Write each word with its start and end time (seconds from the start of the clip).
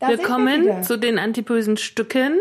Da 0.00 0.10
wir 0.10 0.18
Willkommen 0.18 0.62
wieder. 0.62 0.82
zu 0.82 0.96
den 0.96 1.18
antipösen 1.18 1.76
Stücken. 1.76 2.38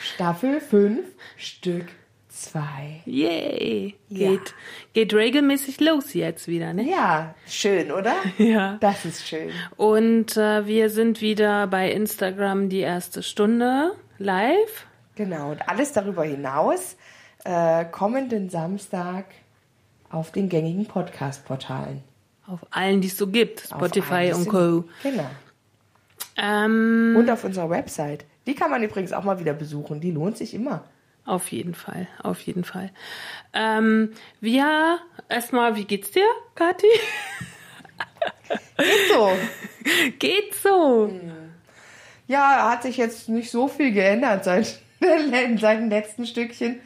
Staffel 0.00 0.60
5, 0.60 0.98
Stück 1.36 1.86
2. 2.30 3.02
Yay! 3.04 3.94
Ja. 4.08 4.30
Geht, 4.30 4.54
geht 4.92 5.14
regelmäßig 5.14 5.78
los 5.80 6.14
jetzt 6.14 6.48
wieder, 6.48 6.72
ne? 6.72 6.82
Ja, 6.90 7.34
schön, 7.46 7.92
oder? 7.92 8.14
Ja. 8.38 8.76
Das 8.80 9.04
ist 9.04 9.28
schön. 9.28 9.50
Und 9.76 10.36
äh, 10.36 10.66
wir 10.66 10.90
sind 10.90 11.20
wieder 11.20 11.68
bei 11.68 11.92
Instagram 11.92 12.68
die 12.68 12.80
erste 12.80 13.22
Stunde 13.22 13.92
live. 14.18 14.86
Genau, 15.14 15.52
und 15.52 15.68
alles 15.68 15.92
darüber 15.92 16.24
hinaus 16.24 16.96
äh, 17.44 17.84
kommenden 17.84 18.50
Samstag 18.50 19.26
auf 20.10 20.32
den 20.32 20.48
gängigen 20.48 20.86
Podcast-Portalen. 20.86 22.02
Auf 22.48 22.60
allen, 22.72 23.00
die 23.00 23.06
es 23.08 23.16
so 23.16 23.28
gibt. 23.28 23.60
Spotify 23.60 24.12
allen, 24.12 24.34
und 24.34 24.48
Co. 24.48 24.84
Genau. 25.04 25.30
Ähm, 26.42 27.14
Und 27.18 27.28
auf 27.30 27.44
unserer 27.44 27.68
Website. 27.68 28.24
Die 28.46 28.54
kann 28.54 28.70
man 28.70 28.82
übrigens 28.82 29.12
auch 29.12 29.24
mal 29.24 29.38
wieder 29.38 29.52
besuchen. 29.52 30.00
Die 30.00 30.10
lohnt 30.10 30.38
sich 30.38 30.54
immer. 30.54 30.84
auf 31.26 31.52
jeden 31.52 31.74
Fall, 31.74 32.08
auf 32.22 32.40
jeden 32.40 32.64
Fall. 32.64 32.90
Ähm, 33.52 34.12
wir, 34.40 34.98
erstmal, 35.28 35.76
wie 35.76 35.84
geht's 35.84 36.10
dir, 36.10 36.24
Kathi? 36.54 36.88
So. 39.12 39.30
Geht 40.18 40.54
so. 40.54 41.10
Ja, 42.26 42.70
hat 42.70 42.84
sich 42.84 42.96
jetzt 42.96 43.28
nicht 43.28 43.50
so 43.50 43.66
viel 43.66 43.90
geändert 43.90 44.44
seit, 44.44 44.78
seit 45.00 45.80
dem 45.80 45.90
letzten 45.90 46.24
Stückchen. 46.26 46.78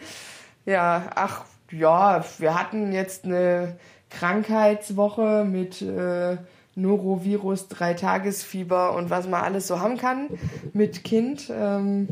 Ja, 0.64 1.10
ach, 1.14 1.44
ja, 1.70 2.24
wir 2.38 2.58
hatten 2.58 2.92
jetzt 2.94 3.26
eine 3.26 3.76
Krankheitswoche 4.08 5.44
mit 5.44 5.82
äh, 5.82 6.38
Norovirus, 6.76 7.68
Dreitagesfieber 7.68 8.94
und 8.94 9.10
was 9.10 9.28
man 9.28 9.42
alles 9.42 9.66
so 9.66 9.80
haben 9.80 9.96
kann 9.96 10.28
mit 10.72 11.04
Kind. 11.04 11.50
Ähm, 11.50 12.08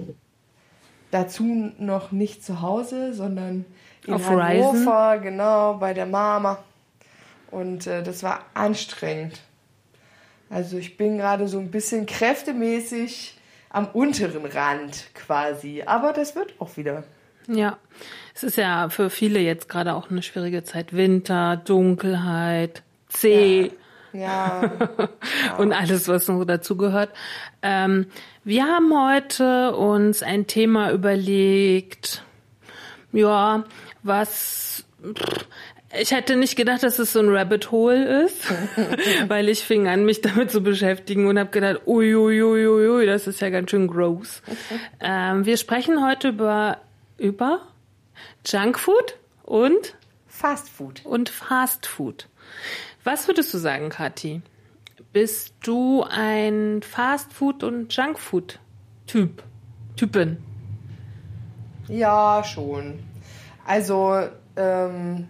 dazu 1.11 1.73
noch 1.79 2.11
nicht 2.11 2.45
zu 2.45 2.63
Hause, 2.63 3.15
sondern 3.15 3.65
in 4.07 4.15
Auf 4.15 4.29
Hannover, 4.29 5.19
genau, 5.19 5.75
bei 5.75 5.95
der 5.95 6.07
Mama. 6.07 6.59
Und 7.51 7.87
äh, 7.87 8.03
das 8.03 8.23
war 8.23 8.47
anstrengend. 8.55 9.41
Also 10.51 10.79
ich 10.79 10.97
bin 10.97 11.19
gerade 11.19 11.49
so 11.49 11.59
ein 11.59 11.71
bisschen 11.71 12.07
kräftemäßig 12.07 13.39
am 13.71 13.87
unteren 13.89 14.45
Rand 14.45 15.07
quasi. 15.15 15.83
Aber 15.87 16.13
das 16.13 16.35
wird 16.35 16.55
auch 16.59 16.77
wieder. 16.77 17.05
Ja, 17.47 17.79
es 18.35 18.43
ist 18.43 18.57
ja 18.57 18.89
für 18.89 19.11
viele 19.11 19.41
jetzt 19.41 19.69
gerade 19.69 19.95
auch 19.95 20.11
eine 20.11 20.23
schwierige 20.23 20.65
Zeit. 20.65 20.95
Winter, 20.95 21.57
Dunkelheit, 21.57 22.83
Zeh 23.09 23.65
Ja, 23.65 23.71
und 25.59 25.73
alles, 25.73 26.09
was 26.09 26.29
noch 26.29 26.45
dazugehört. 26.45 27.11
Ähm, 27.63 28.07
wir 28.45 28.65
haben 28.65 28.93
heute 28.93 29.75
uns 29.75 30.23
ein 30.23 30.47
Thema 30.47 30.93
überlegt, 30.93 32.25
ja, 33.13 33.65
was 34.03 34.85
pff, 35.03 35.47
ich 35.99 36.11
hätte 36.11 36.37
nicht 36.37 36.57
gedacht, 36.57 36.83
dass 36.83 36.99
es 36.99 37.13
so 37.13 37.21
ein 37.21 37.29
Rabbit 37.29 37.71
Hole 37.71 38.25
ist, 38.25 38.45
weil 39.29 39.49
ich 39.49 39.63
fing 39.63 39.89
an, 39.89 40.05
mich 40.05 40.21
damit 40.23 40.51
zu 40.51 40.63
beschäftigen 40.63 41.27
und 41.27 41.39
habe 41.39 41.51
gedacht, 41.51 41.83
uiuiuiui, 41.87 42.67
ui, 42.67 42.89
ui, 42.89 43.07
das 43.07 43.27
ist 43.27 43.41
ja 43.41 43.51
ganz 43.51 43.71
schön 43.71 43.89
gross. 43.89 44.43
Ähm, 45.05 45.45
wir 45.45 45.57
sprechen 45.57 46.07
heute 46.07 46.29
über, 46.29 46.79
über 47.19 47.67
Junkfood 48.47 49.17
und, 49.43 49.97
Fast 50.29 50.69
Food. 50.69 51.05
und 51.05 51.29
Fast 51.29 51.87
Food. 51.87 52.29
Was 53.05 53.27
würdest 53.27 53.53
du 53.53 53.59
sagen, 53.59 53.89
Kathi? 53.89 54.43
Bist 55.13 55.55
du 55.63 56.05
ein 56.09 56.83
Fast 56.83 57.33
Food 57.33 57.65
und 57.65 57.95
Junkfood 57.95 58.61
Typ? 59.07 59.43
Typen? 59.97 60.39
Ja, 61.89 62.43
schon. 62.45 63.01
Also 63.67 64.27
ähm, 64.57 65.29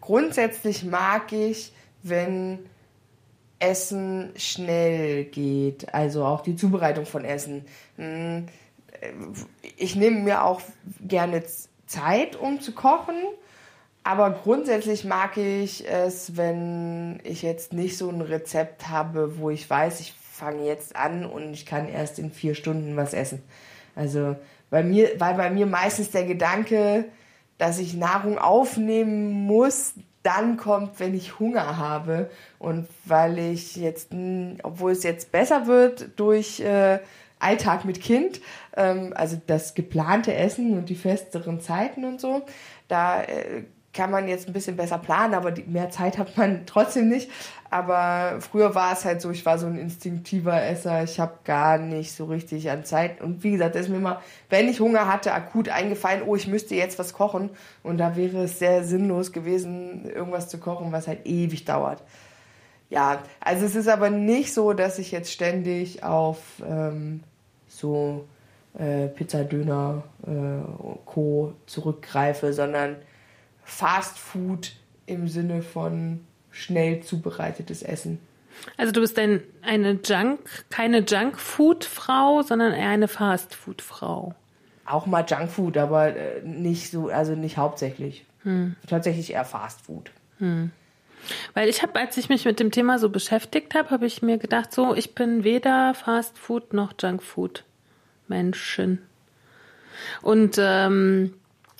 grundsätzlich 0.00 0.84
mag 0.84 1.32
ich, 1.32 1.72
wenn 2.02 2.58
Essen 3.58 4.32
schnell 4.36 5.24
geht. 5.24 5.94
Also 5.94 6.24
auch 6.24 6.42
die 6.42 6.56
Zubereitung 6.56 7.06
von 7.06 7.24
Essen. 7.24 7.64
Hm, 7.96 8.46
Ich 9.76 9.94
nehme 9.96 10.20
mir 10.20 10.44
auch 10.44 10.60
gerne 11.00 11.44
Zeit, 11.86 12.36
um 12.36 12.60
zu 12.60 12.72
kochen. 12.72 13.14
Aber 14.04 14.30
grundsätzlich 14.30 15.04
mag 15.04 15.36
ich 15.36 15.88
es, 15.88 16.36
wenn 16.36 17.20
ich 17.22 17.42
jetzt 17.42 17.72
nicht 17.72 17.96
so 17.96 18.08
ein 18.08 18.20
Rezept 18.20 18.88
habe, 18.88 19.38
wo 19.38 19.50
ich 19.50 19.68
weiß, 19.68 20.00
ich 20.00 20.12
fange 20.12 20.66
jetzt 20.66 20.96
an 20.96 21.24
und 21.24 21.52
ich 21.52 21.66
kann 21.66 21.88
erst 21.88 22.18
in 22.18 22.32
vier 22.32 22.54
Stunden 22.54 22.96
was 22.96 23.14
essen. 23.14 23.42
Also 23.94 24.34
bei 24.70 24.82
mir, 24.82 25.10
weil 25.18 25.34
bei 25.34 25.50
mir 25.50 25.66
meistens 25.66 26.10
der 26.10 26.24
Gedanke, 26.24 27.04
dass 27.58 27.78
ich 27.78 27.94
Nahrung 27.94 28.38
aufnehmen 28.38 29.46
muss, 29.46 29.94
dann 30.22 30.56
kommt, 30.56 30.98
wenn 30.98 31.14
ich 31.14 31.38
Hunger 31.38 31.76
habe. 31.76 32.30
Und 32.58 32.88
weil 33.04 33.38
ich 33.38 33.76
jetzt, 33.76 34.10
obwohl 34.62 34.92
es 34.92 35.04
jetzt 35.04 35.30
besser 35.30 35.66
wird 35.66 36.18
durch 36.18 36.60
äh, 36.60 36.98
Alltag 37.38 37.84
mit 37.84 38.00
Kind, 38.00 38.40
ähm, 38.76 39.12
also 39.14 39.40
das 39.46 39.74
geplante 39.74 40.34
Essen 40.34 40.76
und 40.76 40.88
die 40.88 40.94
festeren 40.94 41.60
Zeiten 41.60 42.04
und 42.04 42.20
so, 42.20 42.42
da 42.88 43.22
äh, 43.22 43.64
kann 43.92 44.10
man 44.10 44.26
jetzt 44.26 44.48
ein 44.48 44.52
bisschen 44.52 44.76
besser 44.76 44.98
planen, 44.98 45.34
aber 45.34 45.52
mehr 45.66 45.90
Zeit 45.90 46.18
hat 46.18 46.36
man 46.36 46.62
trotzdem 46.66 47.08
nicht. 47.08 47.30
Aber 47.70 48.40
früher 48.40 48.74
war 48.74 48.92
es 48.92 49.04
halt 49.04 49.22
so, 49.22 49.30
ich 49.30 49.46
war 49.46 49.58
so 49.58 49.66
ein 49.66 49.78
instinktiver 49.78 50.62
Esser, 50.62 51.04
ich 51.04 51.18
habe 51.18 51.38
gar 51.44 51.78
nicht 51.78 52.12
so 52.12 52.26
richtig 52.26 52.70
an 52.70 52.84
Zeit. 52.84 53.20
Und 53.20 53.42
wie 53.42 53.52
gesagt, 53.52 53.74
das 53.74 53.82
ist 53.82 53.88
mir 53.88 53.96
immer, 53.96 54.20
wenn 54.50 54.68
ich 54.68 54.80
Hunger 54.80 55.10
hatte, 55.10 55.32
akut 55.32 55.68
eingefallen, 55.68 56.22
oh, 56.26 56.36
ich 56.36 56.46
müsste 56.46 56.74
jetzt 56.74 56.98
was 56.98 57.14
kochen. 57.14 57.50
Und 57.82 57.98
da 57.98 58.16
wäre 58.16 58.44
es 58.44 58.58
sehr 58.58 58.84
sinnlos 58.84 59.32
gewesen, 59.32 60.04
irgendwas 60.04 60.48
zu 60.48 60.58
kochen, 60.58 60.92
was 60.92 61.08
halt 61.08 61.26
ewig 61.26 61.64
dauert. 61.64 62.02
Ja, 62.90 63.22
also 63.40 63.64
es 63.64 63.74
ist 63.74 63.88
aber 63.88 64.10
nicht 64.10 64.52
so, 64.52 64.74
dass 64.74 64.98
ich 64.98 65.10
jetzt 65.10 65.32
ständig 65.32 66.04
auf 66.04 66.40
ähm, 66.66 67.22
so 67.66 68.26
äh, 68.78 69.08
Pizza, 69.08 69.44
Döner, 69.44 70.02
äh, 70.26 70.30
Co. 71.06 71.54
zurückgreife, 71.64 72.52
sondern 72.52 72.96
Fast 73.64 74.18
Food 74.18 74.72
im 75.06 75.28
Sinne 75.28 75.62
von 75.62 76.20
schnell 76.50 77.02
zubereitetes 77.02 77.82
Essen. 77.82 78.18
Also 78.76 78.92
du 78.92 79.00
bist 79.00 79.18
ein, 79.18 79.42
eine 79.62 79.98
Junk, 80.04 80.40
keine 80.70 80.98
Junkfood-Frau, 80.98 82.42
sondern 82.42 82.72
eher 82.72 82.88
eine 82.88 83.08
Fastfood-Frau. 83.08 84.34
Auch 84.84 85.06
mal 85.06 85.24
Junkfood, 85.26 85.76
aber 85.78 86.14
äh, 86.14 86.42
nicht 86.42 86.90
so, 86.90 87.08
also 87.08 87.34
nicht 87.34 87.56
hauptsächlich. 87.56 88.26
Tatsächlich 88.88 89.32
eher 89.32 89.44
Fast 89.44 89.82
Food. 89.82 90.10
Weil 91.54 91.68
ich 91.68 91.82
habe, 91.82 91.98
als 91.98 92.16
ich 92.16 92.28
mich 92.28 92.44
mit 92.44 92.58
dem 92.58 92.72
Thema 92.72 92.98
so 92.98 93.08
beschäftigt 93.08 93.74
habe, 93.74 93.90
habe 93.90 94.06
ich 94.06 94.22
mir 94.22 94.38
gedacht, 94.38 94.72
so, 94.72 94.94
ich 94.94 95.14
bin 95.14 95.44
weder 95.44 95.94
Fastfood 95.94 96.72
noch 96.72 96.92
Junkfood-Menschen. 97.00 98.98
Und, 100.22 100.56
ähm, 100.58 101.34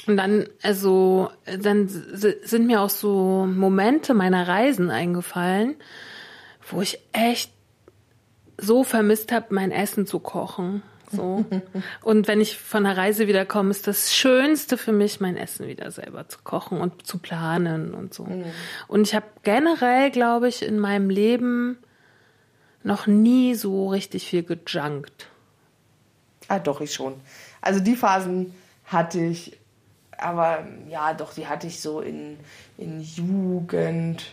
und 0.07 0.17
dann, 0.17 0.49
also, 0.63 1.31
dann 1.61 1.89
sind 1.89 2.67
mir 2.67 2.81
auch 2.81 2.91
so 2.91 3.47
Momente 3.47 4.15
meiner 4.15 4.49
Reisen 4.49 4.91
eingefallen, 4.91 5.77
wo 6.69 6.81
ich 6.81 6.99
echt 7.13 7.53
so 8.59 8.85
vermisst 8.85 9.33
habe, 9.33 9.47
mein 9.51 9.71
Essen 9.71 10.07
zu 10.07 10.19
kochen. 10.19 10.83
So. 11.11 11.45
Und 12.03 12.27
wenn 12.27 12.41
ich 12.41 12.57
von 12.57 12.85
der 12.85 12.97
Reise 12.97 13.29
wiederkomme, 13.29 13.71
ist 13.71 13.87
das 13.87 14.15
Schönste 14.15 14.79
für 14.79 14.93
mich, 14.93 15.21
mein 15.21 15.37
Essen 15.37 15.67
wieder 15.67 15.91
selber 15.91 16.29
zu 16.29 16.39
kochen 16.43 16.81
und 16.81 17.07
zu 17.07 17.19
planen 17.19 17.93
und 17.93 18.15
so. 18.15 18.27
Und 18.89 19.03
ich 19.03 19.15
habe 19.15 19.27
generell, 19.43 20.11
glaube 20.11 20.49
ich, 20.49 20.63
in 20.63 20.79
meinem 20.79 21.11
Leben 21.11 21.79
noch 22.83 23.07
nie 23.07 23.55
so 23.55 23.89
richtig 23.89 24.27
viel 24.27 24.43
gejunkt. 24.43 25.29
Ah, 26.49 26.59
doch, 26.59 26.81
ich 26.81 26.95
schon. 26.95 27.15
Also 27.61 27.81
die 27.81 27.95
Phasen 27.95 28.55
hatte 28.85 29.21
ich, 29.21 29.59
aber 30.23 30.65
ja, 30.89 31.15
doch, 31.15 31.35
die 31.35 31.47
hatte 31.47 31.67
ich 31.67 31.81
so 31.81 32.01
in, 32.01 32.39
in 32.79 33.01
Jugend, 33.01 34.25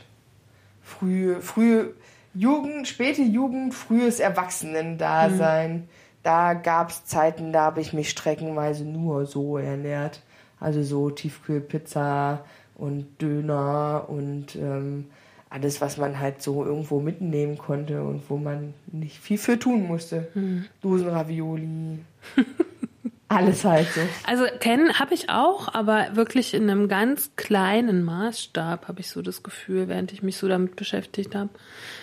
früh, 0.82 1.42
früh, 1.42 1.92
Jugend, 2.34 2.88
späte 2.88 3.22
Jugend, 3.22 3.74
frühes 3.74 4.20
Erwachsenendasein. 4.20 5.74
Mhm. 5.74 5.84
Da 6.24 6.54
gab 6.54 6.90
es 6.90 7.06
Zeiten, 7.06 7.54
da 7.54 7.64
habe 7.64 7.82
ich 7.82 7.94
mich 7.94 8.10
streckenweise 8.10 8.86
nur 8.86 9.26
so 9.26 9.58
ernährt. 9.58 10.22
Also 10.60 10.84
so 10.84 11.10
Tiefkühlpizza 11.10 12.44
und 12.76 13.22
Döner 13.22 14.06
und 14.08 14.56
ähm, 14.56 15.06
alles, 15.50 15.82
was 15.82 15.98
man 15.98 16.20
halt 16.20 16.42
so 16.42 16.64
irgendwo 16.64 17.00
mitnehmen 17.00 17.58
konnte 17.58 18.04
und 18.04 18.30
wo 18.30 18.38
man 18.38 18.74
nicht 18.88 19.18
viel 19.20 19.38
für 19.38 19.58
tun 19.58 19.88
musste. 19.88 20.28
Mhm. 20.36 20.66
Dosenravioli. 20.82 22.00
Alles 23.30 23.64
halt 23.64 23.88
so. 23.94 24.02
Also 24.26 24.46
kennen 24.60 25.00
habe 25.00 25.14
ich 25.14 25.30
auch, 25.30 25.74
aber 25.74 26.16
wirklich 26.16 26.54
in 26.54 26.70
einem 26.70 26.88
ganz 26.88 27.32
kleinen 27.36 28.04
Maßstab 28.04 28.88
habe 28.88 29.00
ich 29.00 29.10
so 29.10 29.22
das 29.22 29.44
Gefühl, 29.44 29.88
während 29.88 30.12
ich 30.12 30.24
mich 30.24 30.38
so 30.38 30.48
damit 30.48 30.76
beschäftigt 30.76 31.36
habe. 31.36 31.50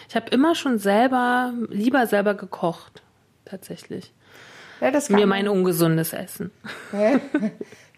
Ich 0.08 0.14
habe 0.14 0.30
immer 0.30 0.54
schon 0.54 0.78
selber, 0.78 1.52
lieber 1.68 2.06
selber 2.06 2.34
gekocht, 2.34 3.02
tatsächlich. 3.44 4.12
Ja, 4.80 4.90
das 4.90 5.10
mir 5.10 5.26
mein 5.26 5.48
ungesundes 5.48 6.12
Essen. 6.12 6.50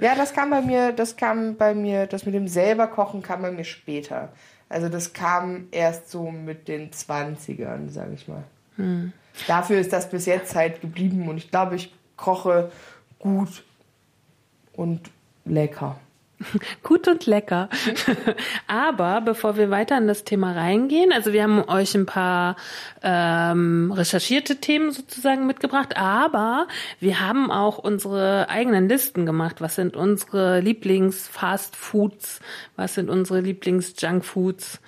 Ja, 0.01 0.15
das 0.15 0.33
kam 0.33 0.51
bei 0.51 0.61
mir, 0.61 0.93
das 0.93 1.17
kam 1.17 1.57
bei 1.57 1.75
mir, 1.75 2.07
das 2.07 2.25
mit 2.25 2.33
dem 2.33 2.47
selber 2.47 2.87
kochen 2.87 3.21
kam 3.21 3.43
bei 3.43 3.51
mir 3.51 3.65
später. 3.65 4.33
Also 4.69 4.89
das 4.89 5.13
kam 5.13 5.67
erst 5.73 6.11
so 6.11 6.31
mit 6.31 6.69
den 6.69 6.91
20ern, 6.93 7.91
sage 7.91 8.15
ich 8.15 8.29
mal. 8.29 8.45
Hm. 8.77 9.13
Dafür 9.49 9.81
ist 9.81 9.93
das 9.93 10.09
bis 10.09 10.27
jetzt 10.27 10.55
halt 10.55 10.81
geblieben 10.81 11.29
und 11.29 11.37
ich 11.37 11.51
glaube, 11.51 11.75
ich 11.75 11.93
koche 12.17 12.71
gut 13.19 13.63
und 14.75 15.11
lecker. 15.45 15.99
Gut 16.83 17.09
und 17.09 17.27
lecker. 17.27 17.69
Aber 18.67 19.21
bevor 19.21 19.57
wir 19.57 19.71
weiter 19.71 19.99
in 19.99 20.07
das 20.07 20.25
Thema 20.25 20.53
reingehen, 20.53 21.13
also 21.13 21.33
wir 21.33 21.43
haben 21.43 21.65
euch 21.69 21.95
ein 21.95 22.07
paar 22.07 22.57
ähm, 23.03 23.93
recherchierte 23.93 24.57
Themen 24.57 24.93
sozusagen 24.93 25.47
mitgebracht, 25.47 25.97
aber 25.97 26.69
wir 27.01 27.21
haben 27.21 27.51
auch 27.51 27.79
unsere 27.79 28.49
eigenen 28.49 28.89
Listen 28.89 29.27
gemacht. 29.27 29.61
Was 29.61 29.75
sind 29.75 29.97
unsere 29.97 30.61
Lieblings-Fast-Foods? 30.61 32.41
Was 32.77 32.95
sind 32.95 33.11
unsere 33.11 33.41
Lieblings-Junk-Foods? 33.41 34.81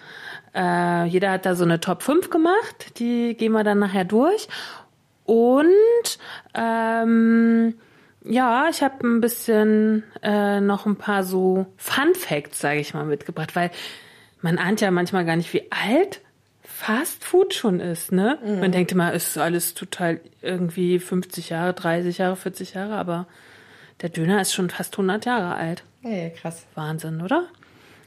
Äh, 0.55 1.07
jeder 1.07 1.33
hat 1.33 1.47
da 1.47 1.55
so 1.55 1.65
eine 1.65 1.81
Top 1.81 2.03
5 2.03 2.31
gemacht. 2.31 2.99
Die 2.99 3.35
gehen 3.37 3.53
wir 3.53 3.65
dann 3.65 3.79
nachher 3.79 4.05
durch. 4.05 4.49
Und 5.25 6.19
ähm, 6.55 7.75
ja, 8.23 8.69
ich 8.71 8.83
habe 8.83 9.07
ein 9.07 9.21
bisschen 9.21 10.05
äh, 10.23 10.61
noch 10.61 10.87
ein 10.87 10.97
paar 10.97 11.25
so 11.25 11.67
Fun 11.77 12.15
Facts, 12.15 12.61
sage 12.61 12.81
ich 12.81 12.95
mal, 12.95 13.05
mitgebracht, 13.05 13.57
weil 13.57 13.71
man 14.43 14.59
ahnt 14.59 14.81
ja 14.81 14.91
manchmal 14.91 15.25
gar 15.25 15.37
nicht, 15.37 15.53
wie 15.53 15.71
alt 15.71 16.21
Fast 16.63 17.25
Food 17.25 17.53
schon 17.53 17.79
ist, 17.79 18.11
ne? 18.11 18.39
Mhm. 18.43 18.61
Man 18.61 18.73
denkt 18.73 18.93
immer, 18.93 19.13
es 19.13 19.29
ist 19.29 19.39
alles 19.39 19.75
total 19.75 20.21
irgendwie 20.41 20.99
50 20.99 21.51
Jahre, 21.51 21.75
30 21.75 22.19
Jahre, 22.19 22.37
40 22.37 22.75
Jahre, 22.75 22.95
aber 22.95 23.27
der 24.01 24.09
Döner 24.09 24.41
ist 24.41 24.55
schon 24.55 24.71
fast 24.71 24.95
100 24.95 25.27
Jahre 25.27 25.57
alt. 25.57 25.85
Ja, 26.03 26.31
krass. 26.31 26.67
Wahnsinn, 26.75 27.21
oder? 27.21 27.45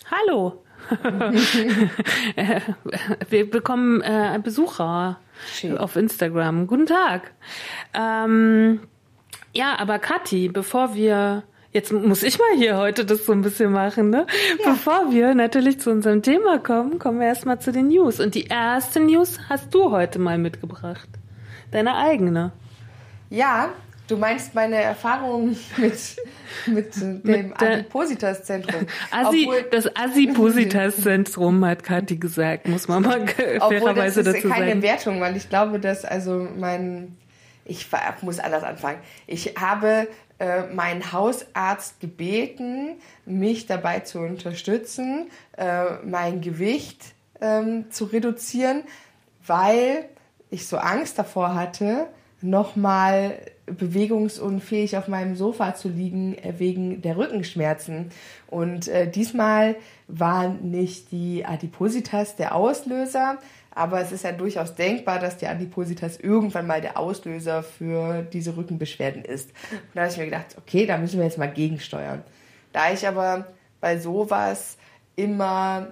Hallo. 0.09 0.63
Wir 3.29 3.49
bekommen 3.49 4.01
äh, 4.01 4.39
Besucher 4.43 5.19
Schön. 5.51 5.77
auf 5.77 5.95
Instagram. 5.95 6.65
Guten 6.65 6.87
Tag. 6.87 7.31
Ähm, 7.93 8.81
ja, 9.53 9.77
aber 9.79 9.99
Kathi, 9.99 10.49
bevor 10.49 10.95
wir 10.95 11.43
Jetzt 11.73 11.91
muss 11.91 12.21
ich 12.21 12.37
mal 12.37 12.55
hier 12.55 12.77
heute 12.77 13.03
das 13.03 13.25
so 13.25 13.31
ein 13.31 13.41
bisschen 13.41 13.71
machen, 13.71 14.11
ne? 14.11 14.27
Ja. 14.63 14.71
Bevor 14.71 15.11
wir 15.11 15.33
natürlich 15.33 15.79
zu 15.79 15.89
unserem 15.89 16.21
Thema 16.21 16.59
kommen, 16.59 16.99
kommen 16.99 17.19
wir 17.19 17.25
erstmal 17.25 17.59
zu 17.59 17.71
den 17.71 17.87
News. 17.87 18.19
Und 18.19 18.35
die 18.35 18.45
erste 18.45 18.99
News 18.99 19.39
hast 19.49 19.73
du 19.73 19.89
heute 19.89 20.19
mal 20.19 20.37
mitgebracht. 20.37 21.09
Deine 21.71 21.95
eigene. 21.95 22.51
Ja, 23.31 23.69
du 24.07 24.17
meinst 24.17 24.53
meine 24.53 24.75
Erfahrungen 24.75 25.57
mit, 25.77 25.95
mit 26.67 26.95
dem 27.25 27.53
Adipositas-Zentrum. 27.57 28.85
Assi, 29.09 29.49
das 29.71 29.87
Adipositas-Zentrum 29.95 31.65
hat 31.65 31.83
Kathi 31.83 32.17
gesagt, 32.17 32.67
muss 32.67 32.87
man 32.87 33.01
mal 33.01 33.27
fairerweise 33.27 34.21
dazu 34.21 34.47
sagen. 34.47 34.49
Das 34.49 34.59
ist 34.59 34.69
keine 34.69 34.81
Wertung, 34.83 35.21
weil 35.21 35.35
ich 35.35 35.49
glaube, 35.49 35.79
dass 35.79 36.05
also 36.05 36.47
mein 36.55 37.17
ich 37.65 37.87
muss 38.21 38.39
anders 38.39 38.63
anfangen. 38.63 38.99
Ich 39.27 39.55
habe 39.57 40.07
äh, 40.39 40.63
meinen 40.73 41.11
Hausarzt 41.11 41.99
gebeten, 41.99 42.95
mich 43.25 43.65
dabei 43.65 44.01
zu 44.01 44.19
unterstützen, 44.19 45.29
äh, 45.57 45.95
mein 46.05 46.41
Gewicht 46.41 47.13
ähm, 47.39 47.91
zu 47.91 48.05
reduzieren, 48.05 48.83
weil 49.45 50.09
ich 50.49 50.67
so 50.67 50.77
Angst 50.77 51.17
davor 51.17 51.55
hatte, 51.55 52.07
nochmal 52.41 53.37
bewegungsunfähig 53.65 54.97
auf 54.97 55.07
meinem 55.07 55.35
Sofa 55.35 55.75
zu 55.75 55.87
liegen 55.87 56.37
äh, 56.37 56.55
wegen 56.57 57.01
der 57.01 57.17
Rückenschmerzen. 57.17 58.11
Und 58.47 58.87
äh, 58.87 59.09
diesmal 59.09 59.75
war 60.07 60.49
nicht 60.49 61.11
die 61.11 61.45
Adipositas 61.45 62.35
der 62.35 62.55
Auslöser, 62.55 63.37
aber 63.75 64.01
es 64.01 64.11
ist 64.11 64.23
ja 64.23 64.31
durchaus 64.31 64.75
denkbar, 64.75 65.19
dass 65.19 65.37
die 65.37 65.47
Adipositas 65.47 66.17
irgendwann 66.17 66.67
mal 66.67 66.81
der 66.81 66.97
Auslöser 66.97 67.63
für 67.63 68.21
diese 68.21 68.55
Rückenbeschwerden 68.55 69.23
ist. 69.23 69.49
Und 69.71 69.95
da 69.95 70.01
habe 70.01 70.11
ich 70.11 70.17
mir 70.17 70.25
gedacht, 70.25 70.55
okay, 70.57 70.85
da 70.85 70.97
müssen 70.97 71.17
wir 71.17 71.25
jetzt 71.25 71.37
mal 71.37 71.51
gegensteuern. 71.51 72.23
Da 72.71 72.91
ich 72.91 73.07
aber 73.07 73.47
bei 73.81 73.97
sowas 73.97 74.77
immer 75.15 75.87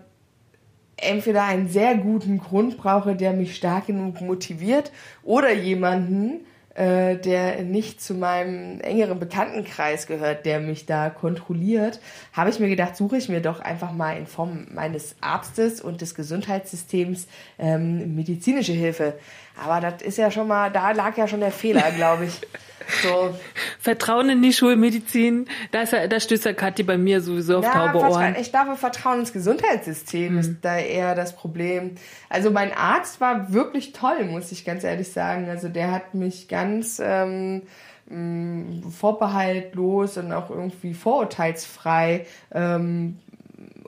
entweder 0.98 1.44
einen 1.44 1.68
sehr 1.68 1.96
guten 1.96 2.38
Grund 2.38 2.78
brauche, 2.78 3.16
der 3.16 3.34
mich 3.34 3.56
stark 3.56 3.88
genug 3.88 4.22
motiviert, 4.22 4.92
oder 5.24 5.52
jemanden, 5.52 6.46
äh, 6.76 7.18
der 7.18 7.64
nicht 7.64 8.02
zu 8.02 8.14
meinem 8.14 8.80
engeren 8.80 9.20
Bekanntenkreis 9.20 10.08
gehört, 10.08 10.46
der 10.46 10.60
mich 10.60 10.86
da 10.86 11.10
kontrolliert, 11.10 12.00
habe 12.34 12.50
ich 12.50 12.60
mir 12.60 12.70
gedacht, 12.70 12.96
suche 12.96 13.18
ich 13.18 13.28
mir 13.28 13.42
doch 13.42 13.60
einfach 13.60 13.92
mal 13.92 14.18
in 14.18 14.26
Form 14.26 14.68
meines 14.74 15.16
Arztes 15.20 15.82
und 15.82 16.02
des 16.02 16.16
Gesundheitssystems 16.16 17.28
ähm, 17.60 18.16
medizinische 18.16 18.74
Hilfe. 18.74 19.16
Aber 19.62 19.82
das 19.82 20.02
ist 20.02 20.18
ja 20.18 20.32
schon 20.32 20.48
mal, 20.48 20.72
da 20.72 20.92
lag 20.92 21.18
ja 21.18 21.28
schon 21.28 21.42
der 21.42 21.52
Fehler, 21.52 21.92
glaube 21.92 22.26
ich. 22.26 22.42
So. 23.04 23.36
Vertrauen 23.80 24.30
in 24.30 24.42
die 24.42 24.54
Schulmedizin, 24.54 25.48
da, 25.72 25.82
ist 25.82 25.94
ja, 25.94 26.08
da 26.08 26.20
stößt 26.20 26.46
der 26.46 26.54
Kathi 26.54 26.84
bei 26.84 26.98
mir 26.98 27.22
sowieso 27.22 27.58
auf 27.58 27.66
ja, 27.66 27.88
taube 27.88 28.00
Ohren. 28.00 28.36
Ich 28.40 28.52
glaube, 28.52 28.76
Vertrauen 28.76 29.20
ins 29.20 29.34
Gesundheitssystem 29.34 30.34
mhm. 30.34 30.40
ist 30.40 30.56
da 30.62 30.78
eher 30.78 31.16
das 31.16 31.36
Problem. 31.36 31.96
Also 32.30 32.52
mein 32.52 32.74
Arzt 32.74 33.22
war 33.22 33.54
wirklich 33.54 33.94
toll, 33.94 34.26
muss 34.26 34.52
ich 34.52 34.66
ganz 34.66 34.84
ehrlich 34.84 35.12
sagen. 35.12 35.50
Also 35.50 35.70
der 35.70 35.92
hat 35.92 36.14
mich 36.14 36.48
ganz 36.48 37.02
ähm, 37.04 37.64
mm, 38.10 38.90
vorbehaltlos 38.90 40.18
und 40.18 40.32
auch 40.34 40.50
irgendwie 40.50 40.94
vorurteilsfrei 40.94 42.26
ähm, 42.54 43.20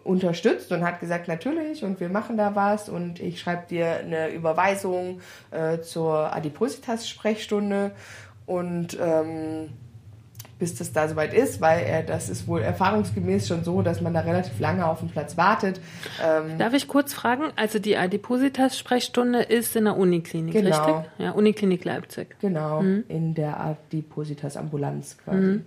unterstützt 0.04 0.72
und 0.72 0.84
hat 0.84 1.00
gesagt, 1.00 1.28
natürlich, 1.28 1.84
und 1.84 2.00
wir 2.00 2.10
machen 2.10 2.38
da 2.38 2.56
was 2.56 2.90
und 2.90 3.20
ich 3.20 3.40
schreibe 3.40 3.68
dir 3.70 3.98
eine 3.98 4.30
Überweisung 4.30 5.22
äh, 5.52 5.80
zur 5.80 6.34
Adipositas-Sprechstunde 6.34 7.92
und 8.46 8.98
ähm, 9.00 9.70
bis 10.60 10.76
das 10.76 10.94
da 10.94 11.08
soweit 11.08 11.34
ist, 11.34 11.60
weil 11.60 11.84
er, 11.84 12.04
das 12.04 12.30
ist 12.30 12.48
wohl 12.48 12.62
erfahrungsgemäß 12.62 13.48
schon 13.48 13.64
so, 13.64 13.82
dass 13.82 14.00
man 14.00 14.14
da 14.14 14.22
relativ 14.22 14.60
lange 14.60 14.86
auf 14.86 15.00
dem 15.00 15.10
Platz 15.10 15.36
wartet. 15.36 15.82
Ähm, 16.24 16.58
Darf 16.58 16.74
ich 16.74 16.88
kurz 16.88 17.14
fragen? 17.14 17.52
Also 17.56 17.80
die 17.80 17.98
Adipositas-Sprechstunde 17.98 19.42
ist 19.42 19.76
in 19.76 19.86
der 19.86 19.98
Uniklinik, 19.98 20.54
genau. 20.54 20.86
richtig? 20.86 21.12
Ja, 21.18 21.32
Uniklinik 21.32 21.84
Leipzig. 21.84 22.36
Genau, 22.40 22.82
mhm. 22.82 23.04
in 23.10 23.34
der 23.34 23.60
Adipositas-Ambulanz 23.60 25.18
quasi. 25.18 25.38
Mhm. 25.38 25.66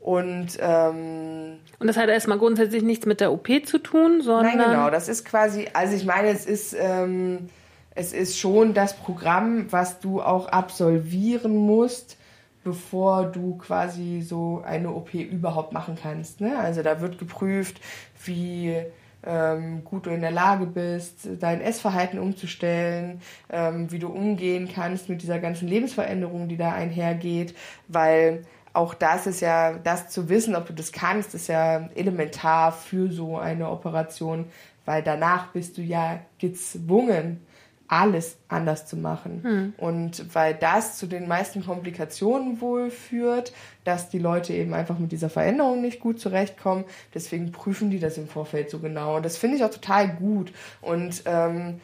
Und, 0.00 0.58
ähm, 0.60 1.58
und 1.78 1.86
das 1.86 1.96
hat 1.96 2.08
erstmal 2.08 2.38
grundsätzlich 2.38 2.82
nichts 2.82 3.06
mit 3.06 3.20
der 3.20 3.32
OP 3.32 3.48
zu 3.64 3.78
tun, 3.78 4.20
sondern. 4.20 4.56
Nein, 4.58 4.70
genau, 4.70 4.90
das 4.90 5.08
ist 5.08 5.24
quasi, 5.24 5.68
also 5.72 5.94
ich 5.94 6.04
meine, 6.04 6.28
es 6.28 6.46
ist. 6.46 6.74
Ähm, 6.78 7.48
es 7.94 8.12
ist 8.12 8.38
schon 8.38 8.74
das 8.74 8.96
Programm, 8.96 9.70
was 9.70 10.00
du 10.00 10.20
auch 10.20 10.48
absolvieren 10.48 11.56
musst, 11.56 12.16
bevor 12.64 13.24
du 13.26 13.56
quasi 13.58 14.22
so 14.22 14.62
eine 14.64 14.90
OP 14.90 15.14
überhaupt 15.14 15.72
machen 15.72 15.96
kannst. 16.00 16.40
Ne? 16.40 16.58
Also 16.58 16.82
da 16.82 17.00
wird 17.00 17.18
geprüft, 17.18 17.80
wie 18.24 18.74
ähm, 19.22 19.84
gut 19.84 20.06
du 20.06 20.10
in 20.10 20.22
der 20.22 20.30
Lage 20.30 20.66
bist, 20.66 21.28
dein 21.40 21.60
Essverhalten 21.60 22.18
umzustellen, 22.18 23.20
ähm, 23.50 23.90
wie 23.92 23.98
du 23.98 24.08
umgehen 24.08 24.68
kannst 24.72 25.08
mit 25.08 25.22
dieser 25.22 25.38
ganzen 25.38 25.68
Lebensveränderung, 25.68 26.48
die 26.48 26.56
da 26.56 26.72
einhergeht, 26.72 27.54
weil 27.88 28.42
auch 28.72 28.94
das 28.94 29.26
ist 29.26 29.40
ja, 29.40 29.74
das 29.74 30.08
zu 30.08 30.28
wissen, 30.28 30.56
ob 30.56 30.66
du 30.66 30.72
das 30.72 30.90
kannst, 30.90 31.34
ist 31.34 31.46
ja 31.46 31.88
elementar 31.94 32.72
für 32.72 33.10
so 33.12 33.38
eine 33.38 33.70
Operation, 33.70 34.46
weil 34.84 35.02
danach 35.02 35.52
bist 35.52 35.78
du 35.78 35.82
ja 35.82 36.18
gezwungen, 36.38 37.40
alles 37.88 38.38
anders 38.48 38.86
zu 38.86 38.96
machen. 38.96 39.40
Hm. 39.42 39.74
Und 39.76 40.34
weil 40.34 40.54
das 40.54 40.96
zu 40.96 41.06
den 41.06 41.28
meisten 41.28 41.64
Komplikationen 41.64 42.60
wohl 42.60 42.90
führt, 42.90 43.52
dass 43.84 44.08
die 44.08 44.18
Leute 44.18 44.52
eben 44.54 44.72
einfach 44.72 44.98
mit 44.98 45.12
dieser 45.12 45.28
Veränderung 45.28 45.80
nicht 45.82 46.00
gut 46.00 46.18
zurechtkommen. 46.18 46.84
Deswegen 47.12 47.52
prüfen 47.52 47.90
die 47.90 47.98
das 47.98 48.16
im 48.16 48.26
Vorfeld 48.26 48.70
so 48.70 48.78
genau. 48.78 49.16
Und 49.16 49.24
das 49.24 49.36
finde 49.36 49.56
ich 49.56 49.64
auch 49.64 49.70
total 49.70 50.08
gut. 50.08 50.52
Und 50.80 51.22
ähm, 51.26 51.80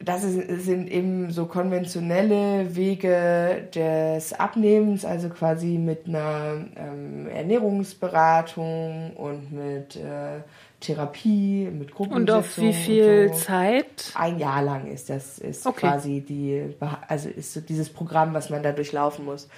das 0.00 0.22
sind 0.22 0.88
eben 0.90 1.30
so 1.32 1.46
konventionelle 1.46 2.76
Wege 2.76 3.68
des 3.74 4.32
Abnehmens, 4.32 5.04
also 5.04 5.28
quasi 5.28 5.78
mit 5.78 6.06
einer 6.06 6.64
ähm, 6.76 7.26
Ernährungsberatung 7.28 9.14
und 9.16 9.52
mit 9.52 9.96
äh, 9.96 10.40
Therapie, 10.80 11.68
mit 11.72 11.94
Und 11.98 12.30
auf 12.30 12.56
wie 12.58 12.72
viel 12.72 13.30
so. 13.30 13.40
Zeit? 13.40 14.12
Ein 14.14 14.38
Jahr 14.38 14.62
lang 14.62 14.86
ist 14.86 15.10
das 15.10 15.38
ist 15.38 15.66
Okay. 15.66 15.80
quasi 15.80 16.20
die, 16.20 16.74
also 17.08 17.28
ist 17.28 17.52
so 17.52 17.60
dieses 17.60 17.88
Programm, 17.88 18.32
was 18.34 18.48
man 18.50 18.62
da 18.62 18.72
durchlaufen 18.72 19.24
muss. 19.24 19.48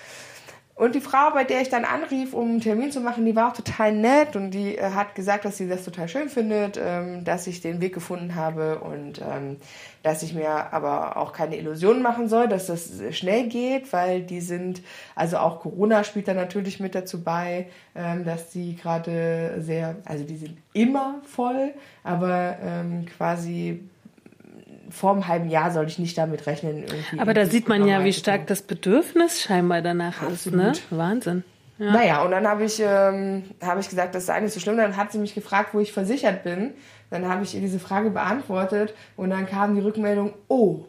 Und 0.81 0.95
die 0.95 1.03
Frau, 1.03 1.31
bei 1.35 1.45
der 1.45 1.61
ich 1.61 1.69
dann 1.69 1.85
anrief, 1.85 2.33
um 2.33 2.53
einen 2.53 2.61
Termin 2.63 2.91
zu 2.91 3.03
machen, 3.03 3.27
die 3.27 3.37
war 3.37 3.51
auch 3.51 3.53
total 3.53 3.93
nett 3.93 4.35
und 4.35 4.53
die 4.53 4.79
äh, 4.79 4.93
hat 4.93 5.15
gesagt, 5.15 5.45
dass 5.45 5.59
sie 5.59 5.69
das 5.69 5.85
total 5.85 6.09
schön 6.09 6.31
findet, 6.31 6.81
ähm, 6.83 7.23
dass 7.23 7.47
ich 7.47 7.61
den 7.61 7.83
Weg 7.83 7.93
gefunden 7.93 8.35
habe 8.35 8.79
und 8.79 9.21
ähm, 9.21 9.59
dass 10.03 10.23
ich 10.23 10.33
mir 10.33 10.73
aber 10.73 11.19
auch 11.19 11.35
keine 11.35 11.59
Illusionen 11.59 12.01
machen 12.01 12.31
soll, 12.31 12.49
dass 12.49 12.69
das 12.69 12.93
schnell 13.11 13.49
geht, 13.49 13.93
weil 13.93 14.23
die 14.23 14.41
sind, 14.41 14.81
also 15.15 15.37
auch 15.37 15.61
Corona 15.61 16.03
spielt 16.03 16.29
da 16.29 16.33
natürlich 16.33 16.81
mit 16.81 16.95
dazu 16.95 17.23
bei, 17.23 17.67
ähm, 17.95 18.25
dass 18.25 18.49
die 18.49 18.75
gerade 18.75 19.57
sehr, 19.59 19.97
also 20.07 20.25
die 20.25 20.39
sind 20.39 20.57
immer 20.73 21.21
voll, 21.27 21.75
aber 22.05 22.57
ähm, 22.65 23.05
quasi 23.05 23.85
vor 24.91 25.13
einem 25.13 25.29
halben 25.29 25.49
Jahr 25.49 25.71
soll 25.71 25.87
ich 25.87 25.99
nicht 25.99 26.17
damit 26.19 26.47
rechnen. 26.47 26.85
Aber 27.19 27.35
da 27.35 27.47
sieht 27.47 27.69
man 27.69 27.87
ja, 27.87 28.05
wie 28.05 28.13
stark 28.13 28.47
das 28.47 28.63
Bedürfnis 28.63 29.41
scheinbar 29.41 29.83
danach 29.83 30.23
ist, 30.29 30.47
ne? 30.47 30.69
Absolut. 30.69 30.83
Wahnsinn. 30.91 31.45
Ja. 31.79 31.93
Naja, 31.93 32.23
und 32.23 32.31
dann 32.31 32.47
habe 32.47 32.65
ich, 32.65 32.79
ähm, 32.85 33.45
hab 33.63 33.79
ich 33.81 33.89
gesagt, 33.89 34.15
das 34.15 34.27
sei 34.27 34.41
nicht 34.41 34.53
so 34.53 34.61
schlimm. 34.61 34.77
Dann 34.77 34.97
hat 34.97 35.13
sie 35.13 35.19
mich 35.19 35.35
gefragt, 35.35 35.73
wo 35.73 35.81
ich 35.81 35.93
versichert 35.93 36.43
bin. 36.45 36.75
Dann 37.09 37.27
habe 37.27 37.43
ich 37.43 37.55
ihr 37.55 37.61
diese 37.61 37.79
Frage 37.79 38.11
beantwortet 38.11 38.95
und 39.17 39.31
dann 39.31 39.47
kam 39.47 39.75
die 39.75 39.81
Rückmeldung, 39.81 40.35
oh, 40.49 40.85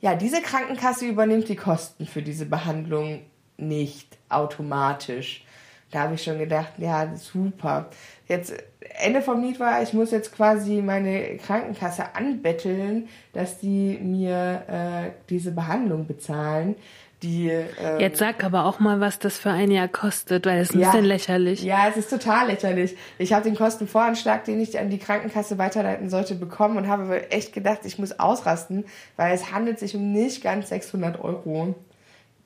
ja, 0.00 0.16
diese 0.16 0.40
Krankenkasse 0.40 1.06
übernimmt 1.06 1.48
die 1.48 1.56
Kosten 1.56 2.06
für 2.06 2.22
diese 2.22 2.46
Behandlung 2.46 3.20
nicht 3.56 4.08
automatisch. 4.28 5.44
Da 5.90 6.00
habe 6.00 6.14
ich 6.14 6.24
schon 6.24 6.38
gedacht, 6.38 6.72
ja, 6.78 7.14
super. 7.14 7.90
Jetzt 8.26 8.54
Ende 9.00 9.22
vom 9.22 9.42
Lied 9.42 9.58
war, 9.60 9.82
ich 9.82 9.92
muss 9.92 10.10
jetzt 10.10 10.34
quasi 10.34 10.82
meine 10.82 11.36
Krankenkasse 11.38 12.14
anbetteln, 12.14 13.08
dass 13.32 13.58
die 13.58 13.98
mir 14.02 14.62
äh, 14.68 15.10
diese 15.30 15.52
Behandlung 15.52 16.06
bezahlen. 16.06 16.76
Die, 17.22 17.48
ähm, 17.48 18.00
Jetzt 18.00 18.18
sag 18.18 18.42
aber 18.42 18.64
auch 18.66 18.80
mal, 18.80 18.98
was 18.98 19.20
das 19.20 19.38
für 19.38 19.50
ein 19.50 19.70
Jahr 19.70 19.86
kostet, 19.86 20.44
weil 20.44 20.58
es 20.58 20.70
ist 20.70 20.74
ein 20.74 20.80
Ja. 20.80 20.90
bisschen 20.90 21.04
lächerlich. 21.04 21.62
Ja, 21.62 21.86
es 21.88 21.96
ist 21.96 22.10
total 22.10 22.48
lächerlich. 22.48 22.96
Ich 23.18 23.32
habe 23.32 23.44
den 23.44 23.54
Kostenvoranschlag, 23.54 24.44
den 24.44 24.60
ich 24.60 24.76
an 24.78 24.90
die 24.90 24.98
Krankenkasse 24.98 25.56
weiterleiten 25.56 26.10
sollte, 26.10 26.34
bekommen 26.34 26.76
und 26.76 26.88
habe 26.88 27.30
echt 27.30 27.52
gedacht, 27.52 27.80
ich 27.84 27.96
muss 27.98 28.18
ausrasten, 28.18 28.84
weil 29.16 29.32
es 29.34 29.52
handelt 29.52 29.78
sich 29.78 29.94
um 29.94 30.10
nicht 30.12 30.42
ganz 30.42 30.70
600 30.70 31.22
Euro. 31.22 31.76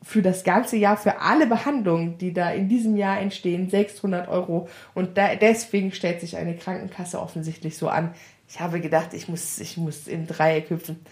Für 0.07 0.23
das 0.23 0.45
ganze 0.45 0.77
Jahr, 0.77 0.97
für 0.97 1.21
alle 1.21 1.47
Behandlungen, 1.49 2.17
die 2.17 2.33
da 2.33 2.51
in 2.53 2.69
diesem 2.69 2.97
Jahr 2.97 3.19
entstehen, 3.19 3.69
600 3.69 4.29
Euro. 4.29 4.69
Und 4.95 5.19
da, 5.19 5.35
deswegen 5.35 5.91
stellt 5.91 6.21
sich 6.21 6.37
eine 6.37 6.55
Krankenkasse 6.57 7.21
offensichtlich 7.21 7.77
so 7.77 7.89
an. 7.89 8.15
Ich 8.49 8.61
habe 8.61 8.81
gedacht, 8.81 9.15
ich 9.15 9.29
muss, 9.29 9.59
ich 9.59 9.77
muss 9.77 10.07
im 10.07 10.29
Dreieck 10.29 10.71
hüpfen. 10.71 11.05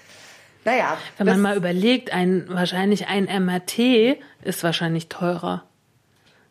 Naja. 0.64 0.96
Wenn 1.18 1.26
man 1.26 1.40
mal 1.40 1.56
überlegt, 1.56 2.12
ein, 2.12 2.44
wahrscheinlich 2.48 3.08
ein 3.08 3.24
MRT 3.24 4.18
ist 4.42 4.62
wahrscheinlich 4.62 5.08
teurer. 5.08 5.64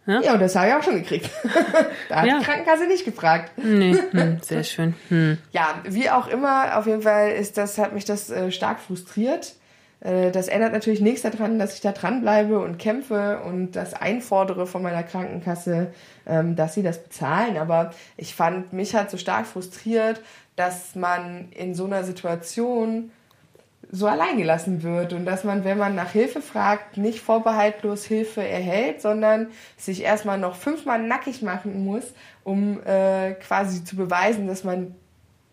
Ja, 0.06 0.34
und 0.34 0.42
das 0.42 0.54
habe 0.58 0.68
ich 0.68 0.74
auch 0.74 0.84
schon 0.84 0.96
gekriegt. 0.96 1.30
da 2.10 2.18
hat 2.18 2.28
Ja. 2.28 2.40
die 2.40 2.44
Krankenkasse 2.46 2.88
nicht 2.88 3.06
gefragt. 3.06 3.54
Nee, 3.58 3.96
hm, 4.12 4.40
sehr 4.42 4.66
schön. 4.66 4.96
Hm. 5.08 5.38
Ja, 5.54 5.82
wie 5.88 6.10
auch 6.10 6.28
immer, 6.28 6.78
auf 6.78 6.88
jeden 6.88 7.04
Fall 7.04 7.32
ist 7.32 7.58
das, 7.58 7.78
hat 7.78 7.94
mich 7.94 8.04
das 8.04 8.30
äh, 8.30 8.52
stark 8.52 8.82
frustriert. 8.82 9.56
Äh, 10.04 10.32
das 10.32 10.48
ändert 10.48 10.74
natürlich 10.74 11.02
nichts 11.02 11.22
daran, 11.22 11.60
dass 11.60 11.76
ich 11.76 11.82
da 11.82 11.92
dranbleibe 11.92 12.60
und 12.60 12.78
kämpfe 12.78 13.42
und 13.46 13.72
das 13.72 13.94
einfordere 13.94 14.68
von 14.68 14.84
meiner 14.84 15.04
Krankenkasse, 15.04 15.88
ähm, 16.28 16.56
dass 16.56 16.74
sie 16.74 16.84
das 16.84 17.04
bezahlen. 17.04 17.58
Aber 17.58 17.92
ich 18.18 18.36
fand, 18.36 18.74
mich 18.74 18.96
hat 18.96 19.10
so 19.10 19.18
stark 19.18 19.48
frustriert, 19.48 20.22
dass 20.56 20.96
man 20.96 21.50
in 21.52 21.74
so 21.74 21.86
einer 21.86 22.04
Situation 22.04 23.12
so 23.92 24.08
allein 24.08 24.38
gelassen 24.38 24.82
wird 24.82 25.14
und 25.14 25.26
dass 25.26 25.44
man, 25.44 25.64
wenn 25.66 25.78
man 25.78 25.94
nach 25.94 26.12
Hilfe 26.12 26.42
fragt, 26.42 26.98
nicht 26.98 27.20
vorbehaltlos 27.20 28.06
Hilfe 28.06 28.42
erhält, 28.42 29.02
sondern 29.02 29.48
sich 29.78 30.02
erstmal 30.02 30.40
noch 30.40 30.56
fünfmal 30.56 31.00
nackig 31.00 31.44
machen 31.44 31.86
muss, 31.86 32.14
um 32.44 32.82
äh, 32.86 33.34
quasi 33.34 33.84
zu 33.84 33.96
beweisen, 33.96 34.48
dass 34.48 34.64
man 34.64 34.96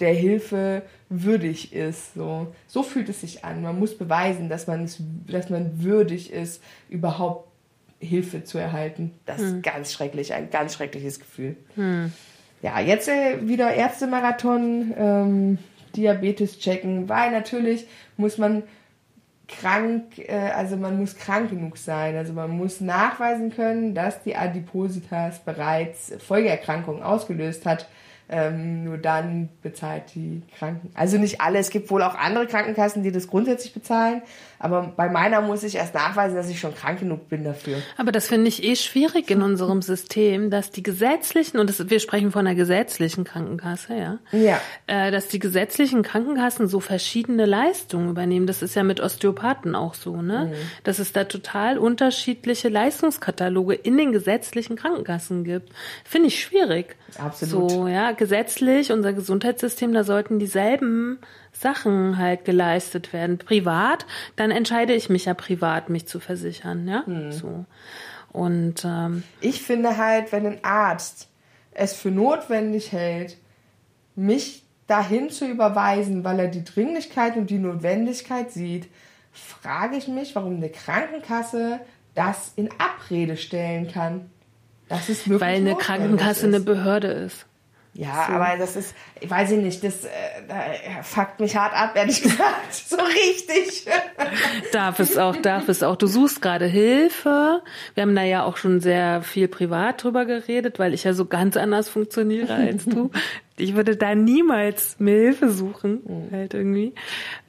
der 0.01 0.15
Hilfe 0.15 0.83
würdig 1.11 1.75
ist. 1.75 2.15
So, 2.15 2.55
so 2.67 2.83
fühlt 2.83 3.11
es 3.11 3.21
sich 3.21 3.45
an. 3.45 3.63
Man 3.63 3.79
muss 3.79 3.99
beweisen, 3.99 4.49
dass 4.49 4.67
man, 4.67 4.85
es, 4.85 5.03
dass 5.27 5.51
man 5.51 5.83
würdig 5.83 6.33
ist, 6.33 6.63
überhaupt 6.89 7.51
Hilfe 7.99 8.45
zu 8.45 8.57
erhalten. 8.57 9.13
Das 9.27 9.41
ist 9.43 9.63
ganz 9.63 9.93
schrecklich, 9.93 10.33
ein 10.33 10.49
ganz 10.49 10.75
schreckliches 10.75 11.21
Gefühl. 11.21 11.57
Ja, 12.63 12.81
jetzt 12.81 13.09
äh, 13.09 13.47
wieder 13.47 13.75
Ärztemarathon, 13.75 14.95
ähm, 14.97 15.59
Diabetes 15.97 16.59
checken, 16.59 17.09
weil 17.09 17.31
natürlich 17.31 17.87
muss 18.17 18.39
man 18.39 18.63
krank, 19.49 20.19
äh, 20.19 20.51
also 20.55 20.77
man 20.77 20.99
muss 20.99 21.17
krank 21.17 21.51
genug 21.51 21.77
sein. 21.77 22.17
Also 22.17 22.33
man 22.33 22.51
muss 22.51 22.81
nachweisen 22.81 23.51
können, 23.51 23.95
dass 23.95 24.23
die 24.23 24.37
Adipositas 24.37 25.41
bereits 25.41 26.13
Folgeerkrankungen 26.27 27.03
ausgelöst 27.03 27.67
hat. 27.67 27.89
Ähm, 28.33 28.85
nur 28.85 28.97
dann 28.97 29.49
bezahlt 29.61 30.15
die 30.15 30.43
Kranken. 30.57 30.91
Also 30.95 31.19
nicht 31.19 31.41
alle, 31.41 31.59
es 31.59 31.71
gibt 31.71 31.91
wohl 31.91 32.03
auch 32.03 32.15
andere 32.15 32.47
Krankenkassen, 32.47 33.03
die 33.03 33.11
das 33.11 33.27
grundsätzlich 33.27 33.75
bezahlen. 33.75 34.23
Aber 34.63 34.93
bei 34.95 35.09
meiner 35.09 35.41
muss 35.41 35.63
ich 35.63 35.75
erst 35.75 35.95
nachweisen, 35.95 36.37
dass 36.37 36.51
ich 36.51 36.61
schon 36.61 36.75
krank 36.75 37.01
genug 37.01 37.31
bin 37.31 37.45
dafür. 37.45 37.79
Aber 37.97 38.13
das 38.13 38.29
finde 38.29 38.49
ich 38.49 38.63
eh 38.63 38.77
schwierig 38.77 39.31
in 39.31 39.41
unserem 39.41 39.81
System, 39.81 40.51
dass 40.51 40.71
die 40.71 40.83
gesetzlichen, 40.83 41.59
und 41.59 41.71
das, 41.71 41.89
wir 41.89 41.99
sprechen 41.99 42.31
von 42.31 42.47
einer 42.47 42.55
gesetzlichen 42.55 43.25
Krankenkasse, 43.25 43.95
ja, 43.97 44.19
Ja. 44.33 44.61
äh, 44.87 45.11
dass 45.11 45.29
die 45.29 45.39
gesetzlichen 45.39 46.03
Krankenkassen 46.03 46.69
so 46.69 46.79
verschiedene 46.81 47.47
Leistungen 47.47 48.11
übernehmen. 48.11 48.47
Das 48.47 48.61
ist 48.61 48.75
ja 48.75 48.83
mit 48.85 49.01
Osteopathen 49.01 49.75
auch 49.75 49.95
so, 49.95 50.21
ne? 50.21 50.53
Dass 50.85 50.99
es 50.99 51.13
da 51.15 51.25
total 51.25 51.79
unterschiedliche 51.79 52.69
Leistungskataloge 52.69 53.75
in 53.75 53.97
den 53.97 54.13
gesetzlichen 54.13 54.77
Krankenkassen 54.77 55.43
gibt. 55.45 55.71
Finde 56.05 56.29
ich 56.29 56.39
schwierig. 56.39 56.97
Absolut. 57.19 57.71
So, 57.71 57.89
ja, 57.89 58.13
gesetzlich, 58.13 58.93
unser 58.93 59.15
Gesundheitssystem, 59.15 59.95
da 59.95 60.05
sollten 60.05 60.39
dieselben 60.39 61.19
Sachen 61.53 62.19
halt 62.19 62.45
geleistet 62.45 63.13
werden. 63.13 63.39
Privat, 63.39 64.07
dann 64.37 64.51
entscheide 64.51 64.95
ich 64.95 65.09
mich 65.09 65.27
ja 65.27 65.35
privat, 65.35 65.91
mich 65.91 66.07
zu 66.07 66.21
versichern, 66.21 66.89
ja, 66.89 67.05
so. 67.31 67.67
Und 68.33 68.85
ähm, 68.85 69.25
Ich 69.41 69.63
finde 69.63 69.97
halt, 69.97 70.33
wenn 70.33 70.47
ein 70.47 70.65
Arzt 70.65 71.29
es 71.73 71.95
für 71.95 72.11
notwendig 72.11 72.93
hält, 72.93 73.37
mich 74.15 74.65
dahin 74.87 75.31
zu 75.31 75.47
überweisen, 75.47 76.25
weil 76.25 76.41
er 76.41 76.49
die 76.49 76.65
Dringlichkeit 76.65 77.37
und 77.37 77.51
die 77.51 77.59
Notwendigkeit 77.59 78.51
sieht, 78.51 78.89
frage 79.33 79.97
ich 79.97 80.09
mich, 80.09 80.35
warum 80.35 80.57
eine 80.57 80.69
Krankenkasse 80.69 81.81
das 82.15 82.53
in 82.57 82.69
Abrede 82.79 83.37
stellen 83.37 83.89
kann. 83.89 84.31
Das 84.89 85.09
ist 85.09 85.29
wirklich 85.29 85.41
weil 85.41 85.57
eine 85.57 85.77
Krankenkasse 85.77 86.49
ist. 86.49 86.55
eine 86.55 86.61
Behörde 86.61 87.09
ist. 87.09 87.47
Ja, 87.93 88.29
aber 88.29 88.57
das 88.57 88.77
ist, 88.77 88.95
ich 89.21 89.29
weiß 89.29 89.51
ich 89.51 89.59
nicht, 89.59 89.83
das 89.83 90.05
äh, 90.05 91.03
fuckt 91.03 91.41
mich 91.41 91.57
hart 91.57 91.75
ab, 91.75 91.97
ehrlich 91.97 92.23
gesagt. 92.23 92.73
So 92.73 92.97
richtig. 92.97 93.87
Darf 94.73 95.01
es 95.01 95.19
auch, 95.19 95.37
darf 95.37 95.69
es 95.69 95.83
auch. 95.83 95.97
Du 95.97 96.07
suchst 96.07 96.41
gerade 96.41 96.67
Hilfe. 96.67 97.63
Wir 97.95 98.03
haben 98.03 98.15
da 98.15 98.23
ja 98.23 98.45
auch 98.45 98.57
schon 98.57 98.81
sehr 98.81 99.23
viel 99.23 99.49
privat 99.49 100.05
drüber 100.05 100.25
geredet, 100.25 100.79
weil 100.79 100.95
ich 100.95 101.03
ja 101.05 101.15
so 101.15 101.25
ganz 101.25 101.57
anders 101.57 101.89
funktioniere 101.89 102.55
als 102.55 102.85
du. 102.85 103.11
Ich 103.57 103.77
würde 103.77 103.95
da 103.95 104.15
niemals 104.15 104.97
mir 105.01 105.17
Hilfe 105.17 105.51
suchen, 105.51 106.31
halt 106.33 106.55
irgendwie. 106.55 106.95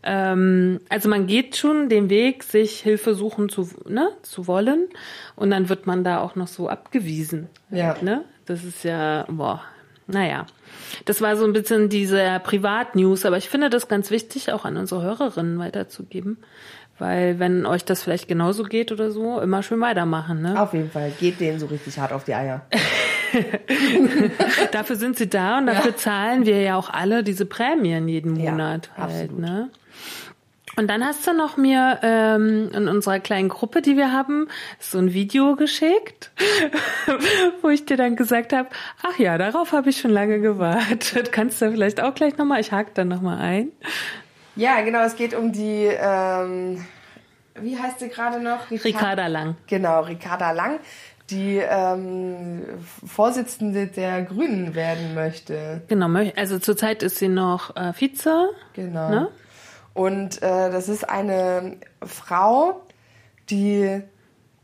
Ähm, 0.04 0.82
also 0.90 1.08
man 1.08 1.26
geht 1.26 1.56
schon 1.56 1.88
den 1.88 2.10
Weg, 2.10 2.44
sich 2.44 2.82
Hilfe 2.82 3.16
suchen 3.16 3.48
zu, 3.48 3.70
ne, 3.88 4.10
zu 4.22 4.46
wollen. 4.46 4.90
Und 5.38 5.52
dann 5.52 5.70
wird 5.70 5.88
man 5.88 6.04
da 6.04 6.20
auch 6.20 6.36
noch 6.36 6.50
so 6.50 6.68
abgewiesen. 6.68 7.48
Ja. 7.70 7.94
Halt, 7.94 8.04
ne? 8.04 8.26
Das 8.46 8.66
ist 8.66 8.84
ja, 8.84 9.26
boah, 9.30 9.62
naja. 10.08 10.46
Das 11.06 11.22
war 11.22 11.36
so 11.38 11.46
ein 11.46 11.54
bisschen 11.54 11.90
diese 11.90 12.40
Privat-News, 12.44 13.26
aber 13.26 13.38
ich 13.38 13.50
finde 13.50 13.70
das 13.70 13.88
ganz 13.88 14.12
wichtig, 14.12 14.52
auch 14.52 14.66
an 14.66 14.78
unsere 14.78 15.02
Hörerinnen 15.02 15.60
weiterzugeben. 15.60 16.38
Weil 17.00 17.40
wenn 17.40 17.66
euch 17.66 17.84
das 17.84 18.04
vielleicht 18.04 18.28
genauso 18.28 18.64
geht 18.64 18.92
oder 18.92 19.10
so, 19.10 19.40
immer 19.40 19.64
schön 19.64 19.80
weitermachen. 19.82 20.42
Ne? 20.42 20.62
Auf 20.62 20.74
jeden 20.74 20.92
Fall, 20.92 21.12
geht 21.20 21.40
denen 21.40 21.60
so 21.60 21.66
richtig 21.66 21.98
hart 21.98 22.14
auf 22.14 22.26
die 22.26 22.36
Eier. 22.36 22.62
dafür 24.72 24.96
sind 24.96 25.18
sie 25.18 25.28
da 25.28 25.58
und 25.58 25.66
dafür 25.68 25.96
zahlen 25.96 26.46
wir 26.46 26.62
ja 26.62 26.76
auch 26.76 26.90
alle 26.90 27.24
diese 27.24 27.46
Prämien 27.46 28.08
jeden 28.08 28.36
Ja, 28.36 28.52
Monat 28.52 28.90
halt, 28.98 29.12
absolut. 29.32 29.40
ne? 29.40 29.70
Und 30.78 30.88
dann 30.90 31.04
hast 31.04 31.28
du 31.28 31.34
noch 31.34 31.58
mir 31.58 32.00
ähm, 32.02 32.70
in 32.74 32.88
unserer 32.88 33.20
kleinen 33.20 33.50
Gruppe, 33.50 33.82
die 33.82 33.98
wir 33.98 34.14
haben, 34.14 34.48
so 34.80 35.00
ein 35.00 35.14
Video 35.14 35.56
geschickt, 35.56 36.32
wo 37.62 37.70
ich 37.70 37.86
dir 37.86 37.98
dann 37.98 38.16
gesagt 38.16 38.54
habe, 38.54 38.70
ach 39.04 39.20
ja, 39.20 39.38
darauf 39.38 39.74
habe 39.74 39.90
ich 39.90 40.00
schon 40.00 40.12
lange 40.12 40.40
gewartet. 40.40 41.32
Kannst 41.32 41.62
du 41.62 41.72
vielleicht 41.72 42.02
auch 42.02 42.16
gleich 42.16 42.38
nochmal, 42.38 42.62
ich 42.62 42.72
hake 42.72 42.92
dann 42.94 43.10
nochmal 43.10 43.40
ein. 43.40 43.72
Ja, 44.56 44.82
genau, 44.82 45.02
es 45.02 45.16
geht 45.16 45.34
um 45.34 45.52
die, 45.52 45.90
ähm, 45.90 46.86
wie 47.56 47.78
heißt 47.78 48.00
sie 48.00 48.10
gerade 48.10 48.42
noch? 48.42 48.72
Ricarda 48.72 49.28
Lang. 49.28 49.56
Genau, 49.68 50.02
Ricarda 50.02 50.52
Lang, 50.52 50.80
die 51.30 51.58
ähm, 51.58 52.62
Vorsitzende 53.06 53.88
der 53.88 54.22
Grünen 54.24 54.74
werden 54.74 55.16
möchte. 55.16 55.82
Genau, 55.88 56.08
also 56.36 56.60
zurzeit 56.60 57.04
ist 57.04 57.18
sie 57.18 57.30
noch 57.30 57.76
äh, 57.76 57.92
Vize. 57.94 58.50
Genau. 58.74 59.10
Ne? 59.10 59.28
Und 59.94 60.42
äh, 60.42 60.72
das 60.72 60.90
ist 60.90 61.10
eine 61.10 61.78
Frau, 62.06 62.82
die, 63.50 64.02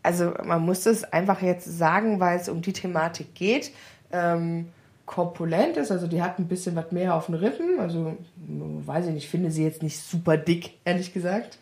also 0.03 0.33
man 0.43 0.61
muss 0.61 0.85
es 0.85 1.03
einfach 1.03 1.41
jetzt 1.41 1.65
sagen, 1.65 2.19
weil 2.19 2.39
es 2.39 2.49
um 2.49 2.61
die 2.61 2.73
Thematik 2.73 3.35
geht, 3.35 3.71
ähm, 4.11 4.69
korpulent 5.05 5.77
ist, 5.77 5.91
also 5.91 6.05
die 6.07 6.21
hat 6.21 6.37
ein 6.37 6.47
bisschen 6.47 6.75
was 6.75 6.91
mehr 6.91 7.15
auf 7.15 7.27
den 7.27 7.35
Rippen, 7.35 7.79
also 7.79 8.17
weiß 8.37 9.07
ich 9.07 9.13
nicht, 9.13 9.23
ich 9.23 9.29
finde 9.29 9.51
sie 9.51 9.63
jetzt 9.63 9.81
nicht 9.81 9.99
super 9.99 10.37
dick, 10.37 10.73
ehrlich 10.85 11.13
gesagt. 11.13 11.57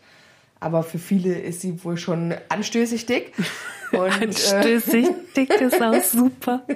Aber 0.58 0.82
für 0.82 0.98
viele 0.98 1.38
ist 1.38 1.60
sie 1.60 1.84
wohl 1.84 1.96
schon 1.96 2.34
anstößig 2.48 3.06
dick. 3.06 3.32
Und, 3.92 4.10
anstößig 4.10 5.06
äh, 5.06 5.14
dick 5.36 5.60
ist 5.60 5.80
auch 5.80 6.02
super. 6.02 6.66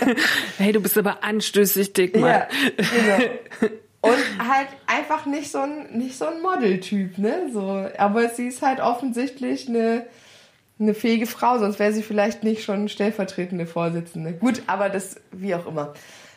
hey, 0.58 0.72
du 0.72 0.80
bist 0.80 0.98
aber 0.98 1.24
anstößig 1.24 1.92
dick, 1.94 2.16
Mann. 2.16 2.30
Ja, 2.30 2.48
genau. 2.76 3.74
Und 4.00 4.48
halt 4.48 4.68
einfach 4.86 5.26
nicht 5.26 5.50
so 5.50 5.58
ein, 5.58 5.98
nicht 5.98 6.16
so 6.16 6.26
ein 6.26 6.40
Modeltyp, 6.40 7.18
ne? 7.18 7.50
So, 7.52 7.88
aber 7.98 8.28
sie 8.28 8.46
ist 8.46 8.62
halt 8.62 8.80
offensichtlich 8.80 9.68
eine, 9.68 10.06
eine 10.78 10.94
fähige 10.94 11.26
Frau, 11.26 11.58
sonst 11.58 11.78
wäre 11.80 11.92
sie 11.92 12.02
vielleicht 12.02 12.44
nicht 12.44 12.62
schon 12.62 12.88
stellvertretende 12.88 13.66
Vorsitzende. 13.66 14.34
Gut, 14.34 14.62
aber 14.68 14.88
das, 14.88 15.20
wie 15.32 15.54
auch 15.54 15.66
immer. 15.66 15.94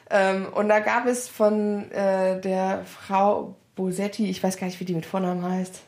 Ähm, 0.09 0.47
und 0.53 0.69
da 0.69 0.79
gab 0.79 1.05
es 1.05 1.29
von 1.29 1.89
äh, 1.91 2.41
der 2.41 2.83
Frau 2.85 3.55
Bosetti, 3.75 4.29
ich 4.29 4.43
weiß 4.43 4.57
gar 4.57 4.67
nicht, 4.67 4.79
wie 4.79 4.85
die 4.85 4.95
mit 4.95 5.05
Vornamen 5.05 5.47
heißt. 5.47 5.81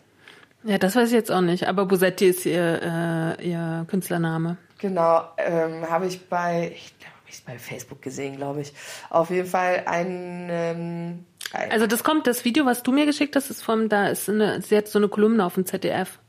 Ja, 0.64 0.78
das 0.78 0.96
weiß 0.96 1.10
ich 1.10 1.16
jetzt 1.16 1.32
auch 1.32 1.42
nicht, 1.42 1.68
aber 1.68 1.86
Bosetti 1.86 2.28
ist 2.28 2.46
ihr, 2.46 3.36
äh, 3.40 3.50
ihr 3.50 3.86
Künstlername. 3.90 4.58
Genau, 4.78 5.24
ähm, 5.38 5.90
habe 5.90 6.08
ich 6.08 6.30
bei, 6.30 6.72
ich 6.74 6.98
glaube, 7.00 7.14
ich 7.28 7.44
bei 7.44 7.58
Facebook 7.58 8.02
gesehen, 8.02 8.38
glaube 8.38 8.62
ich. 8.62 8.74
Auf 9.10 9.30
jeden 9.30 9.48
Fall 9.48 9.84
ein, 9.86 10.48
ähm, 10.50 11.26
ein 11.54 11.72
Also 11.72 11.88
das 11.88 12.04
kommt, 12.04 12.28
das 12.28 12.46
Video, 12.46 12.66
was 12.66 12.84
du 12.84 12.92
mir 12.92 13.06
geschickt 13.06 13.36
hast, 13.36 13.50
ist 13.50 13.64
vom, 13.64 13.90
da 13.90 14.08
ist 14.08 14.30
eine, 14.30 14.62
sie 14.62 14.78
hat 14.78 14.88
so 14.88 15.00
eine 15.00 15.08
Kolumne 15.08 15.46
auf 15.46 15.56
dem 15.56 15.66
ZDF. 15.66 16.20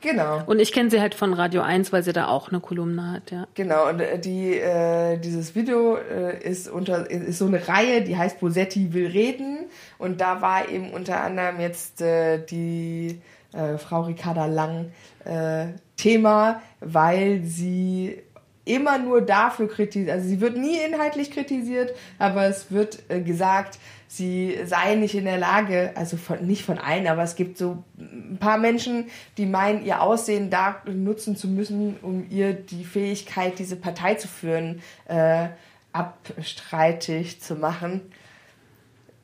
Genau. 0.00 0.42
Und 0.46 0.60
ich 0.60 0.72
kenne 0.72 0.90
sie 0.90 1.00
halt 1.00 1.14
von 1.14 1.34
Radio 1.34 1.62
1, 1.62 1.92
weil 1.92 2.02
sie 2.02 2.12
da 2.12 2.28
auch 2.28 2.50
eine 2.50 2.60
Kolumne 2.60 3.10
hat, 3.12 3.30
ja. 3.30 3.48
Genau, 3.54 3.88
und 3.88 4.00
äh, 4.00 4.18
die, 4.18 4.54
äh, 4.54 5.18
dieses 5.18 5.54
Video 5.54 5.96
äh, 5.96 6.40
ist 6.40 6.68
unter 6.68 7.10
ist 7.10 7.38
so 7.38 7.46
eine 7.46 7.66
Reihe, 7.66 8.02
die 8.02 8.16
heißt 8.16 8.38
Bosetti 8.38 8.92
will 8.92 9.08
reden. 9.08 9.66
Und 9.98 10.20
da 10.20 10.40
war 10.40 10.68
eben 10.68 10.92
unter 10.92 11.20
anderem 11.20 11.58
jetzt 11.60 12.00
äh, 12.00 12.38
die 12.44 13.20
äh, 13.52 13.76
Frau 13.78 14.02
Ricarda 14.02 14.46
Lang 14.46 14.92
äh, 15.24 15.66
Thema, 15.96 16.62
weil 16.80 17.42
sie 17.42 18.22
immer 18.64 18.98
nur 18.98 19.22
dafür 19.22 19.66
kritisiert, 19.66 20.10
also 20.10 20.28
sie 20.28 20.40
wird 20.42 20.56
nie 20.56 20.76
inhaltlich 20.78 21.30
kritisiert, 21.30 21.94
aber 22.18 22.44
es 22.44 22.70
wird 22.70 22.98
gesagt, 23.24 23.78
sie 24.08 24.58
sei 24.64 24.94
nicht 24.94 25.14
in 25.14 25.26
der 25.26 25.38
Lage, 25.38 25.92
also 25.94 26.16
von, 26.16 26.44
nicht 26.44 26.64
von 26.64 26.78
allen, 26.78 27.06
aber 27.06 27.22
es 27.22 27.36
gibt 27.36 27.58
so 27.58 27.84
ein 27.98 28.38
paar 28.40 28.58
Menschen, 28.58 29.04
die 29.36 29.46
meinen, 29.46 29.84
ihr 29.84 30.02
Aussehen 30.02 30.50
da 30.50 30.82
nutzen 30.86 31.36
zu 31.36 31.46
müssen, 31.46 31.96
um 32.02 32.26
ihr 32.30 32.54
die 32.54 32.84
Fähigkeit, 32.84 33.58
diese 33.58 33.76
Partei 33.76 34.14
zu 34.14 34.26
führen, 34.26 34.82
äh, 35.06 35.48
abstreitig 35.92 37.40
zu 37.40 37.54
machen 37.54 38.02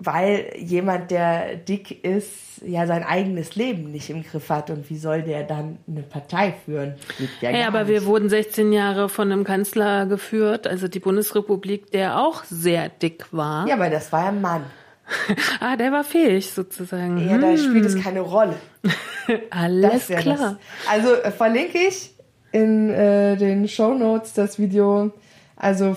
weil 0.05 0.53
jemand, 0.59 1.11
der 1.11 1.57
dick 1.57 2.05
ist, 2.05 2.63
ja 2.65 2.87
sein 2.87 3.03
eigenes 3.03 3.57
Leben 3.57 3.91
nicht 3.91 4.11
im 4.11 4.23
Griff 4.23 4.49
hat. 4.49 4.71
Und 4.71 4.89
wie 4.91 4.97
soll 4.97 5.23
der 5.23 5.43
dann 5.43 5.79
eine 5.89 6.03
Partei 6.03 6.55
führen? 6.65 6.95
Ja 7.41 7.51
hey, 7.51 7.65
aber 7.65 7.81
nicht. 7.81 7.89
wir 7.91 8.05
wurden 8.07 8.29
16 8.29 8.73
Jahre 8.73 9.09
von 9.09 9.31
einem 9.31 9.45
Kanzler 9.45 10.07
geführt, 10.07 10.67
also 10.67 10.89
die 10.89 11.01
Bundesrepublik, 11.01 11.91
der 11.91 12.21
auch 12.21 12.45
sehr 12.45 12.89
dick 12.89 13.27
war. 13.33 13.67
Ja, 13.67 13.75
aber 13.75 13.91
das 13.91 14.13
war 14.13 14.29
ein 14.29 14.41
Mann. 14.41 14.65
ah, 15.61 15.77
der 15.77 15.93
war 15.93 16.05
fähig 16.05 16.51
sozusagen. 16.51 17.19
Ja, 17.29 17.35
hm. 17.35 17.41
da 17.41 17.57
spielt 17.57 17.85
es 17.85 18.03
keine 18.03 18.21
Rolle. 18.21 18.57
Alles 19.51 20.07
klar. 20.07 20.25
Das. 20.25 20.57
Also 20.91 21.15
äh, 21.15 21.31
verlinke 21.31 21.79
ich 21.79 22.15
in 22.53 22.91
äh, 22.91 23.37
den 23.37 23.69
Show 23.69 23.95
Notes 23.95 24.33
das 24.33 24.59
Video. 24.59 25.13
Also 25.57 25.97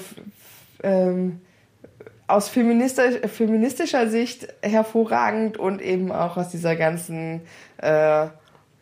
ähm, 0.83 1.41
aus 2.27 2.49
feministisch, 2.49 3.15
feministischer 3.29 4.07
Sicht 4.09 4.47
hervorragend 4.61 5.57
und 5.57 5.81
eben 5.81 6.11
auch 6.11 6.37
aus 6.37 6.49
dieser 6.49 6.75
ganzen 6.75 7.41
äh, 7.77 8.27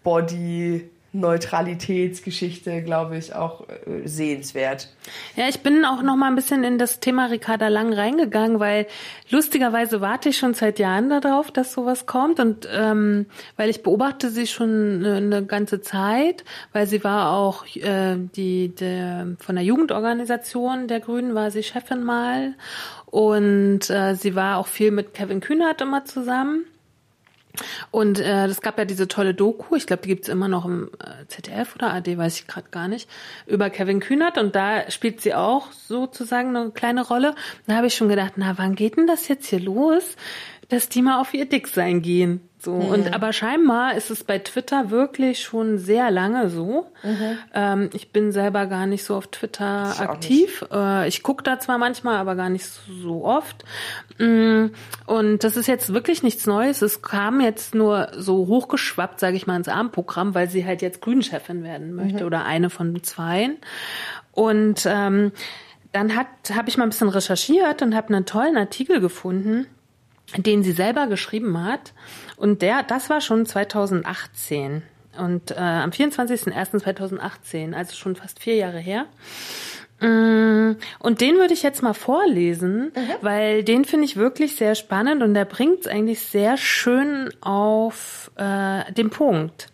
Body 0.03 0.89
Neutralitätsgeschichte, 1.19 2.81
glaube 2.83 3.17
ich, 3.17 3.33
auch 3.33 3.67
äh, 3.69 4.07
sehenswert. 4.07 4.89
Ja, 5.35 5.47
ich 5.47 5.61
bin 5.61 5.85
auch 5.85 6.01
noch 6.01 6.15
mal 6.15 6.27
ein 6.27 6.35
bisschen 6.35 6.63
in 6.63 6.77
das 6.77 6.99
Thema 6.99 7.27
Ricarda 7.27 7.67
Lang 7.67 7.93
reingegangen, 7.93 8.59
weil 8.59 8.87
lustigerweise 9.29 10.01
warte 10.01 10.29
ich 10.29 10.37
schon 10.37 10.53
seit 10.53 10.79
Jahren 10.79 11.09
darauf, 11.09 11.51
dass 11.51 11.73
sowas 11.73 12.05
kommt 12.05 12.39
und 12.39 12.67
ähm, 12.71 13.27
weil 13.57 13.69
ich 13.69 13.83
beobachte 13.83 14.29
sie 14.29 14.47
schon 14.47 15.05
eine, 15.05 15.15
eine 15.15 15.45
ganze 15.45 15.81
Zeit, 15.81 16.43
weil 16.73 16.87
sie 16.87 17.03
war 17.03 17.31
auch 17.31 17.65
äh, 17.75 18.17
die 18.17 18.75
der, 18.75 19.35
von 19.39 19.55
der 19.55 19.63
Jugendorganisation 19.63 20.87
der 20.87 20.99
Grünen 20.99 21.35
war 21.35 21.51
sie 21.51 21.63
Chefin 21.63 22.03
mal 22.03 22.55
und 23.05 23.89
äh, 23.89 24.15
sie 24.15 24.35
war 24.35 24.57
auch 24.57 24.67
viel 24.67 24.91
mit 24.91 25.13
Kevin 25.13 25.39
Kühnert 25.39 25.81
immer 25.81 26.05
zusammen. 26.05 26.65
Und 27.91 28.19
äh, 28.19 28.45
es 28.45 28.61
gab 28.61 28.77
ja 28.77 28.85
diese 28.85 29.07
tolle 29.07 29.33
Doku, 29.33 29.75
ich 29.75 29.87
glaube, 29.87 30.03
die 30.03 30.09
gibt's 30.09 30.27
immer 30.27 30.47
noch 30.47 30.65
im 30.65 30.89
äh, 30.99 31.25
ZDF 31.27 31.75
oder 31.75 31.93
AD, 31.93 32.17
weiß 32.17 32.39
ich 32.39 32.47
gerade 32.47 32.69
gar 32.69 32.87
nicht, 32.87 33.09
über 33.47 33.69
Kevin 33.69 33.99
Kühnert 33.99 34.37
und 34.37 34.55
da 34.55 34.89
spielt 34.89 35.21
sie 35.21 35.33
auch 35.33 35.71
sozusagen 35.71 36.55
eine 36.55 36.71
kleine 36.71 37.05
Rolle. 37.05 37.35
Da 37.67 37.75
habe 37.75 37.87
ich 37.87 37.95
schon 37.95 38.09
gedacht, 38.09 38.33
na, 38.35 38.57
wann 38.57 38.75
geht 38.75 38.97
denn 38.97 39.07
das 39.07 39.27
jetzt 39.27 39.47
hier 39.47 39.59
los, 39.59 40.03
dass 40.69 40.89
die 40.89 41.01
mal 41.01 41.21
auf 41.21 41.33
ihr 41.33 41.45
Dicksein 41.45 42.01
gehen? 42.01 42.41
So, 42.65 42.73
mhm. 42.73 42.89
und 42.89 43.13
aber 43.13 43.31
scheinbar 43.31 43.93
ist 43.93 44.09
es 44.09 44.23
bei 44.23 44.39
Twitter 44.39 44.89
wirklich 44.89 45.43
schon 45.43 45.77
sehr 45.77 46.09
lange 46.09 46.49
so. 46.49 46.87
Mhm. 47.03 47.37
Ähm, 47.53 47.89
ich 47.93 48.11
bin 48.11 48.31
selber 48.31 48.65
gar 48.65 48.87
nicht 48.87 49.03
so 49.03 49.15
auf 49.15 49.27
Twitter 49.27 49.91
ich 49.93 49.99
aktiv. 49.99 50.65
Äh, 50.71 51.07
ich 51.07 51.21
gucke 51.21 51.43
da 51.43 51.59
zwar 51.59 51.77
manchmal, 51.77 52.17
aber 52.17 52.33
gar 52.35 52.49
nicht 52.49 52.65
so 52.65 53.23
oft. 53.23 53.63
Mm, 54.17 54.67
und 55.05 55.43
das 55.43 55.57
ist 55.57 55.67
jetzt 55.67 55.93
wirklich 55.93 56.23
nichts 56.23 56.47
Neues. 56.47 56.81
Es 56.81 57.03
kam 57.03 57.39
jetzt 57.39 57.75
nur 57.75 58.09
so 58.17 58.47
hochgeschwappt, 58.47 59.19
sage 59.19 59.37
ich 59.37 59.45
mal, 59.45 59.57
ins 59.57 59.69
Abendprogramm, 59.69 60.33
weil 60.33 60.49
sie 60.49 60.65
halt 60.65 60.81
jetzt 60.81 61.01
Grünchefin 61.01 61.63
werden 61.63 61.93
möchte 61.93 62.21
mhm. 62.21 62.25
oder 62.25 62.45
eine 62.45 62.71
von 62.71 63.03
zweien. 63.03 63.57
Und 64.31 64.87
ähm, 64.87 65.31
dann 65.91 66.15
hat 66.15 66.27
habe 66.51 66.67
ich 66.67 66.77
mal 66.77 66.83
ein 66.83 66.89
bisschen 66.89 67.09
recherchiert 67.09 67.83
und 67.83 67.95
habe 67.95 68.11
einen 68.11 68.25
tollen 68.25 68.57
Artikel 68.57 68.99
gefunden 68.99 69.67
den 70.37 70.63
sie 70.63 70.71
selber 70.71 71.07
geschrieben 71.07 71.63
hat. 71.63 71.93
Und 72.37 72.61
der, 72.61 72.83
das 72.83 73.09
war 73.09 73.21
schon 73.21 73.45
2018. 73.45 74.83
Und 75.17 75.51
äh, 75.51 75.55
am 75.55 75.91
24.01.2018, 75.91 77.73
also 77.73 77.95
schon 77.95 78.15
fast 78.15 78.39
vier 78.39 78.55
Jahre 78.55 78.79
her. 78.79 79.05
Mm, 80.01 80.73
und 80.99 81.21
den 81.21 81.37
würde 81.37 81.53
ich 81.53 81.63
jetzt 81.63 81.81
mal 81.81 81.93
vorlesen, 81.93 82.91
mhm. 82.95 83.09
weil 83.21 83.63
den 83.63 83.85
finde 83.85 84.05
ich 84.05 84.17
wirklich 84.17 84.57
sehr 84.57 84.75
spannend 84.75 85.23
und 85.23 85.33
der 85.33 85.45
bringt 85.45 85.81
es 85.81 85.87
eigentlich 85.87 86.21
sehr 86.21 86.57
schön 86.57 87.29
auf 87.41 88.31
äh, 88.35 88.91
den 88.91 89.09
Punkt. 89.09 89.67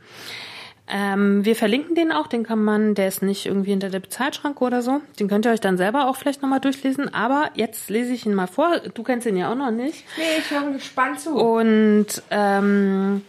Ähm, 0.93 1.45
wir 1.45 1.55
verlinken 1.55 1.95
den 1.95 2.11
auch, 2.11 2.27
den 2.27 2.43
kann 2.43 2.61
man, 2.61 2.95
der 2.95 3.07
ist 3.07 3.21
nicht 3.21 3.45
irgendwie 3.45 3.69
hinter 3.69 3.89
der 3.89 4.01
Bezahlschranke 4.01 4.61
oder 4.61 4.81
so. 4.81 4.99
Den 5.19 5.29
könnt 5.29 5.45
ihr 5.45 5.53
euch 5.53 5.61
dann 5.61 5.77
selber 5.77 6.09
auch 6.09 6.17
vielleicht 6.17 6.41
nochmal 6.41 6.59
durchlesen. 6.59 7.13
Aber 7.13 7.49
jetzt 7.55 7.89
lese 7.89 8.11
ich 8.11 8.25
ihn 8.25 8.33
mal 8.33 8.47
vor. 8.47 8.79
Du 8.93 9.01
kennst 9.03 9.25
ihn 9.25 9.37
ja 9.37 9.49
auch 9.49 9.55
noch 9.55 9.71
nicht. 9.71 10.03
Nee, 10.17 10.23
ich 10.39 10.51
höre 10.51 10.69
gespannt 10.73 11.21
zu. 11.21 11.33
Und 11.33 12.07
ähm, 12.29 13.23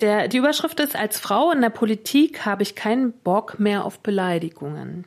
der, 0.00 0.28
die 0.28 0.38
Überschrift 0.38 0.80
ist, 0.80 0.96
als 0.96 1.20
Frau 1.20 1.50
in 1.50 1.60
der 1.60 1.68
Politik 1.68 2.46
habe 2.46 2.62
ich 2.62 2.74
keinen 2.74 3.12
Bock 3.12 3.60
mehr 3.60 3.84
auf 3.84 4.00
Beleidigungen. 4.00 5.04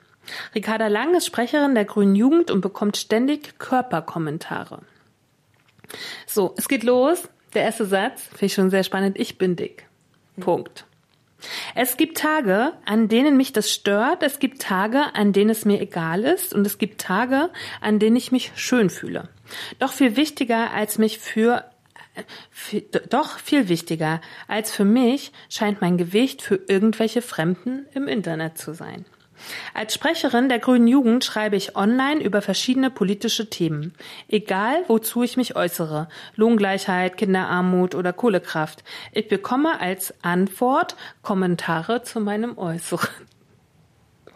Ricarda 0.54 0.88
Lang 0.88 1.16
ist 1.16 1.26
Sprecherin 1.26 1.74
der 1.74 1.86
Grünen 1.86 2.16
Jugend 2.16 2.52
und 2.52 2.62
bekommt 2.62 2.98
ständig 2.98 3.58
Körperkommentare. 3.58 4.82
So, 6.28 6.54
es 6.58 6.68
geht 6.68 6.84
los. 6.84 7.28
Der 7.56 7.64
erste 7.64 7.86
Satz, 7.86 8.22
finde 8.24 8.46
ich 8.46 8.54
schon 8.54 8.70
sehr 8.70 8.84
spannend. 8.84 9.18
Ich 9.18 9.40
bin 9.40 9.56
dick. 9.56 9.88
Punkt. 10.40 10.86
Es 11.76 11.98
gibt 11.98 12.18
Tage, 12.18 12.74
an 12.86 13.08
denen 13.08 13.38
mich 13.38 13.54
das 13.54 13.72
stört, 13.72 14.24
es 14.24 14.40
gibt 14.40 14.62
Tage, 14.62 15.14
an 15.14 15.34
denen 15.34 15.52
es 15.52 15.66
mir 15.66 15.80
egal 15.80 16.24
ist 16.24 16.54
und 16.54 16.66
es 16.66 16.78
gibt 16.78 17.00
Tage, 17.00 17.50
an 17.82 18.00
denen 18.00 18.16
ich 18.16 18.32
mich 18.32 18.52
schön 18.56 18.90
fühle. 18.90 19.30
Doch 19.80 19.94
viel 19.94 20.16
wichtiger 20.16 20.72
als 20.72 20.98
mich 20.98 21.20
für 21.20 21.66
viel, 22.50 22.82
doch 23.10 23.38
viel 23.38 23.70
wichtiger 23.70 24.22
als 24.48 24.72
für 24.72 24.86
mich 24.86 25.32
scheint 25.50 25.82
mein 25.82 25.98
Gewicht 25.98 26.42
für 26.42 26.60
irgendwelche 26.68 27.22
Fremden 27.22 27.86
im 27.94 28.08
Internet 28.08 28.58
zu 28.58 28.74
sein. 28.74 29.06
Als 29.74 29.94
Sprecherin 29.94 30.50
der 30.50 30.60
Grünen 30.60 30.88
Jugend 30.88 31.24
schreibe 31.24 31.56
ich 31.56 31.76
online 31.76 32.22
über 32.22 32.42
verschiedene 32.42 32.90
politische 32.90 33.50
Themen. 33.50 33.94
Egal, 34.28 34.84
wozu 34.88 35.24
ich 35.24 35.38
mich 35.38 35.56
äußere. 35.56 36.08
Lohngleichheit, 36.36 37.18
Kinderarmut 37.18 37.96
oder 37.96 38.14
Kohlekraft. 38.14 38.84
Ich 39.12 39.28
bekomme 39.28 39.80
als 39.80 40.14
Antwort 40.24 40.96
Kommentare 41.22 42.04
zu 42.04 42.20
meinem 42.20 42.58
Äußeren. 42.58 43.10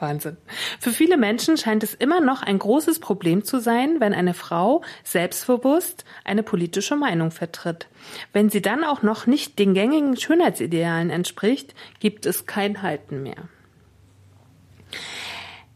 Wahnsinn. 0.01 0.37
Für 0.79 0.89
viele 0.89 1.15
Menschen 1.15 1.57
scheint 1.57 1.83
es 1.83 1.93
immer 1.93 2.21
noch 2.21 2.41
ein 2.41 2.57
großes 2.57 2.99
Problem 2.99 3.43
zu 3.43 3.59
sein, 3.59 3.99
wenn 3.99 4.13
eine 4.13 4.33
Frau 4.33 4.81
selbstbewusst 5.03 6.05
eine 6.25 6.43
politische 6.43 6.95
Meinung 6.95 7.29
vertritt. 7.29 7.87
Wenn 8.33 8.49
sie 8.49 8.61
dann 8.61 8.83
auch 8.83 9.03
noch 9.03 9.27
nicht 9.27 9.59
den 9.59 9.73
gängigen 9.73 10.17
Schönheitsidealen 10.17 11.11
entspricht, 11.11 11.75
gibt 11.99 12.25
es 12.25 12.47
kein 12.47 12.81
Halten 12.81 13.21
mehr. 13.21 13.47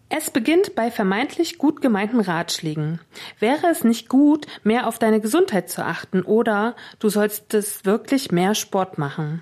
Es 0.09 0.29
beginnt 0.29 0.75
bei 0.75 0.91
vermeintlich 0.91 1.57
gut 1.57 1.81
gemeinten 1.81 2.19
Ratschlägen. 2.19 2.99
Wäre 3.39 3.67
es 3.67 3.83
nicht 3.83 4.07
gut, 4.07 4.45
mehr 4.63 4.87
auf 4.87 4.99
deine 4.99 5.19
Gesundheit 5.19 5.69
zu 5.69 5.83
achten 5.83 6.21
oder 6.21 6.75
du 6.99 7.09
solltest 7.09 7.85
wirklich 7.85 8.31
mehr 8.31 8.53
Sport 8.53 8.97
machen? 8.97 9.41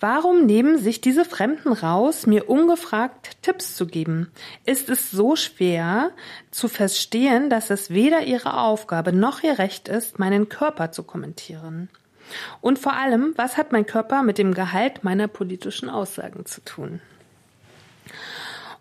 Warum 0.00 0.46
nehmen 0.46 0.78
sich 0.78 1.02
diese 1.02 1.26
Fremden 1.26 1.72
raus, 1.72 2.26
mir 2.26 2.48
ungefragt 2.48 3.42
Tipps 3.42 3.76
zu 3.76 3.86
geben? 3.86 4.32
Ist 4.64 4.88
es 4.88 5.10
so 5.10 5.36
schwer 5.36 6.10
zu 6.50 6.68
verstehen, 6.68 7.50
dass 7.50 7.68
es 7.68 7.90
weder 7.90 8.22
ihre 8.22 8.56
Aufgabe 8.58 9.12
noch 9.12 9.42
ihr 9.42 9.58
Recht 9.58 9.88
ist, 9.88 10.18
meinen 10.18 10.48
Körper 10.48 10.90
zu 10.90 11.02
kommentieren? 11.02 11.90
Und 12.60 12.78
vor 12.78 12.94
allem, 12.94 13.34
was 13.36 13.56
hat 13.58 13.72
mein 13.72 13.84
Körper 13.86 14.22
mit 14.22 14.38
dem 14.38 14.54
Gehalt 14.54 15.04
meiner 15.04 15.28
politischen 15.28 15.90
Aussagen 15.90 16.46
zu 16.46 16.64
tun? 16.64 17.00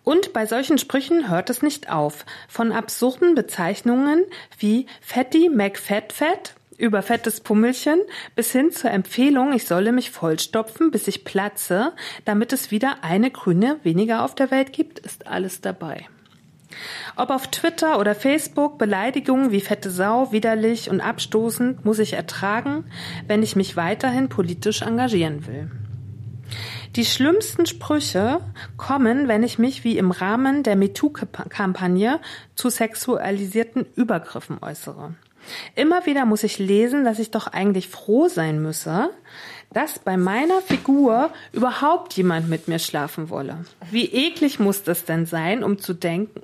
Und 0.09 0.33
bei 0.33 0.47
solchen 0.47 0.79
Sprüchen 0.79 1.29
hört 1.29 1.51
es 1.51 1.61
nicht 1.61 1.91
auf. 1.91 2.25
Von 2.47 2.71
absurden 2.71 3.35
Bezeichnungen 3.35 4.25
wie 4.57 4.87
Fatty 5.01 5.49
McFatFat 5.49 6.55
über 6.79 7.03
fettes 7.03 7.41
Pummelchen 7.41 7.99
bis 8.35 8.51
hin 8.51 8.71
zur 8.71 8.89
Empfehlung, 8.89 9.53
ich 9.53 9.67
solle 9.67 9.91
mich 9.91 10.09
vollstopfen, 10.09 10.89
bis 10.89 11.07
ich 11.07 11.25
platze, 11.25 11.93
damit 12.25 12.53
es 12.53 12.71
wieder 12.71 13.03
eine 13.03 13.29
Grüne 13.29 13.77
weniger 13.83 14.25
auf 14.25 14.33
der 14.33 14.49
Welt 14.49 14.73
gibt, 14.73 14.97
ist 14.97 15.27
alles 15.27 15.61
dabei. 15.61 16.07
Ob 17.15 17.29
auf 17.29 17.45
Twitter 17.51 17.99
oder 17.99 18.15
Facebook 18.15 18.79
Beleidigungen 18.79 19.51
wie 19.51 19.61
fette 19.61 19.91
Sau, 19.91 20.31
widerlich 20.31 20.89
und 20.89 21.01
abstoßend 21.01 21.85
muss 21.85 21.99
ich 21.99 22.13
ertragen, 22.13 22.85
wenn 23.27 23.43
ich 23.43 23.55
mich 23.55 23.75
weiterhin 23.75 24.27
politisch 24.27 24.81
engagieren 24.81 25.45
will. 25.45 25.69
Die 26.95 27.05
schlimmsten 27.05 27.65
Sprüche 27.65 28.41
kommen, 28.77 29.27
wenn 29.27 29.43
ich 29.43 29.59
mich 29.59 29.83
wie 29.83 29.97
im 29.97 30.11
Rahmen 30.11 30.63
der 30.63 30.75
MeToo-Kampagne 30.75 32.19
zu 32.55 32.69
sexualisierten 32.69 33.85
Übergriffen 33.95 34.57
äußere. 34.61 35.13
Immer 35.75 36.05
wieder 36.05 36.25
muss 36.25 36.43
ich 36.43 36.59
lesen, 36.59 37.05
dass 37.05 37.19
ich 37.19 37.31
doch 37.31 37.47
eigentlich 37.47 37.87
froh 37.87 38.27
sein 38.27 38.61
müsse, 38.61 39.09
dass 39.73 39.99
bei 39.99 40.17
meiner 40.17 40.61
Figur 40.61 41.29
überhaupt 41.53 42.13
jemand 42.13 42.49
mit 42.49 42.67
mir 42.67 42.79
schlafen 42.79 43.29
wolle. 43.29 43.65
Wie 43.91 44.05
eklig 44.05 44.59
muss 44.59 44.83
das 44.83 45.05
denn 45.05 45.25
sein, 45.25 45.63
um 45.63 45.77
zu 45.77 45.93
denken, 45.93 46.41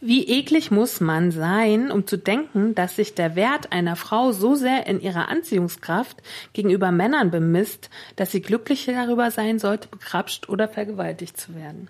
wie 0.00 0.26
eklig 0.26 0.70
muss 0.70 1.00
man 1.00 1.30
sein, 1.30 1.90
um 1.90 2.06
zu 2.06 2.16
denken, 2.16 2.74
dass 2.74 2.96
sich 2.96 3.14
der 3.14 3.36
Wert 3.36 3.72
einer 3.72 3.96
Frau 3.96 4.32
so 4.32 4.54
sehr 4.54 4.86
in 4.86 5.00
ihrer 5.00 5.28
Anziehungskraft 5.28 6.16
gegenüber 6.52 6.90
Männern 6.92 7.30
bemisst, 7.30 7.90
dass 8.16 8.32
sie 8.32 8.42
glücklicher 8.42 8.92
darüber 8.92 9.30
sein 9.30 9.58
sollte, 9.58 9.88
begrapscht 9.88 10.48
oder 10.48 10.68
vergewaltigt 10.68 11.38
zu 11.38 11.54
werden. 11.54 11.88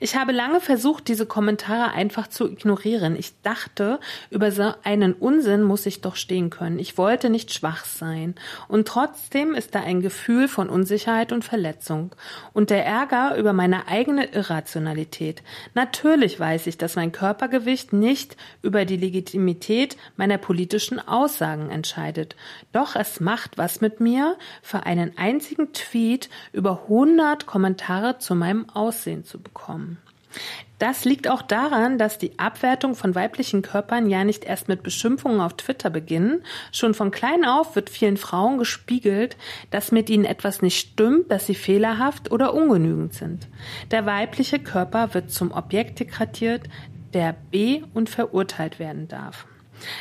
Ich 0.00 0.16
habe 0.16 0.32
lange 0.32 0.60
versucht, 0.60 1.08
diese 1.08 1.26
Kommentare 1.26 1.92
einfach 1.92 2.26
zu 2.28 2.50
ignorieren. 2.50 3.16
Ich 3.16 3.32
dachte, 3.42 3.98
über 4.30 4.52
so 4.52 4.72
einen 4.84 5.12
Unsinn 5.12 5.62
muss 5.62 5.86
ich 5.86 6.00
doch 6.00 6.16
stehen 6.16 6.50
können. 6.50 6.78
Ich 6.78 6.98
wollte 6.98 7.30
nicht 7.30 7.52
schwach 7.52 7.84
sein. 7.84 8.34
Und 8.68 8.88
trotzdem 8.88 9.54
ist 9.54 9.74
da 9.74 9.80
ein 9.80 10.00
Gefühl 10.02 10.48
von 10.48 10.68
Unsicherheit 10.68 11.32
und 11.32 11.44
Verletzung. 11.44 12.14
Und 12.52 12.70
der 12.70 12.84
Ärger 12.84 13.36
über 13.36 13.52
meine 13.52 13.88
eigene 13.88 14.26
Irrationalität. 14.26 15.42
Natürlich 15.74 16.38
weiß 16.38 16.66
ich, 16.66 16.78
dass 16.78 16.96
mein 16.96 17.12
Körpergewicht 17.12 17.92
nicht 17.92 18.36
über 18.62 18.84
die 18.84 18.96
Legitimität 18.96 19.96
meiner 20.16 20.38
politischen 20.38 21.00
Aussagen 21.00 21.70
entscheidet. 21.70 22.36
Doch 22.72 22.96
es 22.96 23.20
macht 23.20 23.58
was 23.58 23.80
mit 23.80 24.00
mir, 24.00 24.36
für 24.62 24.84
einen 24.84 25.16
einzigen 25.18 25.72
Tweet 25.72 26.28
über 26.52 26.82
100 26.82 27.46
Kommentare 27.46 28.18
zu 28.18 28.34
meinem 28.34 28.68
Aussehen 28.70 29.24
zu 29.24 29.38
bekommen 29.40 29.55
bekommen. 29.56 29.98
Das 30.78 31.06
liegt 31.06 31.30
auch 31.30 31.40
daran, 31.40 31.96
dass 31.96 32.18
die 32.18 32.38
Abwertung 32.38 32.94
von 32.94 33.14
weiblichen 33.14 33.62
Körpern 33.62 34.10
ja 34.10 34.22
nicht 34.22 34.44
erst 34.44 34.68
mit 34.68 34.82
Beschimpfungen 34.82 35.40
auf 35.40 35.54
Twitter 35.54 35.88
beginnen. 35.88 36.42
Schon 36.72 36.92
von 36.92 37.10
klein 37.10 37.46
auf 37.46 37.74
wird 37.74 37.88
vielen 37.88 38.18
Frauen 38.18 38.58
gespiegelt, 38.58 39.38
dass 39.70 39.92
mit 39.92 40.10
ihnen 40.10 40.26
etwas 40.26 40.60
nicht 40.60 40.78
stimmt, 40.78 41.30
dass 41.30 41.46
sie 41.46 41.54
fehlerhaft 41.54 42.30
oder 42.30 42.52
ungenügend 42.52 43.14
sind. 43.14 43.48
Der 43.90 44.04
weibliche 44.04 44.58
Körper 44.58 45.14
wird 45.14 45.30
zum 45.30 45.52
Objekt 45.52 46.00
degradiert, 46.00 46.64
der 47.14 47.34
be- 47.50 47.84
und 47.94 48.10
verurteilt 48.10 48.78
werden 48.78 49.08
darf. 49.08 49.46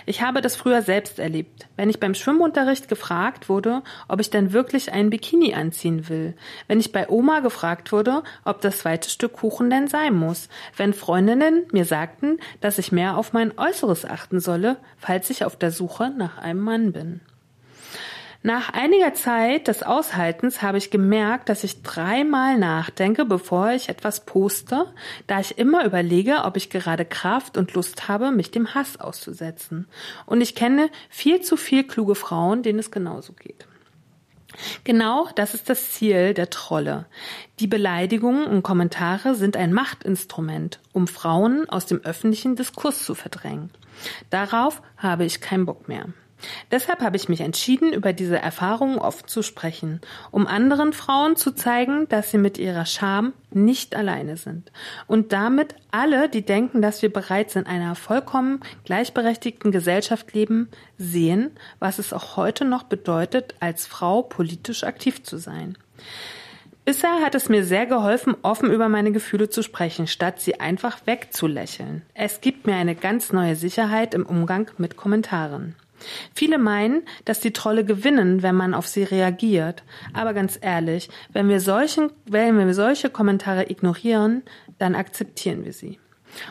Ich 0.06 0.22
habe 0.22 0.42
das 0.42 0.56
früher 0.56 0.82
selbst 0.82 1.20
erlebt. 1.20 1.68
Wenn 1.76 1.90
ich 1.90 2.00
beim 2.00 2.14
Schwimmunterricht 2.14 2.88
gefragt 2.88 3.50
wurde, 3.50 3.82
ob 4.08 4.20
ich 4.20 4.30
denn 4.30 4.54
wirklich 4.54 4.92
einen 4.92 5.10
Bikini 5.10 5.54
anziehen 5.54 6.10
will. 6.10 6.34
Wenn 6.68 6.80
ich 6.80 6.92
bei 6.92 7.10
Oma 7.10 7.40
gefragt 7.40 7.92
wurde, 7.92 8.24
ob 8.44 8.62
das 8.62 8.80
zweite 8.80 9.10
Stück 9.10 9.34
Kuchen 9.34 9.70
denn 9.70 9.88
sein 9.88 10.16
muss. 10.16 10.50
Wenn 10.76 10.94
Freundinnen 10.94 11.66
mir 11.72 11.86
sagten, 11.86 12.40
dass 12.62 12.78
ich 12.78 12.92
mehr 12.92 13.18
auf 13.18 13.34
mein 13.34 13.58
Äußeres 13.58 14.06
achten 14.06 14.40
solle, 14.40 14.78
falls 14.98 15.30
ich 15.30 15.46
auf 15.46 15.56
der 15.56 15.72
Suche 15.72 16.12
nach 16.18 16.38
einem 16.38 16.62
Mann 16.62 16.92
bin. 16.92 17.22
Nach 18.46 18.70
einiger 18.70 19.16
Zeit 19.16 19.68
des 19.68 19.82
Aushaltens 19.82 20.62
habe 20.62 20.78
ich 20.78 20.92
gemerkt, 20.92 21.50
dass 21.50 21.64
ich 21.64 21.82
dreimal 21.82 22.60
nachdenke, 22.60 23.26
bevor 23.26 23.72
ich 23.72 23.90
etwas 23.90 24.24
poste, 24.24 24.94
da 25.26 25.40
ich 25.40 25.58
immer 25.58 25.84
überlege, 25.84 26.44
ob 26.44 26.56
ich 26.56 26.70
gerade 26.70 27.06
Kraft 27.06 27.58
und 27.58 27.74
Lust 27.74 28.08
habe, 28.08 28.30
mich 28.30 28.52
dem 28.52 28.76
Hass 28.76 29.00
auszusetzen. 29.00 29.88
Und 30.28 30.42
ich 30.42 30.54
kenne 30.54 30.92
viel 31.10 31.42
zu 31.42 31.58
viel 31.58 31.86
kluge 31.86 32.14
Frauen, 32.14 32.62
denen 32.62 32.78
es 32.78 32.92
genauso 32.92 33.34
geht. 33.34 33.66
Genau 34.84 35.28
das 35.34 35.56
ist 35.56 35.68
das 35.68 35.94
Ziel 35.94 36.36
der 36.36 36.52
Trolle. 36.52 37.08
Die 37.60 37.66
Beleidigungen 37.66 38.46
und 38.46 38.62
Kommentare 38.62 39.34
sind 39.34 39.58
ein 39.58 39.74
Machtinstrument, 39.74 40.82
um 40.94 41.08
Frauen 41.08 41.68
aus 41.68 41.88
dem 41.88 42.00
öffentlichen 42.04 42.56
Diskurs 42.56 43.08
zu 43.08 43.16
verdrängen. 43.16 43.72
Darauf 44.30 44.84
habe 44.98 45.26
ich 45.26 45.42
keinen 45.42 45.66
Bock 45.66 45.88
mehr. 45.88 46.10
Deshalb 46.72 47.02
habe 47.02 47.16
ich 47.16 47.30
mich 47.30 47.42
entschieden, 47.42 47.94
über 47.94 48.14
diese 48.14 48.38
Erfahrungen 48.38 48.98
oft 48.98 49.30
zu 49.30 49.42
sprechen, 49.42 50.02
um 50.32 50.48
anderen 50.48 50.94
Frauen 50.94 51.36
zu 51.36 51.52
zeigen, 51.52 52.08
dass 52.10 52.32
sie 52.32 52.38
mit 52.38 52.58
ihrer 52.58 52.86
Scham 52.86 53.34
nicht 53.52 53.96
alleine 53.96 54.38
sind. 54.38 54.72
Und 55.08 55.32
damit 55.32 55.76
alle, 55.92 56.30
die 56.30 56.44
denken, 56.44 56.82
dass 56.82 57.02
wir 57.02 57.12
bereits 57.12 57.56
in 57.56 57.66
einer 57.66 57.96
vollkommen 57.96 58.60
gleichberechtigten 58.84 59.72
Gesellschaft 59.72 60.34
leben, 60.34 60.70
sehen, 60.98 61.52
was 61.80 62.00
es 62.00 62.12
auch 62.14 62.36
heute 62.36 62.66
noch 62.66 62.84
bedeutet, 62.84 63.56
als 63.60 63.86
Frau 63.86 64.22
politisch 64.22 64.84
aktiv 64.84 65.24
zu 65.24 65.38
sein. 65.38 65.78
Bisher 66.84 67.22
hat 67.22 67.34
es 67.34 67.50
mir 67.50 67.66
sehr 67.66 67.88
geholfen, 67.88 68.36
offen 68.44 68.72
über 68.72 68.90
meine 68.90 69.12
Gefühle 69.12 69.50
zu 69.50 69.64
sprechen, 69.64 70.06
statt 70.06 70.40
sie 70.40 70.60
einfach 70.60 71.00
wegzulächeln. 71.06 72.04
Es 72.14 72.42
gibt 72.42 72.68
mir 72.68 72.76
eine 72.76 72.94
ganz 72.94 73.34
neue 73.34 73.56
Sicherheit 73.56 74.14
im 74.14 74.24
Umgang 74.24 74.70
mit 74.78 74.96
Kommentaren. 74.96 75.76
Viele 76.34 76.58
meinen, 76.58 77.04
dass 77.26 77.40
die 77.40 77.54
Trolle 77.54 77.86
gewinnen, 77.86 78.44
wenn 78.44 78.56
man 78.56 78.74
auf 78.74 78.88
sie 78.88 79.04
reagiert. 79.04 79.84
Aber 80.14 80.34
ganz 80.34 80.58
ehrlich, 80.62 81.10
wenn 81.32 81.50
wir, 81.50 81.60
solchen, 81.60 82.12
wenn 82.26 82.58
wir 82.58 82.74
solche 82.74 83.10
Kommentare 83.10 83.70
ignorieren, 83.70 84.44
dann 84.78 84.96
akzeptieren 84.96 85.66
wir 85.66 85.74
sie. 85.74 86.00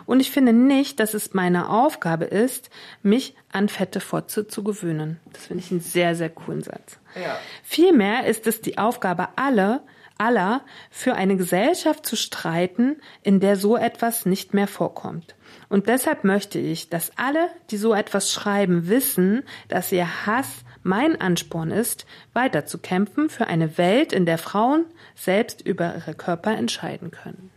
Und 0.07 0.21
ich 0.21 0.31
finde 0.31 0.53
nicht, 0.53 1.01
dass 1.01 1.15
es 1.15 1.35
meine 1.35 1.69
Aufgabe 1.69 2.25
ist, 2.25 2.71
mich 3.03 3.35
an 3.53 3.69
fette 3.69 4.01
Fotze 4.01 4.47
zu 4.47 4.65
gewöhnen. 4.65 5.21
Das 5.33 5.47
finde 5.47 5.63
ich 5.63 5.71
einen 5.71 5.81
sehr, 5.81 6.15
sehr 6.15 6.31
coolen 6.31 6.63
Satz. 6.63 6.99
Ja. 7.15 7.39
Vielmehr 7.63 8.27
ist 8.27 8.47
es 8.47 8.61
die 8.61 8.79
Aufgabe 8.79 9.29
aller, 9.37 9.83
aller, 10.19 10.63
für 10.91 11.15
eine 11.15 11.37
Gesellschaft 11.37 12.07
zu 12.07 12.17
streiten, 12.17 12.97
in 13.23 13.41
der 13.41 13.57
so 13.57 13.77
etwas 13.77 14.27
nicht 14.27 14.55
mehr 14.55 14.69
vorkommt. 14.69 15.35
Und 15.69 15.89
deshalb 15.89 16.25
möchte 16.25 16.59
ich, 16.59 16.89
dass 16.89 17.13
alle, 17.17 17.49
die 17.71 17.77
so 17.77 17.95
etwas 17.95 18.33
schreiben, 18.33 18.89
wissen, 18.89 19.43
dass 19.69 19.93
ihr 19.93 20.27
Hass 20.27 20.65
mein 20.83 21.21
Ansporn 21.21 21.71
ist, 21.71 22.07
weiterzukämpfen 22.33 23.31
für 23.31 23.47
eine 23.47 23.79
Welt, 23.79 24.13
in 24.13 24.27
der 24.27 24.39
Frauen 24.39 24.85
selbst 25.15 25.63
über 25.63 25.95
ihre 25.95 26.15
Körper 26.15 26.53
entscheiden 26.53 27.11
können. 27.11 27.51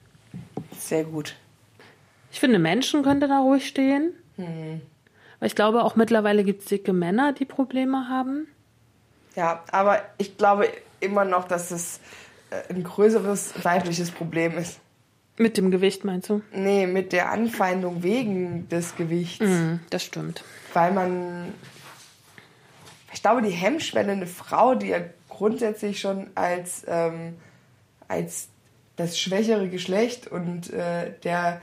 Sehr 0.77 1.03
gut. 1.03 1.35
Ich 2.31 2.39
finde, 2.39 2.59
Menschen 2.59 3.03
könnte 3.03 3.27
da 3.27 3.39
ruhig 3.39 3.67
stehen. 3.67 4.13
Hm. 4.37 4.81
Weil 5.39 5.47
ich 5.47 5.55
glaube, 5.55 5.83
auch 5.83 5.95
mittlerweile 5.95 6.43
gibt 6.43 6.61
es 6.61 6.67
dicke 6.67 6.93
Männer, 6.93 7.33
die 7.33 7.45
Probleme 7.45 8.09
haben. 8.09 8.47
Ja, 9.35 9.63
aber 9.71 10.01
ich 10.17 10.37
glaube 10.37 10.67
immer 10.99 11.25
noch, 11.25 11.47
dass 11.47 11.71
es 11.71 11.99
äh, 12.49 12.73
ein 12.73 12.83
größeres 12.83 13.63
weibliches 13.63 14.11
Problem 14.11 14.57
ist. 14.57 14.79
Mit 15.37 15.57
dem 15.57 15.69
Gewicht 15.69 16.03
meinst 16.03 16.29
du? 16.29 16.41
Nee, 16.51 16.87
mit 16.87 17.13
der 17.13 17.31
Anfeindung 17.31 18.01
wegen 18.01 18.67
des 18.69 18.95
Gewichts. 18.95 19.45
Mhm, 19.45 19.79
das 19.89 20.03
stimmt. 20.03 20.43
Weil 20.73 20.91
man. 20.91 21.53
Ich 23.13 23.21
glaube, 23.21 23.41
die 23.41 23.49
Hemmschwelle, 23.51 24.11
eine 24.11 24.27
Frau, 24.27 24.75
die 24.75 24.87
ja 24.87 24.99
grundsätzlich 25.29 25.99
schon 25.99 26.27
als, 26.35 26.83
ähm, 26.87 27.35
als 28.07 28.49
das 28.95 29.19
schwächere 29.19 29.69
Geschlecht 29.69 30.27
und 30.27 30.71
äh, 30.73 31.13
der 31.23 31.61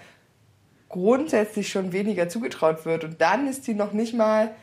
grundsätzlich 0.89 1.69
schon 1.69 1.93
weniger 1.93 2.29
zugetraut 2.29 2.87
wird. 2.87 3.05
Und 3.05 3.21
dann 3.21 3.49
ist 3.49 3.65
sie 3.65 3.75
noch 3.75 3.93
nicht 3.93 4.15
mal 4.15 4.55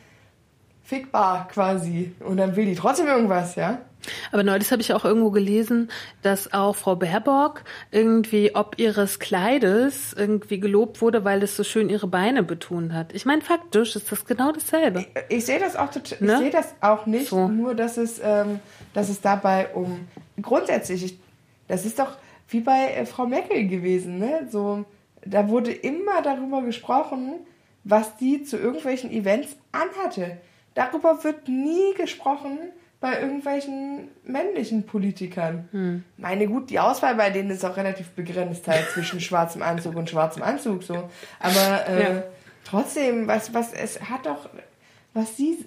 fickbar 0.84 1.48
quasi. 1.50 2.14
Und 2.20 2.38
dann 2.38 2.56
will 2.56 2.66
die 2.66 2.76
trotzdem 2.76 3.08
irgendwas, 3.08 3.56
ja? 3.56 3.82
Aber 4.32 4.44
neulich 4.44 4.72
habe 4.72 4.82
ich 4.82 4.94
auch 4.94 5.06
irgendwo 5.06 5.32
gelesen, 5.32 5.92
dass 6.22 6.54
auch 6.54 6.76
Frau 6.76 6.96
Baerbock 6.96 7.64
irgendwie 7.92 8.56
ob 8.56 8.80
ihres 8.80 9.20
Kleides 9.20 10.14
irgendwie 10.14 10.60
gelobt 10.60 11.02
wurde, 11.02 11.24
weil 11.24 11.44
es 11.44 11.56
so 11.56 11.64
schön 11.64 11.90
ihre 11.90 12.08
Beine 12.08 12.44
betont 12.44 12.94
hat. 12.94 13.14
Ich 13.14 13.26
meine, 13.26 13.42
faktisch 13.42 13.96
ist 13.96 14.12
das 14.12 14.26
genau 14.26 14.52
dasselbe. 14.52 15.02
Ich, 15.30 15.38
ich 15.38 15.46
sehe 15.46 15.60
das 15.60 15.76
auch 15.76 15.92
total, 15.92 16.18
ne? 16.20 16.34
ich 16.34 16.40
sehe 16.40 16.50
das 16.52 16.74
auch 16.82 17.06
nicht, 17.06 17.30
so. 17.30 17.48
nur 17.48 17.76
dass 17.76 17.98
es, 17.98 18.20
ähm, 18.24 18.60
dass 18.94 19.10
es 19.10 19.22
dabei 19.22 19.70
um 19.74 20.08
grundsätzlich, 20.42 21.04
ich, 21.06 21.20
das 21.68 21.86
ist 21.86 22.00
doch 22.00 22.18
wie 22.50 22.60
bei 22.60 22.94
äh, 22.94 23.06
Frau 23.06 23.26
Merkel 23.26 23.68
gewesen, 23.68 24.20
ne? 24.20 24.48
So, 24.52 24.86
da 25.26 25.48
wurde 25.48 25.72
immer 25.72 26.22
darüber 26.22 26.62
gesprochen, 26.62 27.40
was 27.84 28.18
die 28.18 28.44
zu 28.44 28.58
irgendwelchen 28.58 29.12
Events 29.12 29.56
anhatte. 29.72 30.38
Darüber 30.74 31.24
wird 31.24 31.48
nie 31.48 31.94
gesprochen 31.96 32.58
bei 33.02 33.20
irgendwelchen 33.20 34.10
männlichen 34.24 34.86
Politikern. 34.86 35.68
Hm. 35.72 36.04
Meine 36.18 36.48
gut, 36.48 36.70
die 36.70 36.80
Auswahl 36.80 37.16
bei 37.16 37.32
denen 37.32 37.50
ist 37.50 37.66
auch 37.66 37.76
relativ 37.76 38.12
begrenzt 38.12 38.68
halt 38.68 38.88
zwischen 38.94 39.20
schwarzem 39.20 39.64
Anzug 39.64 39.96
und 39.96 40.10
schwarzem 40.10 40.44
Anzug 40.44 40.84
so. 40.84 41.10
Aber 41.40 41.88
äh, 41.90 42.04
ja. 42.04 42.24
trotzdem, 42.64 43.28
was, 43.28 43.54
was, 43.56 43.74
es 43.74 44.00
hat 44.02 44.28
doch, 44.28 44.48
was 45.16 45.36
sie, 45.36 45.66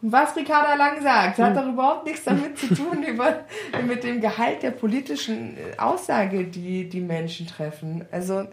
was 0.00 0.36
Ricarda 0.36 0.76
Lang 0.76 1.02
sagt, 1.02 1.38
hat 1.38 1.48
hm. 1.48 1.56
doch 1.56 1.72
überhaupt 1.72 2.06
nichts 2.06 2.22
damit 2.22 2.56
zu 2.56 2.72
tun 2.72 3.02
über, 3.06 3.40
mit 3.84 4.04
dem 4.04 4.20
Gehalt 4.20 4.62
der 4.62 4.70
politischen 4.70 5.56
äh, 5.56 5.78
Aussage, 5.78 6.44
die 6.44 6.88
die 6.88 7.00
Menschen 7.00 7.48
treffen. 7.48 8.06
Also 8.12 8.46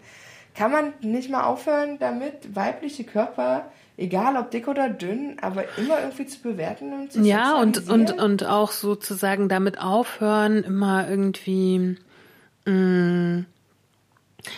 kann 0.56 0.72
man 0.72 0.94
nicht 1.00 1.30
mal 1.30 1.44
aufhören 1.44 1.98
damit, 2.00 2.56
weibliche 2.56 3.04
Körper 3.04 3.70
egal 3.96 4.36
ob 4.36 4.50
dick 4.50 4.68
oder 4.68 4.88
dünn, 4.88 5.36
aber 5.40 5.64
immer 5.78 6.00
irgendwie 6.00 6.26
zu 6.26 6.40
bewerten 6.40 6.92
und 6.92 7.12
zu 7.12 7.20
Ja, 7.20 7.60
und, 7.60 7.88
und, 7.88 8.12
und 8.12 8.44
auch 8.44 8.72
sozusagen 8.72 9.48
damit 9.48 9.80
aufhören, 9.80 10.62
immer 10.64 11.08
irgendwie. 11.08 11.96
Mh, 12.64 12.72
mm, 12.72 13.46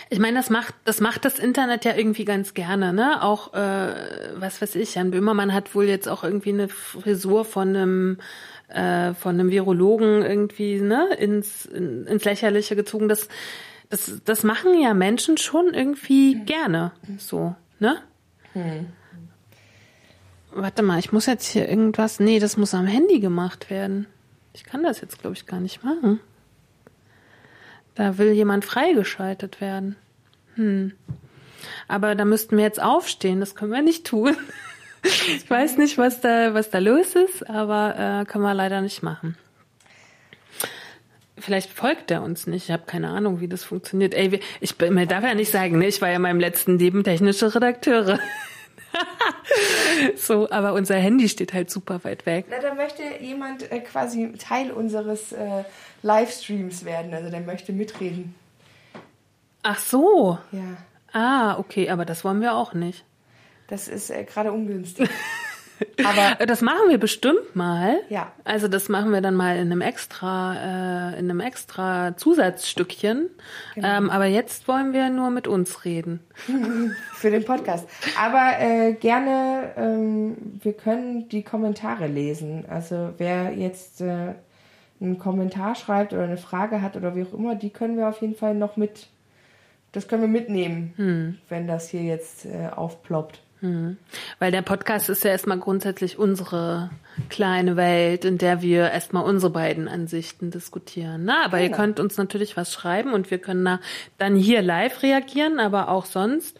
ich 0.09 0.19
meine, 0.19 0.37
das 0.37 0.49
macht, 0.49 0.75
das 0.85 1.01
macht 1.01 1.25
das 1.25 1.39
Internet 1.39 1.83
ja 1.83 1.95
irgendwie 1.95 2.25
ganz 2.25 2.53
gerne, 2.53 2.93
ne? 2.93 3.23
Auch, 3.23 3.53
äh, 3.53 3.93
was 4.35 4.61
weiß 4.61 4.75
ich, 4.75 4.95
Jan 4.95 5.09
Böhmermann 5.09 5.53
hat 5.53 5.73
wohl 5.73 5.85
jetzt 5.85 6.07
auch 6.07 6.23
irgendwie 6.23 6.53
eine 6.53 6.67
Frisur 6.67 7.43
von 7.43 7.69
einem, 7.69 8.17
äh, 8.67 9.15
von 9.15 9.39
einem 9.39 9.49
Virologen 9.49 10.21
irgendwie, 10.21 10.79
ne, 10.79 11.07
ins, 11.17 11.65
in, 11.65 12.05
ins 12.05 12.23
Lächerliche 12.23 12.75
gezogen. 12.75 13.09
Das, 13.09 13.29
das, 13.89 14.21
das 14.23 14.43
machen 14.43 14.79
ja 14.79 14.93
Menschen 14.93 15.37
schon 15.37 15.73
irgendwie 15.73 16.35
mhm. 16.35 16.45
gerne, 16.45 16.91
so, 17.17 17.55
ne? 17.79 17.97
Hm. 18.53 18.87
Warte 20.51 20.81
mal, 20.81 20.99
ich 20.99 21.11
muss 21.11 21.25
jetzt 21.25 21.47
hier 21.47 21.69
irgendwas. 21.69 22.19
Nee, 22.19 22.39
das 22.39 22.57
muss 22.57 22.73
am 22.73 22.87
Handy 22.87 23.19
gemacht 23.19 23.69
werden. 23.69 24.07
Ich 24.53 24.63
kann 24.63 24.83
das 24.83 25.01
jetzt, 25.01 25.19
glaube 25.19 25.35
ich, 25.35 25.45
gar 25.45 25.59
nicht 25.59 25.83
machen. 25.83 26.19
Da 27.95 28.17
will 28.17 28.31
jemand 28.31 28.65
freigeschaltet 28.65 29.61
werden. 29.61 29.95
Hm. 30.55 30.93
Aber 31.87 32.15
da 32.15 32.25
müssten 32.25 32.57
wir 32.57 32.63
jetzt 32.63 32.81
aufstehen. 32.81 33.39
Das 33.39 33.55
können 33.55 33.71
wir 33.71 33.81
nicht 33.81 34.05
tun. 34.05 34.35
Ich 35.01 35.49
weiß 35.49 35.77
nicht, 35.77 35.97
was 35.97 36.19
da, 36.19 36.53
was 36.53 36.71
da 36.71 36.79
los 36.79 37.15
ist, 37.15 37.49
aber 37.49 37.95
äh, 38.21 38.25
können 38.25 38.43
wir 38.43 38.53
leider 38.53 38.81
nicht 38.81 39.01
machen. 39.01 39.37
Vielleicht 41.37 41.71
folgt 41.71 42.11
er 42.11 42.21
uns 42.21 42.47
nicht. 42.47 42.65
Ich 42.65 42.71
habe 42.71 42.83
keine 42.85 43.07
Ahnung, 43.07 43.39
wie 43.39 43.47
das 43.47 43.63
funktioniert. 43.63 44.13
Ey, 44.13 44.41
ich, 44.59 44.75
ich 44.77 45.07
darf 45.07 45.23
ja 45.23 45.33
nicht 45.35 45.51
sagen, 45.51 45.77
ne? 45.77 45.87
ich 45.87 46.01
war 46.01 46.09
ja 46.09 46.17
in 46.17 46.21
meinem 46.21 46.41
letzten 46.41 46.77
Leben 46.77 47.05
technische 47.05 47.55
Redakteure. 47.55 48.19
so, 50.15 50.49
aber 50.49 50.73
unser 50.73 50.95
Handy 50.95 51.29
steht 51.29 51.53
halt 51.53 51.69
super 51.69 52.03
weit 52.03 52.25
weg. 52.25 52.45
Na, 52.49 52.59
da 52.59 52.73
möchte 52.73 53.03
jemand 53.21 53.71
äh, 53.71 53.79
quasi 53.79 54.33
Teil 54.33 54.71
unseres 54.71 55.31
äh, 55.31 55.63
Livestreams 56.01 56.85
werden. 56.85 57.13
Also 57.13 57.29
der 57.29 57.41
möchte 57.41 57.73
mitreden. 57.73 58.35
Ach 59.63 59.79
so. 59.79 60.37
Ja. 60.51 60.77
Ah, 61.11 61.57
okay, 61.57 61.89
aber 61.89 62.05
das 62.05 62.23
wollen 62.23 62.41
wir 62.41 62.55
auch 62.55 62.73
nicht. 62.73 63.03
Das 63.67 63.87
ist 63.87 64.09
äh, 64.09 64.23
gerade 64.23 64.51
ungünstig. 64.51 65.09
Aber 66.03 66.45
das 66.45 66.61
machen 66.61 66.89
wir 66.89 66.97
bestimmt 66.97 67.55
mal. 67.55 67.99
Ja. 68.09 68.31
Also 68.43 68.67
das 68.67 68.89
machen 68.89 69.11
wir 69.11 69.21
dann 69.21 69.35
mal 69.35 69.55
in 69.55 69.71
einem 69.71 69.81
extra, 69.81 71.11
äh, 71.13 71.19
in 71.19 71.29
einem 71.29 71.39
extra 71.39 72.15
Zusatzstückchen. 72.17 73.29
Genau. 73.75 73.87
Ähm, 73.87 74.09
aber 74.09 74.25
jetzt 74.25 74.67
wollen 74.67 74.93
wir 74.93 75.09
nur 75.09 75.29
mit 75.29 75.47
uns 75.47 75.85
reden. 75.85 76.19
Für 77.13 77.31
den 77.31 77.45
Podcast. 77.45 77.87
Aber 78.19 78.59
äh, 78.59 78.93
gerne, 78.93 79.71
ähm, 79.77 80.37
wir 80.61 80.73
können 80.73 81.29
die 81.29 81.43
Kommentare 81.43 82.07
lesen. 82.07 82.65
Also 82.69 83.13
wer 83.17 83.53
jetzt 83.53 84.01
äh, 84.01 84.33
einen 85.01 85.17
Kommentar 85.17 85.75
schreibt 85.75 86.13
oder 86.13 86.23
eine 86.23 86.37
Frage 86.37 86.81
hat 86.81 86.95
oder 86.95 87.15
wie 87.15 87.23
auch 87.23 87.33
immer, 87.33 87.55
die 87.55 87.69
können 87.69 87.97
wir 87.97 88.09
auf 88.09 88.21
jeden 88.21 88.35
Fall 88.35 88.55
noch 88.55 88.77
mit. 88.77 89.07
Das 89.91 90.07
können 90.07 90.21
wir 90.21 90.29
mitnehmen, 90.29 90.93
hm. 90.97 91.37
wenn 91.49 91.67
das 91.67 91.89
hier 91.89 92.03
jetzt 92.03 92.45
äh, 92.45 92.69
aufploppt. 92.75 93.41
Mhm. 93.61 93.97
Weil 94.39 94.51
der 94.51 94.61
Podcast 94.61 95.09
ist 95.09 95.23
ja 95.23 95.31
erstmal 95.31 95.59
grundsätzlich 95.59 96.17
unsere 96.17 96.89
kleine 97.29 97.75
Welt, 97.75 98.23
in 98.23 98.37
der 98.37 98.61
wir 98.61 98.91
erstmal 98.91 99.25
unsere 99.25 99.51
beiden 99.51 99.87
Ansichten 99.87 100.51
diskutieren. 100.51 101.25
Na, 101.25 101.43
aber 101.43 101.57
genau. 101.57 101.69
ihr 101.69 101.75
könnt 101.75 101.99
uns 101.99 102.17
natürlich 102.17 102.55
was 102.55 102.73
schreiben 102.73 103.13
und 103.13 103.31
wir 103.31 103.39
können 103.39 103.65
da 103.65 103.79
dann 104.17 104.35
hier 104.35 104.61
live 104.61 105.03
reagieren, 105.03 105.59
aber 105.59 105.89
auch 105.89 106.05
sonst. 106.05 106.57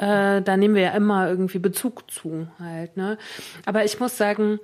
Äh, 0.00 0.42
da 0.42 0.56
nehmen 0.56 0.74
wir 0.74 0.82
ja 0.82 0.90
immer 0.92 1.28
irgendwie 1.28 1.58
Bezug 1.58 2.10
zu 2.10 2.48
halt. 2.58 2.96
Ne? 2.96 3.18
Aber 3.64 3.84
ich 3.84 3.98
muss 4.00 4.16
sagen, 4.16 4.58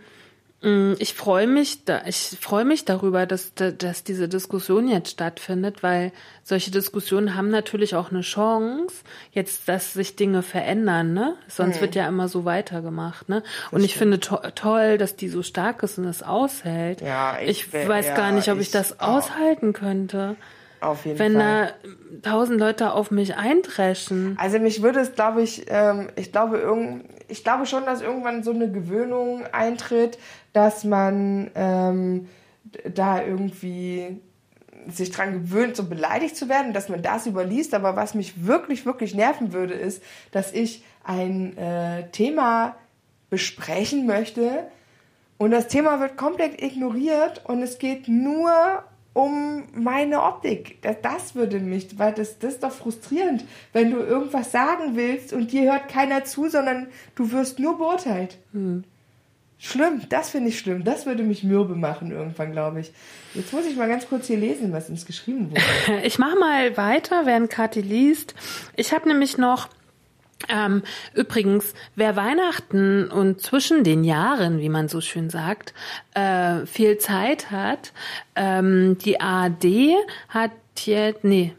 ich 0.61 1.15
freue 1.15 1.47
mich, 1.47 1.85
da, 1.85 2.03
ich 2.05 2.37
freue 2.41 2.65
mich 2.65 2.85
darüber, 2.85 3.27
dass, 3.27 3.53
dass 3.55 4.03
diese 4.03 4.29
Diskussion 4.29 4.89
jetzt 4.89 5.11
stattfindet, 5.11 5.85
weil 5.85 6.11
solche 6.43 6.73
Diskussionen 6.73 7.37
haben 7.37 7.51
natürlich 7.51 7.95
auch 7.95 8.11
eine 8.11 8.23
Chance, 8.23 9.05
jetzt, 9.31 9.69
dass 9.69 9.93
sich 9.93 10.17
Dinge 10.17 10.43
verändern, 10.43 11.15
ne? 11.15 11.37
Sonst 11.47 11.77
mhm. 11.77 11.81
wird 11.83 11.95
ja 11.95 12.09
immer 12.09 12.27
so 12.27 12.45
weitergemacht, 12.45 13.29
ne? 13.29 13.45
Und 13.71 13.85
ich 13.85 13.95
finde 13.95 14.19
to 14.19 14.39
toll, 14.57 14.99
dass 14.99 15.15
die 15.15 15.29
so 15.29 15.45
stark 15.45 15.85
ist 15.85 15.97
und 15.97 16.07
es 16.07 16.25
aushält. 16.25 17.03
Ja, 17.03 17.39
ich, 17.41 17.73
ich 17.73 17.89
weiß 17.89 18.09
ja, 18.09 18.17
gar 18.17 18.33
nicht, 18.33 18.51
ob 18.51 18.57
ich, 18.57 18.63
ich 18.63 18.71
das 18.73 18.99
auch. 18.99 19.19
aushalten 19.19 19.73
könnte. 19.73 20.35
Auf 20.81 21.07
jeden 21.07 21.19
wenn 21.19 21.35
Fall. 21.35 21.75
Wenn 21.83 22.21
da 22.23 22.31
tausend 22.31 22.61
Leute 22.61 22.93
auf 22.93 23.11
mich 23.11 23.37
eindreschen. 23.37 24.37
Also 24.41 24.59
mich 24.59 24.83
würde 24.83 25.01
es, 25.01 25.15
glaube 25.15 25.43
ich, 25.43 25.67
ähm, 25.69 26.09
ich 26.17 26.33
glaube 26.33 26.59
irgend, 26.59 27.05
ich 27.29 27.45
glaube 27.45 27.67
schon, 27.67 27.85
dass 27.85 28.01
irgendwann 28.01 28.43
so 28.43 28.53
eine 28.53 28.71
Gewöhnung 28.71 29.45
eintritt, 29.53 30.19
dass 30.59 30.83
man 30.83 31.53
ähm, 31.55 32.27
da 32.93 33.23
irgendwie 33.23 34.21
sich 34.89 35.13
dran 35.13 35.33
gewöhnt, 35.35 35.77
so 35.77 35.85
beleidigt 35.85 36.37
zu 36.37 36.49
werden, 36.49 36.73
dass 36.73 36.89
man 36.89 37.01
das 37.01 37.29
überliest. 37.29 37.75
Aber 37.75 37.95
was 37.95 38.15
mich 38.15 38.45
wirklich, 38.45 38.85
wirklich 38.85 39.15
nerven 39.15 39.53
würde, 39.53 39.75
ist, 39.75 40.03
dass 40.33 40.53
ich 40.53 40.83
ein 41.05 41.57
äh, 41.57 42.11
Thema 42.11 42.75
besprechen 43.31 44.05
möchte 44.05 44.67
und 45.37 45.53
das 45.53 45.69
Thema 45.69 46.01
wird 46.01 46.17
komplett 46.17 46.61
ignoriert 46.61 47.45
und 47.45 47.63
es 47.63 47.79
geht 47.79 48.09
nur 48.09 48.51
um 49.13 49.63
meine 49.75 50.23
Optik. 50.25 50.83
Das, 50.83 50.97
das 51.03 51.35
würde 51.37 51.61
mich, 51.61 52.01
weil 52.01 52.15
das, 52.15 52.41
das 52.41 52.55
ist 52.55 52.65
doch 52.65 52.73
frustrierend, 52.73 53.45
wenn 53.73 53.93
du 53.93 53.99
irgendwas 53.99 54.51
sagen 54.51 54.97
willst 54.97 55.33
und 55.33 55.53
dir 55.53 55.71
hört 55.71 55.89
keiner 55.89 56.25
zu, 56.25 56.49
sondern 56.49 56.89
du 57.15 57.31
wirst 57.31 57.61
nur 57.61 57.79
beurteilt. 57.79 58.39
Hm. 58.53 58.83
Schlimm, 59.61 60.03
das 60.09 60.31
finde 60.31 60.51
ich 60.51 60.59
schlimm. 60.59 60.85
Das 60.85 61.05
würde 61.05 61.25
mich 61.25 61.43
mürbe 61.43 61.75
machen 61.75 62.13
irgendwann, 62.13 62.53
glaube 62.53 62.81
ich. 62.81 62.93
Jetzt 63.35 63.53
muss 63.53 63.67
ich 63.67 63.77
mal 63.77 63.89
ganz 63.89 64.09
kurz 64.09 64.29
hier 64.29 64.37
lesen, 64.37 64.73
was 64.73 64.89
uns 64.89 65.05
geschrieben 65.05 65.51
wurde. 65.51 65.63
Ich 66.05 66.19
mache 66.19 66.39
mal 66.39 66.77
weiter, 66.77 67.27
während 67.27 67.51
Kathi 67.51 67.81
liest. 67.81 68.35
Ich 68.77 68.93
habe 68.93 69.09
nämlich 69.09 69.37
noch 69.37 69.69
ähm, 70.49 70.83
übrigens, 71.15 71.75
wer 71.97 72.15
Weihnachten 72.15 73.11
und 73.11 73.41
zwischen 73.41 73.83
den 73.83 74.05
Jahren, 74.05 74.61
wie 74.61 74.69
man 74.69 74.89
so 74.89 75.01
schön 75.01 75.31
sagt, 75.31 75.75
äh, 76.15 76.65
viel 76.65 76.99
Zeit 76.99 77.51
hat, 77.51 77.93
ähm, 78.37 78.97
die 78.99 79.21
ARD 79.21 79.97
hat 80.29 80.53
jetzt, 80.85 81.25
nee, 81.25 81.55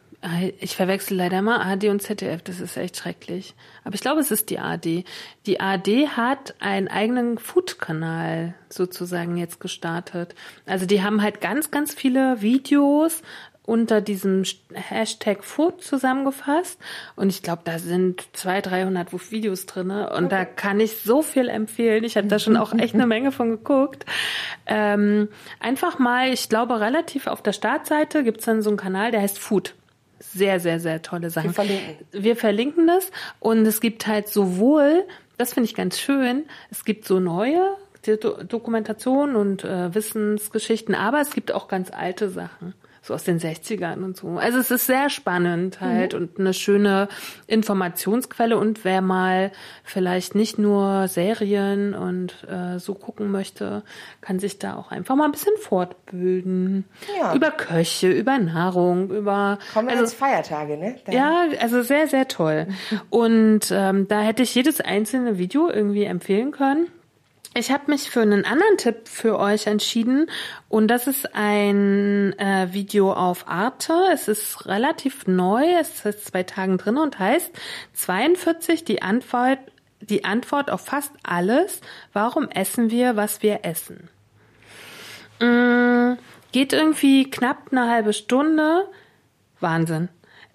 ich 0.59 0.75
verwechsel 0.75 1.15
leider 1.15 1.41
mal 1.41 1.61
ARD 1.61 1.85
und 1.85 2.01
ZDF, 2.01 2.41
das 2.41 2.59
ist 2.59 2.75
echt 2.75 2.97
schrecklich. 2.97 3.55
Aber 3.85 3.95
ich 3.95 4.01
glaube, 4.01 4.19
es 4.19 4.31
ist 4.31 4.49
die 4.49 4.59
ARD. 4.59 5.05
Die 5.45 5.59
ARD 5.59 6.09
hat 6.17 6.55
einen 6.59 6.89
eigenen 6.89 7.37
Food-Kanal 7.37 8.53
sozusagen 8.67 9.37
jetzt 9.37 9.61
gestartet. 9.61 10.35
Also 10.65 10.85
die 10.85 11.03
haben 11.03 11.21
halt 11.21 11.39
ganz, 11.39 11.71
ganz 11.71 11.93
viele 11.93 12.41
Videos 12.41 13.21
unter 13.63 14.01
diesem 14.01 14.43
Hashtag 14.73 15.43
Food 15.43 15.83
zusammengefasst. 15.83 16.79
Und 17.15 17.29
ich 17.29 17.41
glaube, 17.41 17.61
da 17.63 17.79
sind 17.79 18.27
200, 18.33 18.65
300 18.65 19.31
Videos 19.31 19.67
drinne 19.67 20.09
Und 20.09 20.25
okay. 20.25 20.29
da 20.29 20.45
kann 20.45 20.79
ich 20.79 20.97
so 20.97 21.21
viel 21.21 21.47
empfehlen. 21.47 22.03
Ich 22.03 22.17
habe 22.17 22.27
da 22.27 22.39
schon 22.39 22.57
auch 22.57 22.73
echt 22.73 22.95
eine 22.95 23.07
Menge 23.07 23.31
von 23.31 23.51
geguckt. 23.51 24.05
Ähm, 24.65 25.29
einfach 25.59 25.97
mal, 25.97 26.33
ich 26.33 26.49
glaube, 26.49 26.81
relativ 26.81 27.27
auf 27.27 27.41
der 27.41 27.53
Startseite 27.53 28.23
gibt's 28.23 28.45
dann 28.45 28.61
so 28.61 28.69
einen 28.69 28.77
Kanal, 28.77 29.11
der 29.11 29.21
heißt 29.21 29.39
Food 29.39 29.75
sehr, 30.19 30.59
sehr, 30.59 30.79
sehr 30.79 31.01
tolle 31.01 31.29
Sachen. 31.29 31.49
Wir 31.49 31.53
verlinken. 31.53 32.07
Wir 32.11 32.35
verlinken 32.35 32.87
das 32.87 33.11
und 33.39 33.65
es 33.65 33.81
gibt 33.81 34.07
halt 34.07 34.27
sowohl, 34.27 35.05
das 35.37 35.53
finde 35.53 35.69
ich 35.69 35.75
ganz 35.75 35.99
schön, 35.99 36.45
es 36.71 36.85
gibt 36.85 37.05
so 37.05 37.19
neue 37.19 37.75
Dokumentationen 38.47 39.35
und 39.35 39.63
äh, 39.63 39.93
Wissensgeschichten, 39.93 40.95
aber 40.95 41.19
es 41.19 41.31
gibt 41.31 41.51
auch 41.51 41.67
ganz 41.67 41.91
alte 41.91 42.29
Sachen 42.29 42.73
so 43.09 43.15
aus 43.15 43.23
den 43.23 43.39
60ern 43.39 44.03
und 44.03 44.15
so. 44.15 44.37
Also 44.37 44.59
es 44.59 44.71
ist 44.71 44.85
sehr 44.85 45.09
spannend 45.09 45.81
halt 45.81 46.13
mhm. 46.13 46.19
und 46.19 46.39
eine 46.39 46.53
schöne 46.53 47.09
Informationsquelle 47.47 48.57
und 48.57 48.85
wer 48.85 49.01
mal 49.01 49.51
vielleicht 49.83 50.35
nicht 50.35 50.59
nur 50.59 51.07
Serien 51.07 51.95
und 51.95 52.47
äh, 52.47 52.77
so 52.77 52.93
gucken 52.93 53.31
möchte, 53.31 53.83
kann 54.21 54.39
sich 54.39 54.59
da 54.59 54.75
auch 54.75 54.91
einfach 54.91 55.15
mal 55.15 55.25
ein 55.25 55.31
bisschen 55.31 55.57
fortbilden. 55.57 56.85
Ja. 57.19 57.33
Über 57.33 57.49
Köche, 57.49 58.11
über 58.11 58.37
Nahrung, 58.37 59.09
über... 59.09 59.57
Kommen 59.73 59.89
also, 59.89 60.03
jetzt 60.03 60.13
Feiertage, 60.13 60.77
ne? 60.77 60.95
Dann. 61.05 61.15
Ja, 61.15 61.45
also 61.59 61.81
sehr, 61.81 62.07
sehr 62.07 62.27
toll. 62.27 62.67
und 63.09 63.71
ähm, 63.71 64.07
da 64.07 64.21
hätte 64.21 64.43
ich 64.43 64.53
jedes 64.53 64.81
einzelne 64.81 65.39
Video 65.39 65.67
irgendwie 65.67 66.03
empfehlen 66.03 66.51
können. 66.51 66.87
Ich 67.59 67.71
habe 67.71 67.91
mich 67.91 68.09
für 68.09 68.21
einen 68.21 68.45
anderen 68.45 68.77
Tipp 68.77 69.09
für 69.09 69.37
euch 69.37 69.67
entschieden 69.67 70.31
und 70.69 70.87
das 70.87 71.07
ist 71.07 71.35
ein 71.35 72.31
äh, 72.39 72.69
Video 72.71 73.11
auf 73.11 73.49
Arte. 73.49 73.93
Es 74.13 74.29
ist 74.29 74.65
relativ 74.65 75.27
neu, 75.27 75.65
es 75.77 76.05
ist 76.05 76.27
zwei 76.27 76.43
Tagen 76.43 76.77
drin 76.77 76.95
und 76.95 77.19
heißt 77.19 77.51
42 77.95 78.85
die 78.85 79.01
Antwort 79.01 79.59
die 79.99 80.23
Antwort 80.23 80.71
auf 80.71 80.85
fast 80.85 81.11
alles. 81.21 81.81
Warum 82.13 82.47
essen 82.47 82.91
wir, 82.91 83.17
was 83.17 83.43
wir 83.43 83.65
essen? 83.65 84.07
Mm, 85.41 86.13
geht 86.53 86.71
irgendwie 86.71 87.29
knapp 87.29 87.73
eine 87.73 87.89
halbe 87.89 88.13
Stunde. 88.13 88.87
Wahnsinn 89.59 90.07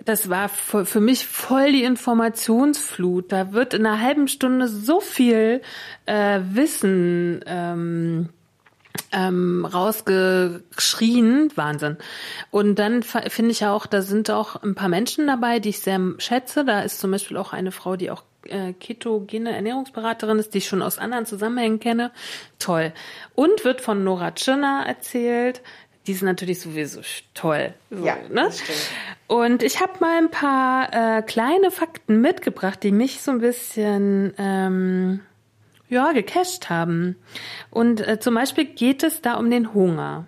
das 0.04 0.28
war 0.28 0.48
für 0.48 1.00
mich 1.00 1.26
voll 1.26 1.72
die 1.72 1.84
Informationsflut. 1.84 3.32
Da 3.32 3.52
wird 3.52 3.74
in 3.74 3.86
einer 3.86 4.00
halben 4.00 4.28
Stunde 4.28 4.68
so 4.68 5.00
viel 5.00 5.62
äh, 6.06 6.40
Wissen 6.50 7.42
ähm, 7.46 8.28
ähm, 9.12 9.64
rausgeschrien. 9.64 11.50
Wahnsinn. 11.54 11.96
Und 12.50 12.78
dann 12.78 13.02
finde 13.02 13.50
ich 13.50 13.64
auch, 13.64 13.86
da 13.86 14.02
sind 14.02 14.30
auch 14.30 14.62
ein 14.62 14.74
paar 14.74 14.88
Menschen 14.88 15.26
dabei, 15.26 15.58
die 15.58 15.70
ich 15.70 15.80
sehr 15.80 16.00
schätze. 16.18 16.64
Da 16.64 16.80
ist 16.80 17.00
zum 17.00 17.10
Beispiel 17.10 17.36
auch 17.36 17.52
eine 17.52 17.72
Frau, 17.72 17.96
die 17.96 18.10
auch 18.10 18.24
äh, 18.46 18.72
ketogene 18.74 19.54
Ernährungsberaterin 19.54 20.38
ist, 20.38 20.54
die 20.54 20.58
ich 20.58 20.68
schon 20.68 20.82
aus 20.82 20.98
anderen 20.98 21.26
Zusammenhängen 21.26 21.80
kenne. 21.80 22.12
Toll. 22.58 22.92
Und 23.34 23.64
wird 23.64 23.80
von 23.80 24.04
Nora 24.04 24.32
Tschirner 24.32 24.84
erzählt 24.86 25.62
die 26.06 26.12
ist 26.12 26.22
natürlich 26.22 26.60
sowieso 26.60 27.00
toll. 27.32 27.74
So, 27.90 28.04
ja, 28.04 28.16
ne? 28.30 28.50
stimmt. 28.52 28.90
Und 29.26 29.62
ich 29.62 29.80
habe 29.80 29.92
mal 30.00 30.18
ein 30.18 30.30
paar 30.30 30.92
äh, 30.92 31.22
kleine 31.22 31.70
Fakten 31.70 32.20
mitgebracht, 32.20 32.82
die 32.82 32.92
mich 32.92 33.22
so 33.22 33.30
ein 33.30 33.40
bisschen 33.40 34.34
ähm, 34.36 35.20
ja 35.88 36.12
gecasht 36.12 36.68
haben. 36.68 37.16
Und 37.70 38.06
äh, 38.06 38.20
zum 38.20 38.34
Beispiel 38.34 38.66
geht 38.66 39.02
es 39.02 39.22
da 39.22 39.34
um 39.34 39.50
den 39.50 39.72
Hunger. 39.72 40.26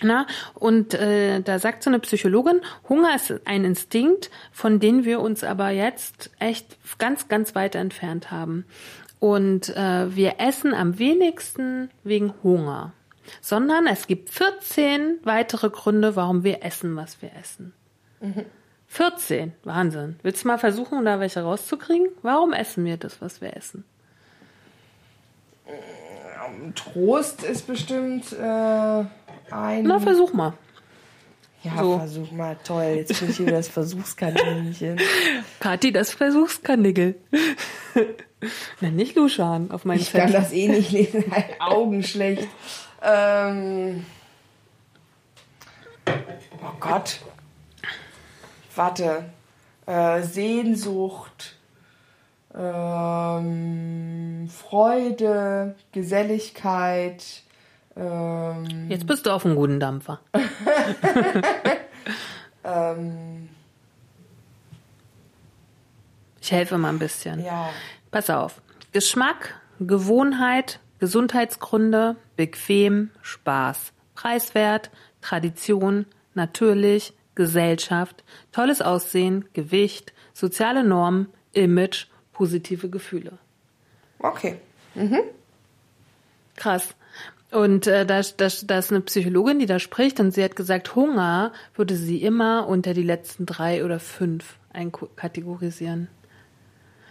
Na, 0.00 0.28
und 0.54 0.94
äh, 0.94 1.40
da 1.40 1.58
sagt 1.58 1.82
so 1.82 1.90
eine 1.90 1.98
Psychologin, 1.98 2.60
Hunger 2.88 3.16
ist 3.16 3.34
ein 3.46 3.64
Instinkt, 3.64 4.30
von 4.52 4.78
dem 4.78 5.04
wir 5.04 5.20
uns 5.20 5.42
aber 5.42 5.70
jetzt 5.70 6.30
echt 6.38 6.78
ganz, 6.98 7.26
ganz 7.26 7.56
weit 7.56 7.74
entfernt 7.74 8.30
haben. 8.30 8.64
Und 9.18 9.70
äh, 9.70 10.14
wir 10.14 10.36
essen 10.38 10.72
am 10.72 11.00
wenigsten 11.00 11.90
wegen 12.04 12.32
Hunger 12.44 12.92
sondern 13.40 13.86
es 13.86 14.06
gibt 14.06 14.30
14 14.30 15.18
weitere 15.24 15.70
Gründe, 15.70 16.16
warum 16.16 16.44
wir 16.44 16.64
essen, 16.64 16.96
was 16.96 17.20
wir 17.22 17.30
essen. 17.40 17.72
Mhm. 18.20 18.44
14, 18.88 19.52
Wahnsinn. 19.64 20.18
Willst 20.22 20.44
du 20.44 20.48
mal 20.48 20.58
versuchen, 20.58 21.04
da 21.04 21.20
welche 21.20 21.42
rauszukriegen? 21.42 22.08
Warum 22.22 22.52
essen 22.52 22.84
wir 22.84 22.96
das, 22.96 23.20
was 23.20 23.40
wir 23.40 23.56
essen? 23.56 23.84
Trost 26.74 27.42
ist 27.44 27.66
bestimmt 27.66 28.32
äh, 28.32 29.04
ein. 29.50 29.82
Na, 29.84 29.98
versuch 30.00 30.32
mal. 30.32 30.54
Ja, 31.62 31.76
so. 31.78 31.98
versuch 31.98 32.30
mal. 32.32 32.56
Toll, 32.64 32.94
jetzt 32.96 33.18
bin 33.20 33.30
ich 33.30 33.36
hier 33.36 33.50
das 33.50 33.68
Versuchskaninchen. 33.68 34.98
Kathi, 35.60 35.92
das 35.92 36.12
Versuchskanickel. 36.12 37.16
Na, 38.80 38.90
nicht 38.90 39.16
Luschan 39.16 39.70
auf 39.70 39.84
meinen 39.84 39.98
Ich 40.00 40.10
Zettel. 40.10 40.20
kann 40.20 40.32
das 40.32 40.52
eh 40.52 40.68
nicht 40.68 40.92
lesen, 40.92 41.24
Augen 41.58 42.02
schlecht. 42.02 42.48
Ähm, 43.08 44.04
oh 46.06 46.72
Gott. 46.78 47.20
Warte. 48.74 49.24
Äh, 49.86 50.22
Sehnsucht. 50.22 51.56
Ähm, 52.54 54.48
Freude, 54.50 55.74
Geselligkeit. 55.92 57.42
Ähm, 57.96 58.90
Jetzt 58.90 59.06
bist 59.06 59.24
du 59.26 59.30
auf 59.30 59.46
einem 59.46 59.56
guten 59.56 59.80
Dampfer. 59.80 60.20
ähm, 62.64 63.48
ich 66.40 66.52
helfe 66.52 66.78
mal 66.78 66.90
ein 66.90 66.98
bisschen. 66.98 67.44
Ja. 67.44 67.70
Pass 68.10 68.30
auf. 68.30 68.60
Geschmack, 68.92 69.60
Gewohnheit, 69.80 70.80
Gesundheitsgründe, 70.98 72.16
bequem, 72.38 73.10
Spaß, 73.20 73.92
preiswert, 74.14 74.90
Tradition, 75.20 76.06
natürlich, 76.34 77.12
Gesellschaft, 77.34 78.22
tolles 78.52 78.80
Aussehen, 78.80 79.44
Gewicht, 79.54 80.12
soziale 80.32 80.84
Normen, 80.84 81.26
Image, 81.52 82.06
positive 82.32 82.88
Gefühle. 82.88 83.38
Okay. 84.20 84.54
Mhm. 84.94 85.18
Krass. 86.54 86.94
Und 87.50 87.88
äh, 87.88 88.06
da, 88.06 88.20
da, 88.20 88.48
da 88.66 88.78
ist 88.78 88.92
eine 88.92 89.00
Psychologin, 89.00 89.58
die 89.58 89.66
da 89.66 89.80
spricht 89.80 90.20
und 90.20 90.32
sie 90.32 90.44
hat 90.44 90.54
gesagt, 90.54 90.94
Hunger 90.94 91.52
würde 91.74 91.96
sie 91.96 92.22
immer 92.22 92.68
unter 92.68 92.94
die 92.94 93.02
letzten 93.02 93.46
drei 93.46 93.84
oder 93.84 93.98
fünf 93.98 94.58
einkategorisieren. 94.72 96.06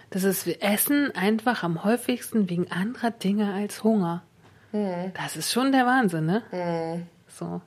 Das 0.09 0.23
ist, 0.23 0.45
wir 0.45 0.63
essen 0.63 1.13
einfach 1.15 1.63
am 1.63 1.83
häufigsten 1.83 2.49
wegen 2.49 2.71
anderer 2.71 3.11
Dinge 3.11 3.53
als 3.53 3.83
Hunger. 3.83 4.23
Mhm. 4.71 5.11
Das 5.13 5.35
ist 5.35 5.51
schon 5.51 5.71
der 5.71 5.85
Wahnsinn, 5.85 6.25
ne? 6.25 6.43
Mhm. 6.51 7.07
So. 7.27 7.61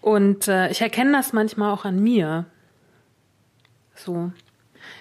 Und 0.00 0.48
äh, 0.48 0.70
ich 0.70 0.80
erkenne 0.80 1.12
das 1.12 1.32
manchmal 1.32 1.72
auch 1.72 1.84
an 1.84 2.00
mir. 2.00 2.46
So. 3.94 4.30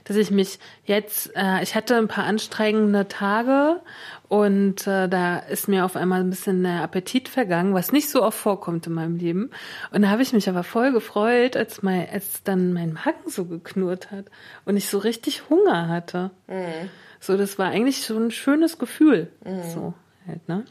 Dass 0.06 0.18
ich 0.18 0.32
mich 0.32 0.60
jetzt, 0.86 1.32
äh, 1.36 1.62
ich 1.62 1.76
hatte 1.76 1.96
ein 1.98 2.08
paar 2.08 2.24
anstrengende 2.24 3.08
Tage 3.08 3.82
und 4.30 4.88
äh, 4.88 5.08
da 5.08 5.38
ist 5.38 5.68
mir 5.68 5.86
auf 5.86 5.96
einmal 5.96 6.22
ein 6.22 6.30
bisschen 6.30 6.64
der 6.64 6.82
Appetit 6.82 7.30
vergangen, 7.30 7.74
was 7.74 7.92
nicht 7.92 8.10
so 8.10 8.24
oft 8.24 8.38
vorkommt 8.38 8.88
in 8.88 8.94
meinem 8.94 9.18
Leben. 9.18 9.52
Und 9.92 10.02
da 10.04 10.10
habe 10.10 10.24
ich 10.24 10.34
mich 10.34 10.50
aber 10.50 10.64
voll 10.64 10.92
gefreut, 10.92 11.56
als, 11.56 11.84
mein, 11.84 12.08
als 12.10 12.44
dann 12.44 12.74
mein 12.74 12.94
Magen 12.94 13.30
so 13.30 13.46
geknurrt 13.46 14.12
hat 14.12 14.26
und 14.66 14.78
ich 14.78 14.90
so 14.90 14.98
richtig 14.98 15.50
Hunger 15.50 15.88
hatte. 15.88 16.32
Mhm. 16.48 16.90
So, 17.20 17.38
das 17.38 17.60
war 17.60 17.70
eigentlich 17.70 18.02
so 18.02 18.18
ein 18.18 18.32
schönes 18.32 18.80
Gefühl. 18.80 19.32
Mhm. 19.44 19.64
So 19.64 19.94
halt, 20.28 20.48
ne? 20.48 20.66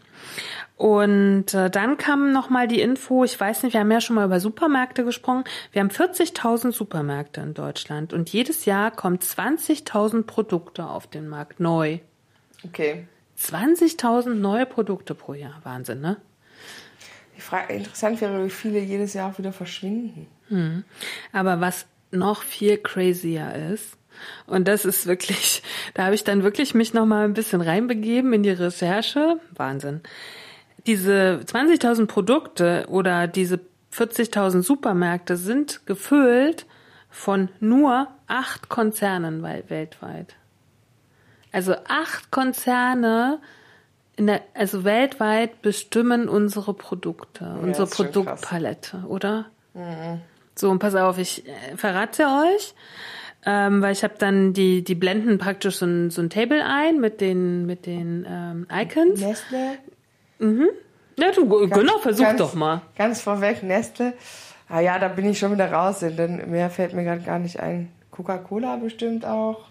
Und 0.77 1.55
äh, 1.55 1.71
dann 1.71 1.97
kam 1.97 2.33
noch 2.33 2.51
mal 2.51 2.67
die 2.67 2.81
Info, 2.81 3.25
ich 3.25 3.38
weiß 3.38 3.62
nicht, 3.62 3.75
wir 3.75 3.81
haben 3.81 3.90
ja 3.90 4.01
schon 4.01 4.17
mal 4.17 4.25
über 4.25 4.40
Supermärkte 4.40 5.05
gesprochen. 5.05 5.45
Wir 5.73 5.81
haben 5.81 5.90
40.000 5.90 6.73
Supermärkte 6.73 7.40
in 7.40 7.55
Deutschland 7.55 8.12
und 8.12 8.31
jedes 8.31 8.64
Jahr 8.64 8.90
kommen 8.90 9.19
20.000 9.19 10.25
Produkte 10.25 10.87
auf 10.87 11.07
den 11.07 11.29
Markt 11.29 11.61
neu. 11.61 11.99
Okay. 12.64 13.07
20.000 13.38 14.35
neue 14.35 14.67
Produkte 14.67 15.14
pro 15.14 15.35
Jahr. 15.35 15.61
Wahnsinn, 15.64 16.01
ne? 16.01 16.16
Die 17.37 17.41
Frage, 17.41 17.74
interessant 17.74 18.20
wäre, 18.20 18.45
wie 18.45 18.51
viele 18.51 18.78
jedes 18.78 19.14
Jahr 19.14 19.37
wieder 19.39 19.53
verschwinden. 19.53 20.26
Hm. 20.49 20.85
Aber 21.33 21.61
was 21.61 21.87
noch 22.11 22.43
viel 22.43 22.78
crazier 22.78 23.55
ist, 23.72 23.97
und 24.47 24.68
das 24.68 24.85
ist 24.85 25.07
wirklich, 25.07 25.62
da 25.95 26.05
habe 26.05 26.14
ich 26.14 26.25
dann 26.25 26.43
wirklich 26.43 26.75
mich 26.75 26.95
noch 26.95 27.07
mal 27.07 27.25
ein 27.25 27.35
bisschen 27.35 27.61
reinbegeben 27.61 28.33
in 28.33 28.43
die 28.43 28.51
Recherche. 28.51 29.39
Wahnsinn. 29.55 30.01
Diese 30.87 31.41
20.000 31.45 32.07
Produkte 32.07 32.87
oder 32.89 33.27
diese 33.27 33.61
40.000 33.93 34.62
Supermärkte 34.62 35.37
sind 35.37 35.87
gefüllt 35.87 36.66
von 37.11 37.49
nur 37.61 38.09
acht 38.27 38.68
Konzernen 38.68 39.43
weltweit. 39.43 40.35
Also 41.53 41.77
acht 41.87 42.31
Konzerne 42.31 43.39
in 44.16 44.27
der, 44.27 44.43
also 44.55 44.85
weltweit 44.85 45.62
bestimmen 45.62 46.29
unsere 46.29 46.75
Produkte, 46.75 47.45
ja, 47.45 47.55
unsere 47.55 47.87
Produktpalette, 47.87 49.05
oder? 49.07 49.47
Mhm. 49.75 50.20
So, 50.57 50.70
und 50.70 50.79
pass 50.79 50.95
auf, 50.95 51.18
ich 51.18 51.47
äh, 51.49 51.77
verrate 51.77 52.25
euch, 52.25 52.75
ähm, 53.47 53.82
weil 53.82 53.92
ich 53.92 54.03
habe 54.03 54.14
dann 54.18 54.53
die, 54.53 54.82
die 54.82 54.95
blenden 54.95 55.38
praktisch 55.38 55.76
so 55.76 55.86
ein, 55.86 56.11
so 56.11 56.22
ein 56.22 56.30
Table 56.30 56.64
ein 56.64 57.01
mit 57.01 57.20
den, 57.20 57.66
mit 57.66 57.86
den 57.86 58.26
ähm, 58.28 58.66
Icons. 58.72 59.20
Nestle. 59.20 59.78
Ja, 61.18 61.30
du, 61.30 61.47
genau, 61.68 61.99
versuch 61.99 62.24
ganz, 62.24 62.38
doch 62.38 62.55
mal. 62.55 62.82
Ganz 62.97 63.20
vorweg, 63.20 63.62
Nestle. 63.62 64.14
Ah 64.68 64.80
ja, 64.80 64.99
da 64.99 65.09
bin 65.09 65.26
ich 65.26 65.38
schon 65.38 65.53
wieder 65.53 65.70
raus, 65.70 66.01
denn 66.01 66.51
mehr 66.51 66.70
fällt 66.70 66.95
mir 66.95 67.05
gerade 67.05 67.22
gar 67.22 67.38
nicht 67.38 67.61
ein. 67.61 67.92
Coca-Cola 68.11 68.76
bestimmt 68.76 69.24
auch. 69.26 69.66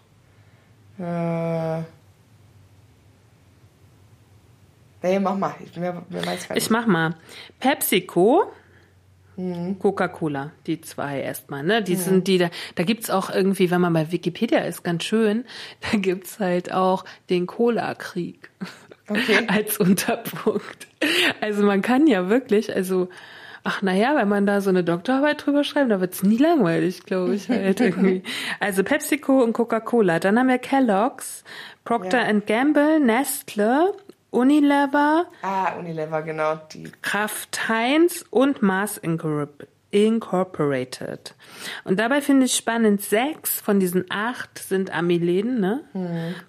Äh. 1.00 1.80
Nee, 5.02 5.20
mach 5.20 5.36
mal. 5.36 5.56
Ich, 5.66 5.76
mir, 5.76 6.04
mir 6.10 6.22
Ich 6.54 6.70
mach 6.70 6.86
mal. 6.86 7.16
PepsiCo, 7.60 8.52
Coca-Cola, 9.80 10.52
die 10.68 10.80
zwei 10.82 11.20
erstmal, 11.22 11.64
ne? 11.64 11.82
Die 11.82 11.96
sind 11.96 12.28
die, 12.28 12.38
da, 12.38 12.50
da 12.76 12.84
gibt's 12.84 13.10
auch 13.10 13.30
irgendwie, 13.30 13.72
wenn 13.72 13.82
man 13.82 13.94
bei 13.94 14.12
Wikipedia 14.12 14.60
ist, 14.60 14.84
ganz 14.84 15.04
schön, 15.04 15.46
da 15.92 15.98
gibt's 15.98 16.40
halt 16.40 16.72
auch 16.72 17.04
den 17.30 17.48
Cola-Krieg 17.48 18.50
Okay. 19.10 19.46
als 19.48 19.78
Unterpunkt. 19.80 20.88
Also 21.42 21.64
man 21.64 21.82
kann 21.82 22.08
ja 22.08 22.30
wirklich, 22.30 22.74
also, 22.74 23.10
ach 23.66 23.82
naja, 23.82 24.16
wenn 24.16 24.30
man 24.30 24.46
da 24.46 24.62
so 24.62 24.70
eine 24.70 24.84
Doktorarbeit 24.84 25.46
drüber 25.46 25.64
schreibt, 25.66 25.92
da 25.92 26.00
wird's 26.00 26.24
nie 26.24 26.38
langweilig, 26.38 27.04
glaube 27.04 27.36
ich 27.36 27.50
halt 27.50 27.80
irgendwie. 27.82 28.24
Also 28.62 28.84
PepsiCo 28.84 29.44
und 29.44 29.52
Coca-Cola. 29.54 30.20
Dann 30.20 30.40
haben 30.40 30.48
wir 30.48 30.58
Kellogg's, 30.58 31.44
Procter 31.84 32.26
Ja. 32.32 32.40
Gamble, 32.40 33.00
Nestle, 33.02 33.94
Unilever, 34.34 35.26
Ah, 35.44 35.74
Unilever, 35.78 36.22
genau. 36.24 36.56
Die. 36.74 36.92
Kraft 37.02 37.70
Heinz 37.70 38.26
und 38.32 38.62
Mars 38.64 38.98
Incorpor- 39.02 39.68
Incorporated. 39.92 41.36
Und 41.84 42.00
dabei 42.00 42.20
finde 42.20 42.48
ich 42.48 42.56
spannend, 42.56 43.02
sechs 43.02 43.62
von 43.62 43.80
diesen 43.80 44.06
acht 44.10 44.58
sind 44.58 44.92
Amiläden, 44.92 45.60
ne? 45.60 45.82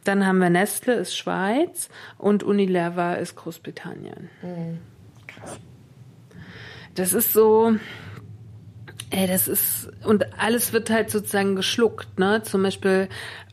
Dann 0.04 0.26
haben 0.26 0.38
wir 0.38 0.48
Nestle, 0.48 0.94
ist 0.94 1.14
Schweiz 1.14 1.90
und 2.16 2.42
Unilever 2.42 3.18
ist 3.18 3.36
Großbritannien. 3.36 4.30
Das 6.94 7.12
ist 7.12 7.34
so, 7.34 7.74
ey, 9.10 9.26
das 9.26 9.46
ist, 9.46 9.90
und 10.04 10.24
alles 10.40 10.72
wird 10.72 10.88
halt 10.88 11.10
sozusagen 11.10 11.54
geschluckt, 11.54 12.18
ne? 12.18 12.42
Zum 12.44 12.62
Beispiel, 12.62 13.08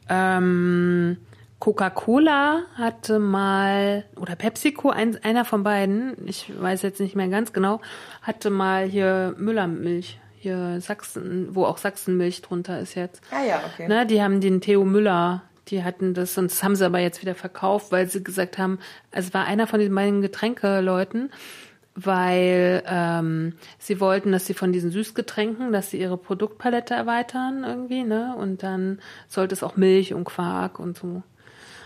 ähm, 0.07 1.17
Coca-Cola 1.61 2.63
hatte 2.75 3.19
mal, 3.19 4.03
oder 4.19 4.35
PepsiCo, 4.35 4.89
ein, 4.89 5.23
einer 5.23 5.45
von 5.45 5.63
beiden, 5.63 6.17
ich 6.25 6.51
weiß 6.59 6.81
jetzt 6.81 6.99
nicht 6.99 7.15
mehr 7.15 7.27
ganz 7.27 7.53
genau, 7.53 7.79
hatte 8.23 8.49
mal 8.49 8.85
hier 8.85 9.35
Müllermilch, 9.37 10.19
hier 10.37 10.81
Sachsen, 10.81 11.55
wo 11.55 11.65
auch 11.65 11.77
Sachsenmilch 11.77 12.41
drunter 12.41 12.79
ist 12.79 12.95
jetzt. 12.95 13.21
Ah 13.29 13.45
ja, 13.45 13.61
okay. 13.71 13.87
Ne, 13.87 14.07
die 14.07 14.23
haben 14.23 14.41
den 14.41 14.59
Theo 14.59 14.83
Müller, 14.83 15.43
die 15.67 15.83
hatten 15.83 16.15
das 16.15 16.35
und 16.35 16.49
das 16.49 16.63
haben 16.63 16.75
sie 16.75 16.83
aber 16.83 16.99
jetzt 16.99 17.21
wieder 17.21 17.35
verkauft, 17.35 17.91
weil 17.91 18.09
sie 18.09 18.23
gesagt 18.23 18.57
haben, 18.57 18.79
also 19.11 19.27
es 19.27 19.33
war 19.35 19.45
einer 19.45 19.67
von 19.67 19.79
diesen 19.79 19.93
beiden 19.93 20.23
Getränkeleuten, 20.23 21.31
weil 21.93 22.81
ähm, 22.87 23.53
sie 23.77 23.99
wollten, 23.99 24.31
dass 24.31 24.47
sie 24.47 24.55
von 24.55 24.71
diesen 24.71 24.89
Süßgetränken, 24.89 25.71
dass 25.71 25.91
sie 25.91 25.99
ihre 25.99 26.17
Produktpalette 26.17 26.95
erweitern 26.95 27.63
irgendwie, 27.63 28.03
ne? 28.03 28.35
Und 28.35 28.63
dann 28.63 28.99
sollte 29.27 29.53
es 29.53 29.61
auch 29.61 29.75
Milch 29.75 30.15
und 30.15 30.23
Quark 30.23 30.79
und 30.79 30.97
so. 30.97 31.21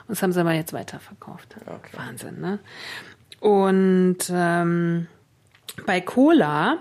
Und 0.08 0.10
das 0.10 0.22
haben 0.22 0.32
sie 0.32 0.40
aber 0.40 0.54
jetzt 0.54 0.74
weiterverkauft. 0.74 1.56
Okay. 1.66 1.98
Wahnsinn, 1.98 2.40
ne? 2.40 2.60
Und 3.40 4.18
ähm, 4.32 5.08
bei 5.86 6.02
Cola, 6.02 6.78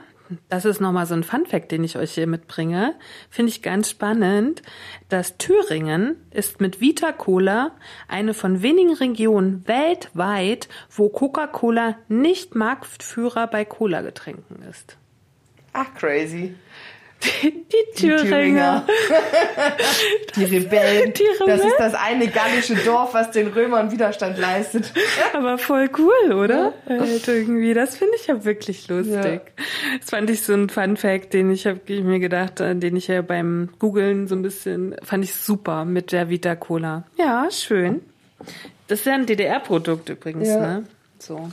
das 0.49 0.65
ist 0.65 0.81
nochmal 0.81 1.07
so 1.07 1.15
ein 1.15 1.25
Funfact, 1.25 1.71
den 1.73 1.85
ich 1.85 1.97
euch 1.97 2.13
hier 2.13 2.27
mitbringe, 2.27 2.95
finde 3.31 3.51
ich 3.51 3.63
ganz 3.63 3.91
spannend, 3.91 4.63
dass 5.09 5.37
Thüringen 5.37 6.17
ist 6.31 6.61
mit 6.61 6.81
Vita 6.81 7.13
Cola 7.13 7.73
eine 8.09 8.35
von 8.35 8.63
wenigen 8.63 8.95
Regionen 8.95 9.67
weltweit, 9.67 10.69
wo 10.91 11.09
Coca-Cola 11.09 11.97
nicht 12.09 12.55
Marktführer 12.55 13.47
bei 13.47 13.65
Cola-Getränken 13.65 14.63
ist. 14.63 14.97
Ach, 15.73 15.93
crazy. 15.95 16.55
Die, 17.43 17.65
die 17.99 18.09
Thüringer. 18.09 18.87
Die 20.37 20.45
Rebellen. 20.45 21.13
Die 21.13 21.25
Das 21.39 21.41
Rebellen. 21.49 21.61
ist 21.69 21.77
das 21.79 21.95
eine 21.95 22.29
gallische 22.29 22.75
Dorf, 22.77 23.15
was 23.15 23.31
den 23.31 23.49
Römern 23.49 23.91
Widerstand 23.91 24.39
leistet. 24.39 24.93
Aber 25.33 25.59
voll 25.59 25.89
cool, 25.99 26.33
oder? 26.35 26.73
Halt 26.89 27.27
irgendwie, 27.29 27.75
das 27.75 27.97
finde 27.97 28.15
ich 28.17 28.27
ja 28.27 28.45
wirklich 28.45 28.89
lustig. 28.89 29.41
Das 30.01 30.11
fand 30.11 30.29
ich 30.31 30.43
so 30.43 30.55
ein 30.55 30.69
Fun 30.69 30.97
Fact, 30.97 31.33
den 31.35 31.51
ich 31.51 31.67
habe 31.67 31.81
mir 32.03 32.19
gedacht, 32.21 32.61
äh, 32.61 32.75
den 32.77 32.97
ich 32.97 33.09
ja 33.09 33.23
beim 33.23 33.71
Googlen 33.79 34.29
so 34.29 34.35
ein 34.35 34.43
bisschen, 34.43 34.95
fand 35.03 35.25
ich 35.25 35.35
super 35.35 35.85
mit 35.85 36.13
der 36.13 36.29
Vita 36.29 36.55
Cola. 36.57 37.05
Ja, 37.17 37.49
schön. 37.51 38.03
Das 38.89 39.01
ist 39.01 39.07
ja 39.07 39.15
ein 39.15 39.27
DDR-Produkt 39.27 40.09
übrigens, 40.11 40.49
Ja. 40.49 40.59
ne? 40.61 40.85
So. 41.19 41.49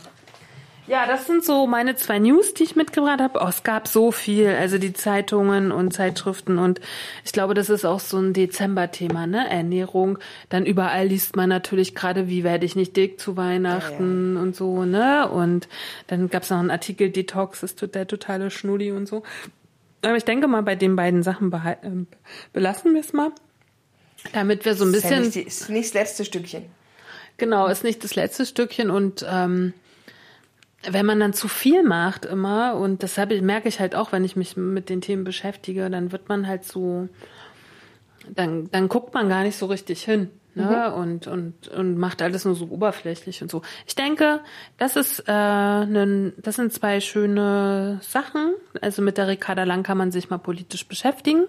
Ja, 0.88 1.06
das 1.06 1.26
sind 1.26 1.46
so 1.46 1.68
meine 1.68 1.96
zwei 1.96 2.20
News, 2.20 2.54
die 2.54 2.64
ich 2.64 2.76
mitgebracht 2.76 3.22
habe. 3.22 3.40
Oh, 3.42 3.48
es 3.48 3.64
gab 3.64 3.88
so 3.88 4.12
viel, 4.12 4.48
also 4.50 4.78
die 4.78 4.94
Zeitungen 4.94 5.72
und 5.72 5.94
Zeitschriften 5.94 6.58
und 6.58 6.82
ich 7.24 7.32
glaube, 7.32 7.54
das 7.54 7.70
ist 7.70 7.86
auch 7.86 8.00
so 8.00 8.18
ein 8.18 8.34
Dezember-Thema, 8.34 9.26
ne? 9.28 9.50
Ernährung. 9.50 10.18
Dann 10.50 10.66
überall 10.66 11.08
liest 11.08 11.36
man 11.36 11.50
natürlich 11.50 11.96
gerade, 11.96 12.28
wie 12.28 12.44
werde 12.44 12.66
ich 12.66 12.76
nicht 12.76 12.98
dick 12.98 13.20
zu 13.22 13.38
Weihnachten 13.38 14.36
und 14.38 14.56
so, 14.56 14.84
ne? 14.84 15.30
Und 15.30 15.70
dann 16.08 16.30
gab 16.30 16.44
es 16.44 16.50
noch 16.50 16.60
einen 16.60 16.72
Artikel 16.72 17.10
Detox, 17.10 17.64
ist 17.64 17.82
der 17.96 18.08
totale 18.08 18.50
Schnulli 18.52 18.92
und 18.92 19.08
so. 19.08 19.24
Aber 20.02 20.18
ich 20.18 20.26
denke 20.26 20.48
mal, 20.48 20.64
bei 20.64 20.76
den 20.76 20.96
beiden 20.96 21.22
Sachen 21.24 21.52
behal- 21.52 21.78
ähm, 21.84 22.08
belassen 22.54 22.94
wir 22.94 23.02
es 23.02 23.14
mal. 23.14 23.32
Damit 24.34 24.66
wir 24.66 24.76
so 24.76 24.84
ein 24.86 24.94
Ist 24.94 25.04
ja 25.04 25.20
bisschen. 25.20 25.26
nicht, 25.26 25.48
ist 25.48 25.70
nicht 25.70 25.90
das 25.90 25.94
letzte 25.94 26.26
Stückchen. 26.26 26.66
Genau, 27.38 27.68
ist 27.68 27.84
nicht 27.84 28.04
das 28.04 28.16
letzte 28.16 28.46
Stückchen 28.46 28.90
und 28.90 29.26
ähm, 29.28 29.74
wenn 30.90 31.06
man 31.06 31.20
dann 31.20 31.34
zu 31.34 31.48
viel 31.48 31.84
macht 31.84 32.26
immer 32.26 32.76
und 32.76 33.04
das 33.04 33.18
merke 33.18 33.68
ich 33.68 33.80
halt 33.80 33.96
auch, 33.96 34.12
wenn 34.12 34.24
ich 34.24 34.36
mich 34.36 34.58
mit 34.58 34.90
den 34.90 35.02
Themen 35.02 35.24
beschäftige, 35.24 35.90
dann 35.90 36.12
wird 36.12 36.30
man 36.30 36.48
halt 36.48 36.66
so, 36.66 37.08
dann, 38.30 38.70
dann 38.72 38.90
guckt 38.90 39.14
man 39.14 39.30
gar 39.30 39.44
nicht 39.44 39.58
so 39.58 39.68
richtig 39.68 40.04
hin. 40.04 40.30
Ne? 40.54 40.94
Und, 40.94 41.28
und, 41.28 41.70
und 41.70 41.98
macht 41.98 42.22
alles 42.22 42.44
nur 42.44 42.56
so 42.56 42.66
oberflächlich 42.66 43.42
und 43.42 43.50
so. 43.50 43.62
Ich 43.88 43.96
denke, 43.96 44.42
das 44.78 44.98
ist 44.98 45.24
äh, 45.26 45.86
nen, 45.86 46.34
das 46.38 46.58
sind 46.58 46.74
zwei 46.74 47.00
schöne 47.00 48.00
Sachen. 48.02 48.54
Also 48.82 49.02
mit 49.02 49.18
der 49.18 49.30
Ricarda 49.30 49.64
Lang 49.64 49.84
kann 49.84 49.98
man 49.98 50.12
sich 50.12 50.30
mal 50.30 50.40
politisch 50.40 50.86
beschäftigen. 50.86 51.46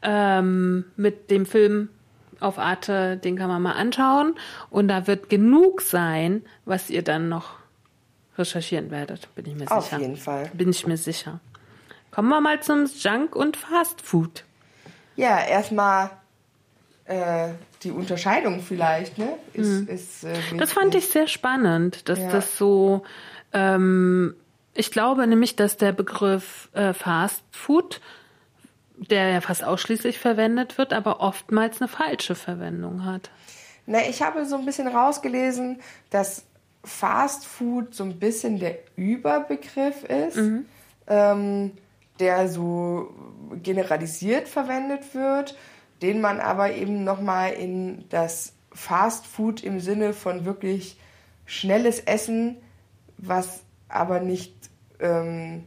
Ähm, 0.00 0.86
mit 0.96 1.30
dem 1.30 1.44
Film 1.44 1.90
auf 2.40 2.58
Arte, 2.58 3.18
den 3.18 3.36
kann 3.36 3.48
man 3.48 3.60
mal 3.60 3.72
anschauen. 3.72 4.34
Und 4.70 4.88
da 4.88 5.06
wird 5.06 5.28
genug 5.28 5.82
sein, 5.82 6.42
was 6.64 6.88
ihr 6.88 7.02
dann 7.02 7.28
noch 7.28 7.61
recherchieren 8.38 8.90
werdet, 8.90 9.32
bin 9.34 9.46
ich 9.46 9.54
mir 9.54 9.70
Auf 9.70 9.84
sicher. 9.84 9.98
jeden 10.00 10.16
Fall. 10.16 10.50
Bin 10.54 10.70
ich 10.70 10.86
mir 10.86 10.96
sicher. 10.96 11.40
Kommen 12.10 12.28
wir 12.28 12.40
mal 12.40 12.60
zum 12.62 12.86
Junk 12.86 13.34
und 13.36 13.56
Fast 13.56 14.00
Food. 14.02 14.44
Ja, 15.16 15.40
erstmal 15.44 16.10
äh, 17.04 17.48
die 17.82 17.90
Unterscheidung 17.90 18.60
vielleicht, 18.60 19.18
ne? 19.18 19.34
Ist, 19.52 19.88
ist, 19.88 20.24
äh, 20.24 20.34
Mhm. 20.52 20.58
Das 20.58 20.72
fand 20.72 20.94
ich 20.94 21.08
sehr 21.08 21.26
spannend, 21.26 22.08
dass 22.08 22.18
Ja. 22.20 22.30
das 22.30 22.56
so. 22.56 23.02
Ähm, 23.52 24.34
ich 24.74 24.90
glaube 24.90 25.26
nämlich, 25.26 25.56
dass 25.56 25.76
der 25.76 25.92
Begriff 25.92 26.70
äh, 26.72 26.94
Fast 26.94 27.42
Food, 27.50 28.00
der 28.96 29.28
ja 29.30 29.40
fast 29.40 29.64
ausschließlich 29.64 30.18
verwendet 30.18 30.78
wird, 30.78 30.92
aber 30.94 31.20
oftmals 31.20 31.80
eine 31.80 31.88
falsche 31.88 32.34
Verwendung 32.34 33.04
hat. 33.04 33.30
Na, 33.84 33.98
ich 34.08 34.22
habe 34.22 34.46
so 34.46 34.56
ein 34.56 34.64
bisschen 34.64 34.86
rausgelesen, 34.88 35.80
dass 36.10 36.44
Fast 36.84 37.46
Food 37.46 37.94
so 37.94 38.04
ein 38.04 38.18
bisschen 38.18 38.58
der 38.58 38.78
Überbegriff 38.96 40.04
ist, 40.04 40.36
ähm, 41.06 41.72
der 42.18 42.48
so 42.48 43.10
generalisiert 43.62 44.48
verwendet 44.48 45.14
wird, 45.14 45.56
den 46.02 46.20
man 46.20 46.40
aber 46.40 46.72
eben 46.74 47.04
nochmal 47.04 47.52
in 47.52 48.04
das 48.08 48.54
Fast 48.72 49.26
Food 49.26 49.62
im 49.62 49.80
Sinne 49.80 50.12
von 50.12 50.44
wirklich 50.44 50.98
schnelles 51.46 52.00
Essen, 52.00 52.56
was 53.18 53.62
aber 53.88 54.20
nicht 54.20 54.54
ähm, 55.00 55.64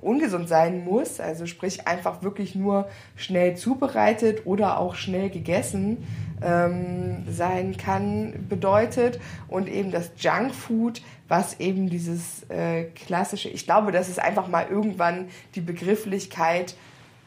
ungesund 0.00 0.48
sein 0.48 0.84
muss, 0.84 1.20
also 1.20 1.46
sprich 1.46 1.86
einfach 1.86 2.22
wirklich 2.22 2.54
nur 2.54 2.88
schnell 3.16 3.56
zubereitet 3.56 4.42
oder 4.44 4.78
auch 4.78 4.94
schnell 4.94 5.30
gegessen 5.30 6.06
ähm, 6.42 7.24
sein 7.30 7.76
kann, 7.76 8.46
bedeutet 8.48 9.20
und 9.48 9.68
eben 9.68 9.90
das 9.90 10.10
Junkfood, 10.18 11.02
was 11.28 11.60
eben 11.60 11.88
dieses 11.88 12.48
äh, 12.50 12.84
klassische, 12.84 13.48
ich 13.48 13.64
glaube, 13.64 13.92
dass 13.92 14.08
es 14.08 14.18
einfach 14.18 14.48
mal 14.48 14.66
irgendwann 14.68 15.28
die 15.54 15.60
Begrifflichkeit 15.60 16.74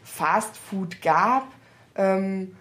Fast 0.04 0.56
Food 0.56 1.02
gab 1.02 1.48
ähm, 1.98 2.56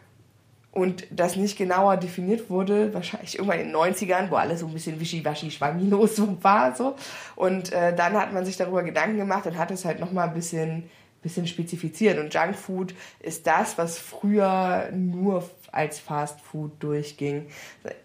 und 0.76 1.06
das 1.10 1.36
nicht 1.36 1.56
genauer 1.56 1.96
definiert 1.96 2.50
wurde, 2.50 2.92
wahrscheinlich 2.92 3.38
irgendwann 3.38 3.60
in 3.60 3.68
den 3.68 3.76
90ern, 3.76 4.30
wo 4.30 4.34
alles 4.34 4.60
so 4.60 4.66
ein 4.66 4.74
bisschen 4.74 5.00
wischiwaschi 5.00 5.50
schwammilos 5.50 6.16
so 6.16 6.36
war. 6.42 6.76
So. 6.76 6.96
Und 7.34 7.72
äh, 7.72 7.96
dann 7.96 8.12
hat 8.12 8.34
man 8.34 8.44
sich 8.44 8.58
darüber 8.58 8.82
Gedanken 8.82 9.16
gemacht 9.16 9.46
und 9.46 9.56
hat 9.56 9.70
es 9.70 9.86
halt 9.86 10.00
nochmal 10.00 10.28
ein 10.28 10.34
bisschen, 10.34 10.90
bisschen 11.22 11.46
spezifizieren. 11.46 12.18
Und 12.18 12.34
Junkfood 12.34 12.94
ist 13.20 13.46
das, 13.46 13.78
was 13.78 13.98
früher 13.98 14.90
nur 14.92 15.48
als 15.72 15.98
Fast 15.98 16.42
Food 16.42 16.72
durchging. 16.80 17.46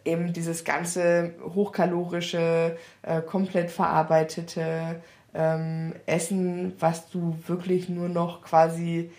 Eben 0.06 0.32
dieses 0.32 0.64
ganze 0.64 1.34
hochkalorische, 1.54 2.78
äh, 3.02 3.22
komplett 3.22 3.70
verarbeitete 3.70 5.02
ähm, 5.34 5.94
Essen, 6.06 6.72
was 6.80 7.10
du 7.10 7.38
wirklich 7.48 7.90
nur 7.90 8.08
noch 8.08 8.44
quasi 8.44 9.12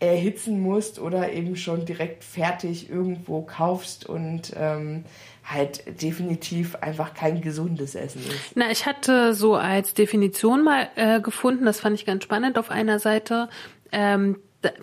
erhitzen 0.00 0.60
musst 0.60 1.00
oder 1.00 1.32
eben 1.32 1.56
schon 1.56 1.84
direkt 1.84 2.22
fertig 2.22 2.88
irgendwo 2.88 3.42
kaufst 3.42 4.06
und 4.06 4.52
ähm, 4.56 5.04
halt 5.44 6.02
definitiv 6.02 6.76
einfach 6.76 7.14
kein 7.14 7.40
gesundes 7.40 7.94
Essen 7.94 8.20
ist. 8.20 8.54
Na, 8.54 8.70
ich 8.70 8.86
hatte 8.86 9.34
so 9.34 9.56
als 9.56 9.94
Definition 9.94 10.62
mal 10.62 10.88
äh, 10.94 11.20
gefunden, 11.20 11.64
das 11.64 11.80
fand 11.80 11.96
ich 11.96 12.06
ganz 12.06 12.24
spannend 12.24 12.58
auf 12.58 12.70
einer 12.70 12.98
Seite, 12.98 13.48
ähm, 13.90 14.36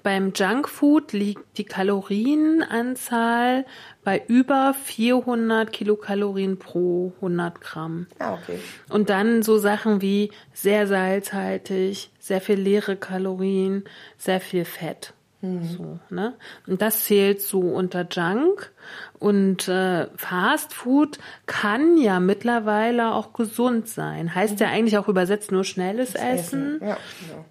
beim 0.04 0.32
Junkfood 0.34 1.12
liegt 1.12 1.58
die 1.58 1.66
Kalorienanzahl 1.66 3.66
bei 4.04 4.24
über 4.28 4.74
400 4.74 5.72
Kilokalorien 5.72 6.58
pro 6.58 7.14
100 7.18 7.60
Gramm. 7.60 8.08
Ah, 8.20 8.36
okay. 8.36 8.60
Und 8.90 9.10
dann 9.10 9.44
so 9.44 9.58
Sachen 9.58 10.02
wie 10.02 10.32
sehr 10.54 10.88
salzhaltig, 10.88 12.10
sehr 12.20 12.40
viel 12.40 12.60
leere 12.60 12.96
Kalorien, 12.96 13.84
sehr 14.18 14.40
viel 14.40 14.64
Fett. 14.64 15.14
Mhm. 15.42 15.66
So, 15.66 16.00
ne? 16.10 16.36
Und 16.68 16.82
das 16.82 17.04
zählt 17.04 17.42
so 17.42 17.60
unter 17.60 18.08
Junk. 18.10 18.72
Und 19.20 19.68
äh, 19.68 20.08
Fast 20.16 20.74
Food 20.74 21.20
kann 21.48 21.98
ja 21.98 22.22
mittlerweile 22.22 23.14
auch 23.14 23.34
gesund 23.34 23.90
sein. 23.90 24.34
Heißt 24.34 24.54
mhm. 24.54 24.60
ja 24.60 24.68
eigentlich 24.70 24.98
auch 24.98 25.10
übersetzt 25.10 25.52
nur 25.52 25.66
schnelles 25.66 26.14
das 26.14 26.22
Essen. 26.22 26.76
Essen. 26.76 26.88
Ja, 26.88 26.98
genau. 27.28 27.46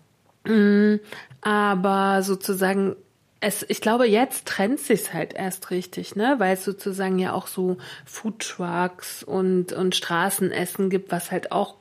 Aber 1.44 2.22
sozusagen 2.22 2.96
es, 3.40 3.64
ich 3.68 3.80
glaube, 3.80 4.06
jetzt 4.06 4.46
trennt 4.46 4.80
sich's 4.80 5.12
halt 5.12 5.34
erst 5.34 5.70
richtig, 5.70 6.16
ne, 6.16 6.36
weil 6.38 6.54
es 6.54 6.64
sozusagen 6.64 7.18
ja 7.18 7.32
auch 7.32 7.46
so 7.46 7.76
Foodtrucks 8.06 9.22
und 9.22 9.72
und 9.72 9.94
Straßenessen 9.94 10.88
gibt, 10.88 11.12
was 11.12 11.30
halt 11.30 11.52
auch 11.52 11.74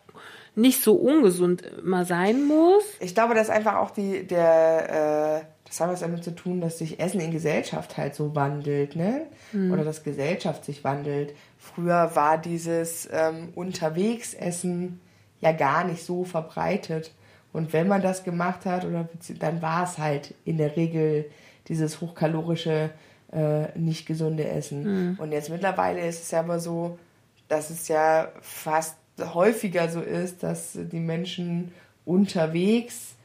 nicht 0.56 0.84
so 0.84 0.94
ungesund 0.96 1.62
immer 1.62 2.06
sein 2.06 2.46
muss. 2.46 2.84
Ich 3.00 3.16
glaube, 3.16 3.34
dass 3.34 3.50
einfach 3.50 3.78
auch 3.78 3.92
die 3.92 4.28
der 4.28 5.42
äh, 5.42 5.46
das 5.66 5.80
hat 5.80 5.90
was 5.90 6.02
damit 6.02 6.24
zu 6.24 6.36
tun, 6.36 6.62
dass 6.62 6.78
sich 6.78 7.00
Essen 7.00 7.20
in 7.20 7.32
Gesellschaft 7.32 7.98
halt 7.98 8.14
so 8.14 8.36
wandelt, 8.36 8.96
ne? 8.96 9.26
Mhm. 9.54 9.72
Oder 9.72 9.84
dass 9.84 10.04
Gesellschaft 10.04 10.66
sich 10.66 10.84
wandelt. 10.84 11.34
Früher 11.58 12.12
war 12.16 12.38
dieses 12.38 13.10
ähm, 13.12 13.50
Unterwegsessen 13.56 15.02
ja 15.42 15.52
gar 15.52 15.84
nicht 15.84 16.04
so 16.04 16.26
verbreitet. 16.26 17.12
Und 17.54 17.72
wenn 17.72 17.88
man 17.88 18.02
das 18.02 18.24
gemacht 18.24 18.66
hat, 18.66 18.84
oder 18.84 19.08
dann 19.40 19.62
war 19.62 19.84
es 19.84 19.98
halt 19.98 20.34
in 20.44 20.58
der 20.58 20.76
Regel 20.76 21.30
dieses 21.68 22.02
hochkalorische, 22.02 22.90
äh, 23.32 23.78
nicht 23.78 24.06
gesunde 24.06 24.48
Essen. 24.48 25.12
Mhm. 25.12 25.20
Und 25.20 25.32
jetzt 25.32 25.50
mittlerweile 25.50 26.06
ist 26.06 26.24
es 26.24 26.32
ja 26.32 26.40
aber 26.40 26.60
so, 26.60 27.00
dass 27.48 27.70
es 27.70 27.88
ja 27.88 28.30
fast 28.42 28.98
häufiger 29.20 29.90
so 29.90 30.02
ist, 30.02 30.44
dass 30.44 30.74
die 30.74 31.00
Menschen 31.00 31.72
unterwegs 32.06 33.16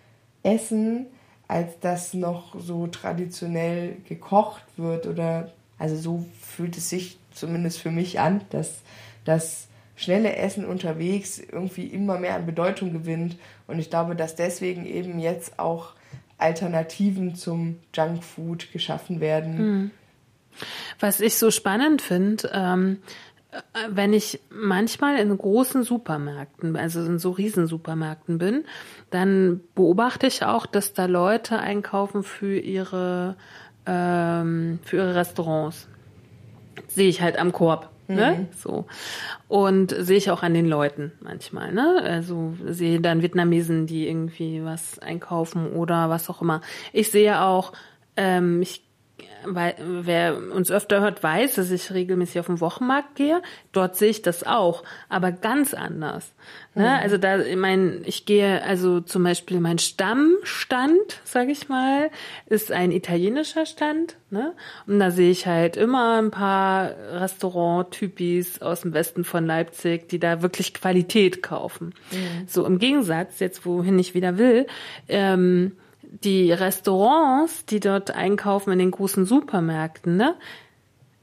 essen, 0.43 1.07
als 1.49 1.81
dass 1.81 2.15
noch 2.15 2.61
so 2.61 2.87
traditionell 2.87 3.97
gekocht 4.07 4.63
wird 4.77 5.07
oder 5.07 5.53
also 5.79 5.97
so 5.97 6.27
fühlt 6.41 6.77
es 6.77 6.91
sich 6.91 7.19
zumindest 7.33 7.81
für 7.81 7.91
mich 7.91 8.21
an, 8.21 8.43
dass 8.51 8.83
das 9.25 9.69
schnelle 9.97 10.37
Essen 10.37 10.65
unterwegs 10.65 11.39
irgendwie 11.39 11.87
immer 11.87 12.19
mehr 12.19 12.35
an 12.35 12.47
Bedeutung 12.47 12.93
gewinnt. 12.93 13.37
Und 13.69 13.79
ich 13.79 13.91
glaube, 13.91 14.17
dass 14.17 14.35
deswegen 14.35 14.85
eben 14.85 15.21
jetzt 15.21 15.61
auch 15.61 15.93
Alternativen 16.39 17.37
zum 17.37 17.79
Junkfood 17.95 18.73
geschaffen 18.73 19.21
werden. 19.21 19.59
Hm. 19.59 19.91
Was 20.99 21.21
ich 21.21 21.37
so 21.37 21.53
spannend 21.53 22.03
finde, 22.03 22.51
ähm, 22.53 22.99
wenn 23.91 24.13
ich 24.13 24.41
manchmal 24.51 25.19
in 25.19 25.37
großen 25.37 25.83
Supermärkten, 25.83 26.77
also 26.77 27.05
in 27.05 27.19
so 27.19 27.31
Riesensupermärkten 27.31 28.39
bin, 28.39 28.65
dann 29.11 29.61
beobachte 29.75 30.27
ich 30.27 30.45
auch, 30.45 30.67
dass 30.67 30.93
da 30.93 31.07
Leute 31.07 31.59
einkaufen 31.59 32.23
für 32.23 32.59
ihre 32.59 33.37
ähm, 33.87 34.81
für 34.85 34.97
ihre 34.97 35.15
Restaurants. 35.15 35.89
Sehe 36.89 37.09
ich 37.09 37.23
halt 37.23 37.39
am 37.39 37.53
Korb. 37.53 37.91
Ne? 38.09 38.39
Mhm. 38.39 38.49
So. 38.57 38.87
Und 39.49 39.95
sehe 39.97 40.17
ich 40.17 40.31
auch 40.31 40.43
an 40.43 40.55
den 40.55 40.67
Leuten 40.67 41.13
manchmal, 41.21 41.73
ne? 41.73 42.01
Also 42.03 42.55
sehe 42.65 43.01
dann 43.01 43.21
Vietnamesen, 43.23 43.87
die 43.87 44.09
irgendwie 44.09 44.65
was 44.65 44.99
einkaufen 44.99 45.73
oder 45.73 46.09
was 46.09 46.31
auch 46.31 46.41
immer. 46.41 46.63
Ich 46.95 47.11
sehe 47.11 47.43
auch, 47.43 47.73
ähm, 48.17 48.63
ich 48.63 48.88
weil 49.45 49.75
wer 49.79 50.37
uns 50.53 50.71
öfter 50.71 51.01
hört, 51.01 51.23
weiß, 51.23 51.57
dass 51.57 51.71
ich 51.71 51.93
regelmäßig 51.93 52.41
auf 52.41 52.47
den 52.47 52.61
Wochenmarkt 52.61 53.15
gehe. 53.17 53.43
Dort 53.73 53.97
sehe 53.97 54.11
ich 54.11 54.23
das 54.23 54.45
auch, 54.45 54.83
aber 55.09 55.33
ganz 55.33 55.75
anders. 55.75 56.33
Ne? 56.75 56.85
Mhm. 56.85 57.03
Also 57.03 57.19
da, 57.19 57.39
ich 57.41 57.57
meine, 57.57 58.01
ich 58.05 58.27
gehe, 58.27 58.63
also 58.63 59.01
zum 59.01 59.25
Beispiel 59.25 59.61
mein 59.61 59.79
Stammstand, 59.79 61.21
sage 61.25 61.53
ich 61.53 61.69
mal, 61.69 62.11
ist 62.47 62.73
ein 62.73 62.93
italienischer 62.93 63.67
Stand. 63.67 64.17
Ne? 64.31 64.55
Und 64.87 64.99
da 64.99 65.11
sehe 65.11 65.31
ich 65.31 65.47
halt 65.47 65.77
immer 65.77 66.19
ein 66.19 66.31
paar 66.31 66.93
Restaurant-Typis 67.13 68.63
aus 68.63 68.83
dem 68.83 68.93
Westen 68.93 69.25
von 69.25 69.47
Leipzig, 69.47 70.09
die 70.09 70.19
da 70.19 70.43
wirklich 70.43 70.75
Qualität 70.75 71.43
kaufen. 71.43 71.95
Mhm. 72.13 72.47
So 72.47 72.65
im 72.67 72.79
Gegensatz, 72.79 73.41
jetzt 73.41 73.65
wohin 73.67 73.99
ich 73.99 74.15
wieder 74.15 74.39
will, 74.39 74.67
ähm, 75.09 75.73
die 76.11 76.53
Restaurants, 76.53 77.67
die 77.67 77.81
dort 77.81 78.11
einkaufen 78.11 78.73
in 78.73 78.79
den 78.79 78.91
großen 78.91 79.25
Supermärkten, 79.25 80.17
ne? 80.17 80.35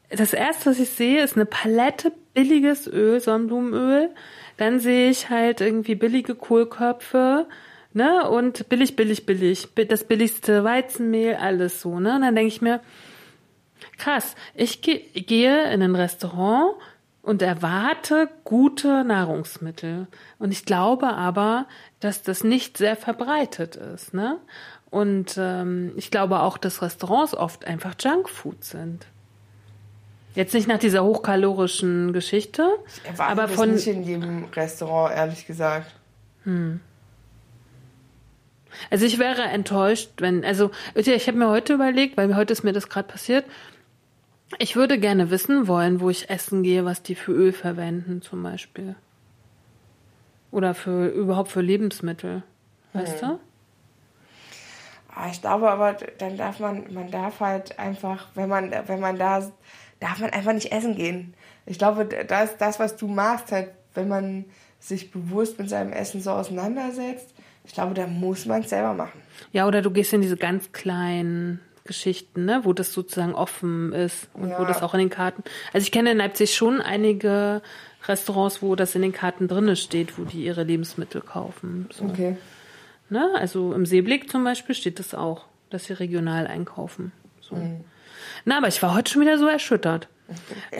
Das 0.10 0.34
erste, 0.34 0.70
was 0.70 0.80
ich 0.80 0.92
sehe, 0.92 1.24
ist 1.24 1.36
eine 1.36 1.46
Palette 1.46 2.12
billiges 2.34 2.88
Öl, 2.88 3.20
Sonnenblumenöl. 3.20 4.12
Dann 4.58 4.80
sehe 4.80 5.10
ich 5.10 5.30
halt 5.30 5.62
irgendwie 5.62 5.96
billige 5.96 6.36
Kohlköpfe, 6.36 7.48
ne? 7.94 8.30
Und 8.30 8.70
billig, 8.70 8.96
billig, 8.96 9.26
billig. 9.26 9.68
Das 9.88 10.04
billigste 10.04 10.64
Weizenmehl, 10.64 11.36
alles 11.36 11.82
so, 11.82 12.00
ne? 12.00 12.16
Und 12.16 12.22
dann 12.22 12.36
denke 12.36 12.50
ich 12.50 12.62
mir, 12.62 12.82
krass, 13.98 14.36
ich 14.54 14.82
gehe 14.82 15.74
in 15.74 15.82
ein 15.82 15.96
Restaurant 15.96 16.76
und 17.26 17.42
erwarte 17.42 18.30
gute 18.44 19.04
Nahrungsmittel. 19.04 20.08
Und 20.38 20.52
ich 20.52 20.66
glaube 20.66 21.08
aber, 21.08 21.66
dass 22.00 22.22
das 22.22 22.44
nicht 22.44 22.78
sehr 22.78 22.96
verbreitet 22.96 23.76
ist, 23.76 24.14
ne? 24.14 24.38
Und 24.90 25.36
ähm, 25.38 25.92
ich 25.96 26.12
glaube 26.12 26.40
auch, 26.40 26.58
dass 26.58 26.82
Restaurants 26.82 27.36
oft 27.36 27.66
einfach 27.66 27.96
Junkfood 28.00 28.64
sind. 28.64 29.06
Jetzt 30.36 30.54
nicht 30.54 30.68
nach 30.68 30.80
dieser 30.80 31.04
hochkalorischen 31.04 32.12
Geschichte, 32.12 32.68
ich 33.14 33.20
aber 33.20 33.48
von 33.48 33.72
nicht 33.72 33.88
in 33.88 34.04
jedem 34.04 34.46
Restaurant 34.46 35.16
ehrlich 35.16 35.48
gesagt. 35.48 35.94
Hm. 36.44 36.82
Also 38.90 39.06
ich 39.06 39.18
wäre 39.18 39.44
enttäuscht, 39.44 40.10
wenn 40.18 40.44
also 40.44 40.72
ich 40.94 41.28
habe 41.28 41.38
mir 41.38 41.50
heute 41.50 41.74
überlegt, 41.74 42.18
weil 42.18 42.36
heute 42.36 42.52
ist 42.52 42.64
mir 42.64 42.74
das 42.74 42.90
gerade 42.90 43.08
passiert. 43.08 43.46
Ich 44.60 44.76
würde 44.76 45.00
gerne 45.00 45.32
wissen 45.32 45.68
wollen, 45.68 46.02
wo 46.02 46.10
ich 46.10 46.30
essen 46.30 46.64
gehe, 46.64 46.84
was 46.84 47.02
die 47.02 47.16
für 47.16 47.32
Öl 47.32 47.54
verwenden 47.54 48.22
zum 48.22 48.44
Beispiel. 48.44 48.96
Oder 50.52 50.74
für 50.74 51.08
überhaupt 51.08 51.50
für 51.50 51.62
Lebensmittel. 51.62 52.44
Weißt 52.94 53.22
hm. 53.22 53.30
du? 53.30 53.40
Ah, 55.16 55.30
ich 55.32 55.40
glaube 55.40 55.72
aber, 55.72 55.96
dann 56.18 56.36
darf 56.38 56.60
man, 56.60 56.94
man 56.94 57.10
darf 57.10 57.40
halt 57.40 57.80
einfach, 57.80 58.28
wenn 58.36 58.50
man, 58.50 58.72
wenn 58.86 59.00
man 59.00 59.18
da, 59.18 59.50
darf 60.02 60.20
man 60.20 60.30
einfach 60.32 60.52
nicht 60.52 60.74
essen 60.74 60.96
gehen. 60.96 61.34
Ich 61.66 61.78
glaube, 61.78 62.06
das, 62.06 62.58
das, 62.58 62.80
was 62.80 62.98
du 62.98 63.08
machst, 63.08 63.52
halt, 63.54 63.70
wenn 63.94 64.10
man 64.10 64.46
sich 64.80 65.12
bewusst 65.12 65.58
mit 65.58 65.70
seinem 65.70 65.94
Essen 65.94 66.22
so 66.22 66.32
auseinandersetzt, 66.32 67.34
ich 67.64 67.74
glaube, 67.74 67.94
da 67.94 68.08
muss 68.08 68.46
man 68.46 68.62
es 68.62 68.70
selber 68.70 68.94
machen. 68.94 69.22
Ja, 69.54 69.66
oder 69.68 69.82
du 69.82 69.90
gehst 69.90 70.12
in 70.14 70.22
diese 70.22 70.38
ganz 70.38 70.74
kleinen 70.74 71.62
Geschichten, 71.86 72.46
ne, 72.46 72.62
wo 72.64 72.74
das 72.74 72.92
sozusagen 72.92 73.34
offen 73.34 73.94
ist 73.94 74.28
und 74.34 74.50
ja. 74.50 74.60
wo 74.60 74.66
das 74.66 74.82
auch 74.82 74.94
in 74.94 75.00
den 75.00 75.10
Karten. 75.10 75.44
Also 75.72 75.86
ich 75.86 75.92
kenne 75.92 76.12
in 76.12 76.18
Leipzig 76.18 76.56
schon 76.56 76.82
einige 76.82 77.62
Restaurants, 78.06 78.62
wo 78.62 78.76
das 78.76 78.96
in 78.96 79.02
den 79.02 79.14
Karten 79.14 79.48
drinne 79.48 79.76
steht, 79.76 80.18
wo 80.18 80.24
die 80.24 80.44
ihre 80.44 80.64
Lebensmittel 80.64 81.22
kaufen. 81.22 81.88
So. 81.94 82.06
Okay. 82.06 82.38
Ne? 83.10 83.30
Also 83.36 83.74
im 83.74 83.86
Seeblick 83.86 84.30
zum 84.30 84.44
Beispiel 84.44 84.76
steht 84.76 85.00
das 85.00 85.14
auch, 85.14 85.46
dass 85.70 85.86
sie 85.86 85.94
regional 85.94 86.48
einkaufen. 86.48 87.12
So. 87.42 87.56
Mhm. 87.56 87.84
Na, 88.46 88.58
aber 88.58 88.68
ich 88.68 88.82
war 88.82 88.94
heute 88.94 89.12
schon 89.12 89.22
wieder 89.22 89.38
so 89.38 89.48
erschüttert. 89.48 90.08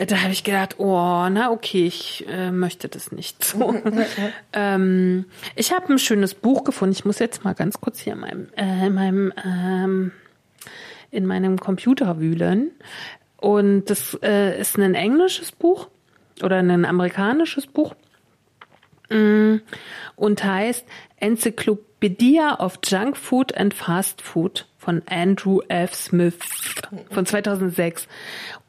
Da 0.08 0.22
habe 0.22 0.32
ich 0.32 0.42
gedacht, 0.42 0.76
oh, 0.78 1.28
na 1.30 1.50
okay, 1.50 1.86
ich 1.86 2.26
äh, 2.28 2.50
möchte 2.50 2.88
das 2.88 3.12
nicht 3.12 3.44
so. 3.44 3.74
ähm, 4.52 5.26
ich 5.54 5.72
habe 5.72 5.92
ein 5.92 5.98
schönes 5.98 6.34
Buch 6.34 6.64
gefunden. 6.64 6.92
Ich 6.92 7.04
muss 7.04 7.20
jetzt 7.20 7.44
mal 7.44 7.54
ganz 7.54 7.80
kurz 7.80 8.00
hier 8.00 8.14
in 8.14 8.20
meinem, 8.20 8.48
äh, 8.56 8.86
in 8.86 8.94
meinem, 8.94 9.32
ähm, 9.44 10.12
in 11.12 11.26
meinem 11.26 11.58
Computer 11.58 12.18
wühlen. 12.18 12.72
Und 13.36 13.84
das 13.86 14.18
äh, 14.22 14.60
ist 14.60 14.76
ein 14.78 14.94
englisches 14.94 15.52
Buch 15.52 15.88
oder 16.42 16.56
ein 16.56 16.84
amerikanisches 16.84 17.66
Buch 17.66 17.94
mm, 19.10 19.56
und 20.16 20.44
heißt 20.44 20.84
Enzyklopädie 21.18 21.95
Wikipedia 22.06 22.56
of 22.60 22.78
Junk 22.84 23.16
Food 23.16 23.52
and 23.56 23.74
Fast 23.74 24.22
Food 24.22 24.64
von 24.78 25.02
Andrew 25.06 25.60
F. 25.68 25.92
Smith 25.92 26.38
von 27.10 27.26
2006. 27.26 28.06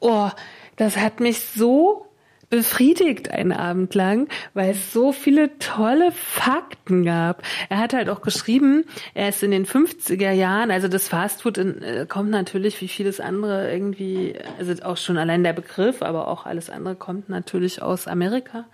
Oh, 0.00 0.30
das 0.76 0.96
hat 0.96 1.20
mich 1.20 1.40
so 1.40 2.06
befriedigt 2.50 3.30
einen 3.30 3.52
Abend 3.52 3.94
lang, 3.94 4.28
weil 4.54 4.70
es 4.70 4.92
so 4.92 5.12
viele 5.12 5.56
tolle 5.58 6.10
Fakten 6.10 7.04
gab. 7.04 7.42
Er 7.68 7.78
hat 7.78 7.92
halt 7.92 8.08
auch 8.08 8.22
geschrieben, 8.22 8.86
er 9.14 9.28
ist 9.28 9.42
in 9.44 9.52
den 9.52 9.66
50er 9.66 10.32
Jahren, 10.32 10.72
also 10.72 10.88
das 10.88 11.06
Fastfood 11.06 11.58
in, 11.58 11.82
äh, 11.82 12.06
kommt 12.08 12.30
natürlich 12.30 12.80
wie 12.80 12.88
vieles 12.88 13.20
andere 13.20 13.70
irgendwie, 13.70 14.34
also 14.58 14.82
auch 14.82 14.96
schon 14.96 15.18
allein 15.18 15.44
der 15.44 15.52
Begriff, 15.52 16.02
aber 16.02 16.26
auch 16.26 16.44
alles 16.44 16.70
andere 16.70 16.96
kommt 16.96 17.28
natürlich 17.28 17.82
aus 17.82 18.08
Amerika. 18.08 18.64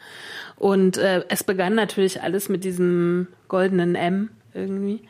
Und 0.57 0.97
äh, 0.97 1.25
es 1.29 1.45
begann 1.45 1.75
natürlich 1.75 2.23
alles 2.23 2.49
mit 2.49 2.65
diesem 2.65 3.27
goldenen 3.49 3.97
M 3.97 4.31
irgendwie. 4.55 5.01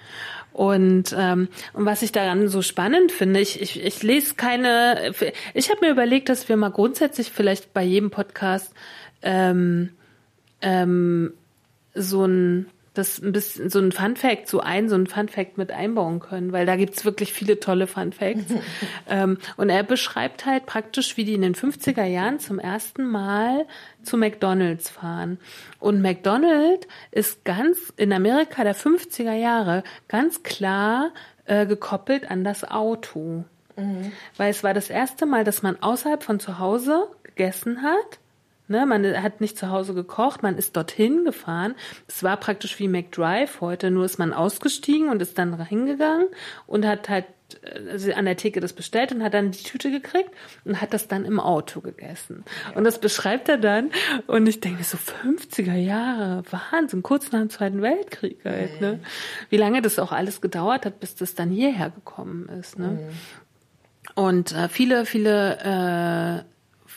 Und, 0.53 1.15
ähm, 1.19 1.49
und 1.73 1.85
was 1.85 2.03
ich 2.03 2.13
daran 2.13 2.49
so 2.49 2.63
spannend 2.63 3.11
finde, 3.13 3.41
ich, 3.41 3.61
ich, 3.61 3.83
ich 3.83 4.03
lese 4.03 4.35
keine, 4.37 5.13
ich 5.53 5.71
habe 5.71 5.81
mir 5.85 5.91
überlegt, 5.91 6.29
dass 6.29 6.49
wir 6.49 6.57
mal 6.57 6.71
grundsätzlich 6.71 7.31
vielleicht 7.31 7.73
bei 7.73 7.83
jedem 7.83 8.11
Podcast 8.11 8.73
ähm, 9.23 9.91
ähm, 10.63 11.35
so 11.95 12.25
ein 12.25 12.67
das 12.95 13.21
ein 13.21 13.33
bisschen 13.33 13.71
so 13.71 13.81
ein 13.81 13.93
Fun 13.93 14.17
Fact, 14.17 14.49
so 14.49 14.61
ein, 14.61 14.89
so 14.89 14.95
ein 14.95 15.09
Fun 15.09 15.29
Fact 15.29 15.59
mit 15.59 15.73
einbauen 15.73 16.21
können, 16.21 16.53
weil 16.53 16.65
da 16.65 16.77
gibt's 16.77 17.05
wirklich 17.05 17.33
viele 17.33 17.59
tolle 17.59 17.87
Fun 17.89 18.13
Facts. 18.13 18.53
ähm, 19.09 19.39
und 19.57 19.69
er 19.69 19.83
beschreibt 19.83 20.47
halt 20.47 20.65
praktisch, 20.67 21.17
wie 21.17 21.25
die 21.25 21.35
in 21.35 21.43
den 21.43 21.55
50er 21.55 22.05
Jahren 22.05 22.39
zum 22.39 22.61
ersten 22.61 23.05
Mal 23.05 23.67
zu 24.03 24.17
McDonalds 24.17 24.91
fahren. 24.91 25.39
Und 25.81 26.03
McDonald's 26.03 26.87
ist 27.11 27.45
ganz 27.45 27.93
in 27.97 28.13
Amerika 28.13 28.63
der 28.63 28.77
50er 28.77 29.35
Jahre 29.35 29.83
ganz 30.09 30.45
klar 30.45 31.11
äh, 31.47 31.67
gekoppelt 31.67 32.31
an 32.31 32.45
das 32.45 32.65
Auto. 32.65 33.45
Mhm. 33.77 34.13
Weil 34.37 34.51
es 34.51 34.63
war 34.63 34.73
das 34.73 34.89
erste 34.89 35.27
Mal, 35.27 35.43
dass 35.43 35.63
man 35.63 35.83
außerhalb 35.83 36.23
von 36.23 36.39
zu 36.39 36.61
Hause 36.61 37.09
gegessen 37.25 37.83
hat 37.83 38.21
Ne, 38.67 38.87
man 38.87 39.23
hat 39.23 39.43
nicht 39.43 39.59
zu 39.59 39.69
Hause 39.69 39.93
gekocht, 39.93 40.43
man 40.43 40.57
ist 40.57 40.75
dorthin 40.75 41.25
gefahren. 41.27 41.75
Es 42.09 42.23
war 42.23 42.39
praktisch 42.39 42.79
wie 42.79 42.89
McDrive 42.89 43.61
heute, 43.61 43.91
nur 43.91 44.07
ist 44.07 44.19
man 44.19 44.33
ausgestiegen 44.33 45.11
und 45.11 45.21
ist 45.21 45.37
dann 45.37 45.67
hingegangen 45.67 46.29
und 46.67 46.87
hat 46.87 47.11
halt 47.11 47.27
also 47.91 48.13
an 48.13 48.25
der 48.25 48.37
Theke 48.37 48.61
das 48.61 48.73
bestellt 48.73 49.13
und 49.13 49.23
hat 49.23 49.35
dann 49.35 49.51
die 49.51 49.63
Tüte 49.63 49.91
gekriegt 49.91 50.31
und 50.65 50.81
hat 50.81 50.95
das 50.95 51.09
dann 51.09 51.25
im 51.25 51.41
Auto 51.41 51.81
gegessen. 51.81 52.45
Und 52.75 52.85
das 52.85 52.99
beschreibt 52.99 53.49
er 53.49 53.59
dann 53.59 53.91
und 54.27 54.47
ich 54.47 54.61
denke 54.61 54.83
so 54.83 54.97
50er 54.97 55.75
Jahre, 55.75 56.43
Wahnsinn, 56.51 57.03
kurz 57.03 57.33
nach 57.33 57.41
dem 57.41 57.51
Zweiten 57.51 57.83
Weltkrieg 57.83 58.45
halt, 58.45 58.81
mhm. 58.81 58.87
ne? 58.87 59.01
Wie 59.51 59.57
lange 59.57 59.83
das 59.83 59.99
auch 59.99 60.13
alles 60.13 60.41
gedauert 60.41 60.87
hat, 60.87 61.01
bis 61.01 61.15
das 61.15 61.35
dann 61.35 61.51
hierher 61.51 61.91
gekommen 61.91 62.49
ist, 62.49 62.79
ne? 62.79 62.89
Mhm. 62.89 64.15
Und 64.15 64.53
äh, 64.53 64.69
viele, 64.69 65.07
viele 65.07 66.45
äh, 66.45 66.54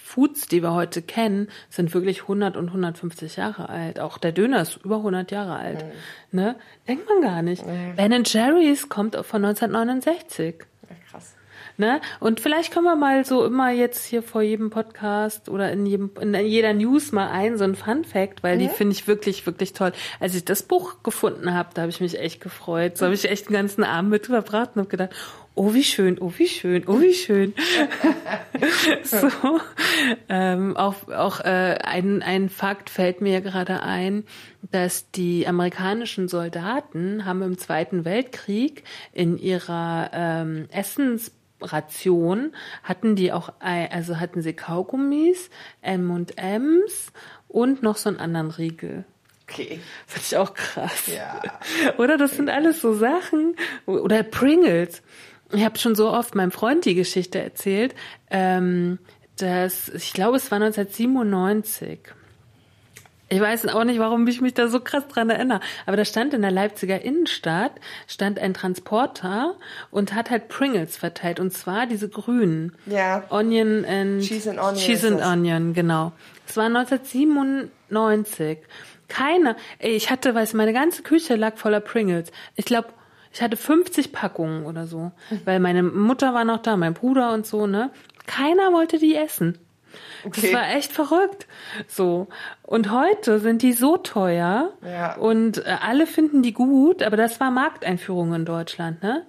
Foods, 0.07 0.47
die 0.47 0.63
wir 0.63 0.73
heute 0.73 1.01
kennen, 1.01 1.49
sind 1.69 1.93
wirklich 1.93 2.21
100 2.21 2.55
und 2.55 2.67
150 2.67 3.35
Jahre 3.35 3.67
alt. 3.67 3.99
Auch 3.99 4.17
der 4.17 4.31
Döner 4.31 4.61
ist 4.61 4.77
über 4.77 4.97
100 4.97 5.31
Jahre 5.31 5.57
alt. 5.57 5.83
Mhm. 5.83 6.39
Ne? 6.39 6.55
Denkt 6.87 7.09
man 7.09 7.21
gar 7.21 7.41
nicht. 7.41 7.65
Mhm. 7.65 7.95
Ben 7.97 8.23
Jerry's 8.25 8.87
kommt 8.87 9.15
von 9.15 9.43
1969. 9.43 10.63
Ne? 11.77 12.01
Und 12.19 12.39
vielleicht 12.39 12.73
können 12.73 12.85
wir 12.85 12.95
mal 12.95 13.23
so 13.23 13.45
immer 13.45 13.69
jetzt 13.69 14.03
hier 14.05 14.23
vor 14.23 14.41
jedem 14.41 14.71
Podcast 14.71 15.47
oder 15.47 15.71
in, 15.71 15.85
jedem, 15.85 16.09
in 16.19 16.33
jeder 16.33 16.73
News 16.73 17.11
mal 17.11 17.29
ein, 17.29 17.57
so 17.57 17.65
ein 17.65 17.75
Fun 17.75 18.03
Fact, 18.03 18.41
weil 18.41 18.55
mhm. 18.55 18.61
die 18.61 18.69
finde 18.69 18.93
ich 18.93 19.07
wirklich, 19.07 19.45
wirklich 19.45 19.73
toll. 19.73 19.91
Als 20.19 20.33
ich 20.33 20.43
das 20.43 20.63
Buch 20.63 21.03
gefunden 21.03 21.53
habe, 21.53 21.69
da 21.75 21.83
habe 21.83 21.91
ich 21.91 22.01
mich 22.01 22.19
echt 22.19 22.41
gefreut. 22.41 22.97
So 22.97 23.05
habe 23.05 23.13
ich 23.13 23.29
echt 23.29 23.49
den 23.49 23.53
ganzen 23.53 23.83
Abend 23.83 24.09
mit 24.09 24.25
verbracht 24.25 24.71
und 24.73 24.81
habe 24.81 24.89
gedacht, 24.89 25.11
oh 25.57 25.73
wie 25.73 25.83
schön, 25.83 26.17
oh 26.19 26.31
wie 26.37 26.47
schön, 26.47 26.83
oh 26.87 27.01
wie 27.01 27.13
schön. 27.13 27.53
so, 29.03 29.59
ähm, 30.29 30.77
auch 30.77 31.07
auch 31.09 31.41
äh, 31.41 31.79
ein, 31.83 32.21
ein 32.21 32.49
Fakt 32.49 32.89
fällt 32.89 33.21
mir 33.21 33.41
gerade 33.41 33.81
ein, 33.81 34.23
dass 34.71 35.11
die 35.11 35.47
amerikanischen 35.47 36.27
Soldaten 36.27 37.25
haben 37.25 37.41
im 37.41 37.57
Zweiten 37.57 38.05
Weltkrieg 38.05 38.83
in 39.13 39.37
ihrer 39.37 40.11
ähm, 40.13 40.67
Essensration 41.59 42.53
hatten 42.83 43.15
die 43.15 43.31
auch, 43.31 43.53
also 43.59 44.19
hatten 44.19 44.41
sie 44.41 44.53
Kaugummis, 44.53 45.49
M&M's 45.81 47.11
und 47.47 47.83
noch 47.83 47.97
so 47.97 48.09
einen 48.09 48.19
anderen 48.19 48.51
Riegel. 48.51 49.05
Okay. 49.43 49.79
Finde 50.05 50.25
ich 50.27 50.37
auch 50.37 50.53
krass. 50.53 51.07
Ja. 51.07 51.41
Oder 51.97 52.17
das 52.17 52.31
sind 52.31 52.49
alles 52.49 52.81
so 52.81 52.93
Sachen. 52.93 53.55
Oder 53.85 54.23
Pringles 54.23 55.01
ich 55.53 55.63
habe 55.63 55.77
schon 55.77 55.95
so 55.95 56.09
oft 56.09 56.35
meinem 56.35 56.51
Freund 56.51 56.85
die 56.85 56.95
Geschichte 56.95 57.39
erzählt, 57.39 57.95
ähm, 58.29 58.99
dass 59.37 59.89
ich 59.89 60.13
glaube, 60.13 60.37
es 60.37 60.51
war 60.51 60.61
1997. 60.61 61.99
Ich 63.29 63.41
weiß 63.41 63.67
auch 63.67 63.83
nicht, 63.83 63.99
warum 63.99 64.25
ich 64.27 64.39
mich 64.39 64.53
da 64.53 64.69
so 64.69 64.79
krass 64.79 65.05
dran 65.07 65.29
erinnere. 65.29 65.59
Aber 65.85 65.97
da 65.97 66.05
stand 66.05 66.33
in 66.33 66.41
der 66.41 66.51
Leipziger 66.51 67.01
Innenstadt, 67.01 67.73
stand 68.07 68.39
ein 68.39 68.53
Transporter 68.53 69.55
und 69.91 70.13
hat 70.13 70.29
halt 70.29 70.47
Pringles 70.47 70.95
verteilt. 70.95 71.41
Und 71.41 71.51
zwar 71.51 71.87
diese 71.87 72.07
grünen. 72.07 72.73
Ja. 72.85 73.23
Onion 73.29 73.83
and 73.85 74.21
Cheese 74.23 74.49
and 74.49 74.59
Onion. 74.59 74.75
Cheese 74.75 75.07
and 75.07 75.21
Onion, 75.21 75.73
genau. 75.73 76.13
Es 76.47 76.55
war 76.55 76.67
1997. 76.67 78.59
Keiner, 79.09 79.55
ey, 79.79 79.91
ich 79.91 80.09
hatte, 80.09 80.33
weiß, 80.33 80.53
meine 80.53 80.73
ganze 80.73 81.01
Küche 81.01 81.35
lag 81.35 81.57
voller 81.57 81.79
Pringles. 81.79 82.31
Ich 82.55 82.65
glaube, 82.65 82.89
ich 83.33 83.41
hatte 83.41 83.57
50 83.57 84.11
Packungen 84.11 84.65
oder 84.65 84.87
so, 84.87 85.11
weil 85.45 85.59
meine 85.59 85.83
Mutter 85.83 86.33
war 86.33 86.45
noch 86.45 86.61
da, 86.61 86.75
mein 86.77 86.93
Bruder 86.93 87.33
und 87.33 87.45
so, 87.45 87.67
ne? 87.67 87.91
Keiner 88.25 88.73
wollte 88.73 88.99
die 88.99 89.15
essen. 89.15 89.57
Okay. 90.25 90.41
Das 90.41 90.53
war 90.53 90.69
echt 90.75 90.91
verrückt. 90.91 91.47
So. 91.87 92.27
Und 92.63 92.91
heute 92.91 93.39
sind 93.39 93.61
die 93.61 93.73
so 93.73 93.97
teuer 93.97 94.73
ja. 94.83 95.15
und 95.15 95.65
äh, 95.65 95.77
alle 95.81 96.07
finden 96.07 96.41
die 96.41 96.53
gut, 96.53 97.03
aber 97.03 97.17
das 97.17 97.39
war 97.39 97.51
Markteinführung 97.51 98.33
in 98.33 98.45
Deutschland, 98.45 99.03
ne? 99.03 99.25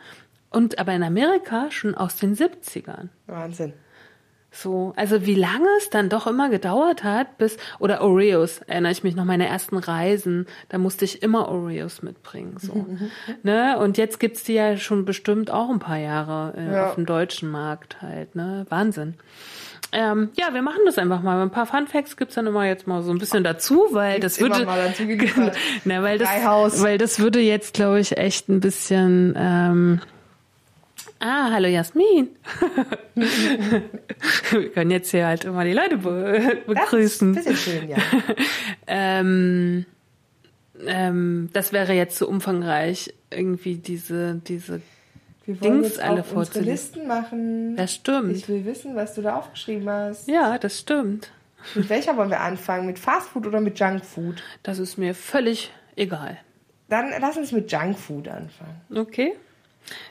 Und 0.50 0.78
aber 0.78 0.92
in 0.94 1.02
Amerika 1.02 1.70
schon 1.70 1.94
aus 1.94 2.16
den 2.16 2.34
70ern. 2.34 3.08
Wahnsinn. 3.26 3.74
So, 4.50 4.94
also 4.96 5.26
wie 5.26 5.34
lange 5.34 5.68
es 5.78 5.90
dann 5.90 6.08
doch 6.08 6.26
immer 6.26 6.48
gedauert 6.48 7.04
hat, 7.04 7.36
bis, 7.36 7.58
oder 7.78 8.00
Oreos, 8.00 8.60
erinnere 8.66 8.92
ich 8.92 9.04
mich 9.04 9.14
noch, 9.14 9.26
meine 9.26 9.46
ersten 9.46 9.76
Reisen, 9.76 10.46
da 10.70 10.78
musste 10.78 11.04
ich 11.04 11.22
immer 11.22 11.48
Oreos 11.48 12.02
mitbringen, 12.02 12.56
so. 12.58 12.86
ne? 13.42 13.78
Und 13.78 13.98
jetzt 13.98 14.18
gibt's 14.18 14.44
die 14.44 14.54
ja 14.54 14.78
schon 14.78 15.04
bestimmt 15.04 15.50
auch 15.50 15.68
ein 15.68 15.80
paar 15.80 15.98
Jahre 15.98 16.54
äh, 16.56 16.72
ja. 16.72 16.88
auf 16.88 16.94
dem 16.94 17.04
deutschen 17.04 17.50
Markt 17.50 18.00
halt, 18.00 18.34
ne? 18.34 18.64
Wahnsinn. 18.70 19.14
Ähm, 19.90 20.30
ja, 20.36 20.52
wir 20.52 20.62
machen 20.62 20.80
das 20.84 20.98
einfach 20.98 21.22
mal. 21.22 21.40
Ein 21.40 21.50
paar 21.50 21.66
Fun 21.66 21.86
Facts 21.86 22.16
gibt's 22.16 22.34
dann 22.34 22.46
immer 22.46 22.66
jetzt 22.66 22.86
mal 22.86 23.02
so 23.02 23.10
ein 23.10 23.18
bisschen 23.18 23.42
dazu, 23.42 23.86
weil 23.90 24.20
gibt's 24.20 24.36
das 24.36 24.40
würde, 24.40 24.66
na, 25.84 26.02
weil 26.02 26.18
das, 26.18 26.28
weil 26.82 26.98
das 26.98 27.18
würde 27.20 27.40
jetzt, 27.40 27.74
glaube 27.74 28.00
ich, 28.00 28.16
echt 28.18 28.48
ein 28.48 28.60
bisschen, 28.60 29.34
ähm, 29.36 30.00
Ah, 31.20 31.50
hallo 31.50 31.66
Jasmin. 31.66 32.28
Wir 33.14 34.70
können 34.70 34.92
jetzt 34.92 35.10
hier 35.10 35.26
halt 35.26 35.44
immer 35.44 35.64
die 35.64 35.72
Leute 35.72 35.98
be 35.98 36.58
begrüßen. 36.64 37.34
Das 37.34 37.44
ist 37.46 37.50
ein 37.50 37.56
bisschen 37.56 37.56
schön, 37.56 37.88
ja. 37.88 37.96
ähm, 38.86 39.84
ähm, 40.86 41.50
das 41.52 41.72
wäre 41.72 41.92
jetzt 41.92 42.18
so 42.18 42.28
umfangreich, 42.28 43.12
irgendwie 43.30 43.78
diese, 43.78 44.40
diese 44.46 44.80
wir 45.48 45.58
wollen 45.62 45.80
Dings 45.80 45.94
jetzt 45.94 46.00
alle 46.00 46.22
unsere 46.34 46.60
Listen 46.60 47.06
machen. 47.06 47.74
Das 47.74 47.94
stimmt. 47.94 48.36
Ich 48.36 48.50
will 48.50 48.66
wissen, 48.66 48.94
was 48.94 49.14
du 49.14 49.22
da 49.22 49.36
aufgeschrieben 49.36 49.88
hast. 49.88 50.28
Ja, 50.28 50.58
das 50.58 50.78
stimmt. 50.80 51.30
Mit 51.74 51.88
welcher 51.88 52.18
wollen 52.18 52.28
wir 52.28 52.40
anfangen? 52.40 52.84
Mit 52.84 52.98
Fastfood 52.98 53.46
oder 53.46 53.58
mit 53.58 53.80
Junkfood? 53.80 54.42
Das 54.62 54.78
ist 54.78 54.98
mir 54.98 55.14
völlig 55.14 55.72
egal. 55.96 56.36
Dann 56.90 57.14
lass 57.18 57.38
uns 57.38 57.52
mit 57.52 57.72
Junkfood 57.72 58.28
anfangen. 58.28 58.82
Okay. 58.94 59.32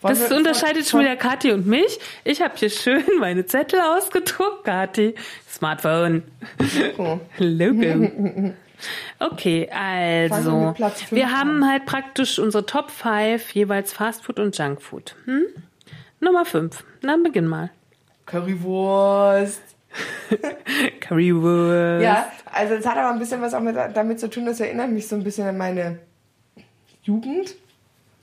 Wollen 0.01 0.17
das 0.17 0.31
unterscheidet 0.31 0.87
schon 0.87 1.01
wieder 1.01 1.15
Kathi 1.15 1.51
und 1.51 1.67
mich. 1.67 1.99
Ich 2.23 2.41
habe 2.41 2.55
hier 2.57 2.71
schön 2.71 3.03
meine 3.19 3.45
Zettel 3.45 3.79
ausgedruckt, 3.79 4.63
Kathi. 4.63 5.13
Smartphone. 5.47 6.23
Logo. 6.97 7.21
Logo. 7.37 8.53
Okay, 9.19 9.69
also 9.71 10.75
wir 11.09 11.31
haben 11.31 11.67
halt 11.67 11.85
praktisch 11.85 12.39
unsere 12.39 12.65
Top 12.65 12.91
5 12.91 13.51
jeweils 13.51 13.93
Fastfood 13.93 14.39
und 14.39 14.57
Junkfood. 14.57 15.15
Hm? 15.25 15.45
Nummer 16.19 16.45
5. 16.45 16.83
Na, 17.01 17.17
beginn 17.17 17.47
mal. 17.47 17.71
Currywurst. 18.25 19.61
Currywurst. 20.99 22.03
Ja, 22.03 22.31
also 22.51 22.75
es 22.75 22.85
hat 22.85 22.97
aber 22.97 23.11
ein 23.11 23.19
bisschen 23.19 23.41
was 23.41 23.53
auch 23.53 23.61
mit, 23.61 23.75
damit 23.75 24.19
zu 24.19 24.29
tun, 24.29 24.45
das 24.45 24.59
erinnert 24.59 24.91
mich 24.91 25.07
so 25.07 25.15
ein 25.15 25.23
bisschen 25.23 25.47
an 25.47 25.57
meine 25.57 25.99
Jugend, 27.03 27.55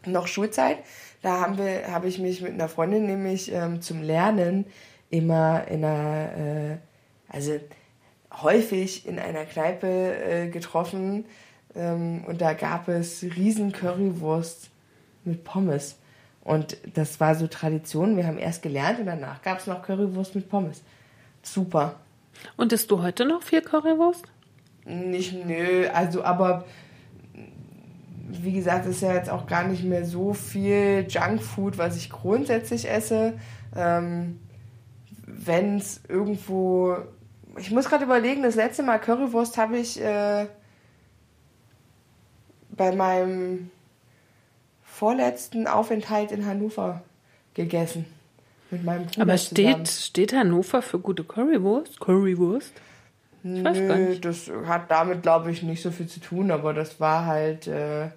noch 0.05 0.27
Schulzeit. 0.27 0.79
Da 1.23 1.41
haben 1.41 1.57
wir, 1.57 1.91
habe 1.91 2.07
ich 2.07 2.19
mich 2.19 2.43
mit 2.43 2.53
einer 2.53 2.69
Freundin 2.69 3.07
nämlich 3.07 3.51
ähm, 3.51 3.81
zum 3.81 4.03
Lernen 4.03 4.67
immer 5.09 5.67
in 5.69 5.85
einer, 5.85 6.37
äh, 6.37 6.77
also 7.29 7.59
häufig 8.43 9.07
in 9.07 9.19
einer 9.19 9.45
Kneipe 9.45 9.87
äh, 9.87 10.49
getroffen 10.49 11.25
ähm, 11.75 12.25
und 12.27 12.41
da 12.41 12.53
gab 12.53 12.89
es 12.89 13.23
riesen 13.23 13.73
Currywurst 13.73 14.71
mit 15.25 15.45
Pommes. 15.45 15.97
Und 16.43 16.77
das 16.95 17.21
war 17.21 17.35
so 17.35 17.47
Tradition. 17.47 18.17
Wir 18.17 18.27
haben 18.27 18.39
erst 18.39 18.63
gelernt 18.63 19.01
und 19.01 19.07
danach 19.07 19.41
gab 19.43 19.59
es 19.59 19.67
noch 19.67 19.83
Currywurst 19.83 20.35
mit 20.35 20.49
Pommes. 20.49 20.83
Super. 21.43 21.97
Und 22.57 22.73
isst 22.73 22.91
du 22.91 23.03
heute 23.03 23.25
noch 23.25 23.43
viel 23.43 23.63
Currywurst? 23.63 24.25
Nicht, 24.85 25.33
nö, 25.47 25.89
also 25.89 26.23
aber 26.23 26.65
wie 28.43 28.53
gesagt, 28.53 28.87
ist 28.87 29.03
ja 29.03 29.15
jetzt 29.15 29.31
auch 29.31 29.47
gar 29.47 29.67
nicht 29.67 29.85
mehr 29.85 30.05
so 30.05 30.35
viel 30.35 31.07
Junkfood, 31.09 31.79
was 31.79 31.97
ich 31.97 32.11
grundsätzlich 32.11 32.91
esse. 32.91 33.35
Ähm, 33.77 34.41
Wenn 35.27 35.79
es 35.79 36.01
irgendwo. 36.09 36.97
Ich 37.59 37.71
muss 37.71 37.89
gerade 37.89 38.05
überlegen, 38.05 38.43
das 38.43 38.55
letzte 38.57 38.83
Mal 38.83 38.99
Currywurst 38.99 39.57
habe 39.59 39.79
ich 39.79 40.01
äh, 40.01 40.47
bei 42.71 42.95
meinem 42.95 43.71
vorletzten 44.83 45.67
Aufenthalt 45.67 46.33
in 46.33 46.47
Hannover 46.47 47.03
gegessen. 47.55 48.07
Mit 48.71 48.85
meinem 48.85 49.07
Bruder 49.07 49.23
Aber 49.23 49.37
zusammen. 49.37 49.87
steht, 49.87 49.89
steht 49.89 50.33
Hannover 50.33 50.83
für 50.83 50.99
gute 50.99 51.23
Currywurst? 51.25 52.01
Currywurst? 52.01 52.73
Ich 53.45 53.63
weiß 53.63 53.77
gar 53.87 53.97
Nö, 53.97 54.09
nicht. 54.09 54.25
das 54.25 54.51
hat 54.67 54.91
damit, 54.91 55.23
glaube 55.23 55.51
ich, 55.51 55.63
nicht 55.63 55.83
so 55.83 55.91
viel 55.91 56.07
zu 56.07 56.19
tun, 56.21 56.51
aber 56.51 56.73
das 56.73 56.99
war 56.99 57.27
halt, 57.27 57.67
äh, 57.69 58.09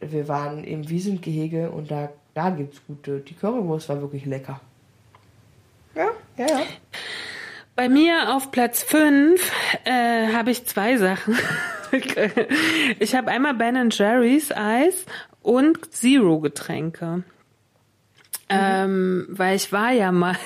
wir 0.00 0.26
waren 0.26 0.64
im 0.64 0.88
Wiesentgehege 0.88 1.70
und 1.70 1.90
da, 1.90 2.08
da 2.32 2.50
gibt's 2.50 2.80
gute. 2.86 3.20
Die 3.20 3.34
Currywurst 3.34 3.88
war 3.90 4.00
wirklich 4.00 4.24
lecker. 4.24 4.60
Ja, 5.94 6.08
ja, 6.38 6.46
ja. 6.46 6.60
Bei 7.76 7.88
mir 7.88 8.34
auf 8.34 8.52
Platz 8.52 8.84
5 8.84 9.50
äh, 9.84 10.32
habe 10.32 10.52
ich 10.52 10.64
zwei 10.64 10.96
Sachen. 10.96 11.36
ich 13.00 13.16
habe 13.16 13.30
einmal 13.32 13.54
Ben 13.54 13.90
Jerry's 13.90 14.52
Eis 14.52 15.06
und 15.42 15.92
Zero 15.92 16.38
Getränke. 16.38 17.24
Ähm, 18.48 19.26
weil 19.28 19.56
ich 19.56 19.72
war 19.72 19.90
ja 19.90 20.12
mal, 20.12 20.36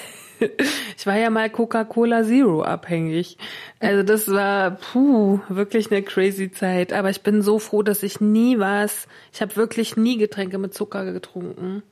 ich 0.96 1.06
war 1.06 1.18
ja 1.18 1.28
mal 1.28 1.50
Coca-Cola 1.50 2.24
Zero 2.24 2.62
abhängig. 2.62 3.36
Also 3.78 4.02
das 4.04 4.28
war, 4.28 4.70
puh, 4.70 5.40
wirklich 5.50 5.90
eine 5.90 6.02
crazy 6.02 6.50
Zeit. 6.50 6.94
Aber 6.94 7.10
ich 7.10 7.20
bin 7.20 7.42
so 7.42 7.58
froh, 7.58 7.82
dass 7.82 8.02
ich 8.02 8.22
nie 8.22 8.58
was, 8.58 9.06
ich 9.34 9.42
habe 9.42 9.54
wirklich 9.56 9.98
nie 9.98 10.16
Getränke 10.16 10.56
mit 10.56 10.72
Zucker 10.72 11.12
getrunken. 11.12 11.82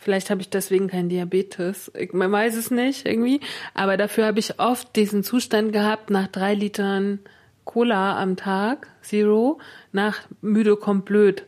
Vielleicht 0.00 0.30
habe 0.30 0.40
ich 0.40 0.48
deswegen 0.48 0.88
keinen 0.88 1.10
Diabetes. 1.10 1.92
Ich, 1.94 2.14
man 2.14 2.32
weiß 2.32 2.56
es 2.56 2.70
nicht 2.70 3.06
irgendwie. 3.06 3.40
Aber 3.74 3.98
dafür 3.98 4.24
habe 4.24 4.38
ich 4.38 4.58
oft 4.58 4.96
diesen 4.96 5.22
Zustand 5.22 5.74
gehabt, 5.74 6.08
nach 6.08 6.26
drei 6.26 6.54
Litern 6.54 7.18
Cola 7.66 8.18
am 8.18 8.36
Tag, 8.36 8.88
Zero, 9.02 9.60
nach 9.92 10.20
müde 10.40 10.76
kommt 10.76 11.04
blöd. 11.04 11.44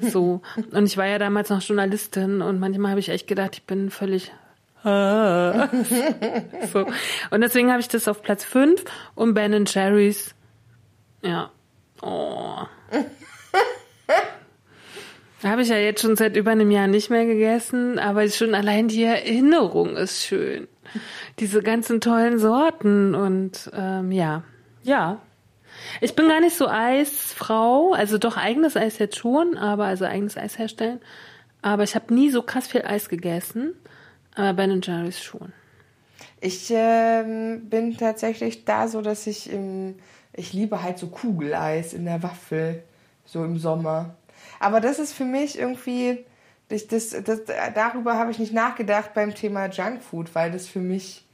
So. 0.00 0.42
Und 0.70 0.84
ich 0.86 0.96
war 0.96 1.06
ja 1.06 1.18
damals 1.18 1.50
noch 1.50 1.60
Journalistin 1.60 2.40
und 2.40 2.60
manchmal 2.60 2.92
habe 2.92 3.00
ich 3.00 3.08
echt 3.08 3.26
gedacht, 3.26 3.56
ich 3.56 3.64
bin 3.64 3.90
völlig. 3.90 4.32
Ah. 4.84 5.68
so. 6.72 6.86
Und 7.30 7.40
deswegen 7.40 7.72
habe 7.72 7.80
ich 7.80 7.88
das 7.88 8.06
auf 8.06 8.22
Platz 8.22 8.44
5 8.44 8.84
und 9.16 9.34
Ben 9.34 9.64
Jerry's. 9.66 10.36
Ja. 11.22 11.50
Oh. 12.00 12.60
Habe 15.42 15.62
ich 15.62 15.68
ja 15.68 15.76
jetzt 15.76 16.02
schon 16.02 16.16
seit 16.16 16.36
über 16.36 16.50
einem 16.50 16.70
Jahr 16.70 16.88
nicht 16.88 17.10
mehr 17.10 17.24
gegessen, 17.24 17.98
aber 17.98 18.28
schon 18.28 18.54
allein 18.54 18.88
die 18.88 19.04
Erinnerung 19.04 19.96
ist 19.96 20.24
schön. 20.24 20.66
Diese 21.38 21.62
ganzen 21.62 22.00
tollen 22.00 22.38
Sorten 22.38 23.14
und 23.14 23.70
ähm, 23.72 24.10
ja, 24.10 24.42
ja. 24.82 25.20
Ich 26.00 26.16
bin 26.16 26.28
gar 26.28 26.40
nicht 26.40 26.56
so 26.56 26.66
Eisfrau, 26.66 27.92
also 27.92 28.18
doch 28.18 28.36
eigenes 28.36 28.76
Eis 28.76 28.98
jetzt 28.98 29.16
schon, 29.16 29.56
aber 29.56 29.84
also 29.84 30.06
eigenes 30.06 30.36
Eis 30.36 30.58
herstellen. 30.58 31.00
Aber 31.62 31.84
ich 31.84 31.94
habe 31.94 32.12
nie 32.12 32.30
so 32.30 32.42
krass 32.42 32.66
viel 32.66 32.82
Eis 32.82 33.08
gegessen, 33.08 33.74
aber 34.34 34.54
Ben 34.54 34.80
Jerry's 34.82 35.22
schon. 35.22 35.52
Ich 36.40 36.72
ähm, 36.74 37.68
bin 37.68 37.96
tatsächlich 37.96 38.64
da 38.64 38.88
so, 38.88 39.02
dass 39.02 39.26
ich 39.26 39.52
im, 39.52 39.96
ich 40.32 40.52
liebe 40.52 40.82
halt 40.82 40.98
so 40.98 41.08
Kugeleis 41.08 41.92
in 41.92 42.04
der 42.04 42.22
Waffel, 42.22 42.82
so 43.24 43.44
im 43.44 43.58
Sommer. 43.58 44.16
Aber 44.60 44.80
das 44.80 44.98
ist 44.98 45.12
für 45.12 45.24
mich 45.24 45.58
irgendwie, 45.58 46.24
das, 46.68 46.86
das, 46.86 47.10
das, 47.10 47.40
darüber 47.74 48.14
habe 48.16 48.30
ich 48.30 48.38
nicht 48.38 48.52
nachgedacht 48.52 49.14
beim 49.14 49.34
Thema 49.34 49.66
Junkfood, 49.66 50.34
weil 50.34 50.50
das 50.50 50.66
für 50.66 50.80
mich 50.80 51.24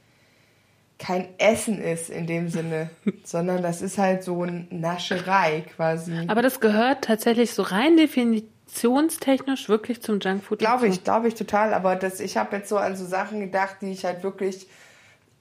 kein 0.97 1.27
Essen 1.39 1.81
ist 1.81 2.09
in 2.09 2.25
dem 2.25 2.49
Sinne, 2.49 2.89
sondern 3.23 3.61
das 3.61 3.81
ist 3.81 3.97
halt 3.97 4.23
so 4.23 4.43
eine 4.43 4.65
Nascherei 4.69 5.65
quasi. 5.75 6.25
Aber 6.27 6.41
das 6.41 6.59
gehört 6.59 7.03
tatsächlich 7.03 7.53
so 7.53 7.63
rein 7.63 7.97
definitionstechnisch 7.97 9.67
wirklich 9.67 10.01
zum 10.01 10.19
Junkfood. 10.19 10.59
Glaube 10.59 10.87
ich, 10.87 11.03
glaube 11.03 11.27
ich 11.27 11.35
total. 11.35 11.73
Aber 11.73 11.95
das, 11.95 12.19
ich 12.19 12.37
habe 12.37 12.57
jetzt 12.57 12.69
so 12.69 12.77
an 12.77 12.95
so 12.95 13.05
Sachen 13.05 13.39
gedacht, 13.41 13.77
die 13.81 13.91
ich 13.91 14.05
halt 14.05 14.23
wirklich 14.23 14.67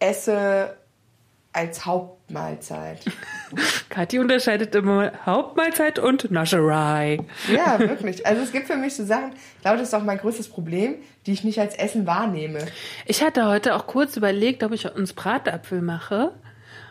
esse 0.00 0.76
als 1.52 1.86
Hauptmahlzeit. 1.86 3.00
Kathi 3.88 4.18
unterscheidet 4.18 4.74
immer 4.74 5.12
Hauptmahlzeit 5.26 5.98
und 5.98 6.30
Nascherei. 6.30 7.20
Ja, 7.52 7.78
wirklich. 7.78 8.26
Also 8.26 8.42
es 8.42 8.52
gibt 8.52 8.66
für 8.66 8.76
mich 8.76 8.94
so 8.94 9.04
Sachen, 9.04 9.32
ich 9.34 9.62
glaube, 9.62 9.78
das 9.78 9.88
ist 9.88 9.94
auch 9.94 10.02
mein 10.02 10.18
größtes 10.18 10.48
Problem, 10.48 10.96
die 11.26 11.32
ich 11.32 11.44
nicht 11.44 11.58
als 11.58 11.74
Essen 11.76 12.06
wahrnehme. 12.06 12.58
Ich 13.06 13.22
hatte 13.22 13.46
heute 13.46 13.74
auch 13.74 13.86
kurz 13.86 14.16
überlegt, 14.16 14.62
ob 14.62 14.72
ich 14.72 14.92
uns 14.94 15.12
Bratapfel 15.12 15.80
mache. 15.82 16.32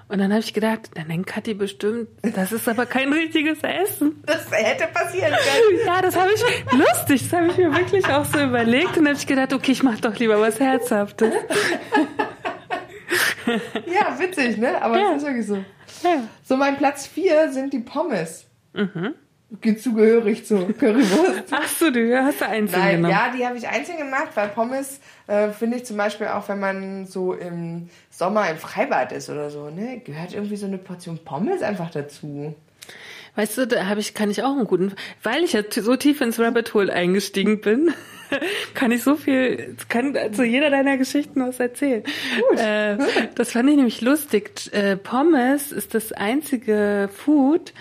Und 0.10 0.20
dann 0.20 0.32
habe 0.32 0.42
ich 0.42 0.54
gedacht, 0.54 0.92
dann 0.96 1.08
denkt 1.08 1.28
Kathi 1.28 1.54
bestimmt, 1.54 2.10
das 2.22 2.52
ist 2.52 2.68
aber 2.68 2.86
kein 2.86 3.12
richtiges 3.12 3.60
Essen. 3.64 4.22
Das 4.26 4.52
hätte 4.52 4.86
passieren 4.94 5.32
können. 5.32 5.80
Ja, 5.88 6.02
das 6.02 6.16
habe 6.16 6.30
ich 6.34 6.42
lustig, 6.72 7.30
das 7.30 7.40
habe 7.40 7.48
ich 7.48 7.58
mir 7.58 7.74
wirklich 7.76 8.06
auch 8.08 8.26
so 8.26 8.40
überlegt 8.40 8.98
und 8.98 9.08
habe 9.08 9.18
ich 9.18 9.26
gedacht, 9.26 9.54
okay, 9.54 9.72
ich 9.72 9.82
mache 9.82 10.02
doch 10.02 10.16
lieber 10.18 10.40
was 10.40 10.60
Herzhaftes. 10.60 11.34
Ja, 13.46 14.18
witzig, 14.20 14.58
ne? 14.58 14.82
Aber 14.82 14.98
Ja. 15.00 15.12
es 15.12 15.18
ist 15.24 15.28
wirklich 15.28 15.48
so. 15.48 15.56
Ja. 16.04 16.24
So, 16.44 16.58
mein 16.58 16.78
Platz 16.78 17.08
4 17.08 17.52
sind 17.52 17.74
die 17.74 17.80
Pommes. 17.80 18.46
Geht 19.62 19.84
zugehörig 19.84 20.46
zur 20.48 20.74
Currywurst. 20.74 21.44
Ach 21.52 21.68
so, 21.68 21.92
du 21.92 22.18
hast 22.24 22.42
da 22.42 22.48
einzeln 22.48 22.80
Nein, 22.82 22.96
genommen. 22.98 23.12
ja, 23.14 23.32
die 23.38 23.46
habe 23.46 23.56
ich 23.58 23.68
einzeln 23.68 24.00
gemacht, 24.00 24.30
weil 24.34 24.48
Pommes 24.50 25.00
äh, 25.28 25.50
finde 25.50 25.78
ich 25.78 25.86
zum 25.86 25.96
Beispiel 25.98 26.28
auch, 26.28 26.48
wenn 26.50 26.60
man 26.60 27.06
so 27.06 27.34
im 27.34 27.90
Sommer 28.10 28.50
im 28.50 28.58
Freibad 28.58 29.12
ist 29.12 29.30
oder 29.30 29.52
so, 29.52 29.70
ne, 29.70 30.02
gehört 30.04 30.34
irgendwie 30.34 30.56
so 30.56 30.66
eine 30.66 30.80
Portion 30.80 31.20
Pommes 31.24 31.62
einfach 31.62 31.92
dazu. 31.92 32.56
Weißt 33.36 33.58
du, 33.60 33.68
da 33.68 33.86
habe 33.86 34.00
ich, 34.00 34.16
kann 34.16 34.32
ich 34.32 34.42
auch 34.44 34.56
einen 34.58 34.66
guten, 34.66 34.94
weil 35.22 35.44
ich 35.44 35.54
ja 35.54 35.62
so 35.70 35.96
tief 35.96 36.22
ins 36.22 36.40
Rabbit 36.40 36.74
Hole 36.74 36.92
eingestiegen 36.92 37.62
bin, 37.62 37.94
kann 38.74 38.92
ich 38.92 39.04
so 39.04 39.16
viel, 39.16 39.76
kann 39.90 40.16
zu 40.34 40.44
jeder 40.44 40.70
deiner 40.70 40.98
Geschichten 40.98 41.46
was 41.46 41.60
erzählen. 41.60 42.04
Äh, 42.58 42.98
das 43.36 43.52
fand 43.52 43.70
ich 43.70 43.76
nämlich 43.76 44.02
lustig. 44.02 44.74
Äh, 44.74 44.98
Pommes 44.98 45.72
ist 45.72 45.94
das 45.94 46.12
einzige 46.12 47.10
Food, 47.14 47.74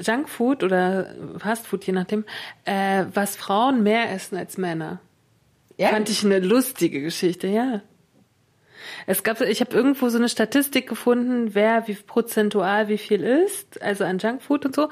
Junkfood 0.00 0.62
oder 0.62 1.14
Fastfood, 1.38 1.84
je 1.84 1.92
nachdem, 1.92 2.24
äh, 2.64 3.04
was 3.12 3.36
Frauen 3.36 3.82
mehr 3.82 4.12
essen 4.12 4.36
als 4.36 4.58
Männer. 4.58 5.00
Ja, 5.78 5.88
Fand 5.88 6.08
ich 6.08 6.24
eine 6.24 6.40
lustige 6.40 7.02
Geschichte, 7.02 7.48
ja. 7.48 7.82
Es 9.06 9.22
gab, 9.22 9.40
ich 9.40 9.60
habe 9.60 9.74
irgendwo 9.76 10.08
so 10.08 10.18
eine 10.18 10.28
Statistik 10.28 10.88
gefunden, 10.88 11.54
wer 11.54 11.86
wie 11.88 11.94
prozentual 11.94 12.88
wie 12.88 12.98
viel 12.98 13.22
isst, 13.22 13.80
also 13.82 14.04
an 14.04 14.18
Junkfood 14.18 14.66
und 14.66 14.74
so. 14.74 14.88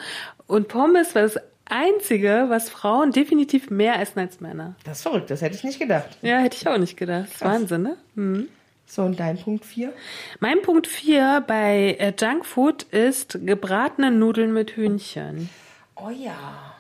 Und 0.46 0.68
Pommes 0.68 1.14
war 1.14 1.22
das 1.22 1.38
einzige, 1.66 2.46
was 2.48 2.70
Frauen 2.70 3.10
definitiv 3.10 3.70
mehr 3.70 4.00
essen 4.00 4.20
als 4.20 4.40
Männer. 4.40 4.74
das 4.84 4.98
ist 4.98 5.02
verrückt, 5.02 5.30
das 5.30 5.42
hätte 5.42 5.56
ich 5.56 5.64
nicht 5.64 5.78
gedacht. 5.78 6.18
Ja, 6.22 6.38
hätte 6.38 6.56
ich 6.60 6.68
auch 6.68 6.78
nicht 6.78 6.96
gedacht. 6.96 7.26
Das 7.26 7.34
ist 7.34 7.44
Wahnsinn, 7.44 7.82
ne? 7.82 7.96
Hm. 8.14 8.48
So, 8.86 9.02
und 9.02 9.18
dein 9.18 9.38
Punkt 9.38 9.64
4? 9.64 9.92
Mein 10.40 10.60
Punkt 10.62 10.86
4 10.86 11.42
bei 11.46 11.96
äh, 11.98 12.12
Junkfood 12.18 12.82
ist 12.84 13.38
gebratene 13.44 14.10
Nudeln 14.10 14.52
mit 14.52 14.76
Hühnchen. 14.76 15.48
Oh 15.96 16.10
ja. 16.10 16.74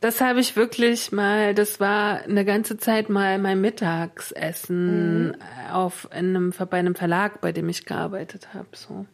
Das 0.00 0.20
habe 0.20 0.40
ich 0.40 0.54
wirklich 0.56 1.12
mal, 1.12 1.54
das 1.54 1.80
war 1.80 2.22
eine 2.22 2.44
ganze 2.44 2.76
Zeit 2.76 3.08
mal 3.08 3.38
mein 3.38 3.60
Mittagsessen 3.60 5.34
äh, 5.34 5.72
auf 5.72 6.10
einem, 6.12 6.52
bei 6.68 6.78
einem 6.78 6.94
Verlag, 6.94 7.40
bei 7.40 7.52
dem 7.52 7.68
ich 7.68 7.86
gearbeitet 7.86 8.48
habe. 8.52 8.68
So. 8.74 9.06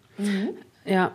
Ja, 0.84 1.12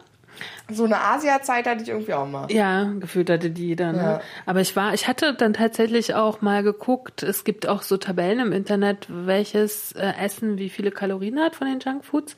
So 0.72 0.86
eine 0.86 1.00
Asia-Zeit 1.00 1.68
hatte 1.68 1.84
ich 1.84 1.90
irgendwie 1.90 2.14
auch 2.14 2.28
mal. 2.28 2.52
ja, 2.52 2.92
gefühlt 3.00 3.30
hatte 3.30 3.50
die 3.50 3.68
jeder. 3.68 3.92
Ne? 3.92 4.00
Ja. 4.00 4.22
Aber 4.46 4.62
ich 4.62 4.76
war, 4.76 4.94
ich 4.94 5.08
hatte 5.08 5.34
dann 5.34 5.54
tatsächlich 5.54 6.14
auch 6.16 6.42
mal 6.42 6.64
geguckt. 6.64 7.24
Es 7.24 7.44
gibt 7.44 7.68
auch 7.68 7.82
so 7.82 7.98
Tabellen 7.98 8.40
im 8.40 8.52
Internet, 8.52 9.08
welches 9.10 9.92
äh, 9.94 10.14
Essen 10.20 10.58
wie 10.58 10.70
viele 10.70 10.92
Kalorien 10.92 11.40
hat 11.40 11.56
von 11.56 11.68
den 11.68 11.80
Junkfoods. 11.80 12.36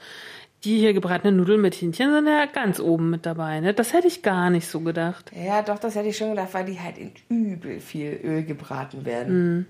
Die 0.64 0.80
hier 0.80 0.94
gebratenen 0.94 1.38
Nudeln 1.38 1.62
mit 1.62 1.76
Hähnchen 1.76 2.12
sind 2.12 2.28
ja 2.28 2.46
ganz 2.48 2.80
oben 2.80 3.12
mit 3.12 3.26
dabei. 3.26 3.60
Ne? 3.60 3.74
Das 3.74 3.94
hätte 3.94 4.08
ich 4.08 4.24
gar 4.24 4.50
nicht 4.50 4.68
so 4.68 4.80
gedacht. 4.80 5.32
Ja, 5.36 5.62
doch, 5.62 5.78
das 5.78 5.96
hätte 5.96 6.08
ich 6.08 6.18
schon 6.18 6.32
gedacht, 6.32 6.50
weil 6.54 6.66
die 6.66 6.80
halt 6.80 6.98
in 6.98 7.12
übel 7.30 7.80
viel 7.80 8.20
Öl 8.24 8.44
gebraten 8.44 9.06
werden. 9.06 9.68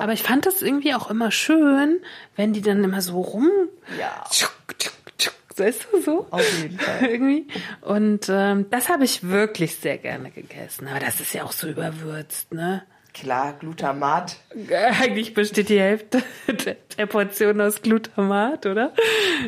Aber 0.00 0.14
ich 0.14 0.22
fand 0.22 0.46
das 0.46 0.62
irgendwie 0.62 0.94
auch 0.94 1.10
immer 1.10 1.30
schön, 1.30 2.00
wenn 2.36 2.54
die 2.54 2.62
dann 2.62 2.82
immer 2.82 3.02
so 3.02 3.20
rum. 3.20 3.50
Ja, 3.98 4.24
tschuk, 4.30 4.56
tschuk, 4.78 4.94
Weißt 5.58 5.88
du 5.92 6.00
so? 6.00 6.26
auf 6.30 6.62
jeden 6.62 6.78
Fall. 6.78 7.02
irgendwie. 7.10 7.46
Und 7.82 8.28
ähm, 8.28 8.66
das 8.70 8.88
habe 8.88 9.04
ich 9.04 9.28
wirklich 9.28 9.76
sehr 9.76 9.98
gerne 9.98 10.30
gegessen. 10.30 10.88
Aber 10.88 11.00
das 11.00 11.20
ist 11.20 11.32
ja 11.34 11.44
auch 11.44 11.52
so 11.52 11.68
überwürzt, 11.68 12.52
ne? 12.52 12.82
Klar, 13.14 13.54
Glutamat. 13.58 14.36
Eigentlich 15.00 15.34
besteht 15.34 15.70
die 15.70 15.80
Hälfte 15.80 16.22
der 16.98 17.06
Portion 17.06 17.60
aus 17.60 17.82
Glutamat, 17.82 18.66
oder? 18.66 18.92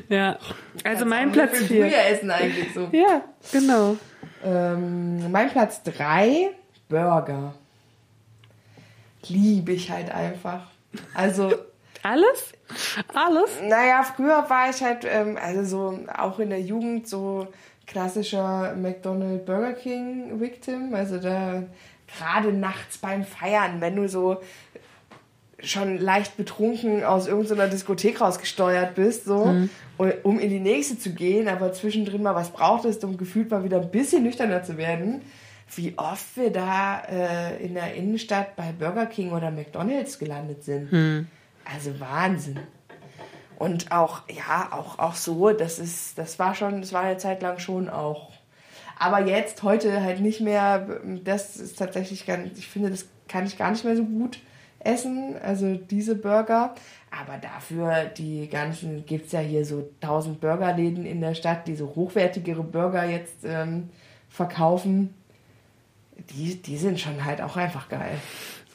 Ja. 0.09 0.39
Also 0.83 1.05
mein 1.05 1.31
Platz 1.31 1.59
Für 1.59 1.65
4. 1.67 1.87
früher 1.87 2.05
essen 2.11 2.31
eigentlich 2.31 2.75
so. 2.75 2.89
Ja, 2.91 3.23
genau. 3.53 3.97
Ähm, 4.45 5.31
mein 5.31 5.51
Platz 5.51 5.83
3, 5.85 6.51
Burger. 6.89 7.55
Liebe 9.29 9.73
ich 9.73 9.91
halt 9.91 10.11
einfach. 10.11 10.63
Also, 11.15 11.53
Alles? 12.03 12.53
Alles? 13.15 13.51
naja, 13.69 14.03
früher 14.03 14.45
war 14.49 14.71
ich 14.71 14.83
halt, 14.83 15.05
ähm, 15.09 15.37
also 15.41 15.65
so 15.65 15.99
auch 16.17 16.39
in 16.39 16.51
der 16.51 16.61
Jugend 16.61 17.09
so 17.09 17.49
klassischer 17.87 18.75
McDonald's 18.77 19.45
Burger 19.45 19.73
King 19.73 20.41
Victim. 20.41 20.95
Also 20.95 21.19
da 21.19 21.63
gerade 22.19 22.53
nachts 22.53 22.99
beim 22.99 23.25
Feiern, 23.25 23.81
wenn 23.81 23.97
du 23.97 24.09
so 24.09 24.39
schon 25.63 25.99
leicht 25.99 26.37
betrunken 26.39 27.05
aus 27.05 27.27
irgendeiner 27.29 27.69
Diskothek 27.69 28.21
rausgesteuert 28.21 28.95
bist, 28.95 29.27
so, 29.27 29.55
und- 29.99 30.25
um 30.25 30.39
in 30.39 30.49
die 30.49 30.59
nächste 30.61 30.99
zu 30.99 31.11
gehen, 31.13 31.49
aber 31.49 31.73
zwischendrin 31.75 32.23
mal 32.23 32.35
was 32.35 32.51
brauchtest, 32.51 33.05
um 33.05 33.19
gefühlt 33.19 33.51
mal 33.51 33.63
wieder 33.63 33.79
ein 33.81 33.91
bisschen 33.91 34.23
nüchterner 34.23 34.63
zu 34.63 34.79
werden, 34.79 35.21
wie 35.77 35.93
oft 35.99 36.35
wir 36.37 36.51
da 36.51 37.03
äh, 37.11 37.63
in 37.65 37.75
der 37.75 37.95
Innenstadt 37.95 38.57
bei 38.57 38.73
Burger 38.73 39.05
King 39.07 39.33
oder 39.33 39.51
McDonalds 39.51 40.19
gelandet 40.19 40.65
sind. 40.65 41.29
Also 41.65 41.99
Wahnsinn. 42.01 42.61
Und 43.59 43.93
auch, 43.93 44.23
ja, 44.31 44.71
auch, 44.73 44.99
auch 44.99 45.15
so, 45.15 45.51
das 45.51 45.79
ist, 45.79 46.17
das 46.17 46.39
war 46.39 46.55
schon, 46.55 46.81
das 46.81 46.93
war 46.93 47.03
eine 47.03 47.19
Zeit 47.19 47.43
lang 47.43 47.59
schon 47.59 47.91
auch. 47.91 48.31
Aber 48.99 49.27
jetzt, 49.27 49.63
heute 49.63 50.03
halt 50.03 50.21
nicht 50.21 50.41
mehr, 50.41 51.01
das 51.25 51.57
ist 51.57 51.79
tatsächlich 51.79 52.27
ganz, 52.27 52.59
ich 52.59 52.69
finde, 52.69 52.91
das 52.91 53.07
kann 53.29 53.47
ich 53.47 53.59
gar 53.59 53.71
nicht 53.71 53.85
mehr 53.85 53.97
so 53.97 54.05
gut 54.05 54.41
essen, 54.79 55.37
also 55.43 55.75
diese 55.75 56.17
Burger. 56.17 56.75
Aber 57.11 57.39
dafür, 57.39 58.05
die 58.05 58.49
ganzen, 58.49 59.05
gibt 59.05 59.27
es 59.27 59.33
ja 59.33 59.41
hier 59.41 59.65
so 59.65 59.91
tausend 60.01 60.41
Burgerläden 60.41 61.05
in 61.05 61.21
der 61.21 61.35
Stadt, 61.35 61.67
die 61.67 61.75
so 61.75 61.93
hochwertigere 61.95 62.63
Burger 62.63 63.05
jetzt 63.05 63.45
ähm, 63.45 63.91
verkaufen. 64.29 65.15
Die, 66.31 66.61
die 66.61 66.77
sind 66.77 67.01
schon 67.01 67.25
halt 67.25 67.41
auch 67.41 67.57
einfach 67.57 67.89
geil. 67.89 68.19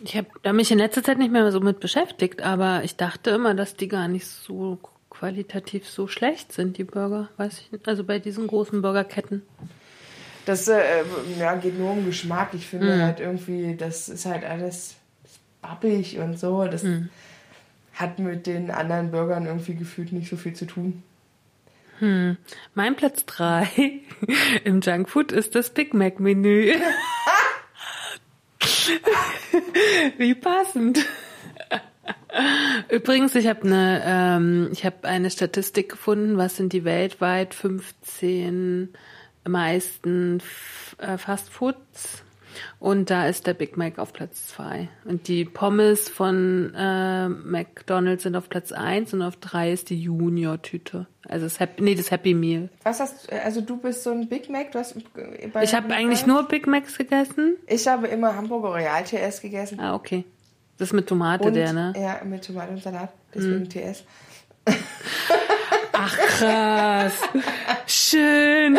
Ich 0.01 0.17
habe 0.17 0.27
da 0.43 0.53
mich 0.53 0.71
in 0.71 0.77
letzter 0.77 1.03
Zeit 1.03 1.17
nicht 1.17 1.31
mehr 1.31 1.51
so 1.51 1.59
mit 1.61 1.79
beschäftigt, 1.79 2.41
aber 2.41 2.83
ich 2.83 2.95
dachte 2.95 3.29
immer, 3.31 3.53
dass 3.53 3.75
die 3.75 3.87
gar 3.87 4.07
nicht 4.07 4.27
so 4.27 4.79
qualitativ 5.09 5.87
so 5.87 6.07
schlecht 6.07 6.51
sind, 6.51 6.77
die 6.77 6.83
Burger. 6.83 7.29
Weiß 7.37 7.61
ich 7.61 7.71
nicht. 7.71 7.87
Also 7.87 8.03
bei 8.03 8.19
diesen 8.19 8.47
großen 8.47 8.81
Burgerketten. 8.81 9.41
Das 10.45 10.67
äh, 10.67 11.03
ja, 11.39 11.55
geht 11.55 11.79
nur 11.79 11.91
um 11.91 12.05
Geschmack. 12.05 12.49
Ich 12.53 12.67
finde 12.67 13.03
halt 13.03 13.19
irgendwie, 13.19 13.75
das 13.75 14.09
ist 14.09 14.25
halt 14.25 14.43
alles 14.43 14.95
babbig 15.61 16.19
und 16.19 16.37
so. 16.37 16.65
Das 16.65 16.85
hat 17.93 18.19
mit 18.19 18.45
den 18.45 18.69
anderen 18.69 19.11
Burgern 19.11 19.45
irgendwie 19.45 19.75
gefühlt 19.75 20.11
nicht 20.11 20.29
so 20.29 20.35
viel 20.35 20.53
zu 20.53 20.65
tun. 20.65 21.01
Mein 21.99 22.95
Platz 22.97 23.25
3 23.25 23.69
im 24.65 24.81
Junkfood 24.81 25.31
ist 25.31 25.55
das 25.55 25.69
Big 25.69 25.93
Mac 25.93 26.19
Menü. 26.19 26.73
Wie 30.17 30.35
passend. 30.35 31.05
Übrigens, 32.89 33.35
ich 33.35 33.47
habe 33.47 33.63
eine, 33.63 34.03
ähm, 34.05 34.69
ich 34.71 34.85
habe 34.85 35.07
eine 35.07 35.31
Statistik 35.31 35.89
gefunden, 35.89 36.37
was 36.37 36.57
sind 36.57 36.73
die 36.73 36.83
weltweit 36.83 37.53
15 37.53 38.93
meisten 39.47 40.41
äh, 40.97 41.17
Fastfoods 41.17 42.24
und 42.79 43.09
da 43.09 43.27
ist 43.27 43.47
der 43.47 43.53
Big 43.53 43.77
Mac 43.77 43.99
auf 43.99 44.13
Platz 44.13 44.47
2 44.47 44.87
und 45.05 45.27
die 45.27 45.45
Pommes 45.45 46.09
von 46.09 46.73
äh, 46.75 47.29
McDonald's 47.29 48.23
sind 48.23 48.35
auf 48.35 48.49
Platz 48.49 48.71
1 48.71 49.13
und 49.13 49.21
auf 49.21 49.35
3 49.37 49.71
ist 49.71 49.89
die 49.89 50.01
Junior 50.01 50.61
Tüte. 50.61 51.07
Also 51.27 51.45
das 51.45 51.59
Happy, 51.59 51.81
nee, 51.81 51.95
das 51.95 52.11
Happy 52.11 52.33
Meal. 52.33 52.69
Was 52.83 52.99
hast 52.99 53.31
also 53.31 53.61
du 53.61 53.77
bist 53.77 54.03
so 54.03 54.11
ein 54.11 54.29
Big 54.29 54.49
Mac? 54.49 54.71
Du 54.71 54.79
hast 54.79 54.95
bei 55.53 55.63
Ich 55.63 55.73
habe 55.73 55.93
eigentlich 55.93 56.25
nur 56.25 56.47
Big 56.47 56.67
Macs 56.67 56.97
gegessen. 56.97 57.57
Ich 57.67 57.87
habe 57.87 58.07
immer 58.07 58.35
Hamburger 58.35 58.75
Real 58.75 59.03
TS 59.03 59.41
gegessen. 59.41 59.79
Ah, 59.79 59.95
okay. 59.95 60.23
Das 60.77 60.89
ist 60.89 60.93
mit 60.93 61.07
Tomate, 61.07 61.45
Und, 61.45 61.53
der, 61.53 61.73
ne? 61.73 61.93
Ja, 61.97 62.21
mit 62.25 62.45
Tomate 62.45 62.71
und 62.71 62.83
Salat. 62.83 63.09
Deswegen 63.33 63.69
TS. 63.69 64.03
Ach, 65.97 66.17
krass. 66.17 67.13
Schön. 67.87 68.77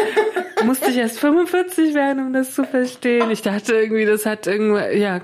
Musste 0.64 0.90
ich 0.90 0.96
erst 0.96 1.18
45 1.20 1.94
werden, 1.94 2.26
um 2.26 2.32
das 2.32 2.54
zu 2.54 2.64
verstehen. 2.64 3.30
Ich 3.30 3.42
dachte 3.42 3.74
irgendwie, 3.74 4.04
das 4.04 4.26
hat 4.26 4.46
irgendwas, 4.46 4.94
ja, 4.94 5.20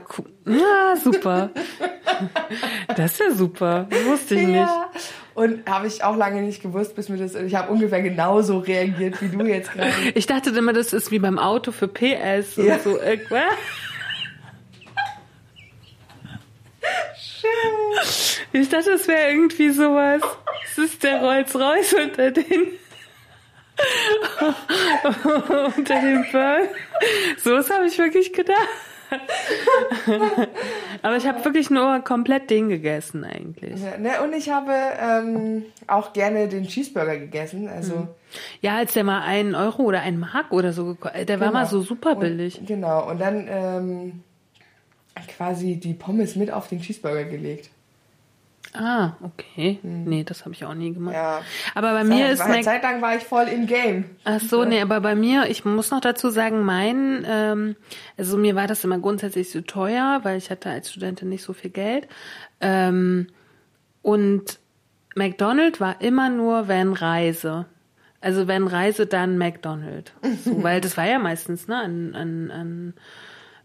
ja, 0.47 0.97
super. 1.03 1.51
Das 2.97 3.13
ist 3.13 3.21
ja 3.21 3.31
super. 3.33 3.87
Das 3.91 4.05
wusste 4.07 4.35
ich 4.37 4.43
nicht. 4.47 4.57
Ja. 4.57 4.91
Und 5.35 5.69
habe 5.69 5.87
ich 5.87 6.05
auch 6.05 6.17
lange 6.17 6.43
nicht 6.43 6.63
gewusst, 6.63 6.95
bis 6.95 7.09
mir 7.09 7.17
das. 7.17 7.35
Ich 7.35 7.55
habe 7.55 7.73
ungefähr 7.73 8.03
genauso 8.03 8.59
reagiert 8.59 9.21
wie 9.23 9.29
du 9.37 9.45
jetzt 9.47 9.73
gerade. 9.73 9.93
Ich 10.15 10.27
dachte 10.27 10.51
immer, 10.51 10.73
das 10.73 10.93
ist 10.93 11.11
wie 11.11 11.19
beim 11.19 11.39
Auto 11.39 11.73
für 11.73 11.89
PS 11.89 12.59
und 12.59 12.67
Ja. 12.67 12.79
so 12.79 12.99
irgendwas. 17.45 18.39
Ich 18.53 18.69
dachte, 18.69 18.91
das 18.93 19.09
wäre 19.09 19.31
irgendwie 19.31 19.71
sowas. 19.71 20.23
Es 20.71 20.79
ist 20.79 21.03
der 21.03 21.21
Rolls-Royce 21.23 21.95
unter 21.95 22.31
den 22.31 22.69
unter 25.77 26.01
den 26.01 26.25
Burn. 26.31 26.69
So 27.39 27.53
was 27.53 27.71
habe 27.71 27.87
ich 27.87 27.99
wirklich 27.99 28.33
gedacht. 28.33 28.69
Aber 31.03 31.17
ich 31.17 31.27
habe 31.27 31.45
wirklich 31.45 31.69
nur 31.69 32.01
komplett 32.01 32.49
den 32.49 32.71
gegessen 32.71 33.25
eigentlich. 33.25 33.79
Ja, 33.83 33.99
ne, 33.99 34.23
und 34.23 34.33
ich 34.33 34.49
habe 34.51 34.73
ähm, 34.73 35.65
auch 35.87 36.15
gerne 36.15 36.49
den 36.49 36.67
Cheeseburger 36.67 37.19
gegessen. 37.19 37.69
Also 37.69 38.09
Ja, 38.63 38.77
als 38.77 38.95
der 38.95 39.05
mal 39.05 39.21
einen 39.23 39.55
Euro 39.55 39.83
oder 39.83 40.01
einen 40.01 40.19
Mark 40.19 40.51
oder 40.53 40.73
so, 40.73 40.85
geko- 40.93 41.25
der 41.25 41.41
war 41.41 41.49
Genau. 41.49 41.61
mal 41.61 41.67
so 41.67 41.83
super 41.83 42.15
billig. 42.15 42.59
Und, 42.61 42.67
genau. 42.69 43.11
Und 43.11 43.21
dann 43.21 43.47
ähm, 43.51 44.23
quasi 45.37 45.77
die 45.77 45.95
Pommes 45.95 46.37
mit 46.37 46.51
auf 46.51 46.69
den 46.69 46.81
Cheeseburger 46.81 47.25
gelegt. 47.25 47.71
Ah, 48.75 49.13
okay. 49.23 49.79
Nee, 49.83 50.25
das 50.25 50.45
habe 50.45 50.55
ich 50.55 50.65
auch 50.65 50.73
nie 50.73 50.95
gemacht. 50.95 51.15
Hm. 51.15 51.21
Ja. 51.21 51.43
Aber 51.75 51.93
bei 51.93 52.05
mir 52.05 52.25
Zeit, 52.25 52.33
ist 52.33 52.39
war, 52.41 52.49
Mac 52.49 52.65
Zeit 52.65 52.83
lang 52.83 53.03
war 53.03 53.17
ich 53.17 53.23
voll 53.23 53.49
im 53.49 53.67
Game. 53.67 54.05
Ach 54.25 54.41
so, 54.41 54.65
nee, 54.65 54.81
aber 54.81 55.01
bei 55.01 55.15
mir, 55.15 55.47
ich 55.51 55.65
muss 55.65 55.91
noch 55.91 56.01
dazu 56.01 56.31
sagen, 56.31 56.63
mein, 56.63 57.27
ähm, 57.29 57.77
also 58.17 58.39
mir 58.39 58.55
war 58.55 58.67
das 58.67 58.83
immer 58.85 58.99
grundsätzlich 58.99 59.51
so 59.51 59.61
teuer, 59.61 60.21
weil 60.23 60.39
ich 60.39 60.51
hatte 60.51 60.71
als 60.71 60.91
Studentin 60.91 61.29
nicht 61.29 61.43
so 61.43 61.53
viel 61.53 61.71
Geld. 61.71 62.09
Ähm, 62.61 63.27
und 64.01 64.59
McDonald's 65.15 65.81
war 65.81 66.01
immer 66.01 66.31
nur, 66.31 66.67
wenn 66.67 66.95
Reise. 66.95 67.67
Also 68.23 68.47
wenn 68.47 68.67
Reise, 68.67 69.07
dann 69.07 69.37
McDonald's. 69.37 70.13
So, 70.45 70.63
weil 70.63 70.81
das 70.81 70.97
war 70.97 71.07
ja 71.07 71.19
meistens, 71.19 71.69
ne, 71.69 71.77
an, 71.77 72.15
an, 72.15 72.51
an 72.51 72.95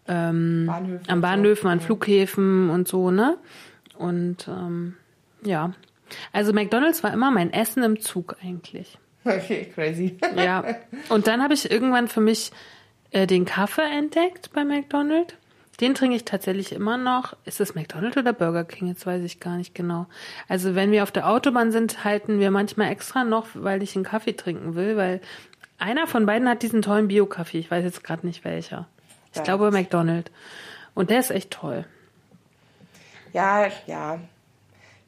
Bahnhöfen 0.08 1.10
an 1.10 1.22
Bahnhöfen, 1.22 1.70
an 1.70 1.80
Flughäfen 1.80 2.70
und 2.70 2.88
so, 2.88 3.12
ne? 3.12 3.38
Und 3.98 4.48
ähm, 4.48 4.96
ja. 5.44 5.74
Also 6.32 6.54
McDonald's 6.54 7.04
war 7.04 7.14
immer 7.14 7.32
mein 7.32 7.52
Essen 7.52 7.84
im 7.84 8.00
Zug 8.00 8.38
eigentlich. 8.42 8.98
Okay, 9.26 9.70
crazy. 9.74 10.18
Ja. 10.36 10.64
Und 11.10 11.28
dann 11.28 11.44
habe 11.44 11.54
ich 11.54 11.70
irgendwann 11.70 12.08
für 12.08 12.22
mich 12.22 12.52
äh, 13.12 13.28
den 13.28 13.46
Kaffee 13.46 13.82
entdeckt 13.82 14.52
bei 14.54 14.64
McDonald's. 14.64 15.34
Den 15.80 15.94
trinke 15.94 16.16
ich 16.16 16.26
tatsächlich 16.26 16.72
immer 16.72 16.98
noch. 16.98 17.36
Ist 17.46 17.62
es 17.62 17.76
McDonald's 17.76 18.18
oder 18.18 18.34
Burger 18.34 18.64
King? 18.64 18.88
Jetzt 18.88 19.06
weiß 19.06 19.24
ich 19.24 19.40
gar 19.40 19.58
nicht 19.58 19.76
genau. 19.76 20.08
Also 20.48 20.74
wenn 20.74 20.92
wir 20.92 21.04
auf 21.04 21.12
der 21.12 21.30
Autobahn 21.30 21.72
sind, 21.72 22.04
halten 22.04 22.40
wir 22.40 22.50
manchmal 22.50 22.92
extra 22.92 23.24
noch, 23.24 23.48
weil 23.54 23.84
ich 23.84 23.96
einen 23.96 24.06
Kaffee 24.06 24.34
trinken 24.34 24.74
will, 24.74 24.98
weil 24.98 25.22
einer 25.78 26.08
von 26.08 26.26
beiden 26.26 26.50
hat 26.50 26.64
diesen 26.64 26.82
tollen 26.82 27.08
Bio-Kaffee. 27.08 27.60
Ich 27.60 27.70
weiß 27.70 27.84
jetzt 27.84 28.04
gerade 28.04 28.26
nicht 28.26 28.44
welcher. 28.44 28.88
Ich 29.36 29.44
glaube 29.44 29.72
McDonald's. 29.72 30.32
Und 30.94 31.10
der 31.10 31.20
ist 31.20 31.32
echt 31.32 31.52
toll. 31.52 31.86
Ja, 33.34 33.68
ja. 33.86 34.20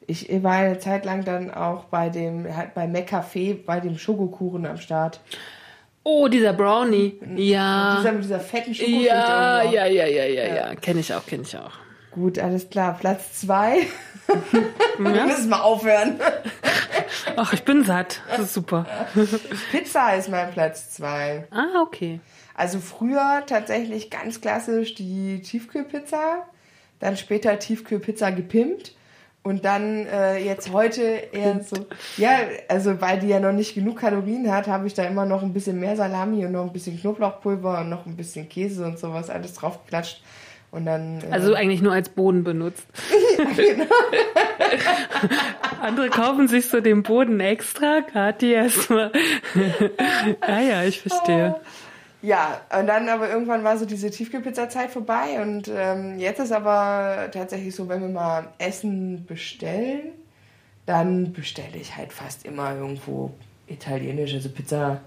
Ich 0.06 0.28
war 0.42 0.52
eine 0.52 0.78
Zeit 0.78 1.04
lang 1.04 1.24
dann 1.24 1.52
auch 1.52 1.84
bei 1.84 2.08
dem, 2.08 2.56
halt 2.56 2.74
bei 2.74 2.86
McCafé, 2.86 3.56
bei 3.64 3.80
dem 3.80 3.98
Schokokuchen 3.98 4.66
am 4.66 4.76
Start. 4.76 5.20
Oh, 6.02 6.28
dieser 6.28 6.52
Brownie. 6.52 7.18
Ja. 7.36 7.96
Dieser 7.98 8.12
mit 8.12 8.24
dieser 8.24 8.40
fetten 8.40 8.74
Schokoschicht 8.74 9.06
Ja, 9.06 9.62
ja, 9.62 9.86
ja, 9.86 10.06
ja, 10.06 10.24
ja, 10.24 10.54
ja. 10.54 10.74
Kenne 10.74 11.00
ich 11.00 11.12
auch, 11.14 11.26
kenne 11.26 11.42
ich 11.42 11.56
auch. 11.56 11.72
Gut, 12.10 12.38
alles 12.38 12.70
klar. 12.70 12.96
Platz 12.98 13.40
zwei. 13.40 13.86
Wir 14.98 15.26
müssen 15.26 15.48
mal 15.48 15.60
aufhören. 15.60 16.18
Ach, 17.36 17.52
ich 17.52 17.62
bin 17.64 17.84
satt. 17.84 18.22
Das 18.30 18.40
ist 18.40 18.54
super. 18.54 18.86
Pizza 19.70 20.14
ist 20.14 20.28
mein 20.28 20.50
Platz 20.52 20.90
zwei. 20.90 21.46
Ah, 21.50 21.82
okay. 21.82 22.20
Also 22.60 22.78
früher 22.78 23.42
tatsächlich 23.46 24.10
ganz 24.10 24.42
klassisch 24.42 24.94
die 24.94 25.40
Tiefkühlpizza, 25.40 26.46
dann 26.98 27.16
später 27.16 27.58
Tiefkühlpizza 27.58 28.28
gepimpt 28.28 28.94
und 29.42 29.64
dann 29.64 30.04
äh, 30.04 30.36
jetzt 30.44 30.70
heute 30.70 31.00
eher 31.00 31.62
so, 31.62 31.86
ja, 32.18 32.40
also 32.68 33.00
weil 33.00 33.18
die 33.18 33.28
ja 33.28 33.40
noch 33.40 33.52
nicht 33.52 33.74
genug 33.74 34.00
Kalorien 34.00 34.52
hat, 34.52 34.66
habe 34.66 34.86
ich 34.86 34.92
da 34.92 35.04
immer 35.04 35.24
noch 35.24 35.42
ein 35.42 35.54
bisschen 35.54 35.80
mehr 35.80 35.96
Salami 35.96 36.44
und 36.44 36.52
noch 36.52 36.64
ein 36.64 36.72
bisschen 36.74 37.00
Knoblauchpulver 37.00 37.80
und 37.80 37.88
noch 37.88 38.04
ein 38.04 38.14
bisschen 38.14 38.46
Käse 38.46 38.84
und 38.84 38.98
sowas 38.98 39.30
alles 39.30 39.54
draufgeklatscht 39.54 40.20
Und 40.70 40.84
dann. 40.84 41.22
Äh, 41.22 41.32
Also 41.32 41.54
eigentlich 41.54 41.80
nur 41.80 41.94
als 41.94 42.10
Boden 42.10 42.44
benutzt. 42.44 42.86
genau. 43.56 43.86
Andere 45.80 46.10
kaufen 46.10 46.46
sich 46.46 46.68
so 46.68 46.82
den 46.82 47.02
Boden 47.02 47.40
extra, 47.40 48.02
Kathi 48.02 48.52
erstmal. 48.52 49.12
ah 50.42 50.60
ja, 50.60 50.84
ich 50.84 51.00
verstehe. 51.00 51.58
Ja, 52.22 52.60
und 52.78 52.86
dann 52.86 53.08
aber 53.08 53.30
irgendwann 53.30 53.64
war 53.64 53.78
so 53.78 53.86
diese 53.86 54.10
Tiefkühlpizza-Zeit 54.10 54.90
vorbei 54.90 55.40
und 55.40 55.70
ähm, 55.74 56.18
jetzt 56.18 56.38
ist 56.38 56.52
aber 56.52 57.30
tatsächlich 57.32 57.74
so, 57.74 57.88
wenn 57.88 58.02
wir 58.02 58.08
mal 58.08 58.48
Essen 58.58 59.24
bestellen, 59.24 60.12
dann 60.84 61.32
bestelle 61.32 61.78
ich 61.78 61.96
halt 61.96 62.12
fast 62.12 62.44
immer 62.44 62.74
irgendwo 62.74 63.32
italienisch, 63.68 64.34
also 64.34 64.50
Pizza. 64.50 65.00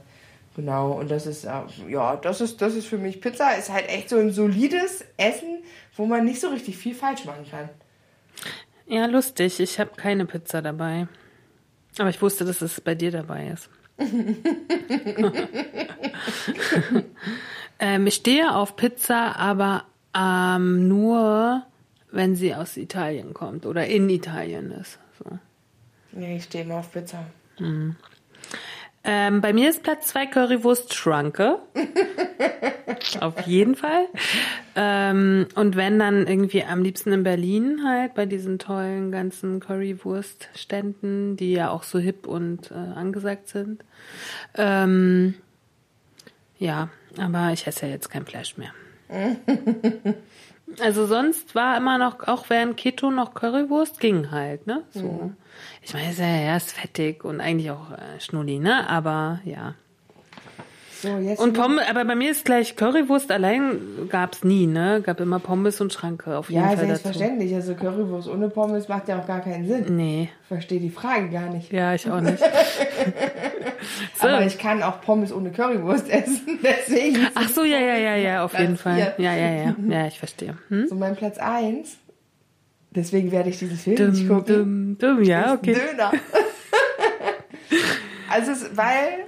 Genau, 0.55 0.91
und 0.91 1.09
das 1.09 1.26
ist, 1.26 1.45
äh, 1.45 1.61
ja, 1.89 2.16
das 2.16 2.39
ist, 2.41 2.61
das 2.61 2.76
ist 2.76 2.88
für 2.88 2.97
mich, 2.97 3.22
Pizza 3.22 3.55
ist 3.57 3.72
halt 3.72 3.89
echt 3.89 4.09
so 4.09 4.18
ein 4.18 4.32
solides 4.32 5.03
Essen, 5.18 5.64
wo 5.95 6.05
man 6.05 6.26
nicht 6.26 6.39
so 6.39 6.49
richtig 6.49 6.78
viel 6.78 6.93
falsch 6.93 7.26
machen 7.26 7.45
kann. 7.49 7.70
Ja, 8.86 9.05
lustig. 9.05 9.59
Ich 9.59 9.80
habe 9.80 9.91
keine 9.95 10.26
Pizza 10.26 10.61
dabei. 10.61 11.07
Aber 11.97 12.09
ich 12.09 12.22
wusste, 12.22 12.45
dass 12.45 12.61
es 12.61 12.82
bei 12.82 12.95
dir 12.95 13.11
dabei 13.11 13.47
ist. 13.47 13.70
ähm, 17.79 18.07
ich 18.07 18.15
stehe 18.15 18.55
auf 18.55 18.75
Pizza, 18.75 19.37
aber 19.37 19.85
ähm, 20.15 20.87
nur, 20.87 21.63
wenn 22.11 22.35
sie 22.35 22.55
aus 22.55 22.77
Italien 22.77 23.33
kommt 23.33 23.65
oder 23.65 23.87
in 23.87 24.09
Italien 24.09 24.71
ist. 24.71 24.99
So. 25.19 25.25
Nee, 26.11 26.37
ich 26.37 26.45
stehe 26.45 26.63
immer 26.63 26.75
auf 26.75 26.89
Pizza. 26.91 27.25
Ähm, 29.05 29.41
bei 29.41 29.51
mir 29.51 29.69
ist 29.69 29.83
Platz 29.83 30.07
2 30.07 30.27
Currywurst 30.27 30.93
Schranke. 30.93 31.59
Auf 33.19 33.41
jeden 33.45 33.75
Fall. 33.75 34.07
Ähm, 34.75 35.47
und 35.55 35.75
wenn 35.75 35.99
dann 35.99 36.25
irgendwie 36.25 36.63
am 36.63 36.81
liebsten 36.81 37.11
in 37.11 37.23
Berlin 37.23 37.81
halt 37.85 38.13
bei 38.13 38.25
diesen 38.25 38.59
tollen 38.59 39.11
ganzen 39.11 39.59
Currywurstständen, 39.59 41.35
die 41.35 41.53
ja 41.53 41.69
auch 41.69 41.83
so 41.83 41.99
hip 41.99 42.27
und 42.27 42.71
äh, 42.71 42.75
angesagt 42.75 43.49
sind. 43.49 43.83
Ähm, 44.55 45.33
ja, 46.57 46.87
aber 47.17 47.51
ich 47.51 47.67
esse 47.67 47.85
ja 47.87 47.91
jetzt 47.91 48.09
kein 48.09 48.25
Fleisch 48.25 48.55
mehr. 48.57 48.71
Also 50.79 51.05
sonst 51.05 51.55
war 51.55 51.77
immer 51.77 51.97
noch, 51.97 52.27
auch 52.27 52.49
während 52.49 52.77
Keto 52.77 53.11
noch 53.11 53.33
Currywurst, 53.33 53.99
ging 53.99 54.31
halt, 54.31 54.65
ne? 54.65 54.83
So. 54.91 55.31
Ich 55.81 55.93
meine, 55.93 56.11
ist 56.11 56.19
ja 56.19 56.25
erst 56.25 56.71
fettig 56.71 57.23
und 57.23 57.41
eigentlich 57.41 57.71
auch 57.71 57.91
äh, 57.91 58.19
Schnulli, 58.19 58.59
ne? 58.59 58.89
Aber 58.89 59.39
ja. 59.45 59.75
So. 61.01 61.09
Und 61.09 61.51
Pommes, 61.51 61.83
aber 61.89 62.05
bei 62.05 62.15
mir 62.15 62.31
ist 62.31 62.45
gleich 62.45 62.77
Currywurst 62.77 63.29
allein 63.29 64.07
gab's 64.07 64.45
nie, 64.45 64.67
ne? 64.67 65.01
Gab 65.05 65.19
immer 65.19 65.39
Pommes 65.39 65.81
und 65.81 65.91
Schranke 65.91 66.37
auf 66.37 66.49
jeden 66.49 66.61
ja, 66.61 66.67
Fall 66.69 66.77
dazu. 66.77 66.87
selbstverständlich. 66.87 67.53
Also 67.53 67.75
Currywurst 67.75 68.29
ohne 68.29 68.47
Pommes 68.47 68.87
macht 68.87 69.09
ja 69.09 69.19
auch 69.19 69.27
gar 69.27 69.41
keinen 69.41 69.67
Sinn. 69.67 69.97
Nee, 69.97 70.29
Ich 70.43 70.47
verstehe 70.47 70.79
die 70.79 70.89
Frage 70.89 71.29
gar 71.29 71.49
nicht. 71.49 71.73
ja, 71.73 71.93
ich 71.93 72.09
auch 72.09 72.21
nicht. 72.21 72.39
so. 74.15 74.27
Aber 74.27 74.45
ich 74.45 74.57
kann 74.57 74.81
auch 74.81 75.01
Pommes 75.01 75.33
ohne 75.33 75.51
Currywurst 75.51 76.09
essen. 76.09 76.59
Deswegen. 76.63 77.17
ist 77.17 77.31
Ach 77.35 77.49
so, 77.49 77.65
ja, 77.65 77.79
ja, 77.79 77.97
ja, 77.97 78.15
ja, 78.15 78.45
auf 78.45 78.51
Platz 78.51 78.61
jeden 78.61 78.77
Fall. 78.77 78.95
vier. 78.95 79.13
Ja, 79.17 79.33
ja, 79.35 79.51
ja. 79.51 79.75
Ja, 79.89 80.07
ich 80.07 80.17
verstehe. 80.19 80.57
Hm? 80.69 80.87
So 80.87 80.95
mein 80.95 81.17
Platz 81.17 81.37
1. 81.37 81.97
Deswegen 82.95 83.31
werde 83.31 83.49
ich 83.49 83.59
diesen 83.59 83.77
Film 83.77 84.11
nicht 84.11 84.29
Dumm, 84.29 84.37
gucken. 84.39 84.97
dumm, 84.99 85.15
dumm, 85.17 85.23
ja, 85.23 85.53
okay. 85.53 85.73
Döner. 85.73 86.11
also, 88.29 88.51
es, 88.51 88.75
weil. 88.75 89.25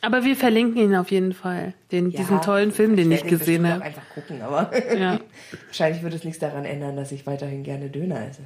Aber 0.00 0.24
wir 0.24 0.34
verlinken 0.34 0.82
ihn 0.82 0.94
auf 0.96 1.12
jeden 1.12 1.32
Fall. 1.32 1.74
Den, 1.92 2.10
Ja, 2.10 2.20
diesen 2.20 2.40
tollen 2.40 2.72
Film, 2.72 2.96
den 2.96 3.12
ich 3.12 3.24
gesehen 3.24 3.68
habe. 3.70 3.84
einfach 3.84 4.02
gucken, 4.14 4.42
aber 4.42 4.70
Ja. 4.96 5.20
wahrscheinlich 5.68 6.02
wird 6.02 6.14
es 6.14 6.24
nichts 6.24 6.40
daran 6.40 6.64
ändern, 6.64 6.96
dass 6.96 7.12
ich 7.12 7.24
weiterhin 7.26 7.62
gerne 7.62 7.88
Döner 7.88 8.26
esse. 8.28 8.42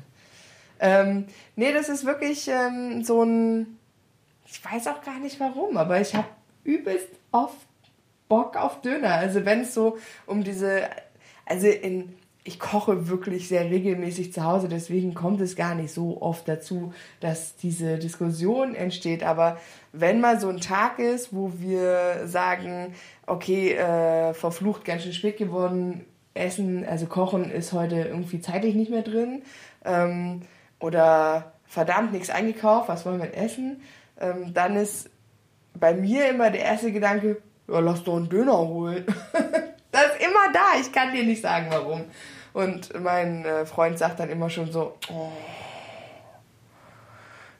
Ähm, 0.80 1.24
nee, 1.54 1.72
das 1.72 1.88
ist 1.88 2.04
wirklich 2.04 2.48
ähm, 2.48 3.04
so 3.04 3.22
ein. 3.22 3.78
Ich 4.46 4.62
weiß 4.64 4.86
auch 4.88 5.02
gar 5.02 5.18
nicht 5.18 5.40
warum, 5.40 5.76
aber 5.78 5.98
ich 6.00 6.14
habe 6.14 6.28
übelst 6.64 7.08
oft 7.32 7.56
Bock 8.28 8.56
auf 8.56 8.82
Döner. 8.82 9.14
Also 9.14 9.46
wenn 9.46 9.62
es 9.62 9.72
so 9.72 9.96
um 10.26 10.44
diese. 10.44 10.82
Also 11.46 11.68
in. 11.68 12.14
Ich 12.46 12.60
koche 12.60 13.08
wirklich 13.08 13.48
sehr 13.48 13.64
regelmäßig 13.64 14.32
zu 14.32 14.44
Hause, 14.44 14.68
deswegen 14.68 15.14
kommt 15.14 15.40
es 15.40 15.56
gar 15.56 15.74
nicht 15.74 15.92
so 15.92 16.22
oft 16.22 16.46
dazu, 16.46 16.92
dass 17.18 17.56
diese 17.56 17.98
Diskussion 17.98 18.76
entsteht. 18.76 19.24
Aber 19.24 19.58
wenn 19.92 20.20
mal 20.20 20.38
so 20.38 20.48
ein 20.48 20.60
Tag 20.60 21.00
ist, 21.00 21.34
wo 21.34 21.52
wir 21.58 22.22
sagen, 22.26 22.94
okay, 23.26 23.72
äh, 23.72 24.32
verflucht 24.32 24.84
ganz 24.84 25.02
schön 25.02 25.12
spät 25.12 25.38
geworden, 25.38 26.04
Essen, 26.34 26.86
also 26.86 27.06
Kochen 27.06 27.50
ist 27.50 27.72
heute 27.72 27.96
irgendwie 27.96 28.40
zeitlich 28.40 28.76
nicht 28.76 28.92
mehr 28.92 29.02
drin, 29.02 29.42
ähm, 29.84 30.42
oder 30.78 31.52
verdammt 31.64 32.12
nichts 32.12 32.30
eingekauft, 32.30 32.88
was 32.88 33.04
wollen 33.04 33.18
wir 33.18 33.26
denn 33.26 33.42
essen, 33.42 33.82
ähm, 34.20 34.54
dann 34.54 34.76
ist 34.76 35.10
bei 35.74 35.94
mir 35.94 36.28
immer 36.28 36.50
der 36.50 36.62
erste 36.62 36.92
Gedanke, 36.92 37.42
ja, 37.68 37.80
lass 37.80 38.04
doch 38.04 38.16
einen 38.16 38.28
Döner 38.28 38.58
holen. 38.58 39.04
das 39.90 40.06
ist 40.06 40.20
immer 40.20 40.52
da, 40.52 40.80
ich 40.80 40.92
kann 40.92 41.12
dir 41.12 41.24
nicht 41.24 41.42
sagen, 41.42 41.66
warum. 41.70 42.04
Und 42.56 42.98
mein 42.98 43.44
äh, 43.44 43.66
Freund 43.66 43.98
sagt 43.98 44.18
dann 44.18 44.30
immer 44.30 44.48
schon 44.48 44.72
so, 44.72 44.96
oh, 45.10 45.30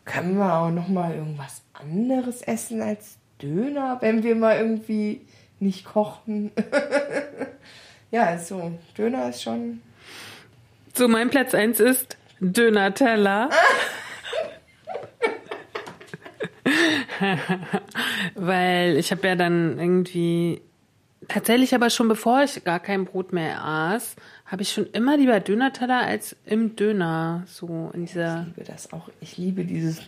können 0.07 0.39
wir 0.39 0.55
auch 0.55 0.71
noch 0.71 0.89
mal 0.89 1.15
irgendwas 1.15 1.61
anderes 1.75 2.41
essen 2.41 2.81
als 2.81 3.19
Döner, 3.43 3.99
wenn 4.01 4.23
wir 4.23 4.35
mal 4.35 4.57
irgendwie 4.57 5.21
nicht 5.61 5.85
kochen? 5.85 6.51
ja, 8.11 8.39
so, 8.39 8.73
Döner 8.97 9.29
ist 9.29 9.43
schon 9.43 9.83
So, 10.95 11.09
mein 11.09 11.29
Platz 11.29 11.55
1 11.55 11.79
ist 11.79 12.17
Döner-Teller. 12.41 13.51
Weil 18.35 18.97
ich 18.97 19.11
habe 19.11 19.29
ja 19.29 19.35
dann 19.35 19.79
irgendwie 19.79 20.63
tatsächlich 21.29 21.75
aber 21.75 21.91
schon 21.91 22.09
bevor 22.09 22.43
ich 22.43 22.65
gar 22.65 22.81
kein 22.81 23.05
Brot 23.05 23.33
mehr 23.33 23.63
aß, 23.65 24.17
habe 24.47 24.63
ich 24.63 24.73
schon 24.73 24.87
immer 24.93 25.17
lieber 25.17 25.41
Döner-Teller 25.41 26.01
als 26.03 26.37
im 26.47 26.77
Döner 26.77 27.45
so 27.47 27.91
in 27.95 28.07
dieser 28.07 28.43
Ich 28.43 28.47
liebe 28.57 28.65
das 28.73 28.93
auch. 28.93 29.09
Ich 29.21 29.37
liebe 29.39 29.65
dieses. 29.65 30.01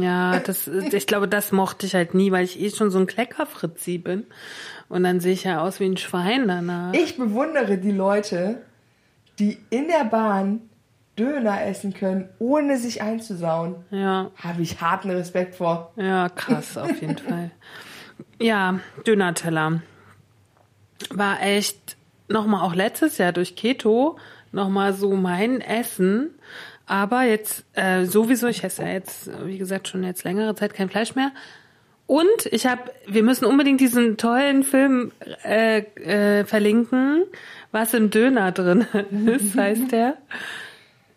ja, 0.00 0.38
das 0.40 0.66
ich 0.68 1.06
glaube, 1.06 1.28
das 1.28 1.52
mochte 1.52 1.86
ich 1.86 1.94
halt 1.94 2.14
nie, 2.14 2.30
weil 2.30 2.44
ich 2.44 2.60
eh 2.60 2.70
schon 2.70 2.90
so 2.90 2.98
ein 2.98 3.06
Kleckerfritzi 3.06 3.98
bin 3.98 4.26
und 4.88 5.02
dann 5.04 5.20
sehe 5.20 5.32
ich 5.32 5.44
ja 5.44 5.60
aus 5.60 5.80
wie 5.80 5.86
ein 5.86 5.96
Schwein 5.96 6.46
danach. 6.48 6.92
Ich 6.94 7.16
bewundere 7.16 7.78
die 7.78 7.92
Leute, 7.92 8.60
die 9.38 9.58
in 9.70 9.88
der 9.88 10.04
Bahn 10.04 10.60
Döner 11.18 11.64
essen 11.64 11.94
können, 11.94 12.28
ohne 12.38 12.78
sich 12.78 13.02
einzusauen. 13.02 13.74
Ja. 13.90 14.30
Habe 14.36 14.62
ich 14.62 14.80
harten 14.80 15.10
Respekt 15.10 15.56
vor. 15.56 15.92
Ja, 15.96 16.28
krass, 16.28 16.76
auf 16.76 17.00
jeden 17.00 17.18
Fall. 17.28 17.50
Ja, 18.40 18.78
Döner-Teller. 19.06 19.82
War 21.10 21.42
echt 21.42 21.96
nochmal 22.28 22.62
auch 22.62 22.74
letztes 22.74 23.18
Jahr 23.18 23.32
durch 23.32 23.56
Keto 23.56 24.18
nochmal 24.52 24.92
so 24.92 25.12
mein 25.14 25.60
Essen. 25.60 26.34
Aber 26.86 27.22
jetzt 27.22 27.64
äh, 27.74 28.06
sowieso, 28.06 28.46
ich 28.46 28.64
esse 28.64 28.82
ja 28.82 28.88
jetzt, 28.88 29.30
wie 29.44 29.58
gesagt, 29.58 29.88
schon 29.88 30.04
jetzt 30.04 30.24
längere 30.24 30.54
Zeit 30.54 30.72
kein 30.72 30.88
Fleisch 30.88 31.14
mehr. 31.14 31.32
Und 32.06 32.46
ich 32.50 32.66
habe, 32.66 32.90
wir 33.06 33.22
müssen 33.22 33.44
unbedingt 33.44 33.82
diesen 33.82 34.16
tollen 34.16 34.64
Film 34.64 35.12
äh, 35.44 35.80
äh, 35.80 36.44
verlinken, 36.46 37.24
was 37.70 37.92
im 37.92 38.08
Döner 38.08 38.50
drin 38.52 38.86
ist, 39.26 39.54
heißt 39.54 39.92
der. 39.92 40.16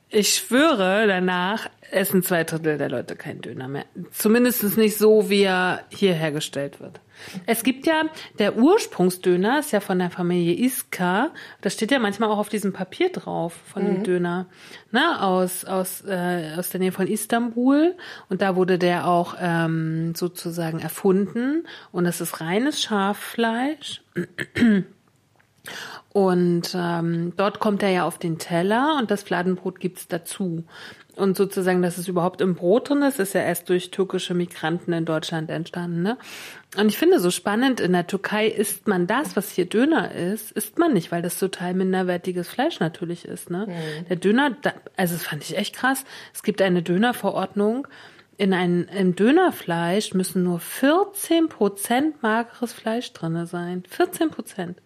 Ich 0.09 0.33
schwöre, 0.33 1.07
danach 1.07 1.69
essen 1.91 2.23
zwei 2.23 2.43
Drittel 2.43 2.77
der 2.77 2.89
Leute 2.89 3.15
keinen 3.15 3.41
Döner 3.41 3.67
mehr. 3.67 3.85
Zumindest 4.11 4.77
nicht 4.77 4.97
so, 4.97 5.29
wie 5.29 5.43
er 5.43 5.83
hier 5.89 6.13
hergestellt 6.13 6.79
wird. 6.79 6.99
Es 7.45 7.63
gibt 7.63 7.85
ja, 7.85 8.03
der 8.39 8.57
Ursprungsdöner 8.57 9.59
ist 9.59 9.71
ja 9.71 9.79
von 9.79 9.99
der 9.99 10.09
Familie 10.09 10.57
Iska. 10.65 11.31
Das 11.61 11.73
steht 11.73 11.91
ja 11.91 11.99
manchmal 11.99 12.29
auch 12.29 12.37
auf 12.37 12.49
diesem 12.49 12.73
Papier 12.73 13.11
drauf 13.11 13.53
von 13.65 13.85
dem 13.85 14.03
Döner. 14.03 14.47
Ne, 14.91 15.21
aus, 15.21 15.65
aus, 15.65 16.03
äh, 16.05 16.53
aus 16.57 16.69
der 16.69 16.79
Nähe 16.79 16.91
von 16.91 17.07
Istanbul. 17.07 17.95
Und 18.29 18.41
da 18.41 18.55
wurde 18.55 18.79
der 18.79 19.07
auch 19.07 19.35
ähm, 19.39 20.15
sozusagen 20.15 20.79
erfunden. 20.79 21.67
Und 21.91 22.05
das 22.05 22.21
ist 22.21 22.41
reines 22.41 22.81
Schaffleisch. 22.81 24.01
Und 26.13 26.75
ähm, 26.75 27.33
dort 27.37 27.59
kommt 27.59 27.83
er 27.83 27.89
ja 27.89 28.05
auf 28.05 28.17
den 28.17 28.37
Teller 28.37 28.97
und 28.99 29.11
das 29.11 29.23
Fladenbrot 29.23 29.79
gibt's 29.79 30.09
dazu. 30.09 30.65
Und 31.15 31.37
sozusagen, 31.37 31.81
dass 31.81 31.97
es 31.97 32.07
überhaupt 32.07 32.41
im 32.41 32.55
Brot 32.55 32.89
drin 32.89 33.01
ist, 33.01 33.19
ist 33.19 33.33
ja 33.33 33.41
erst 33.41 33.69
durch 33.69 33.91
türkische 33.91 34.33
Migranten 34.33 34.93
in 34.93 35.05
Deutschland 35.05 35.49
entstanden. 35.49 36.01
Ne? 36.01 36.17
Und 36.77 36.87
ich 36.87 36.97
finde 36.97 37.19
so 37.19 37.31
spannend, 37.31 37.79
in 37.79 37.91
der 37.91 38.07
Türkei 38.07 38.47
isst 38.47 38.87
man 38.87 39.07
das, 39.07 39.35
was 39.35 39.51
hier 39.51 39.65
Döner 39.65 40.13
ist, 40.13 40.51
isst 40.51 40.79
man 40.79 40.93
nicht, 40.93 41.11
weil 41.11 41.21
das 41.21 41.37
total 41.37 41.73
minderwertiges 41.73 42.47
Fleisch 42.47 42.79
natürlich 42.79 43.25
ist. 43.25 43.49
Ne? 43.49 43.67
Der 44.09 44.15
Döner, 44.15 44.55
also 44.97 45.13
das 45.13 45.23
fand 45.23 45.43
ich 45.43 45.57
echt 45.57 45.75
krass. 45.75 46.05
Es 46.33 46.43
gibt 46.43 46.61
eine 46.61 46.81
Dönerverordnung, 46.81 47.87
in 48.37 48.53
ein, 48.53 48.85
im 48.85 49.15
Dönerfleisch 49.15 50.15
müssen 50.15 50.43
nur 50.43 50.59
14 50.59 51.47
Prozent 51.47 52.23
mageres 52.23 52.73
Fleisch 52.73 53.13
drinne 53.13 53.45
sein. 53.45 53.83
14 53.87 54.31
Prozent. 54.31 54.81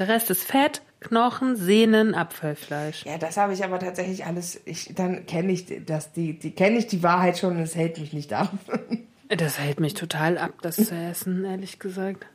Der 0.00 0.08
Rest 0.08 0.30
ist 0.30 0.44
Fett, 0.44 0.80
Knochen, 1.00 1.56
Sehnen, 1.56 2.14
Abfallfleisch. 2.14 3.04
Ja, 3.04 3.18
das 3.18 3.36
habe 3.36 3.52
ich 3.52 3.62
aber 3.62 3.78
tatsächlich 3.78 4.24
alles. 4.24 4.58
Ich, 4.64 4.94
dann 4.94 5.26
kenne 5.26 5.52
ich 5.52 5.66
das, 5.84 6.12
die, 6.12 6.38
die 6.38 6.52
kenne 6.52 6.78
ich 6.78 6.86
die 6.86 7.02
Wahrheit 7.02 7.36
schon 7.36 7.58
und 7.58 7.62
es 7.62 7.74
hält 7.76 7.98
mich 7.98 8.12
nicht 8.12 8.32
ab. 8.32 8.50
Das 9.28 9.60
hält 9.60 9.78
mich 9.78 9.94
total 9.94 10.38
ab, 10.38 10.54
das 10.60 10.74
zu 10.74 10.92
essen, 10.92 11.44
ehrlich 11.44 11.78
gesagt. 11.78 12.26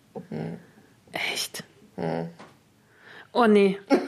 Echt? 1.33 1.65
Oh 3.35 3.47
nee. 3.47 3.77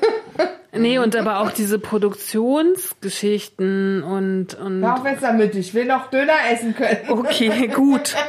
Nee, 0.80 1.00
und 1.00 1.16
aber 1.16 1.40
auch 1.40 1.50
diese 1.52 1.80
Produktionsgeschichten 1.80 4.04
und, 4.04 4.54
und 4.54 4.84
auf 4.84 5.04
jetzt 5.06 5.24
damit, 5.24 5.56
ich 5.56 5.74
will 5.74 5.86
noch 5.86 6.12
Döner 6.12 6.34
essen 6.52 6.76
können. 6.76 6.98
Okay, 7.10 7.68
gut. 7.68 8.14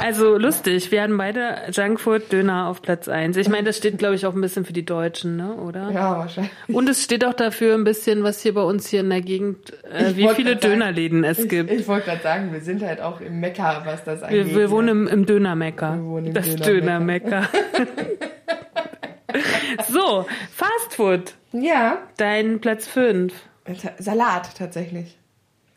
Also 0.00 0.36
lustig. 0.38 0.92
Wir 0.92 1.02
hatten 1.02 1.18
beide 1.18 1.56
Junkfood 1.72 2.32
Döner 2.32 2.68
auf 2.68 2.82
Platz 2.82 3.08
1. 3.08 3.36
Ich 3.36 3.48
meine, 3.48 3.64
das 3.64 3.78
steht, 3.78 3.98
glaube 3.98 4.14
ich, 4.14 4.26
auch 4.26 4.32
ein 4.34 4.40
bisschen 4.40 4.64
für 4.64 4.72
die 4.72 4.84
Deutschen, 4.84 5.36
ne? 5.36 5.54
oder? 5.54 5.90
Ja, 5.90 6.18
wahrscheinlich. 6.18 6.52
Und 6.68 6.88
es 6.88 7.02
steht 7.02 7.24
auch 7.24 7.34
dafür 7.34 7.74
ein 7.74 7.82
bisschen, 7.82 8.22
was 8.22 8.40
hier 8.40 8.54
bei 8.54 8.62
uns 8.62 8.86
hier 8.88 9.00
in 9.00 9.10
der 9.10 9.22
Gegend, 9.22 9.72
äh, 9.92 10.14
wie 10.14 10.28
viele 10.28 10.52
grad 10.52 10.62
sagen, 10.62 10.74
Dönerläden 10.74 11.24
es 11.24 11.40
Ich, 11.40 11.48
gibt. 11.48 11.72
ich 11.72 11.88
wollte 11.88 12.06
gerade 12.06 12.22
sagen, 12.22 12.52
wir 12.52 12.60
sind 12.60 12.80
halt 12.82 13.00
auch 13.00 13.20
im 13.20 13.40
Mekka, 13.40 13.82
was 13.84 14.04
das 14.04 14.22
angeht. 14.22 14.50
wir, 14.50 14.56
wir 14.56 14.70
wohnen 14.70 14.88
im, 14.88 15.08
im 15.08 15.26
Dönermecker. 15.26 15.96
Wir 15.96 16.04
wohnen 16.04 16.26
im 16.26 16.34
Das 16.34 16.54
Dönermecker. 16.54 17.48
Dönermecker. 17.74 18.28
so, 19.88 20.26
Fastfood. 20.52 21.34
Ja, 21.52 22.06
Dein 22.16 22.60
Platz 22.60 22.86
5. 22.86 23.32
Ta- 23.64 23.94
Salat 23.98 24.56
tatsächlich. 24.56 25.16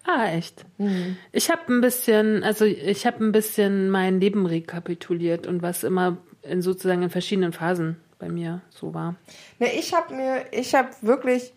Ah, 0.04 0.28
echt. 0.34 0.66
Mhm. 0.78 1.18
Ich 1.32 1.50
habe 1.52 1.72
ein 1.72 1.82
bisschen, 1.82 2.44
also 2.44 2.66
ich 2.66 3.06
habe 3.06 3.24
ein 3.24 3.32
bisschen 3.32 3.90
mein 3.90 4.20
Leben 4.20 4.46
rekapituliert 4.46 5.46
und 5.48 5.62
was 5.62 5.84
immer 5.84 6.18
in 6.42 6.62
sozusagen 6.62 7.04
in 7.04 7.10
verschiedenen 7.10 7.54
Phasen 7.54 7.98
bei 8.18 8.28
mir 8.30 8.62
so 8.72 8.94
war. 8.94 9.16
Ne, 9.60 9.72
ich 9.74 9.94
habe 9.94 10.16
mir, 10.16 10.46
ich 10.52 10.74
habe 10.74 10.90
wirklich 11.02 11.54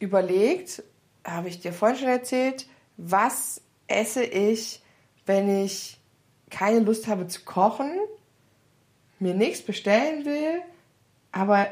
überlegt, 0.00 0.82
habe 1.24 1.48
ich 1.48 1.60
dir 1.60 1.72
vorhin 1.72 1.98
schon 1.98 2.08
erzählt, 2.08 2.66
was 2.96 3.62
esse 3.86 4.22
ich, 4.24 4.82
wenn 5.24 5.64
ich 5.64 5.98
keine 6.50 6.80
Lust 6.80 7.06
habe 7.08 7.26
zu 7.26 7.42
kochen, 7.44 7.90
mir 9.18 9.34
nichts 9.34 9.62
bestellen 9.62 10.24
will, 10.24 10.60
aber 11.32 11.66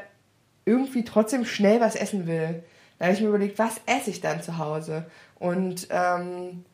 irgendwie 0.65 1.03
trotzdem 1.03 1.45
schnell 1.45 1.79
was 1.79 1.95
essen 1.95 2.27
will. 2.27 2.63
Da 2.99 3.05
habe 3.05 3.15
ich 3.15 3.21
mir 3.21 3.29
überlegt, 3.29 3.59
was 3.59 3.79
esse 3.85 4.09
ich 4.09 4.21
dann 4.21 4.41
zu 4.41 4.57
Hause? 4.57 5.05
Und 5.39 5.87
ähm, 5.91 6.65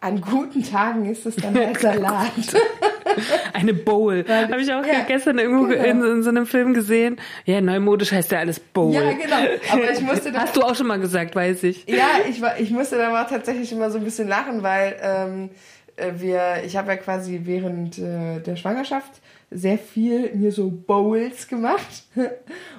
an 0.00 0.20
guten 0.20 0.62
Tagen 0.62 1.04
ist 1.10 1.26
es 1.26 1.36
dann 1.36 1.54
halt 1.66 1.80
Salat. 1.80 2.32
Eine 3.52 3.74
Bowl. 3.74 4.24
Habe 4.26 4.60
ich 4.60 4.72
auch 4.72 4.84
ja, 4.84 5.00
gestern 5.06 5.38
irgendwo 5.38 5.66
genau. 5.66 5.84
in, 5.84 6.02
in 6.04 6.22
so 6.22 6.30
einem 6.30 6.46
Film 6.46 6.74
gesehen. 6.74 7.20
Ja, 7.44 7.60
neumodisch 7.60 8.12
heißt 8.12 8.30
ja 8.32 8.38
alles 8.38 8.60
Bowl. 8.60 8.92
ja, 8.92 9.12
genau. 9.12 9.36
Aber 9.72 9.90
ich 9.90 10.00
musste 10.02 10.32
da 10.32 10.40
Hast 10.40 10.56
du 10.56 10.62
auch 10.62 10.74
schon 10.74 10.86
mal 10.86 11.00
gesagt, 11.00 11.34
weiß 11.34 11.64
ich. 11.64 11.86
Ja, 11.88 12.08
ich, 12.28 12.40
war, 12.40 12.58
ich 12.58 12.70
musste 12.70 12.96
da 12.96 13.10
mal 13.10 13.24
tatsächlich 13.24 13.72
immer 13.72 13.90
so 13.90 13.98
ein 13.98 14.04
bisschen 14.04 14.28
lachen, 14.28 14.62
weil 14.62 14.96
ähm, 15.02 15.50
äh, 15.96 16.12
wir, 16.16 16.62
ich 16.64 16.76
habe 16.76 16.92
ja 16.92 16.96
quasi 16.96 17.40
während 17.44 17.98
äh, 17.98 18.40
der 18.40 18.56
Schwangerschaft 18.56 19.20
sehr 19.50 19.78
viel 19.78 20.32
mir 20.34 20.52
so 20.52 20.70
Bowls 20.70 21.48
gemacht 21.48 22.04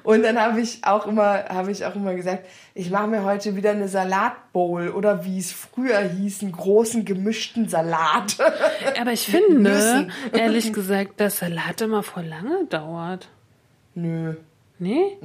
und 0.03 0.23
dann 0.23 0.39
habe 0.39 0.61
ich 0.61 0.79
auch 0.83 1.05
immer 1.05 1.43
habe 1.49 1.71
ich 1.71 1.85
auch 1.85 1.95
immer 1.95 2.15
gesagt, 2.15 2.45
ich 2.73 2.89
mache 2.89 3.07
mir 3.07 3.23
heute 3.23 3.57
wieder 3.57 3.71
eine 3.71 3.89
Salatbowl 3.89 4.89
oder 4.89 5.25
wie 5.25 5.37
es 5.37 5.51
früher 5.51 5.99
hieß, 5.99 6.43
einen 6.43 6.53
großen 6.53 7.03
gemischten 7.03 7.67
Salat. 7.67 8.37
Aber 8.99 9.11
ich 9.11 9.25
finde, 9.25 10.07
ehrlich 10.31 10.71
gesagt, 10.71 11.19
dass 11.19 11.39
Salat 11.39 11.81
immer 11.81 12.03
voll 12.03 12.25
lange 12.25 12.65
dauert. 12.69 13.27
Nö. 13.93 14.35
Nee? 14.81 15.15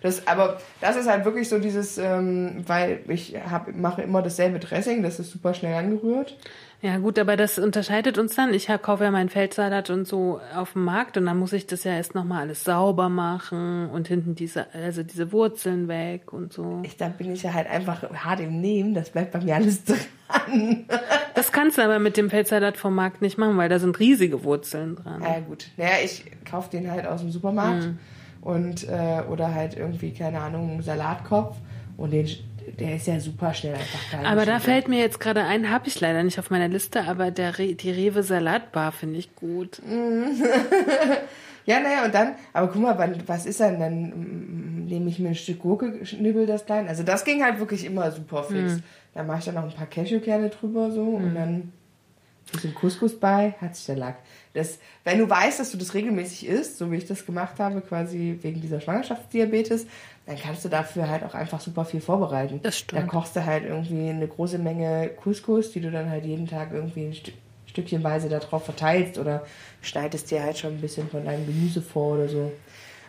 Das, 0.00 0.28
aber 0.28 0.60
das 0.80 0.94
ist 0.94 1.08
halt 1.08 1.24
wirklich 1.24 1.48
so 1.48 1.58
dieses, 1.58 1.98
ähm, 1.98 2.62
weil 2.68 3.00
ich 3.08 3.34
hab, 3.34 3.74
mache 3.74 4.02
immer 4.02 4.22
dasselbe 4.22 4.60
Dressing, 4.60 5.02
das 5.02 5.18
ist 5.18 5.32
super 5.32 5.54
schnell 5.54 5.74
angerührt. 5.74 6.38
Ja 6.82 6.98
gut, 6.98 7.16
aber 7.20 7.36
das 7.36 7.60
unterscheidet 7.60 8.18
uns 8.18 8.34
dann. 8.34 8.52
Ich 8.52 8.66
kaufe 8.82 9.04
ja 9.04 9.12
meinen 9.12 9.28
Feldsalat 9.28 9.88
und 9.90 10.08
so 10.08 10.40
auf 10.56 10.72
dem 10.72 10.84
Markt 10.84 11.16
und 11.16 11.26
dann 11.26 11.38
muss 11.38 11.52
ich 11.52 11.68
das 11.68 11.84
ja 11.84 11.92
erst 11.92 12.16
nochmal 12.16 12.40
alles 12.40 12.64
sauber 12.64 13.08
machen 13.08 13.88
und 13.90 14.08
hinten 14.08 14.34
diese, 14.34 14.66
also 14.74 15.04
diese 15.04 15.30
Wurzeln 15.30 15.86
weg 15.86 16.32
und 16.32 16.52
so. 16.52 16.80
Ich, 16.82 16.96
da 16.96 17.06
bin 17.06 17.32
ich 17.32 17.44
ja 17.44 17.54
halt 17.54 17.70
einfach 17.70 18.02
hart 18.12 18.40
im 18.40 18.60
Nehmen, 18.60 18.94
das 18.94 19.10
bleibt 19.10 19.30
bei 19.30 19.40
mir 19.40 19.54
alles 19.54 19.84
dran. 19.84 20.86
Das 21.36 21.52
kannst 21.52 21.78
du 21.78 21.82
aber 21.82 22.00
mit 22.00 22.16
dem 22.16 22.30
Feldsalat 22.30 22.76
vom 22.76 22.96
Markt 22.96 23.22
nicht 23.22 23.38
machen, 23.38 23.56
weil 23.58 23.68
da 23.68 23.78
sind 23.78 24.00
riesige 24.00 24.42
Wurzeln 24.42 24.96
dran. 24.96 25.22
Ja 25.22 25.38
gut, 25.38 25.68
naja, 25.76 25.96
ich 26.02 26.24
kaufe 26.50 26.68
den 26.68 26.90
halt 26.90 27.06
aus 27.06 27.20
dem 27.20 27.30
Supermarkt 27.30 27.90
und 28.40 28.88
äh, 28.88 29.22
oder 29.30 29.54
halt 29.54 29.76
irgendwie, 29.76 30.12
keine 30.12 30.40
Ahnung, 30.40 30.72
einen 30.72 30.82
Salatkopf 30.82 31.56
und 31.96 32.10
den, 32.10 32.26
der 32.78 32.96
ist 32.96 33.06
ja 33.06 33.18
super 33.20 33.54
schnell 33.54 33.74
einfach 33.74 34.10
geil. 34.10 34.26
Aber 34.26 34.44
da 34.46 34.56
geschnitten. 34.56 34.60
fällt 34.62 34.88
mir 34.88 34.98
jetzt 35.00 35.20
gerade 35.20 35.44
ein, 35.44 35.70
habe 35.70 35.88
ich 35.88 36.00
leider 36.00 36.22
nicht 36.22 36.38
auf 36.38 36.50
meiner 36.50 36.68
Liste, 36.68 37.04
aber 37.04 37.30
der 37.30 37.58
Re 37.58 37.74
die 37.74 37.90
Rewe 37.90 38.22
Salatbar 38.22 38.92
finde 38.92 39.18
ich 39.18 39.34
gut. 39.34 39.80
Ja, 41.64 41.80
naja, 41.80 42.04
und 42.04 42.14
dann, 42.14 42.34
aber 42.52 42.68
guck 42.68 42.82
mal, 42.82 42.98
wann, 42.98 43.16
was 43.26 43.46
ist 43.46 43.60
dann? 43.60 43.78
Dann 43.78 44.02
mm, 44.08 44.86
nehme 44.86 45.08
ich 45.08 45.18
mir 45.18 45.28
ein 45.28 45.34
Stück 45.34 45.60
Gurke, 45.60 46.04
schnibbel 46.04 46.46
das 46.46 46.66
klein. 46.66 46.88
Also 46.88 47.02
das 47.02 47.24
ging 47.24 47.42
halt 47.42 47.60
wirklich 47.60 47.84
immer 47.84 48.10
super 48.10 48.42
fix. 48.42 48.78
Da 49.14 49.22
mache 49.22 49.40
ich 49.40 49.44
dann 49.44 49.54
noch 49.54 49.64
ein 49.64 49.72
paar 49.72 49.86
Cashewkerne 49.86 50.48
drüber 50.48 50.90
so 50.90 51.02
und 51.02 51.34
dann 51.34 51.54
ein 51.54 51.72
bisschen 52.50 52.74
Couscous 52.74 53.18
bei, 53.18 53.54
hat 53.60 53.76
sich 53.76 53.86
der 53.86 53.96
Lack. 53.96 54.16
Das, 54.54 54.78
wenn 55.04 55.18
du 55.18 55.30
weißt, 55.30 55.60
dass 55.60 55.70
du 55.70 55.78
das 55.78 55.94
regelmäßig 55.94 56.48
isst, 56.48 56.78
so 56.78 56.90
wie 56.90 56.96
ich 56.96 57.06
das 57.06 57.24
gemacht 57.24 57.58
habe, 57.58 57.80
quasi 57.80 58.38
wegen 58.42 58.60
dieser 58.60 58.80
Schwangerschaftsdiabetes, 58.80 59.86
dann 60.26 60.38
kannst 60.38 60.64
du 60.64 60.68
dafür 60.68 61.08
halt 61.08 61.24
auch 61.24 61.34
einfach 61.34 61.60
super 61.60 61.84
viel 61.84 62.00
vorbereiten. 62.00 62.60
Das 62.62 62.78
stimmt. 62.78 63.02
Da 63.02 63.06
kochst 63.06 63.34
du 63.34 63.44
halt 63.44 63.64
irgendwie 63.64 64.10
eine 64.10 64.28
große 64.28 64.58
Menge 64.58 65.08
Couscous, 65.08 65.72
die 65.72 65.80
du 65.80 65.90
dann 65.90 66.10
halt 66.10 66.24
jeden 66.24 66.46
Tag 66.46 66.72
irgendwie 66.72 67.06
ein 67.06 67.14
Stück 67.14 67.34
Stückchenweise 67.72 68.28
da 68.28 68.38
drauf 68.38 68.66
verteilst 68.66 69.16
oder 69.16 69.46
schneidest 69.80 70.30
dir 70.30 70.42
halt 70.42 70.58
schon 70.58 70.74
ein 70.74 70.80
bisschen 70.82 71.08
von 71.08 71.24
deinem 71.24 71.46
Gemüse 71.46 71.80
vor 71.80 72.16
oder 72.16 72.28
so. 72.28 72.52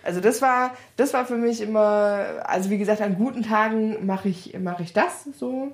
Also 0.03 0.21
das 0.21 0.41
war, 0.41 0.71
das 0.95 1.13
war 1.13 1.25
für 1.25 1.35
mich 1.35 1.59
immer, 1.59 2.25
also 2.45 2.69
wie 2.69 2.77
gesagt, 2.77 3.01
an 3.01 3.15
guten 3.15 3.43
Tagen 3.43 4.05
mache 4.05 4.29
ich, 4.29 4.57
mache 4.57 4.83
ich 4.83 4.93
das 4.93 5.25
so. 5.37 5.73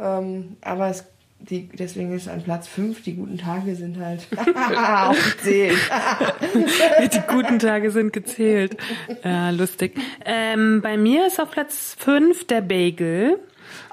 Ähm, 0.00 0.56
aber 0.62 0.88
es, 0.88 1.04
die, 1.38 1.68
deswegen 1.68 2.14
ist 2.14 2.28
an 2.28 2.42
Platz 2.42 2.68
5, 2.68 3.02
die 3.02 3.16
guten 3.16 3.38
Tage 3.38 3.74
sind 3.76 3.98
halt 3.98 4.26
aufgezählt. 4.76 5.78
Die 7.12 7.22
guten 7.28 7.58
Tage 7.58 7.90
sind 7.90 8.12
gezählt. 8.12 8.76
Ja, 9.22 9.50
lustig. 9.50 9.98
Ähm, 10.24 10.80
bei 10.82 10.96
mir 10.96 11.26
ist 11.26 11.40
auf 11.40 11.50
Platz 11.50 11.96
5 11.98 12.46
der 12.46 12.62
Bagel. 12.62 13.38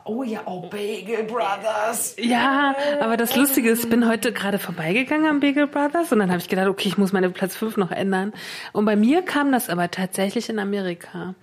Oh 0.04 0.24
ja, 0.24 0.42
oh 0.46 0.62
Bagel 0.62 1.24
Brothers. 1.24 2.16
Ja, 2.20 2.76
aber 3.00 3.18
das 3.18 3.36
Lustige 3.36 3.70
ist, 3.70 3.84
ich 3.84 3.90
bin 3.90 4.08
heute 4.08 4.32
gerade 4.32 4.58
vorbeigegangen 4.58 5.28
am 5.28 5.40
Bagel 5.40 5.68
Brothers 5.68 6.12
und 6.12 6.20
dann 6.20 6.30
habe 6.30 6.40
ich 6.40 6.50
gedacht, 6.50 6.68
okay, 6.68 6.88
ich 6.88 6.98
muss 6.98 7.14
meine 7.14 7.30
Platz 7.30 7.56
5 7.56 7.78
noch 7.78 7.92
ändern. 7.92 8.34
Und 8.74 8.86
bei 8.86 8.96
mir 8.96 9.22
kam 9.22 9.52
das 9.52 9.70
aber 9.70 9.92
tatsächlich 9.92 10.50
in 10.50 10.60
Amerika. 10.60 11.36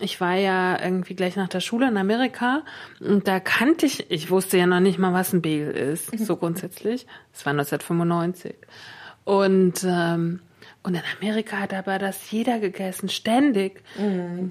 Ich 0.00 0.20
war 0.20 0.34
ja 0.34 0.82
irgendwie 0.82 1.14
gleich 1.14 1.36
nach 1.36 1.48
der 1.48 1.60
Schule 1.60 1.88
in 1.88 1.96
Amerika 1.96 2.62
und 3.00 3.28
da 3.28 3.40
kannte 3.40 3.86
ich, 3.86 4.10
ich 4.10 4.30
wusste 4.30 4.56
ja 4.58 4.66
noch 4.66 4.80
nicht 4.80 4.98
mal, 4.98 5.12
was 5.12 5.32
ein 5.32 5.42
Bagel 5.42 5.70
ist, 5.70 6.18
so 6.18 6.36
grundsätzlich. 6.36 7.06
Es 7.32 7.44
war 7.44 7.52
1995. 7.52 8.54
Und, 9.24 9.84
ähm, 9.84 10.40
und 10.84 10.94
in 10.94 11.02
Amerika 11.20 11.58
hat 11.58 11.72
aber 11.74 11.98
das 11.98 12.30
jeder 12.30 12.58
gegessen, 12.58 13.08
ständig. 13.08 13.82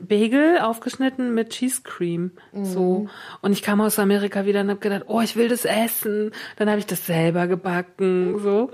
Bagel 0.08 0.60
aufgeschnitten 0.60 1.34
mit 1.34 1.50
Cheese 1.50 1.82
Cream. 1.84 2.32
So. 2.54 3.08
Und 3.42 3.52
ich 3.52 3.62
kam 3.62 3.82
aus 3.82 4.00
Amerika 4.00 4.46
wieder 4.46 4.62
und 4.62 4.70
habe 4.70 4.80
gedacht, 4.80 5.04
oh, 5.08 5.20
ich 5.20 5.36
will 5.36 5.50
das 5.50 5.66
essen. 5.66 6.32
Dann 6.56 6.70
habe 6.70 6.80
ich 6.80 6.86
das 6.86 7.06
selber 7.06 7.48
gebacken. 7.48 8.40
So. 8.40 8.72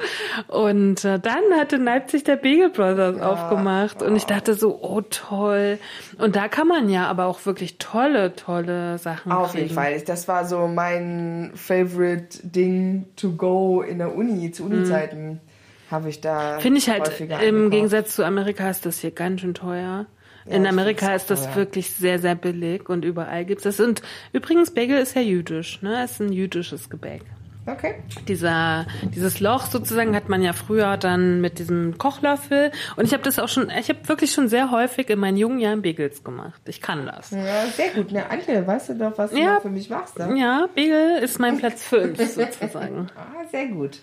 Und 0.48 1.04
äh, 1.04 1.20
dann 1.20 1.42
hatte 1.60 1.78
Leipzig 1.78 2.24
der 2.24 2.36
Bagel 2.36 2.70
Brothers 2.70 3.20
aufgemacht. 3.20 4.04
Und 4.04 4.16
ich 4.16 4.26
dachte 4.26 4.54
so, 4.54 4.80
oh 4.82 5.02
toll. 5.02 5.80
Und 6.20 6.36
da 6.36 6.48
kann 6.48 6.68
man 6.68 6.90
ja 6.90 7.08
aber 7.08 7.26
auch 7.26 7.46
wirklich 7.48 7.80
tolle, 7.80 8.36
tolle 8.36 9.00
Sachen 9.00 9.32
Auf 9.32 9.52
kriegen. 9.52 9.64
jeden 9.64 9.76
Fall. 9.76 10.00
Das 10.02 10.28
war 10.28 10.46
so 10.46 10.68
mein 10.68 11.52
favorite 11.56 12.40
Ding 12.44 13.08
to 13.16 13.32
go 13.32 13.82
in 13.82 13.98
der 13.98 14.16
Uni, 14.16 14.52
zu 14.52 14.66
Uni-Zeiten. 14.66 15.42
Habe 15.92 16.10
ich 16.10 16.22
da. 16.22 16.60
Finde 16.60 16.80
ich 16.80 16.90
halt, 16.90 17.08
im 17.20 17.32
eingekauft. 17.32 17.72
Gegensatz 17.72 18.16
zu 18.16 18.26
Amerika 18.26 18.70
ist 18.70 18.86
das 18.86 19.00
hier 19.00 19.12
ganz 19.12 19.42
schön 19.42 19.54
teuer. 19.54 20.06
In 20.46 20.64
ich 20.64 20.70
Amerika 20.70 21.14
ist 21.14 21.30
das 21.30 21.44
teuer. 21.46 21.56
wirklich 21.58 21.92
sehr, 21.92 22.20
sehr 22.20 22.36
billig 22.36 22.88
und 22.90 23.04
überall 23.04 23.44
gibt's 23.46 23.64
das. 23.64 23.80
Und 23.80 24.02
übrigens, 24.34 24.72
Bagel 24.74 24.98
ist 24.98 25.16
ja 25.16 25.22
jüdisch, 25.22 25.82
ne? 25.82 26.04
Ist 26.04 26.22
ein 26.22 26.32
jüdisches 26.32 26.90
Gebäck. 26.90 27.22
Okay. 27.70 27.96
Dieser, 28.30 28.86
dieses 29.14 29.42
Loch 29.42 29.66
sozusagen 29.66 30.16
hat 30.16 30.30
man 30.30 30.42
ja 30.42 30.54
früher 30.54 30.96
dann 30.96 31.42
mit 31.42 31.60
diesem 31.60 31.98
Kochlöffel. 31.98 32.72
Und 32.96 33.04
ich 33.04 33.12
habe 33.12 33.24
das 33.24 33.40
auch 33.40 33.50
schon, 33.50 33.70
ich 33.70 33.90
habe 33.90 34.08
wirklich 34.08 34.32
schon 34.32 34.48
sehr 34.48 34.72
häufig 34.72 35.10
in 35.10 35.20
meinen 35.20 35.36
jungen 35.36 35.60
Jahren 35.60 35.82
Bagels 35.82 36.24
gemacht. 36.24 36.62
Ich 36.66 36.80
kann 36.80 37.06
das. 37.06 37.32
Ja, 37.32 37.66
sehr 37.76 37.90
gut. 37.90 38.14
Ne, 38.14 38.30
Antje, 38.30 38.66
weißt 38.66 38.90
du 38.90 38.94
doch, 38.96 39.18
was 39.18 39.32
du 39.32 39.38
Ja. 39.40 39.56
noch 39.56 39.64
für 39.64 39.70
mich 39.70 39.90
machst, 39.90 40.18
ne? 40.18 40.34
Ja, 40.40 40.70
Bagel 40.74 41.18
ist 41.22 41.40
mein 41.40 41.58
Platz 41.58 41.84
5 41.84 42.18
sozusagen. 42.18 43.08
Ah, 43.18 43.44
sehr 43.52 43.68
gut. 43.68 44.00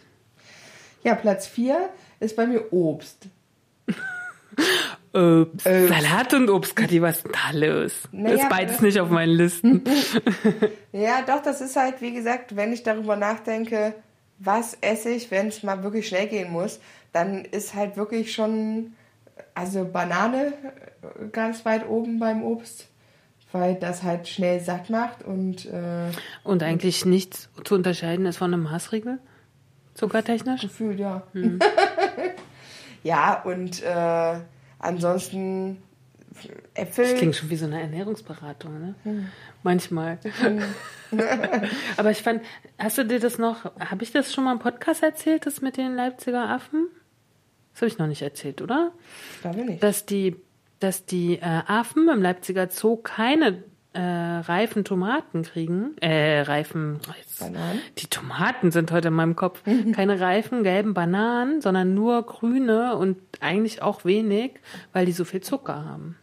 Ja, 1.05 1.15
Platz 1.15 1.47
4 1.47 1.91
ist 2.21 2.35
bei 2.35 2.47
mir 2.47 2.73
Obst. 2.73 3.29
Obst. 5.13 5.67
Obst. 5.67 5.89
Salat 5.89 6.35
und 6.35 6.51
Obst, 6.51 6.75
Kathi, 6.75 7.01
was 7.01 7.19
ist 7.19 7.29
da 7.29 7.57
los? 7.57 7.93
Naja, 8.11 8.35
ist 8.35 8.49
beides 8.49 8.81
äh, 8.81 8.85
nicht 8.85 8.99
auf 8.99 9.11
meinen 9.11 9.33
Listen. 9.33 9.85
Ja, 10.93 11.23
doch, 11.23 11.43
das 11.43 11.61
ist 11.61 11.75
halt, 11.75 12.01
wie 12.01 12.15
gesagt, 12.15 12.55
wenn 12.55 12.73
ich 12.73 12.85
darüber 12.85 13.17
nachdenke, 13.17 13.95
was 14.39 14.75
esse 14.81 15.11
ich, 15.11 15.33
wenn 15.33 15.49
es 15.49 15.65
mal 15.65 15.83
wirklich 15.83 16.07
schnell 16.07 16.29
gehen 16.29 16.53
muss, 16.53 16.79
dann 17.13 17.45
ist 17.45 17.75
halt 17.75 17.97
wirklich 17.97 18.33
schon, 18.33 18.95
also 19.55 19.85
Banane 19.85 20.53
äh, 21.03 21.29
ganz 21.33 21.65
weit 21.65 21.89
oben 21.89 22.21
beim 22.21 22.45
Obst, 22.45 22.87
weil 23.51 23.75
das 23.75 24.05
halt 24.05 24.29
schnell 24.29 24.61
satt 24.61 24.89
macht 24.89 25.25
und 25.25 25.67
äh, 25.67 26.11
Und 26.45 26.63
eigentlich 26.63 27.05
nichts 27.05 27.49
zu 27.65 27.75
unterscheiden 27.75 28.27
ist 28.27 28.37
von 28.37 28.55
einem 28.55 28.63
Maßriegel? 28.63 29.19
Zuckertechnisch? 29.95 30.63
Gefühl, 30.63 30.99
ja. 30.99 31.23
Hm. 31.33 31.59
ja, 33.03 33.43
und 33.43 33.83
äh, 33.83 34.41
ansonsten 34.79 35.83
Äpfel. 36.75 37.05
Das 37.05 37.15
klingt 37.15 37.37
schon 37.37 37.51
wie 37.51 37.57
so 37.57 37.67
eine 37.67 37.81
Ernährungsberatung, 37.81 38.81
ne? 38.81 38.95
Hm. 39.05 39.29
Manchmal. 39.63 40.19
Aber 41.97 42.11
ich 42.11 42.23
fand, 42.23 42.43
hast 42.79 42.99
du 42.99 43.05
dir 43.05 43.21
das 43.21 43.39
noch, 43.39 43.65
habe 43.79 44.03
ich 44.03 44.13
das 44.13 44.35
schon 44.35 44.45
mal 44.45 44.53
im 44.53 44.59
Podcast 44.59 45.03
erzählt, 45.03 45.47
das 45.47 45.61
mit 45.61 45.77
den 45.77 45.95
Leipziger 45.95 46.49
Affen? 46.51 46.89
Das 47.73 47.83
habe 47.83 47.89
ich 47.89 47.99
noch 47.99 48.07
nicht 48.07 48.23
erzählt, 48.23 48.63
oder? 48.63 48.93
Da 49.43 49.55
will 49.55 49.71
ich. 49.71 49.81
Dass 49.81 50.07
die, 50.07 50.37
dass 50.81 51.07
die 51.07 51.37
äh, 51.37 51.63
Affen 51.67 52.09
im 52.09 52.21
Leipziger 52.21 52.69
Zoo 52.69 52.97
keine 52.97 53.63
äh, 53.95 54.01
reifen 54.01 54.85
Tomaten 54.85 55.43
kriegen. 55.43 55.97
Äh, 56.01 56.43
reifen. 56.43 57.01
Jetzt, 57.19 57.39
Bananen? 57.41 57.81
Die 57.99 58.07
Tomaten 58.09 58.71
sind 58.71 58.93
heute 58.93 59.09
in 59.09 59.15
meinem 59.15 59.37
Kopf. 59.37 59.63
Keine 59.95 60.21
reifen 60.21 60.63
gelben 60.65 60.95
Bananen, 60.95 61.61
sondern 61.61 61.95
nur 61.95 62.23
grüne 62.25 62.97
und 62.97 63.17
eigentlich 63.41 63.83
auch 63.83 64.05
wenig, 64.05 64.53
weil 64.93 65.07
die 65.07 65.13
so 65.13 65.25
viel 65.25 65.41
Zucker 65.41 65.85
haben. 65.85 66.17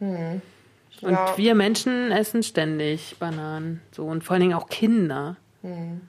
Und 1.01 1.11
Ja. 1.11 1.33
wir 1.37 1.55
Menschen 1.55 2.11
essen 2.11 2.43
ständig 2.43 3.15
Bananen. 3.19 3.81
So 3.91 4.05
und 4.05 4.23
vor 4.23 4.33
allen 4.35 4.41
Dingen 4.41 4.53
auch 4.53 4.69
Kinder. 4.69 5.37
Hm. 5.61 6.01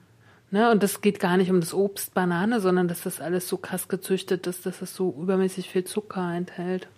Ne, 0.51 0.71
und 0.71 0.83
das 0.83 1.01
geht 1.01 1.19
gar 1.19 1.39
nicht 1.39 1.51
um 1.51 1.61
das 1.61 1.73
Obst 1.73 2.13
Banane, 2.13 2.61
sondern 2.61 2.87
dass 2.87 3.05
das 3.05 3.23
alles 3.23 3.49
so 3.49 3.57
krass 3.57 3.89
gezüchtet 3.89 4.47
ist, 4.47 4.67
dass 4.67 4.83
es 4.83 4.95
so 4.95 5.15
übermäßig 5.19 5.71
viel 5.71 5.85
Zucker 5.85 6.35
enthält. 6.35 6.89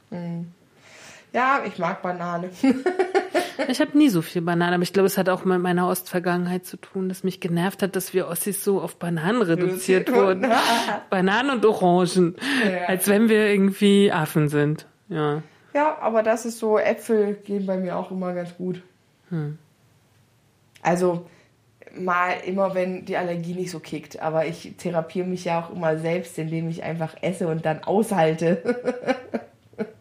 Ja, 1.32 1.62
ich 1.65 1.78
mag 1.78 2.03
Banane. 2.03 2.51
Ich 3.68 3.81
habe 3.81 3.97
nie 3.97 4.09
so 4.09 4.22
viel 4.22 4.43
Banane, 4.43 4.74
aber 4.74 4.82
ich 4.82 4.93
glaube, 4.93 5.06
es 5.06 5.18
hat 5.18 5.28
auch 5.28 5.44
mit 5.44 5.60
meiner 5.60 5.89
Ostvergangenheit 5.89 6.66
zu 6.66 6.76
tun, 6.76 7.09
dass 7.09 7.24
mich 7.24 7.40
genervt 7.40 7.82
hat, 7.82 7.97
dass 7.97 8.14
wir 8.14 8.28
Ossis 8.28 8.64
so 8.64 8.81
auf 8.81 8.97
Bananen 8.97 9.43
reduziert 9.43 10.12
wurden. 10.12 10.47
Bananen 11.10 11.51
und 11.51 11.66
Orangen. 11.66 12.36
Ja. 12.64 12.86
Als 12.86 13.09
wenn 13.09 13.28
wir 13.28 13.47
irgendwie 13.48 14.12
Affen 14.12 14.48
sind. 14.48 14.86
Ja. 15.09 15.43
ja, 15.74 15.98
aber 16.01 16.22
das 16.22 16.47
ist 16.47 16.59
so, 16.59 16.78
Äpfel 16.78 17.35
gehen 17.35 17.66
bei 17.66 17.76
mir 17.76 17.97
auch 17.97 18.10
immer 18.10 18.32
ganz 18.35 18.56
gut. 18.56 18.82
Also 20.82 21.26
mal 21.97 22.35
immer, 22.47 22.74
wenn 22.74 23.05
die 23.05 23.16
Allergie 23.16 23.55
nicht 23.55 23.70
so 23.70 23.81
kickt. 23.81 24.20
Aber 24.20 24.47
ich 24.47 24.74
therapiere 24.78 25.26
mich 25.26 25.44
ja 25.44 25.62
auch 25.62 25.74
immer 25.74 25.98
selbst, 25.98 26.39
indem 26.39 26.68
ich 26.68 26.82
einfach 26.82 27.16
esse 27.22 27.48
und 27.48 27.64
dann 27.64 27.82
aushalte. 27.82 28.62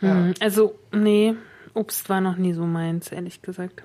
Hm, 0.00 0.34
Also, 0.40 0.74
nee, 0.92 1.34
Obst 1.74 2.08
war 2.08 2.20
noch 2.20 2.36
nie 2.36 2.52
so 2.52 2.64
meins, 2.64 3.12
ehrlich 3.12 3.42
gesagt. 3.42 3.82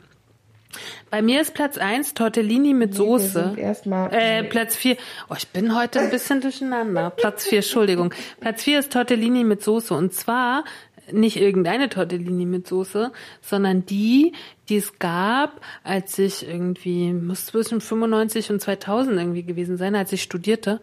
Bei 1.10 1.24
mir 1.24 1.42
ist 1.42 1.56
Platz 1.56 1.78
1 1.80 2.14
Tortellini 2.14 2.74
mit 2.76 2.94
Soße. 2.94 3.56
Erstmal. 3.58 4.14
Äh, 4.14 4.44
Platz 4.44 4.76
4. 4.76 4.98
Oh, 5.30 5.34
ich 5.36 5.48
bin 5.48 5.76
heute 5.76 6.00
ein 6.00 6.12
bisschen 6.12 6.42
durcheinander. 6.42 7.10
Platz 7.10 7.46
4, 7.46 7.60
Entschuldigung. 7.60 8.14
Platz 8.40 8.64
4 8.64 8.80
ist 8.80 8.94
Tortellini 8.94 9.44
mit 9.44 9.64
Soße. 9.64 9.96
Und 9.96 10.14
zwar 10.14 10.64
nicht 11.12 11.38
irgendeine 11.38 11.90
Tortellini 11.90 12.46
mit 12.46 12.68
Soße, 12.68 13.12
sondern 13.42 13.86
die, 13.88 14.34
die 14.70 14.78
es 14.78 15.00
gab, 15.00 15.60
als 15.84 16.20
ich 16.20 16.48
irgendwie, 16.48 17.14
muss 17.14 17.48
zwischen 17.48 17.82
95 17.82 18.52
und 18.52 18.62
2000 18.62 19.18
irgendwie 19.18 19.44
gewesen 19.44 19.78
sein, 19.78 19.96
als 19.96 20.12
ich 20.12 20.22
studierte. 20.22 20.82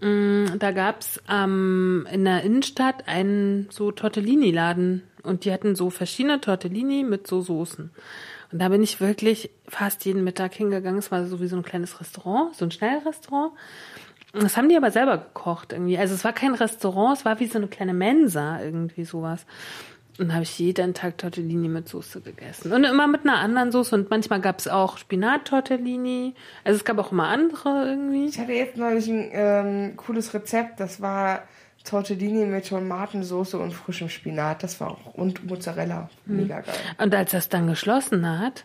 Mm, 0.00 0.46
Da 0.58 0.72
gab's 0.72 1.20
ähm, 1.30 2.08
in 2.12 2.24
der 2.24 2.42
Innenstadt 2.42 3.06
einen 3.06 3.68
so 3.70 3.92
Tortellini-Laden 3.92 5.02
und 5.22 5.44
die 5.44 5.52
hatten 5.52 5.74
so 5.74 5.90
verschiedene 5.90 6.40
Tortellini 6.40 7.04
mit 7.04 7.26
so 7.26 7.40
Soßen. 7.40 7.90
Und 8.52 8.58
da 8.58 8.68
bin 8.68 8.82
ich 8.82 9.00
wirklich 9.00 9.50
fast 9.68 10.04
jeden 10.04 10.24
Mittag 10.24 10.54
hingegangen. 10.54 10.98
Es 10.98 11.10
war 11.10 11.26
so 11.26 11.40
wie 11.40 11.46
so 11.46 11.56
ein 11.56 11.62
kleines 11.62 12.00
Restaurant, 12.00 12.54
so 12.56 12.64
ein 12.64 12.70
Schnellrestaurant. 12.70 13.52
Das 14.32 14.56
haben 14.56 14.68
die 14.68 14.76
aber 14.76 14.90
selber 14.90 15.18
gekocht 15.18 15.72
irgendwie. 15.72 15.98
Also 15.98 16.14
es 16.14 16.24
war 16.24 16.32
kein 16.32 16.54
Restaurant, 16.54 17.18
es 17.18 17.24
war 17.24 17.40
wie 17.40 17.46
so 17.46 17.58
eine 17.58 17.68
kleine 17.68 17.94
Mensa, 17.94 18.60
irgendwie 18.62 19.04
sowas. 19.04 19.44
Und 20.18 20.28
da 20.28 20.34
habe 20.34 20.42
ich 20.42 20.58
jeden 20.58 20.92
Tag 20.92 21.16
Tortellini 21.18 21.68
mit 21.68 21.88
Soße 21.88 22.20
gegessen. 22.20 22.72
Und 22.72 22.84
immer 22.84 23.06
mit 23.06 23.22
einer 23.22 23.38
anderen 23.38 23.72
Soße. 23.72 23.94
Und 23.94 24.10
manchmal 24.10 24.40
gab 24.40 24.58
es 24.58 24.68
auch 24.68 24.98
Spinat-Tortellini. 24.98 26.34
Also 26.62 26.76
es 26.76 26.84
gab 26.84 26.98
auch 26.98 27.10
immer 27.10 27.28
andere 27.28 27.88
irgendwie. 27.88 28.26
Ich 28.26 28.38
hatte 28.38 28.52
jetzt 28.52 28.76
neulich 28.76 29.08
ein 29.08 29.30
ähm, 29.32 29.96
cooles 29.96 30.34
Rezept. 30.34 30.78
Das 30.78 31.00
war 31.00 31.44
Tortellini 31.84 32.44
mit 32.46 32.68
Tomatensauce 32.68 33.54
und 33.54 33.72
frischem 33.72 34.08
Spinat. 34.08 34.62
Das 34.62 34.80
war 34.80 34.92
auch. 34.92 35.14
Und 35.14 35.46
Mozzarella. 35.46 36.10
Mega 36.26 36.60
geil. 36.60 36.74
Und 36.98 37.14
als 37.14 37.30
das 37.32 37.48
dann 37.48 37.66
geschlossen 37.66 38.26
hat, 38.38 38.64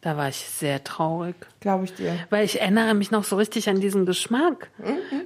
da 0.00 0.16
war 0.16 0.28
ich 0.28 0.36
sehr 0.36 0.82
traurig. 0.82 1.34
Glaube 1.60 1.84
ich 1.84 1.94
dir. 1.94 2.14
Weil 2.30 2.44
ich 2.44 2.60
erinnere 2.60 2.94
mich 2.94 3.10
noch 3.10 3.24
so 3.24 3.36
richtig 3.36 3.68
an 3.68 3.80
diesen 3.80 4.06
Geschmack. 4.06 4.70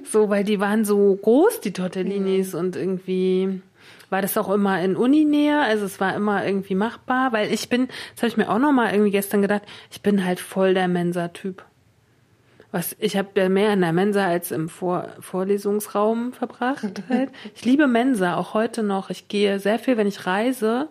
So, 0.03 0.29
weil 0.29 0.43
die 0.43 0.59
waren 0.59 0.83
so 0.83 1.15
groß, 1.15 1.61
die 1.61 1.71
Tortellinis, 1.71 2.53
und 2.53 2.75
irgendwie 2.75 3.61
war 4.09 4.21
das 4.21 4.37
auch 4.37 4.49
immer 4.49 4.81
in 4.81 4.95
Uninähe, 4.95 5.61
also 5.61 5.85
es 5.85 5.99
war 5.99 6.15
immer 6.15 6.45
irgendwie 6.45 6.75
machbar, 6.75 7.31
weil 7.31 7.53
ich 7.53 7.69
bin, 7.69 7.87
das 8.13 8.23
habe 8.23 8.27
ich 8.27 8.37
mir 8.37 8.49
auch 8.49 8.59
noch 8.59 8.71
mal 8.71 8.91
irgendwie 8.91 9.11
gestern 9.11 9.41
gedacht, 9.41 9.63
ich 9.91 10.01
bin 10.01 10.25
halt 10.25 10.39
voll 10.39 10.73
der 10.73 10.87
Mensa-Typ. 10.87 11.63
Was, 12.75 12.93
ich 12.99 13.15
habe 13.15 13.29
ja 13.37 13.47
mehr 13.47 13.71
in 13.71 13.79
der 13.79 13.93
Mensa 13.93 14.27
als 14.27 14.51
im 14.51 14.67
Vor 14.67 15.07
Vorlesungsraum 15.21 16.33
verbracht. 16.33 17.03
Halt. 17.09 17.29
Ich 17.55 17.63
liebe 17.63 17.87
Mensa, 17.87 18.35
auch 18.35 18.53
heute 18.53 18.83
noch. 18.83 19.09
Ich 19.09 19.29
gehe 19.29 19.61
sehr 19.61 19.79
viel, 19.79 19.95
wenn 19.95 20.07
ich 20.07 20.27
reise, 20.27 20.89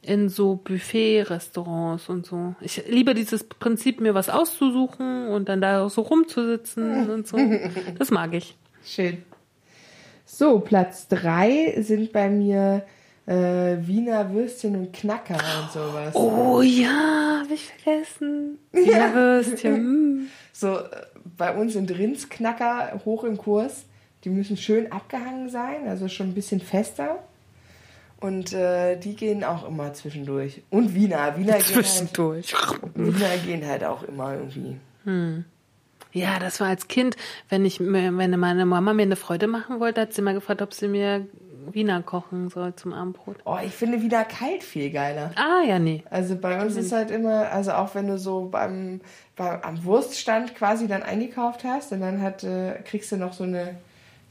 in 0.00 0.28
so 0.28 0.54
Buffet-Restaurants 0.54 2.08
und 2.08 2.24
so. 2.24 2.54
Ich 2.60 2.86
liebe 2.88 3.14
dieses 3.14 3.42
Prinzip, 3.42 4.00
mir 4.00 4.14
was 4.14 4.28
auszusuchen 4.28 5.26
und 5.26 5.48
dann 5.48 5.60
da 5.60 5.88
so 5.88 6.02
rumzusitzen 6.02 7.10
und 7.10 7.26
so. 7.26 7.36
Das 7.98 8.12
mag 8.12 8.32
ich. 8.32 8.56
Schön. 8.84 9.24
So, 10.24 10.60
Platz 10.60 11.08
drei 11.08 11.74
sind 11.80 12.12
bei 12.12 12.30
mir 12.30 12.86
äh, 13.26 13.76
Wiener 13.86 14.32
Würstchen 14.32 14.76
und 14.76 14.92
Knacker 14.92 15.34
und 15.34 15.72
sowas. 15.72 16.14
Oh 16.14 16.60
ja, 16.60 17.40
hab 17.42 17.50
ich 17.50 17.66
vergessen. 17.66 18.58
Ja, 18.72 19.14
Würstchen. 19.14 20.22
mm. 20.22 20.26
So, 20.52 20.78
äh, 20.78 20.88
bei 21.36 21.54
uns 21.54 21.72
sind 21.72 21.90
Rindsknacker 21.90 23.00
hoch 23.04 23.24
im 23.24 23.38
Kurs. 23.38 23.84
Die 24.24 24.30
müssen 24.30 24.56
schön 24.56 24.90
abgehangen 24.92 25.50
sein, 25.50 25.86
also 25.88 26.08
schon 26.08 26.28
ein 26.28 26.34
bisschen 26.34 26.60
fester. 26.60 27.18
Und 28.20 28.52
äh, 28.54 28.96
die 28.96 29.16
gehen 29.16 29.44
auch 29.44 29.68
immer 29.68 29.92
zwischendurch. 29.92 30.62
Und 30.70 30.94
Wiener. 30.94 31.36
Wiener 31.36 31.58
gehen, 31.58 31.74
halt, 31.76 31.86
Zwischendurch. 31.86 32.54
Wiener 32.94 33.36
gehen 33.44 33.66
halt 33.66 33.84
auch 33.84 34.02
immer 34.04 34.34
irgendwie. 34.34 34.76
Ja, 36.12 36.38
das 36.38 36.60
war 36.60 36.68
als 36.68 36.88
Kind, 36.88 37.16
wenn 37.50 37.66
ich 37.66 37.80
wenn 37.80 38.14
meine 38.38 38.64
Mama 38.64 38.94
mir 38.94 39.02
eine 39.02 39.16
Freude 39.16 39.46
machen 39.46 39.78
wollte, 39.78 40.00
hat 40.00 40.14
sie 40.14 40.22
mal 40.22 40.32
gefragt, 40.32 40.62
ob 40.62 40.72
sie 40.72 40.88
mir 40.88 41.26
Wiener 41.72 42.02
kochen 42.02 42.48
soll 42.48 42.74
zum 42.74 42.92
Abendbrot. 42.92 43.36
Oh, 43.44 43.58
ich 43.64 43.72
finde 43.72 44.02
Wiener 44.02 44.24
kalt 44.24 44.62
viel 44.62 44.90
geiler. 44.90 45.30
Ah, 45.36 45.62
ja, 45.66 45.78
nee. 45.78 46.02
Also 46.10 46.36
bei 46.36 46.60
uns 46.60 46.76
ist 46.76 46.92
halt 46.92 47.10
immer, 47.10 47.50
also 47.50 47.72
auch 47.72 47.94
wenn 47.94 48.08
du 48.08 48.18
so 48.18 48.48
beim, 48.50 49.00
beim 49.36 49.60
am 49.62 49.84
Wurststand 49.84 50.54
quasi 50.54 50.86
dann 50.86 51.02
eingekauft 51.02 51.64
hast 51.64 51.92
und 51.92 52.00
dann 52.00 52.20
hat, 52.20 52.44
äh, 52.44 52.74
kriegst 52.84 53.12
du 53.12 53.16
noch 53.16 53.32
so 53.32 53.44
eine, 53.44 53.76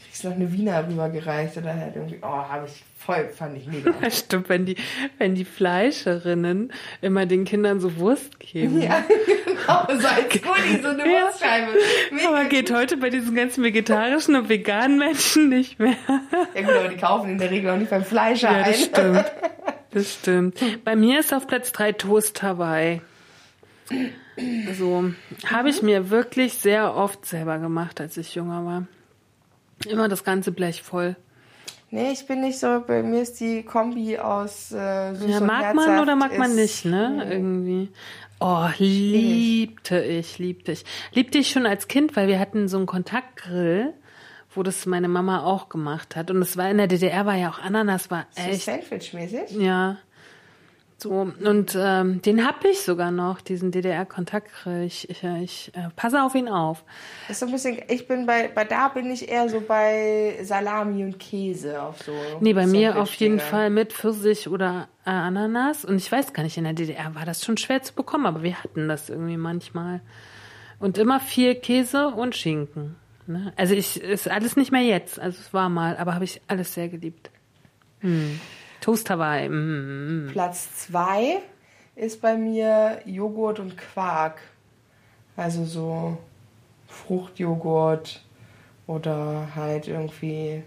kriegst 0.03 0.23
noch 0.23 0.31
eine 0.33 0.51
Wiener 0.51 0.87
rübergereicht 0.87 1.57
oder 1.57 1.75
halt 1.75 1.95
irgendwie, 1.95 2.19
oh, 2.21 2.27
habe 2.27 2.65
ich 2.67 2.83
voll, 2.97 3.29
fand 3.29 3.57
ich 3.57 3.65
mega. 3.67 3.91
Stimmt, 4.11 4.49
wenn 4.49 4.65
die, 4.65 4.75
wenn 5.17 5.35
die 5.35 5.45
Fleischerinnen 5.45 6.71
immer 7.01 7.25
den 7.25 7.45
Kindern 7.45 7.79
so 7.79 7.97
Wurst 7.97 8.39
geben. 8.39 8.81
ja, 8.81 9.03
genau, 9.45 9.99
so 9.99 10.07
als 10.07 10.29
Goodie, 10.29 10.81
so 10.81 10.87
eine 10.89 11.05
Ja. 11.11 11.23
Wurstscheibe. 11.25 11.71
Mega 12.11 12.27
Aber 12.29 12.45
geht 12.45 12.71
heute 12.73 12.97
bei 12.97 13.09
diesen 13.09 13.35
ganzen 13.35 13.63
vegetarischen 13.63 14.35
und 14.35 14.49
veganen 14.49 14.97
Menschen 14.97 15.49
nicht 15.49 15.79
mehr. 15.79 15.95
Ja 16.55 16.61
gut, 16.61 16.71
aber 16.73 16.89
die 16.89 16.97
kaufen 16.97 17.29
in 17.31 17.37
der 17.37 17.51
Regel 17.51 17.71
auch 17.71 17.77
nicht 17.77 17.89
beim 17.89 18.03
Fleischer 18.05 18.51
Ja, 18.51 18.59
das 18.59 18.67
ein. 18.67 18.83
stimmt. 18.85 19.31
Das 19.91 20.11
stimmt. 20.15 20.83
Bei 20.83 20.95
mir 20.95 21.19
ist 21.19 21.31
auf 21.35 21.45
Platz 21.45 21.71
drei 21.71 21.91
Toast 21.91 22.41
Hawaii. 22.41 22.99
So, 24.79 25.11
habe 25.45 25.69
ich 25.69 25.83
mir 25.83 26.09
wirklich 26.09 26.55
sehr 26.55 26.95
oft 26.95 27.27
selber 27.27 27.59
gemacht, 27.59 28.01
als 28.01 28.17
ich 28.17 28.33
jünger 28.33 28.65
war. 28.65 28.87
Immer 29.85 30.07
das 30.09 30.23
ganze 30.23 30.51
Blech 30.51 30.81
voll. 30.81 31.15
Nee, 31.91 32.11
ich 32.11 32.25
bin 32.25 32.41
nicht 32.41 32.57
so, 32.57 32.81
bei 32.87 33.03
mir 33.03 33.21
ist 33.21 33.39
die 33.39 33.61
Kombi 33.61 34.17
aus 34.17 34.71
äh, 34.71 35.13
süß 35.13 35.29
Ja, 35.29 35.37
und 35.37 35.45
mag 35.45 35.75
man 35.75 35.85
herzhaft 35.85 36.01
oder 36.01 36.15
mag 36.15 36.37
man 36.39 36.55
nicht, 36.55 36.85
ne? 36.85 37.27
Irgendwie. 37.29 37.89
Oh, 38.39 38.67
liebte 38.79 39.99
ich, 40.03 40.39
liebte 40.39 40.71
ich. 40.71 40.85
Liebte 41.13 41.37
ich 41.37 41.51
schon 41.51 41.65
als 41.67 41.87
Kind, 41.87 42.15
weil 42.15 42.27
wir 42.27 42.39
hatten 42.39 42.67
so 42.67 42.77
einen 42.77 42.87
Kontaktgrill, 42.87 43.93
wo 44.55 44.63
das 44.63 44.85
meine 44.87 45.07
Mama 45.07 45.43
auch 45.43 45.69
gemacht 45.69 46.15
hat. 46.15 46.31
Und 46.31 46.41
es 46.41 46.57
war 46.57 46.69
in 46.69 46.77
der 46.77 46.87
DDR 46.87 47.25
war 47.25 47.35
ja 47.35 47.49
auch 47.51 47.59
Ananas, 47.59 48.09
war 48.09 48.25
So 48.31 48.41
echt. 48.41 48.63
Sandwich-mäßig? 48.65 49.51
Ja. 49.51 49.97
So, 51.03 51.33
und 51.43 51.77
ähm, 51.77 52.21
den 52.21 52.47
hab 52.47 52.63
ich 52.63 52.79
sogar 52.79 53.11
noch, 53.11 53.41
diesen 53.41 53.71
DDR-Kontakt. 53.71 54.49
Ich, 54.85 55.09
ich, 55.09 55.21
ich 55.21 55.71
äh, 55.75 55.89
passe 55.97 56.23
auf 56.23 56.33
ihn 56.33 56.47
auf. 56.47 56.85
Das 57.27 57.35
ist 57.35 57.39
so 57.41 57.45
ein 57.47 57.51
bisschen, 57.51 57.77
ich 57.89 58.07
bin 58.07 58.25
bei, 58.25 58.47
bei 58.47 58.63
da 58.63 58.87
bin 58.87 59.11
ich 59.11 59.27
eher 59.27 59.49
so 59.49 59.59
bei 59.59 60.39
Salami 60.43 61.03
und 61.03 61.19
Käse 61.19 61.81
auf 61.81 62.01
so. 62.03 62.13
Nee, 62.39 62.53
bei 62.53 62.65
mir 62.67 62.97
auf 62.97 63.13
jeden. 63.15 63.41
Fall 63.41 63.69
mit 63.69 63.91
Pfirsich 63.91 64.47
oder 64.47 64.87
äh, 65.05 65.09
Ananas. 65.09 65.83
Und 65.83 65.97
ich 65.97 66.09
weiß 66.09 66.31
gar 66.31 66.43
nicht, 66.43 66.57
in 66.57 66.63
der 66.63 66.71
DDR 66.71 67.13
war 67.15 67.25
das 67.25 67.43
schon 67.43 67.57
schwer 67.57 67.83
zu 67.83 67.93
bekommen, 67.93 68.25
aber 68.25 68.41
wir 68.41 68.63
hatten 68.63 68.87
das 68.87 69.09
irgendwie 69.09 69.35
manchmal. 69.35 69.99
Und 70.79 70.97
immer 70.97 71.19
viel 71.19 71.55
Käse 71.55 72.07
und 72.07 72.33
Schinken. 72.33 72.95
Ne? 73.27 73.51
Also 73.57 73.73
ich 73.73 74.01
ist 74.01 74.29
alles 74.29 74.55
nicht 74.55 74.71
mehr 74.71 74.83
jetzt. 74.83 75.19
Also 75.19 75.37
es 75.41 75.53
war 75.53 75.67
mal, 75.67 75.97
aber 75.97 76.13
habe 76.15 76.23
ich 76.23 76.39
alles 76.47 76.73
sehr 76.73 76.87
geliebt. 76.87 77.29
Hm. 77.99 78.39
Toast 78.83 79.09
Hawaii. 79.09 79.47
Mm, 79.47 80.25
mm. 80.25 80.31
Platz 80.33 80.75
zwei 80.75 81.39
ist 81.95 82.21
bei 82.21 82.35
mir 82.35 82.99
Joghurt 83.05 83.59
und 83.59 83.77
Quark. 83.77 84.41
Also 85.37 85.63
so 85.63 86.17
Fruchtjoghurt 86.87 88.21
oder 88.85 89.47
halt 89.55 89.87
irgendwie 89.87 90.63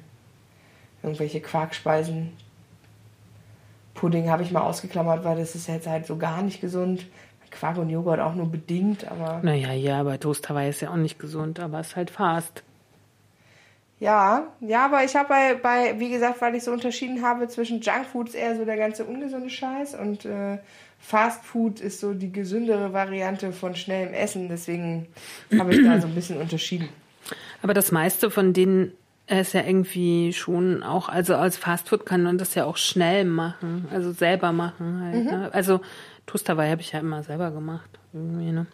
irgendwelche 1.03 1.43
Quarkspeisen. 1.43 2.33
Pudding 3.93 4.31
habe 4.31 4.43
ich 4.43 4.51
mal 4.51 4.63
ausgeklammert, 4.63 5.23
weil 5.23 5.37
das 5.37 5.55
ist 5.55 5.69
jetzt 5.69 5.87
halt 5.87 6.07
so 6.07 6.17
gar 6.17 6.41
nicht 6.41 6.63
gesund. 6.63 7.07
Quark 7.51 7.77
und 7.77 7.91
Joghurt 7.91 8.21
auch 8.21 8.35
nur 8.35 8.51
bedingt, 8.51 9.07
aber 9.11 9.41
Naja, 9.43 9.73
ja, 9.73 10.01
aber 10.01 10.19
Toast 10.19 10.49
Hawaii 10.49 10.71
ist 10.71 10.81
ja 10.81 10.91
auch 10.91 10.97
nicht 10.97 11.19
gesund, 11.19 11.61
aber 11.61 11.81
es 11.81 11.89
ist 11.89 11.97
halt 11.97 12.11
fast. 12.11 12.65
Ja, 13.99 14.47
ja, 14.61 14.85
aber 14.85 15.05
ich 15.05 15.17
habe 15.17 15.29
bei, 15.29 15.55
bei, 15.55 15.99
wie 15.99 16.11
gesagt, 16.11 16.41
weil 16.41 16.55
ich 16.55 16.65
so 16.65 16.71
unterschieden 16.71 17.23
habe 17.23 17.49
zwischen 17.49 17.81
Junkfood 17.81 18.29
ist 18.29 18.35
eher 18.35 18.57
so 18.57 18.65
der 18.65 18.77
ganze 18.77 19.05
ungesunde 19.05 19.49
Scheiß 19.49 19.95
und 19.95 20.25
äh, 20.25 20.59
Fast 20.99 21.45
Food 21.45 21.81
ist 21.81 22.01
so 22.01 22.15
die 22.15 22.33
gesündere 22.33 22.93
Variante 22.93 23.53
von 23.53 23.77
schnellem 23.77 24.13
Essen. 24.13 24.49
Deswegen 24.49 25.07
habe 25.59 25.75
ich 25.75 25.85
da 25.85 26.01
so 26.01 26.09
ein 26.09 26.15
bisschen 26.15 26.39
unterschieden. 26.39 26.89
Aber 27.63 27.75
das 27.75 27.93
meiste 27.93 28.31
von 28.31 28.53
denen 28.53 28.93
ist 29.29 29.55
ja 29.55 29.63
irgendwie 29.63 30.33
schon 30.33 30.83
auch, 30.83 31.09
also 31.09 31.35
als 31.35 31.57
Fastfood 31.57 32.07
kann 32.07 32.23
man 32.23 32.39
das 32.39 32.55
ja 32.55 32.65
auch 32.65 32.77
schnell 32.77 33.25
machen, 33.25 33.89
also 33.93 34.13
selber 34.13 34.53
machen 34.53 35.03
halt. 35.03 35.25
Ne? 35.25 35.51
Also 35.53 35.81
Toast 36.27 36.49
Hawaii 36.49 36.71
habe 36.71 36.81
ich 36.81 36.93
ja 36.93 37.01
immer 37.01 37.23
selber 37.23 37.51
gemacht. 37.51 37.91
Irgendwie, 38.13 38.53
ne? 38.53 38.67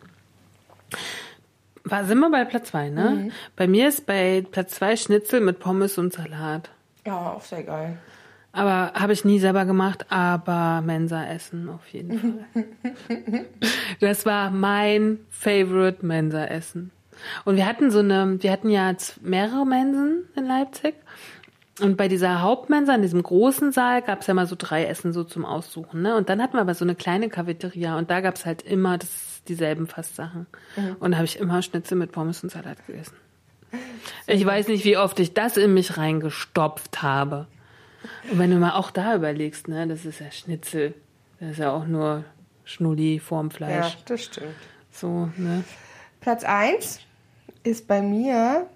War, 1.85 2.05
sind 2.05 2.19
wir 2.19 2.31
bei 2.31 2.45
Platz 2.45 2.69
zwei, 2.69 2.91
ne? 2.91 3.31
Bei 3.57 3.67
mir 3.67 3.89
ist 3.89 4.07
bei 4.07 4.45
Platz 4.51 4.75
zwei 4.75 4.97
Schnitzel 4.97 5.41
mit 5.41 5.59
Pommes 5.59 5.99
und 5.99 6.13
Salat. 6.13 6.71
Ja, 7.07 7.33
auch 7.33 7.43
sehr 7.43 7.65
geil. 7.65 7.99
Aber 8.53 8.93
habe 8.95 9.15
ich 9.15 9.25
nie 9.25 9.39
selber 9.39 9.65
gemacht, 9.65 10.07
aber 10.11 10.83
Mensa 10.83 11.25
essen 11.25 11.71
auf 11.71 11.89
jeden 11.89 12.19
Fall. 12.53 12.65
das 14.01 14.27
war 14.27 14.51
mein 14.51 15.21
Favorite 15.31 16.05
Mensa 16.05 16.45
essen. 16.45 16.91
Und 17.45 17.57
wir 17.57 17.67
hatten 17.67 17.91
so 17.91 18.01
eine, 18.01 18.43
wir 18.43 18.53
hatten 18.53 18.69
ja 18.69 18.95
mehrere 19.23 19.67
Mensen 19.67 20.29
in 20.37 20.45
Leipzig. 20.45 20.95
Und 21.81 21.97
bei 21.97 22.09
dieser 22.09 22.43
Hauptmensa, 22.43 22.95
in 22.95 23.03
diesem 23.03 23.23
großen 23.23 23.73
Saal, 23.73 24.03
gab 24.03 24.21
es 24.21 24.27
ja 24.27 24.35
mal 24.35 24.47
so 24.47 24.57
drei 24.59 24.85
Essen 24.85 25.15
so 25.15 25.25
zum 25.25 25.47
Aussuchen. 25.47 26.03
Ne? 26.03 26.17
Und 26.17 26.29
dann 26.29 26.43
hatten 26.43 26.55
wir 26.55 26.61
aber 26.61 26.75
so 26.75 26.85
eine 26.85 26.95
kleine 26.95 27.31
Cafeteria 27.31 27.97
und 27.97 28.11
da 28.11 28.21
gab 28.21 28.35
es 28.35 28.45
halt 28.45 28.63
immer 28.63 28.99
das, 28.99 29.32
dieselben 29.49 29.87
fast 29.87 30.17
Sachen. 30.17 30.47
Und 31.01 31.13
da 31.13 31.17
habe 31.19 31.27
ich 31.27 31.39
immer 31.39 31.63
Schnitzel 31.63 31.97
mit 31.97 32.13
Pommes 32.13 32.43
und 32.43 32.51
Salat 32.51 32.87
gegessen. 32.87 33.17
Ich 34.27 34.45
weiß 34.45 34.69
nicht, 34.69 34.85
wie 34.85 34.97
oft 34.97 35.19
ich 35.21 35.35
das 35.35 35.57
in 35.57 35.75
mich 35.75 35.97
reingestopft 35.97 37.03
habe. 37.03 37.47
Und 38.31 38.39
wenn 38.39 38.51
du 38.51 38.57
mal 38.57 38.73
auch 38.73 38.91
da 38.91 39.15
überlegst, 39.15 39.69
ne, 39.69 39.87
das 39.87 40.05
ist 40.05 40.21
ja 40.21 40.31
Schnitzel. 40.31 40.95
Das 41.41 41.53
ist 41.53 41.59
ja 41.59 41.73
auch 41.73 41.87
nur 41.87 42.25
Schnulli 42.65 43.19
vorm 43.19 43.49
Ja, 43.51 43.57
Fleisch. 43.57 43.99
das 44.05 44.25
stimmt. 44.25 44.55
So, 44.91 45.31
ne? 45.37 45.65
Platz 46.21 46.45
1 46.45 47.01
ist 47.65 47.89
bei 47.89 48.03
mir 48.03 48.67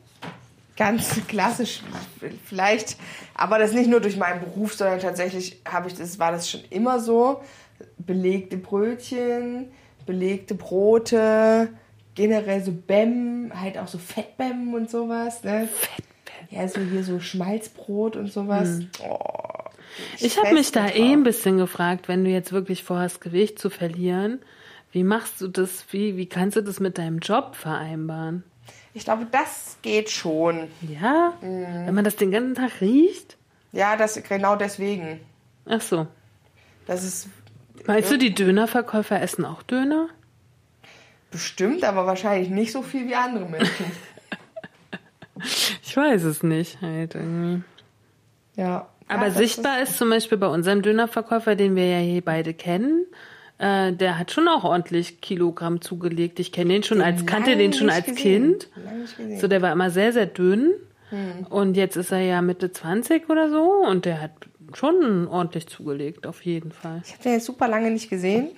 ganz 0.77 1.21
klassisch, 1.29 1.83
vielleicht, 2.45 2.97
aber 3.35 3.59
das 3.59 3.73
nicht 3.73 3.89
nur 3.89 4.01
durch 4.01 4.17
meinen 4.17 4.41
Beruf, 4.41 4.75
sondern 4.75 5.01
tatsächlich 5.01 5.61
habe 5.67 5.89
ich 5.89 5.95
das, 5.95 6.19
war 6.19 6.33
das 6.33 6.51
schon 6.51 6.63
immer 6.71 7.01
so. 7.01 7.43
Belegte 7.99 8.57
Brötchen, 8.57 9.71
belegte 10.07 10.55
Brote, 10.55 11.69
generell 12.15 12.62
so 12.65 12.73
Bäm, 12.73 13.53
halt 13.55 13.77
auch 13.78 13.89
so 13.89 13.99
Fettbäm 13.99 14.73
und 14.74 14.91
sowas, 14.91 15.43
ne? 15.45 15.69
Fettbäm. 15.69 16.07
Ja, 16.51 16.69
so 16.69 16.81
hier 16.81 17.03
so 17.03 17.19
Schmalzbrot 17.20 18.15
und 18.16 18.33
sowas. 18.33 18.81
Oh, 19.07 19.19
Ich 20.19 20.39
habe 20.39 20.55
mich 20.55 20.70
da 20.70 20.85
feste 20.85 20.99
eh 20.99 21.03
ein 21.12 21.15
drauf. 21.15 21.24
bisschen 21.24 21.59
gefragt, 21.59 22.09
wenn 22.09 22.24
du 22.24 22.31
jetzt 22.31 22.53
wirklich 22.53 22.85
vorhast, 22.85 23.20
Gewicht 23.20 23.59
zu 23.59 23.69
verlieren, 23.70 24.41
wie 24.93 25.03
machst 25.03 25.41
du 25.41 25.49
das, 25.49 25.85
wie, 25.91 26.16
wie 26.16 26.27
kannst 26.27 26.57
du 26.57 26.61
das 26.62 26.78
mit 26.81 26.99
deinem 26.99 27.19
Job 27.19 27.57
vereinbaren? 27.57 28.45
Ich 28.95 29.05
glaube, 29.05 29.27
das 29.31 29.77
geht 29.83 30.09
schon. 30.11 30.69
Ja? 30.89 31.35
Wenn 31.41 31.95
man 31.95 32.05
das 32.05 32.16
den 32.16 32.31
ganzen 32.31 32.55
Tag 32.55 32.81
riecht? 32.81 33.37
Ja, 33.73 33.97
das 33.97 34.23
genau 34.23 34.57
deswegen. 34.57 35.20
Ach 35.66 35.81
so. 35.83 36.07
Das 36.87 37.03
ist 37.05 37.28
Meinst 37.86 38.11
du, 38.11 38.19
die 38.19 38.35
Dönerverkäufer 38.35 39.20
essen 39.20 39.44
auch 39.44 39.62
Döner? 39.62 40.09
bestimmt, 41.36 41.85
aber 41.85 42.07
wahrscheinlich 42.07 42.48
nicht 42.48 42.73
so 42.73 42.82
viel 42.82 43.07
wie 43.07 43.15
andere 43.15 43.47
Menschen. 43.47 43.86
Ich 45.82 45.94
weiß 45.94 46.23
es 46.24 46.43
nicht, 46.43 46.81
halt 46.81 47.15
irgendwie. 47.15 47.62
Ja. 48.57 48.89
Aber 49.07 49.27
ja, 49.27 49.31
sichtbar 49.32 49.82
ist 49.82 49.98
zum 49.98 50.09
Beispiel 50.09 50.39
bei 50.39 50.47
unserem 50.47 50.81
Dönerverkäufer, 50.81 51.57
den 51.57 51.77
wir 51.77 51.86
ja 51.86 51.98
hier 51.98 52.23
beide 52.23 52.55
kennen, 52.55 53.05
äh, 53.59 53.93
der 53.93 54.19
hat 54.19 54.32
schon 54.32 54.48
auch 54.48 54.65
ordentlich 54.65 55.20
Kilogramm 55.20 55.82
zugelegt. 55.82 56.40
Ich 56.40 56.53
kenne 56.53 56.73
den 56.73 56.82
schon 56.85 57.03
als, 57.03 57.27
kannte 57.27 57.55
den 57.57 57.74
schon 57.74 57.90
als 57.90 58.07
gesehen. 58.07 58.57
Kind. 58.59 58.70
So, 59.39 59.47
der 59.47 59.61
war 59.61 59.73
immer 59.73 59.90
sehr, 59.90 60.15
sehr 60.15 60.24
dünn. 60.24 60.73
Und 61.51 61.77
jetzt 61.77 61.97
ist 61.97 62.12
er 62.12 62.20
ja 62.20 62.40
Mitte 62.40 62.73
20 62.73 63.28
oder 63.28 63.51
so 63.51 63.85
und 63.86 64.07
der 64.07 64.23
hat 64.23 64.32
schon 64.75 65.29
ordentlich 65.29 65.67
zugelegt, 65.67 66.27
auf 66.27 66.43
jeden 66.45 66.73
Fall. 66.73 67.03
Ich 67.05 67.13
habe 67.13 67.23
den 67.23 67.33
jetzt 67.33 67.47
super 67.47 67.69
lange 67.69 67.91
nicht 67.91 68.11
gesehen, 68.11 68.51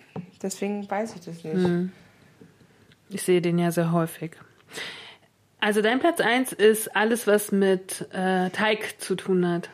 deswegen 0.43 0.89
weiß 0.89 1.15
ich 1.17 1.21
das 1.21 1.45
nicht. 1.45 1.55
Hm. 1.55 1.93
Ich 3.11 3.23
sehe 3.23 3.41
den 3.41 3.59
ja 3.59 3.71
sehr 3.71 3.93
häufig. 3.93 4.33
Also 5.61 5.83
dein 5.83 5.99
Platz 5.99 6.21
1 6.21 6.53
ist 6.53 6.95
alles, 6.95 7.27
was 7.27 7.51
mit 7.53 8.07
äh, 8.13 8.51
Teig 8.51 9.01
zu 9.01 9.17
tun 9.17 9.49
hat. 9.49 9.71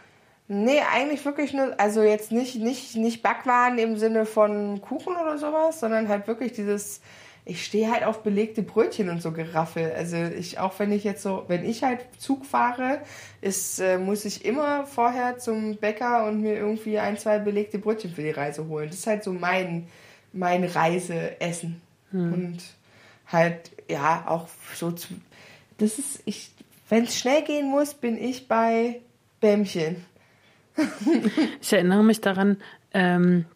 Nee, 0.47 0.81
eigentlich 0.93 1.25
wirklich 1.25 1.53
nur, 1.55 1.79
also 1.81 2.03
jetzt 2.03 2.31
nicht, 2.31 2.57
nicht, 2.57 2.97
nicht 2.97 3.23
Backwaren 3.23 3.79
im 3.79 3.97
Sinne 3.97 4.27
von 4.27 4.81
Kuchen 4.81 5.17
oder 5.17 5.39
sowas, 5.39 5.81
sondern 5.81 6.09
halt 6.09 6.27
wirklich 6.27 6.53
dieses, 6.53 7.01
ich 7.47 7.65
stehe 7.65 7.91
halt 7.91 8.05
auf 8.05 8.23
belegte 8.23 8.63
Brötchen 8.63 9.11
und 9.11 9.21
so 9.21 9.33
Geraffel. 9.33 9.93
Also 9.93 10.17
ich, 10.17 10.59
auch 10.59 10.79
wenn 10.79 10.93
ich 10.93 11.05
jetzt 11.05 11.23
so, 11.23 11.45
wenn 11.49 11.65
ich 11.65 11.83
halt 11.83 12.01
Zug 12.19 12.47
fahre, 12.47 13.01
ist, 13.43 13.81
äh, 13.81 13.99
muss 13.99 14.25
ich 14.25 14.45
immer 14.45 14.87
vorher 14.87 15.39
zum 15.39 15.77
Bäcker 15.77 16.27
und 16.27 16.41
mir 16.41 16.55
irgendwie 16.55 16.99
ein, 16.99 17.19
zwei 17.19 17.39
belegte 17.39 17.79
Brötchen 17.79 18.13
für 18.13 18.23
die 18.23 18.31
Reise 18.31 18.67
holen. 18.67 18.89
Das 18.89 19.01
ist 19.01 19.07
halt 19.07 19.25
so 19.25 19.33
mein, 19.33 19.89
mein 20.33 20.65
Reiseessen. 20.65 21.83
Und 22.15 22.59
halt, 23.27 23.73
ja, 23.91 24.25
auch 24.29 24.47
so 24.75 24.93
zu, 24.93 25.09
das 25.79 25.99
ist, 25.99 26.23
ich, 26.27 26.53
wenn 26.89 27.05
es 27.05 27.19
schnell 27.19 27.43
gehen 27.43 27.69
muss, 27.69 27.95
bin 27.95 28.17
ich 28.17 28.47
bei 28.49 29.01
Bämmchen. 29.41 30.05
Ich 31.61 31.73
erinnere 31.73 32.05
mich 32.05 32.21
daran, 32.21 32.59
ähm, 32.93 33.47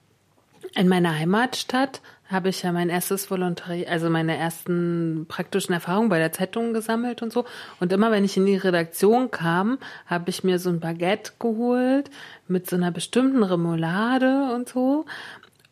in 0.74 0.88
meiner 0.88 1.16
Heimatstadt 1.16 2.00
habe 2.30 2.50
ich 2.50 2.62
ja 2.62 2.72
mein 2.72 2.90
erstes 2.90 3.30
Volontariat, 3.30 3.88
also 3.88 4.10
meine 4.10 4.36
ersten 4.36 5.24
praktischen 5.28 5.72
Erfahrungen 5.72 6.10
bei 6.10 6.18
der 6.18 6.30
Zeitung 6.32 6.74
gesammelt 6.74 7.22
und 7.22 7.32
so. 7.32 7.44
Und 7.80 7.92
immer 7.92 8.10
wenn 8.10 8.24
ich 8.24 8.36
in 8.36 8.44
die 8.46 8.56
Redaktion 8.56 9.30
kam, 9.30 9.78
habe 10.06 10.28
ich 10.30 10.44
mir 10.44 10.58
so 10.58 10.68
ein 10.70 10.80
Baguette 10.80 11.32
geholt 11.38 12.10
mit 12.46 12.68
so 12.68 12.76
einer 12.76 12.90
bestimmten 12.90 13.42
Remoulade 13.42 14.50
und 14.54 14.68
so. 14.68 15.06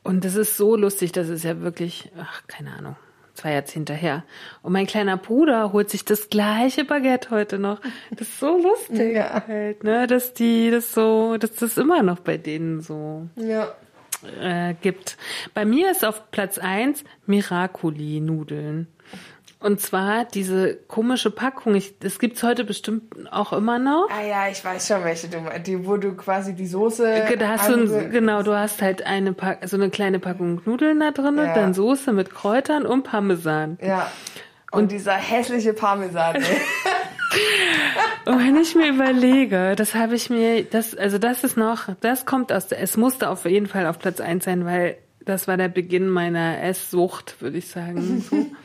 Und 0.02 0.24
das 0.24 0.34
ist 0.36 0.56
so 0.56 0.76
lustig, 0.76 1.12
das 1.12 1.28
ist 1.28 1.44
ja 1.44 1.60
wirklich, 1.60 2.10
ach, 2.18 2.42
keine 2.46 2.72
Ahnung, 2.74 2.96
zwei 3.34 3.52
Jahrzehnte 3.52 3.92
her. 3.92 4.22
Und 4.62 4.72
mein 4.72 4.86
kleiner 4.86 5.16
Bruder 5.16 5.72
holt 5.72 5.90
sich 5.90 6.04
das 6.04 6.30
gleiche 6.30 6.84
Baguette 6.84 7.30
heute 7.30 7.58
noch. 7.58 7.80
Das 8.12 8.28
ist 8.28 8.40
so 8.40 8.56
lustig 8.56 9.14
Ja. 9.14 9.42
halt, 9.46 9.84
ne, 9.84 10.06
dass 10.06 10.32
die 10.32 10.70
das 10.70 10.94
so, 10.94 11.36
dass 11.36 11.54
das 11.56 11.76
immer 11.76 12.02
noch 12.02 12.20
bei 12.20 12.38
denen 12.38 12.80
so 12.80 13.26
Ja. 13.36 13.74
Äh, 14.40 14.74
gibt. 14.80 15.16
Bei 15.54 15.64
mir 15.64 15.90
ist 15.90 16.04
auf 16.04 16.30
Platz 16.30 16.58
eins 16.58 17.04
Miracoli-Nudeln. 17.26 18.88
Und 19.58 19.80
zwar 19.80 20.26
diese 20.26 20.76
komische 20.76 21.30
Packung, 21.30 21.74
ich, 21.74 21.98
das 21.98 22.18
gibt's 22.18 22.42
heute 22.42 22.64
bestimmt 22.64 23.02
auch 23.32 23.54
immer 23.54 23.78
noch. 23.78 24.08
Ah 24.10 24.22
ja, 24.22 24.48
ich 24.48 24.62
weiß 24.62 24.86
schon, 24.86 25.02
welche 25.02 25.28
du 25.28 25.40
meinst. 25.40 25.66
Die, 25.66 25.86
wo 25.86 25.96
du 25.96 26.14
quasi 26.14 26.54
die 26.54 26.66
Soße. 26.66 27.24
Da 27.38 27.48
hast 27.48 27.70
du 27.70 28.08
genau, 28.10 28.42
du 28.42 28.54
hast 28.54 28.82
halt 28.82 29.04
eine 29.06 29.32
Pack, 29.32 29.66
so 29.66 29.76
eine 29.76 29.88
kleine 29.88 30.18
Packung 30.18 30.60
Nudeln 30.66 31.00
da 31.00 31.10
drin, 31.10 31.38
Ja. 31.38 31.54
dann 31.54 31.72
Soße 31.72 32.12
mit 32.12 32.32
Kräutern 32.34 32.84
und 32.84 33.04
Parmesan. 33.04 33.78
Ja. 33.80 34.10
Und, 34.72 34.92
dieser 34.92 35.14
hässliche 35.14 35.72
Parmesan. 35.72 36.36
Und 38.26 38.38
wenn 38.40 38.56
ich 38.56 38.74
mir 38.74 38.88
überlege, 38.88 39.74
das 39.76 39.94
habe 39.94 40.16
ich 40.16 40.30
mir, 40.30 40.64
das, 40.64 40.96
also 40.96 41.18
das 41.18 41.44
ist 41.44 41.56
noch, 41.56 41.88
das 42.00 42.26
kommt 42.26 42.52
aus 42.52 42.66
der, 42.66 42.80
es 42.80 42.96
musste 42.96 43.28
auf 43.28 43.44
jeden 43.44 43.66
Fall 43.66 43.86
auf 43.86 43.98
Platz 43.98 44.20
eins 44.20 44.44
sein, 44.44 44.64
weil 44.64 44.96
das 45.24 45.46
war 45.46 45.56
der 45.56 45.68
Beginn 45.68 46.08
meiner 46.08 46.62
Esssucht, 46.62 47.40
würde 47.40 47.58
ich 47.58 47.68
sagen. 47.68 48.24
So. 48.28 48.46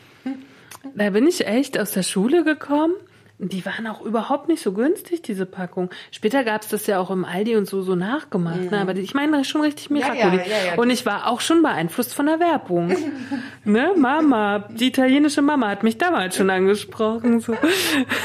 Da 0.95 1.11
bin 1.11 1.27
ich 1.27 1.45
echt 1.45 1.77
aus 1.77 1.91
der 1.91 2.02
Schule 2.02 2.43
gekommen. 2.43 2.95
Die 3.44 3.66
waren 3.66 3.88
auch 3.88 4.02
überhaupt 4.02 4.50
nicht 4.50 4.62
so 4.62 4.72
günstig, 4.72 5.24
diese 5.24 5.48
Packung. 5.48 5.90
Später 6.12 6.44
gab's 6.44 6.68
das 6.68 6.86
ja 6.86 7.00
auch 7.00 7.10
im 7.10 7.26
Aldi 7.26 7.56
und 7.56 7.68
so 7.68 7.82
so 7.82 7.96
nachgemacht. 7.96 8.70
Ne? 8.70 8.80
Aber 8.80 8.94
die, 8.94 9.02
ich 9.02 9.16
meine 9.16 9.44
schon 9.44 9.62
richtig 9.62 9.90
Miracoli. 9.90 10.38
Ja, 10.38 10.44
ja, 10.44 10.44
ja, 10.44 10.66
ja. 10.74 10.76
Und 10.76 10.92
ich 10.92 11.08
war 11.08 11.28
auch 11.28 11.42
schon 11.42 11.64
beeinflusst 11.64 12.14
von 12.14 12.28
der 12.28 12.40
Werbung. 12.40 12.96
ne, 13.64 13.94
Mama, 13.98 14.68
die 14.70 14.88
italienische 14.88 15.42
Mama 15.42 15.70
hat 15.70 15.82
mich 15.82 15.98
damals 15.98 16.36
schon 16.36 16.52
angesprochen. 16.52 17.40
So. 17.40 17.58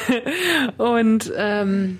Und 0.76 1.32
ähm, 1.34 1.98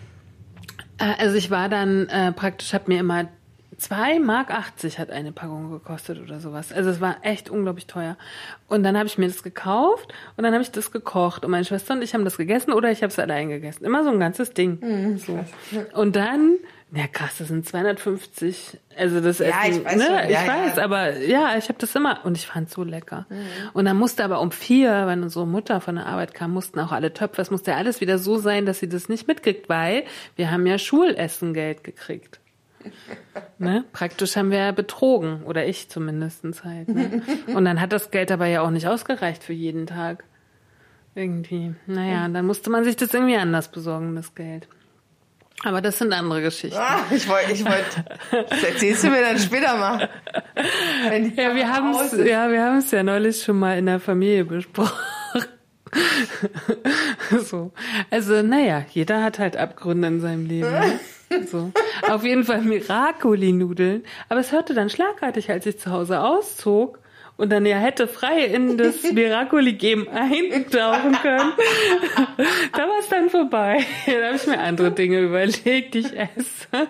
äh, 0.98 1.14
also 1.18 1.36
ich 1.36 1.50
war 1.50 1.70
dann 1.70 2.08
äh, 2.08 2.32
praktisch, 2.32 2.74
habe 2.74 2.84
mir 2.88 3.00
immer 3.00 3.28
2 3.78 4.20
Mark 4.20 4.50
80 4.50 4.98
hat 4.98 5.10
eine 5.10 5.32
Packung 5.32 5.70
gekostet 5.70 6.20
oder 6.20 6.40
sowas. 6.40 6.72
Also 6.72 6.90
es 6.90 7.00
war 7.00 7.18
echt 7.22 7.50
unglaublich 7.50 7.86
teuer. 7.86 8.16
Und 8.68 8.82
dann 8.82 8.96
habe 8.96 9.06
ich 9.06 9.18
mir 9.18 9.26
das 9.28 9.42
gekauft 9.42 10.12
und 10.36 10.44
dann 10.44 10.52
habe 10.52 10.62
ich 10.62 10.70
das 10.70 10.90
gekocht. 10.92 11.44
Und 11.44 11.50
meine 11.50 11.64
Schwester 11.64 11.94
und 11.94 12.02
ich 12.02 12.14
haben 12.14 12.24
das 12.24 12.36
gegessen 12.36 12.72
oder 12.72 12.90
ich 12.90 13.02
habe 13.02 13.10
es 13.12 13.18
allein 13.18 13.48
gegessen. 13.48 13.84
Immer 13.84 14.02
so 14.04 14.10
ein 14.10 14.18
ganzes 14.20 14.52
Ding. 14.52 14.78
Mhm, 14.80 15.18
so. 15.18 15.44
Und 15.92 16.16
dann, 16.16 16.56
ja 16.90 17.06
krass, 17.06 17.36
das 17.38 17.48
sind 17.48 17.66
250. 17.66 18.78
Also 18.96 19.20
das 19.20 19.40
Ja, 19.40 19.46
Essen, 19.46 19.80
ich 19.80 19.84
weiß 19.84 19.96
ne? 19.96 20.04
schon, 20.04 20.18
ich 20.24 20.30
ja, 20.30 20.44
ja. 20.44 20.48
weiß, 20.48 20.78
aber 20.78 21.18
ja, 21.18 21.58
ich 21.58 21.68
habe 21.68 21.78
das 21.78 21.94
immer 21.94 22.24
und 22.24 22.38
ich 22.38 22.46
fand 22.46 22.70
so 22.70 22.82
lecker. 22.82 23.26
Mhm. 23.28 23.46
Und 23.74 23.84
dann 23.84 23.98
musste 23.98 24.24
aber 24.24 24.40
um 24.40 24.52
vier, 24.52 25.06
wenn 25.06 25.22
unsere 25.22 25.46
Mutter 25.46 25.82
von 25.82 25.96
der 25.96 26.06
Arbeit 26.06 26.32
kam, 26.32 26.52
mussten 26.52 26.80
auch 26.80 26.92
alle 26.92 27.12
Töpfe, 27.12 27.42
es 27.42 27.50
musste 27.50 27.74
alles 27.74 28.00
wieder 28.00 28.18
so 28.18 28.38
sein, 28.38 28.64
dass 28.64 28.78
sie 28.78 28.88
das 28.88 29.10
nicht 29.10 29.28
mitkriegt, 29.28 29.68
weil 29.68 30.04
wir 30.34 30.50
haben 30.50 30.66
ja 30.66 30.78
Schulessengeld 30.78 31.84
gekriegt. 31.84 32.40
Ne? 33.58 33.84
Praktisch 33.92 34.36
haben 34.36 34.50
wir 34.50 34.58
ja 34.58 34.72
betrogen, 34.72 35.42
oder 35.44 35.66
ich 35.66 35.88
zumindest 35.88 36.44
halt. 36.64 36.88
Ne? 36.88 37.22
Und 37.46 37.64
dann 37.64 37.80
hat 37.80 37.92
das 37.92 38.10
Geld 38.10 38.30
aber 38.30 38.46
ja 38.46 38.62
auch 38.62 38.70
nicht 38.70 38.86
ausgereicht 38.86 39.42
für 39.42 39.52
jeden 39.52 39.86
Tag. 39.86 40.24
Irgendwie. 41.14 41.74
Naja, 41.86 42.28
dann 42.28 42.44
musste 42.44 42.68
man 42.68 42.84
sich 42.84 42.96
das 42.96 43.14
irgendwie 43.14 43.36
anders 43.36 43.70
besorgen, 43.70 44.14
das 44.14 44.34
Geld. 44.34 44.68
Aber 45.64 45.80
das 45.80 45.98
sind 45.98 46.12
andere 46.12 46.42
Geschichten. 46.42 46.78
Ah, 46.78 47.00
ich 47.10 47.26
wollte, 47.28 47.52
ich 47.52 47.64
wollte, 47.64 48.04
das 48.50 48.62
erzählst 48.62 49.04
du 49.04 49.08
mir 49.08 49.22
dann 49.22 49.38
später 49.38 49.76
mal. 49.78 50.10
Ja, 51.36 51.54
wir 51.54 51.72
haben 51.72 51.94
es 51.94 52.12
ja, 52.12 52.50
wir 52.50 52.62
haben 52.62 52.78
es 52.78 52.90
ja 52.90 53.02
neulich 53.02 53.42
schon 53.42 53.58
mal 53.58 53.78
in 53.78 53.86
der 53.86 53.98
Familie 53.98 54.44
besprochen. 54.44 54.92
so. 57.42 57.72
Also, 58.10 58.42
naja, 58.42 58.84
jeder 58.90 59.22
hat 59.22 59.38
halt 59.38 59.56
Abgründe 59.56 60.08
in 60.08 60.20
seinem 60.20 60.46
Leben. 60.46 60.70
Ne? 60.70 61.00
So. 61.50 61.72
Auf 62.08 62.24
jeden 62.24 62.44
Fall 62.44 62.62
Miracoli-Nudeln. 62.62 64.04
Aber 64.28 64.40
es 64.40 64.52
hörte 64.52 64.74
dann 64.74 64.90
schlagartig, 64.90 65.50
als 65.50 65.66
ich 65.66 65.78
zu 65.78 65.90
Hause 65.90 66.20
auszog 66.20 66.98
und 67.36 67.50
dann 67.50 67.66
ja 67.66 67.76
hätte 67.78 68.08
frei 68.08 68.44
in 68.44 68.78
das 68.78 69.02
Miracoli-Game 69.12 70.08
eintauchen 70.08 71.12
können. 71.20 71.52
da 72.72 72.78
war 72.78 72.98
es 73.00 73.08
dann 73.08 73.28
vorbei. 73.30 73.84
Da 74.06 74.26
habe 74.26 74.36
ich 74.36 74.46
mir 74.46 74.58
andere 74.60 74.92
Dinge 74.92 75.20
überlegt, 75.20 75.94
die 75.94 75.98
ich 76.00 76.16
esse. 76.16 76.88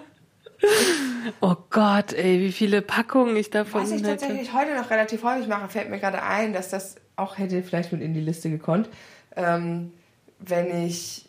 Oh 1.41 1.57
Gott, 1.71 2.13
ey, 2.13 2.41
wie 2.41 2.53
viele 2.53 2.83
Packungen 2.83 3.37
ich 3.37 3.51
davon 3.51 3.83
Was 3.83 3.91
ich 3.91 3.99
hätte. 4.03 4.11
tatsächlich 4.11 4.53
heute 4.53 4.75
noch 4.75 4.91
relativ 4.91 5.23
häufig 5.23 5.49
mache, 5.49 5.69
fällt 5.69 5.91
mir 5.91 5.99
gerade 5.99 6.23
ein, 6.23 6.53
dass 6.53 6.71
das 6.71 6.97
auch 7.17 7.39
hätte 7.39 7.63
vielleicht 7.63 7.93
mit 7.93 8.01
in 8.01 8.15
die 8.15 8.21
Liste 8.21 8.51
gekonnt. 8.51 8.89
Ähm, 9.37 9.93
wenn 10.39 10.87
ich, 10.87 11.26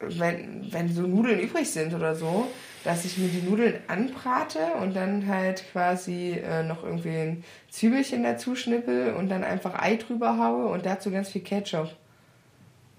wenn, 0.00 0.72
wenn 0.72 0.92
so 0.92 1.02
Nudeln 1.02 1.40
übrig 1.40 1.70
sind 1.70 1.94
oder 1.94 2.14
so, 2.14 2.46
dass 2.84 3.04
ich 3.04 3.18
mir 3.18 3.28
die 3.28 3.42
Nudeln 3.42 3.74
anbrate 3.88 4.58
und 4.80 4.96
dann 4.96 5.26
halt 5.28 5.64
quasi 5.72 6.40
äh, 6.42 6.62
noch 6.62 6.82
irgendwie 6.82 7.10
ein 7.10 7.44
Zwiebelchen 7.70 8.22
dazu 8.22 8.56
schnippel 8.56 9.14
und 9.14 9.28
dann 9.28 9.44
einfach 9.44 9.74
Ei 9.80 9.96
drüber 9.96 10.38
haue 10.38 10.66
und 10.68 10.86
dazu 10.86 11.10
ganz 11.10 11.28
viel 11.28 11.42
Ketchup. 11.42 11.94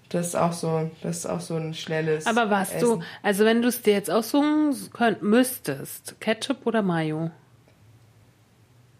Das 0.08 0.28
ist 0.28 0.34
auch 0.36 0.52
so, 0.52 0.90
das 1.02 1.18
ist 1.18 1.26
auch 1.26 1.40
so 1.40 1.56
ein 1.56 1.74
schnelles. 1.74 2.26
Aber 2.26 2.50
warst 2.50 2.74
Essen. 2.74 3.00
du, 3.00 3.02
also 3.22 3.44
wenn 3.44 3.62
du 3.62 3.68
es 3.68 3.82
dir 3.82 3.94
jetzt 3.94 4.10
aussuchen 4.10 4.76
könnt, 4.92 5.22
müsstest, 5.22 6.20
Ketchup 6.20 6.66
oder 6.66 6.82
Mayo? 6.82 7.30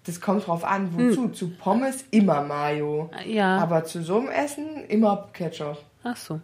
Das 0.04 0.20
kommt 0.20 0.46
drauf 0.46 0.64
an, 0.64 0.90
wozu. 0.94 1.28
Zu 1.28 1.50
Pommes 1.50 2.04
immer 2.10 2.42
Mayo. 2.42 3.10
Ja. 3.24 3.58
Aber 3.58 3.84
zu 3.84 4.02
so 4.02 4.18
einem 4.18 4.30
Essen 4.30 4.84
immer 4.88 5.28
Ketchup. 5.32 5.78
Ach 6.02 6.16
so. 6.16 6.40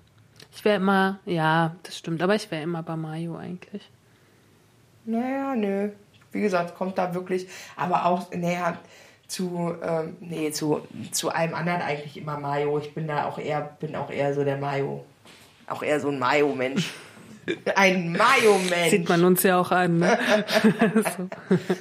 Ich 0.58 0.64
wäre 0.64 0.74
immer, 0.74 1.20
ja, 1.24 1.76
das 1.84 1.96
stimmt, 1.96 2.20
aber 2.20 2.34
ich 2.34 2.50
wäre 2.50 2.64
immer 2.64 2.82
bei 2.82 2.96
Mayo 2.96 3.36
eigentlich. 3.36 3.88
Naja, 5.04 5.54
nö. 5.54 5.90
Wie 6.32 6.40
gesagt, 6.40 6.74
kommt 6.74 6.98
da 6.98 7.14
wirklich, 7.14 7.46
aber 7.76 8.06
auch, 8.06 8.28
naja, 8.32 8.76
zu, 9.28 9.76
ähm, 9.80 10.16
nee, 10.18 10.50
zu, 10.50 10.80
zu 11.12 11.30
allem 11.30 11.54
anderen 11.54 11.80
eigentlich 11.80 12.16
immer 12.16 12.40
Mayo. 12.40 12.76
Ich 12.80 12.92
bin 12.92 13.06
da 13.06 13.26
auch 13.26 13.38
eher, 13.38 13.60
bin 13.78 13.94
auch 13.94 14.10
eher 14.10 14.34
so 14.34 14.42
der 14.42 14.56
Mayo. 14.56 15.04
Auch 15.68 15.84
eher 15.84 16.00
so 16.00 16.08
ein 16.08 16.18
Mayo-Mensch. 16.18 16.90
Ein 17.76 18.12
Mayo-Mensch. 18.12 18.90
Sieht 18.90 19.08
man 19.08 19.24
uns 19.24 19.42
ja 19.42 19.58
auch 19.58 19.70
an, 19.70 19.98
ne? 19.98 20.18
so. 21.16 21.28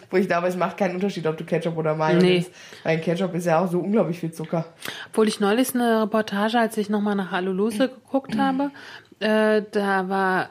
Wo 0.09 0.17
ich 0.17 0.27
glaube, 0.27 0.47
es 0.47 0.55
macht 0.55 0.77
keinen 0.77 0.95
Unterschied, 0.95 1.25
ob 1.27 1.37
du 1.37 1.43
Ketchup 1.43 1.77
oder 1.77 1.95
Mayo 1.95 2.19
Nee. 2.19 2.33
nimmst. 2.35 2.51
Weil 2.83 2.99
Ketchup 2.99 3.33
ist 3.35 3.45
ja 3.45 3.59
auch 3.59 3.69
so 3.71 3.79
unglaublich 3.79 4.19
viel 4.19 4.31
Zucker. 4.31 4.65
Obwohl 5.09 5.27
ich 5.27 5.39
neulich 5.39 5.73
eine 5.75 6.03
Reportage, 6.03 6.59
als 6.59 6.77
ich 6.77 6.89
nochmal 6.89 7.15
nach 7.15 7.31
Alulose 7.31 7.89
geguckt 7.89 8.37
habe, 8.37 8.71
äh, 9.19 9.63
da 9.71 10.09
war, 10.09 10.49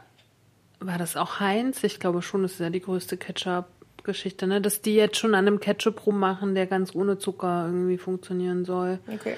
war 0.80 0.98
das 0.98 1.16
auch 1.16 1.40
Heinz, 1.40 1.82
ich 1.84 2.00
glaube 2.00 2.22
schon, 2.22 2.42
das 2.42 2.52
ist 2.52 2.60
ja 2.60 2.70
die 2.70 2.80
größte 2.80 3.16
Ketchup-Geschichte, 3.16 4.46
ne? 4.46 4.60
Dass 4.60 4.82
die 4.82 4.94
jetzt 4.94 5.16
schon 5.18 5.34
an 5.34 5.46
einem 5.46 5.60
Ketchup 5.60 6.06
rummachen, 6.06 6.54
der 6.54 6.66
ganz 6.66 6.94
ohne 6.94 7.18
Zucker 7.18 7.64
irgendwie 7.66 7.98
funktionieren 7.98 8.64
soll. 8.64 8.98
Okay. 9.12 9.36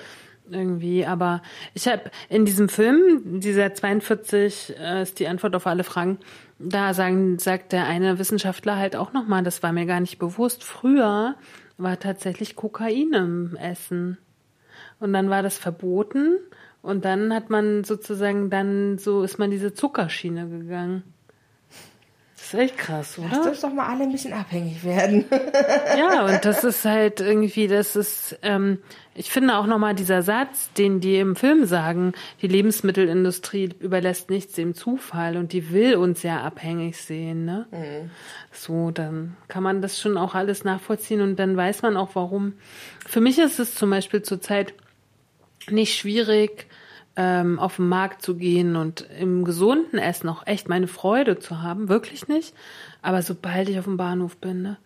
Irgendwie, 0.51 1.07
aber 1.07 1.43
ich 1.75 1.89
habe 1.89 2.11
in 2.29 2.45
diesem 2.45 2.69
Film, 2.69 3.41
dieser 3.41 3.75
42 3.75 4.75
äh, 4.79 5.03
ist 5.03 5.19
die 5.19 5.29
Antwort 5.29 5.55
auf 5.57 5.67
alle 5.67 5.85
Fragen, 5.85 6.19
da 6.59 6.95
sagen, 6.95 7.39
sagt 7.39 7.73
der 7.73 7.87
eine 7.87 8.19
Wissenschaftler 8.19 8.77
halt 8.77 8.97
auch 8.97 9.13
nochmal, 9.13 9.43
das 9.43 9.63
war 9.63 9.73
mir 9.73 9.87
gar 9.87 10.01
nicht 10.01 10.19
bewusst, 10.19 10.65
früher 10.65 11.37
war 11.77 11.99
tatsächlich 11.99 12.57
Kokain 12.57 13.13
im 13.13 13.57
Essen. 13.57 14.19
Und 15.01 15.13
dann 15.13 15.31
war 15.31 15.43
das 15.43 15.57
verboten 15.57 16.39
und 16.83 17.05
dann 17.05 17.33
hat 17.33 17.51
man 17.51 17.85
sozusagen 17.85 18.51
dann 18.51 18.99
so 18.99 19.23
ist 19.23 19.39
man 19.39 19.51
diese 19.51 19.73
Zuckerschiene 19.73 20.49
gegangen. 20.49 21.05
Das 22.51 22.55
ist 22.55 22.61
echt 22.71 22.79
krass, 22.79 23.19
Lass 23.19 23.41
oder? 23.41 23.51
uns 23.51 23.61
doch 23.61 23.73
mal 23.75 23.87
alle 23.89 24.05
ein 24.05 24.13
bisschen 24.13 24.33
abhängig 24.33 24.83
werden. 24.83 25.27
Ja, 25.99 26.25
und 26.27 26.45
das 26.45 26.65
ist 26.65 26.85
halt 26.85 27.21
irgendwie, 27.21 27.67
das 27.67 27.97
ist, 27.97 28.39
ähm, 28.43 28.79
ich 29.15 29.31
finde 29.31 29.57
auch 29.57 29.67
nochmal 29.67 29.95
dieser 29.95 30.23
Satz, 30.23 30.73
den 30.75 31.01
die 31.01 31.19
im 31.19 31.35
Film 31.37 31.67
sagen, 31.67 32.13
die 32.41 32.47
Lebensmittelindustrie 32.47 33.71
überlässt 33.81 34.31
nichts 34.31 34.55
dem 34.55 34.75
Zufall 34.75 35.37
und 35.37 35.53
die 35.53 35.71
will 35.73 35.97
uns 35.97 36.23
ja 36.23 36.41
abhängig 36.43 36.97
sehen, 36.99 37.45
ne? 37.45 37.67
So, 38.53 38.91
dann 38.93 39.37
kann 39.49 39.63
man 39.63 39.83
das 39.83 40.01
schon 40.01 40.17
auch 40.17 40.35
alles 40.35 40.63
nachvollziehen 40.65 41.21
und 41.21 41.37
dann 41.37 41.57
weiß 41.57 41.83
man 41.83 41.97
auch 41.97 42.11
warum. 42.15 42.55
Für 43.07 43.21
mich 43.21 43.39
ist 43.39 43.59
es 43.59 43.75
zum 43.75 43.91
Beispiel 43.91 44.23
zurzeit 44.23 44.73
nicht 45.69 45.97
schwierig, 45.97 46.68
ähm, 47.21 47.59
auf 47.59 47.77
den 47.77 47.89
Markt 47.89 48.23
zu 48.23 48.37
gehen 48.37 48.77
und 48.77 49.05
im 49.19 49.45
gesunden 49.45 49.99
Essen 49.99 50.29
auch 50.29 50.47
echt 50.47 50.69
meine 50.69 50.87
Freude 50.87 51.41
zu 51.41 51.61
haben. 51.61 51.89
Wirklich 51.89 52.29
nicht. 52.29 52.55
Aber 53.03 53.23
sobald 53.23 53.69
ich 53.69 53.79
auf 53.79 53.87
dem 53.87 53.97
Bahnhof 53.97 54.37
bin, 54.37 54.63
ne? 54.63 54.77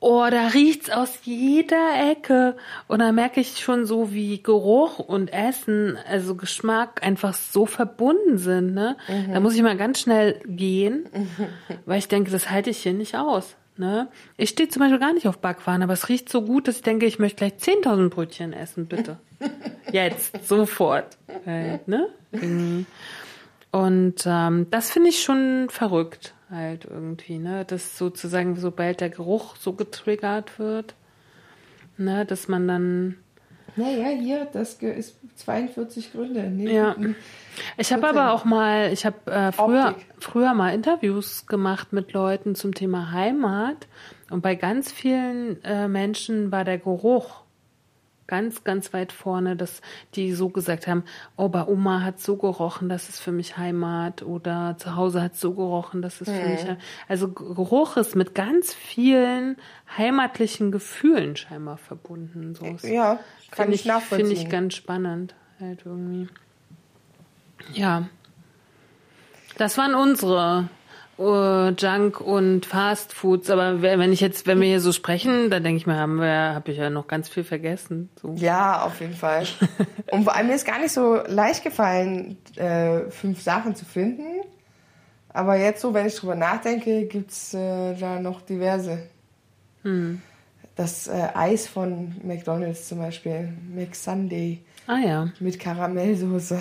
Oh, 0.00 0.26
da 0.28 0.48
riecht's 0.48 0.90
aus 0.90 1.20
jeder 1.22 2.10
Ecke. 2.10 2.56
Und 2.88 2.98
da 2.98 3.12
merke 3.12 3.40
ich 3.40 3.60
schon 3.60 3.86
so, 3.86 4.12
wie 4.12 4.42
Geruch 4.42 4.98
und 4.98 5.32
Essen, 5.32 5.96
also 6.10 6.34
Geschmack 6.34 7.06
einfach 7.06 7.32
so 7.32 7.64
verbunden 7.64 8.36
sind, 8.36 8.74
ne? 8.74 8.96
Da 9.32 9.38
muss 9.40 9.54
ich 9.54 9.62
mal 9.62 9.76
ganz 9.76 10.00
schnell 10.00 10.40
gehen, 10.46 11.06
weil 11.86 11.98
ich 12.00 12.08
denke, 12.08 12.32
das 12.32 12.50
halte 12.50 12.70
ich 12.70 12.78
hier 12.78 12.92
nicht 12.92 13.16
aus. 13.16 13.54
Ne? 13.76 14.08
Ich 14.36 14.50
stehe 14.50 14.68
zum 14.68 14.80
Beispiel 14.80 15.00
gar 15.00 15.12
nicht 15.12 15.26
auf 15.26 15.38
Backwaren, 15.38 15.82
aber 15.82 15.94
es 15.94 16.08
riecht 16.08 16.28
so 16.28 16.42
gut, 16.42 16.68
dass 16.68 16.76
ich 16.76 16.82
denke, 16.82 17.06
ich 17.06 17.18
möchte 17.18 17.38
gleich 17.38 17.54
10.000 17.54 18.08
Brötchen 18.08 18.52
essen, 18.52 18.86
bitte. 18.86 19.18
Jetzt, 19.92 20.46
sofort. 20.46 21.18
Halt, 21.44 21.88
ne? 21.88 22.08
Irgendwie. 22.30 22.86
Und 23.72 24.22
ähm, 24.26 24.68
das 24.70 24.92
finde 24.92 25.08
ich 25.08 25.22
schon 25.22 25.66
verrückt 25.68 26.34
halt 26.50 26.84
irgendwie, 26.84 27.38
ne? 27.38 27.64
Dass 27.64 27.98
sozusagen, 27.98 28.56
sobald 28.56 29.00
der 29.00 29.10
Geruch 29.10 29.56
so 29.56 29.72
getriggert 29.72 30.58
wird, 30.58 30.94
ne, 31.96 32.24
dass 32.24 32.48
man 32.48 32.68
dann 32.68 33.16
Naja, 33.76 34.08
hier, 34.08 34.46
das 34.52 34.74
ist 34.74 35.16
42 35.36 36.12
Gründe. 36.12 36.42
Nee, 36.42 36.74
Ja. 36.74 36.96
Ich 37.76 37.92
habe 37.92 38.08
aber 38.08 38.32
auch 38.32 38.44
mal, 38.44 38.92
ich 38.92 39.06
habe 39.06 39.30
äh, 39.30 39.52
früher, 39.52 39.90
Optik. 39.90 40.06
früher 40.18 40.54
mal 40.54 40.74
Interviews 40.74 41.46
gemacht 41.46 41.92
mit 41.92 42.12
Leuten 42.12 42.56
zum 42.56 42.74
Thema 42.74 43.12
Heimat 43.12 43.86
und 44.30 44.42
bei 44.42 44.56
ganz 44.56 44.90
vielen 44.90 45.62
äh, 45.62 45.86
Menschen 45.86 46.50
war 46.50 46.64
der 46.64 46.78
Geruch 46.78 47.43
Ganz, 48.26 48.64
ganz 48.64 48.92
weit 48.94 49.12
vorne, 49.12 49.54
dass 49.54 49.82
die 50.14 50.32
so 50.32 50.48
gesagt 50.48 50.86
haben, 50.86 51.04
oh, 51.36 51.48
bei 51.48 51.66
Oma 51.66 52.00
hat 52.02 52.20
so 52.20 52.36
gerochen, 52.36 52.88
das 52.88 53.08
ist 53.08 53.20
für 53.20 53.32
mich 53.32 53.58
Heimat. 53.58 54.22
Oder 54.22 54.76
zu 54.78 54.96
Hause 54.96 55.22
hat 55.22 55.36
so 55.36 55.52
gerochen, 55.52 56.00
das 56.00 56.20
ist 56.20 56.30
für 56.30 56.48
mich 56.48 56.62
Heimat. 56.62 56.78
Also 57.08 57.30
Geruch 57.30 57.96
ist 57.96 58.16
mit 58.16 58.34
ganz 58.34 58.72
vielen 58.72 59.56
heimatlichen 59.96 60.72
Gefühlen 60.72 61.36
scheinbar 61.36 61.76
verbunden. 61.76 62.54
So 62.54 62.64
Ja, 62.86 63.20
kann 63.50 63.64
Finde 63.64 63.74
ich 63.74 63.84
nachvollziehen. 63.84 64.28
Finde 64.28 64.42
ich 64.42 64.48
ganz 64.48 64.74
spannend, 64.74 65.34
halt 65.60 65.82
irgendwie. 65.84 66.28
Ja. 67.72 68.08
Das 69.58 69.78
waren 69.78 69.94
unsere 69.94 70.68
äh, 71.18 71.68
Junk- 71.70 72.20
und 72.20 72.66
Fast-Foods. 72.66 73.50
Aber 73.50 73.82
wer- 73.82 73.98
wenn 73.98 74.12
ich 74.12 74.20
jetzt, 74.20 74.46
wenn 74.46 74.60
wir 74.60 74.68
hier 74.68 74.80
so 74.80 74.92
sprechen, 74.92 75.50
dann 75.50 75.62
denke 75.64 75.78
ich 75.78 75.86
mir, 75.86 75.96
haben 75.96 76.16
wir, 76.20 76.54
habe 76.54 76.72
ich 76.72 76.78
ja 76.78 76.90
noch 76.90 77.06
ganz 77.06 77.28
viel 77.28 77.44
vergessen. 77.44 78.08
So. 78.20 78.34
Ja, 78.36 78.82
auf 78.82 79.00
jeden 79.00 79.14
Fall. 79.14 79.46
Und 80.10 80.24
vor 80.24 80.34
allem 80.34 80.48
mir 80.48 80.54
ist 80.54 80.66
gar 80.66 80.78
nicht 80.80 80.92
so 80.92 81.20
leicht 81.26 81.62
gefallen, 81.64 82.36
äh, 82.56 83.10
fünf 83.10 83.40
Sachen 83.42 83.74
zu 83.74 83.84
finden. 83.84 84.24
Aber 85.28 85.56
jetzt 85.56 85.80
so, 85.80 85.92
wenn 85.94 86.06
ich 86.06 86.14
drüber 86.14 86.36
nachdenke, 86.36 87.06
gibt's 87.06 87.54
äh, 87.54 87.94
da 87.96 88.20
noch 88.20 88.42
diverse. 88.42 88.98
Hm. 89.82 90.20
Das 90.76 91.06
äh, 91.08 91.28
Eis 91.34 91.66
von 91.68 92.14
McDonalds 92.24 92.88
zum 92.88 92.98
Beispiel, 92.98 93.52
McSunday 93.74 94.60
Ah 94.86 94.98
ja, 94.98 95.28
mit 95.40 95.58
Karamellsoße. 95.58 96.58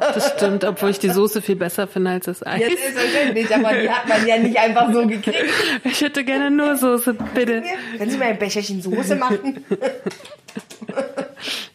das 0.00 0.32
stimmt, 0.36 0.64
obwohl 0.64 0.90
ich 0.90 0.98
die 0.98 1.10
Soße 1.10 1.42
viel 1.42 1.56
besser 1.56 1.86
finde 1.86 2.12
als 2.12 2.24
das 2.24 2.46
Eis. 2.46 2.60
Jetzt 2.60 2.80
selbstverständlich, 2.80 3.54
aber 3.54 3.74
die 3.74 3.90
hat 3.90 4.08
man 4.08 4.26
ja 4.26 4.38
nicht 4.38 4.56
einfach 4.56 4.90
so 4.92 5.06
gekriegt. 5.06 5.44
Ich 5.84 6.00
hätte 6.00 6.24
gerne 6.24 6.50
nur 6.50 6.76
Soße, 6.76 7.14
bitte. 7.34 7.62
Können 7.98 8.10
Sie 8.10 8.16
mal 8.16 8.28
ein 8.28 8.38
Becherchen 8.38 8.80
Soße 8.80 9.16
machen? 9.16 9.64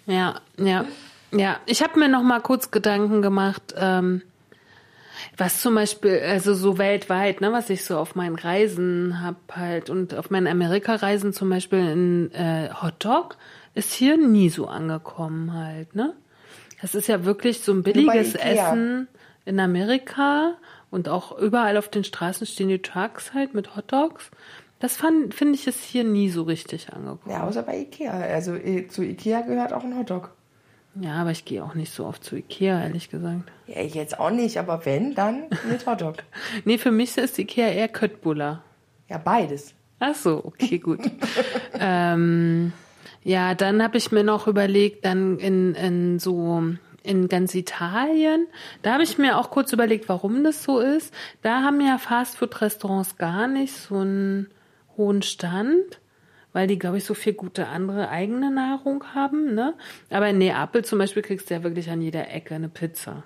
Ja, 0.07 0.41
ja, 0.57 0.85
ja. 1.31 1.60
Ich 1.65 1.81
habe 1.84 1.99
mir 1.99 2.10
noch 2.10 2.23
mal 2.23 2.41
kurz 2.41 2.72
Gedanken 2.72 3.22
gemacht, 3.22 3.73
ähm, 3.77 4.23
was 5.38 5.61
zum 5.61 5.76
Beispiel, 5.76 6.19
also 6.27 6.53
so 6.53 6.77
weltweit, 6.77 7.39
ne, 7.41 7.52
was 7.52 7.69
ich 7.69 7.85
so 7.85 7.98
auf 7.98 8.15
meinen 8.15 8.35
Reisen 8.35 9.22
hab 9.23 9.56
halt 9.56 9.89
und 9.89 10.15
auf 10.15 10.30
meinen 10.30 10.48
Amerika-Reisen 10.48 11.34
zum 11.34 11.49
Beispiel 11.49 11.80
in 11.80 12.31
äh, 12.34 12.69
Hotdog 12.81 13.38
ist 13.73 13.93
hier 13.93 14.18
nie 14.18 14.49
so 14.49 14.68
angekommen 14.68 15.53
halt, 15.53 15.95
ne? 15.95 16.14
Das 16.81 16.95
ist 16.95 17.07
ja 17.07 17.26
wirklich 17.26 17.61
so 17.61 17.72
ein 17.73 17.84
billiges. 17.84 18.35
Essen 18.35 19.07
in 19.45 19.60
Amerika 19.60 20.56
und 20.89 21.10
auch 21.10 21.38
überall 21.38 21.77
auf 21.77 21.89
den 21.89 22.03
Straßen 22.03 22.45
stehen 22.48 22.69
die 22.69 22.81
Trucks 22.81 23.34
halt 23.34 23.53
mit 23.53 23.76
Hotdogs. 23.76 24.31
Das 24.80 24.98
finde 24.98 25.53
ich, 25.53 25.68
ist 25.68 25.84
hier 25.84 26.03
nie 26.03 26.30
so 26.30 26.43
richtig 26.43 26.91
angekommen. 26.91 27.31
Ja, 27.31 27.43
außer 27.43 27.61
bei 27.61 27.77
Ikea. 27.80 28.11
Also 28.11 28.56
eh, 28.56 28.88
zu 28.88 29.03
Ikea 29.03 29.41
gehört 29.41 29.73
auch 29.73 29.84
ein 29.84 29.95
Hotdog. 29.95 30.31
Ja, 30.95 31.22
aber 31.22 31.31
ich 31.31 31.45
gehe 31.45 31.64
auch 31.64 31.76
nicht 31.76 31.93
so 31.93 32.06
oft 32.06 32.23
zu 32.23 32.35
Ikea, 32.35 32.81
ehrlich 32.81 33.10
gesagt. 33.10 33.52
Ja, 33.68 33.80
ich 33.81 33.93
jetzt 33.93 34.19
auch 34.19 34.31
nicht, 34.31 34.57
aber 34.57 34.85
wenn, 34.85 35.15
dann 35.15 35.43
mit 35.69 35.85
Hotdog. 35.85 36.18
Nee, 36.65 36.77
für 36.77 36.91
mich 36.91 37.15
ist 37.18 37.38
Ikea 37.38 37.68
eher 37.68 37.88
Köttbullar. 37.88 38.64
Ja, 39.07 39.18
beides. 39.18 39.73
Ach 39.99 40.15
so, 40.15 40.43
okay, 40.43 40.80
gut. 40.80 40.99
ähm, 41.73 42.73
ja, 43.23 43.53
dann 43.56 43.84
habe 43.84 43.98
ich 43.98 44.11
mir 44.11 44.23
noch 44.23 44.48
überlegt, 44.48 45.06
dann 45.06 45.38
in, 45.38 45.76
in 45.76 46.19
so 46.19 46.64
in 47.03 47.27
ganz 47.27 47.56
Italien, 47.56 48.48
da 48.84 48.93
habe 48.93 49.03
ich 49.03 49.18
mir 49.18 49.38
auch 49.38 49.49
kurz 49.49 49.73
überlegt, 49.73 50.07
warum 50.07 50.43
das 50.43 50.64
so 50.64 50.80
ist. 50.80 51.14
Da 51.41 51.64
haben 51.64 51.81
ja 51.81 51.98
Fastfood-Restaurants 51.98 53.18
gar 53.18 53.48
nicht 53.48 53.73
so 53.73 53.98
einen 53.98 54.48
hohen 54.98 55.22
Stand, 55.22 55.99
weil 56.53 56.68
die, 56.68 56.77
glaube 56.77 56.98
ich, 56.98 57.06
so 57.06 57.14
viel 57.14 57.34
gute 57.34 57.68
andere 57.68 58.10
eigene 58.10 58.52
Nahrung 58.52 59.03
haben. 59.15 59.56
Ne? 59.56 59.73
Aber 60.10 60.30
in 60.30 60.38
Neapel 60.38 60.85
zum 60.85 60.99
Beispiel 60.99 61.23
kriegst 61.23 61.49
du 61.49 61.56
ja 61.56 61.64
wirklich 61.64 61.89
an 61.89 62.02
jeder 62.02 62.30
Ecke 62.30 62.53
eine 62.53 62.69
Pizza. 62.69 63.23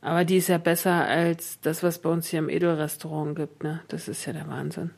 Aber 0.00 0.24
die 0.24 0.38
ist 0.38 0.48
ja 0.48 0.58
besser 0.58 1.04
als 1.04 1.60
das, 1.60 1.82
was 1.82 2.00
bei 2.00 2.10
uns 2.10 2.28
hier 2.28 2.38
im 2.38 2.48
Edel-Restaurant 2.48 3.36
gibt. 3.36 3.62
Ne? 3.62 3.80
Das 3.88 4.08
ist 4.08 4.24
ja 4.26 4.32
der 4.32 4.48
Wahnsinn. 4.48 4.90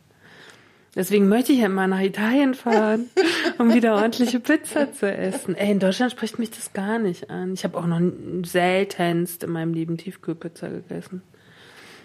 Deswegen 0.98 1.28
möchte 1.28 1.52
ich 1.52 1.60
ja 1.60 1.68
mal 1.68 1.86
nach 1.86 2.00
Italien 2.00 2.54
fahren, 2.54 3.08
um 3.58 3.72
wieder 3.72 3.94
ordentliche 3.94 4.40
Pizza 4.40 4.92
zu 4.92 5.06
essen. 5.10 5.54
Ey, 5.54 5.70
in 5.70 5.78
Deutschland 5.78 6.10
spricht 6.10 6.40
mich 6.40 6.50
das 6.50 6.72
gar 6.72 6.98
nicht 6.98 7.30
an. 7.30 7.54
Ich 7.54 7.62
habe 7.62 7.78
auch 7.78 7.86
noch 7.86 8.00
seltenst 8.44 9.44
in 9.44 9.50
meinem 9.50 9.72
Leben 9.74 9.96
Tiefkühlpizza 9.96 10.66
gegessen. 10.68 11.22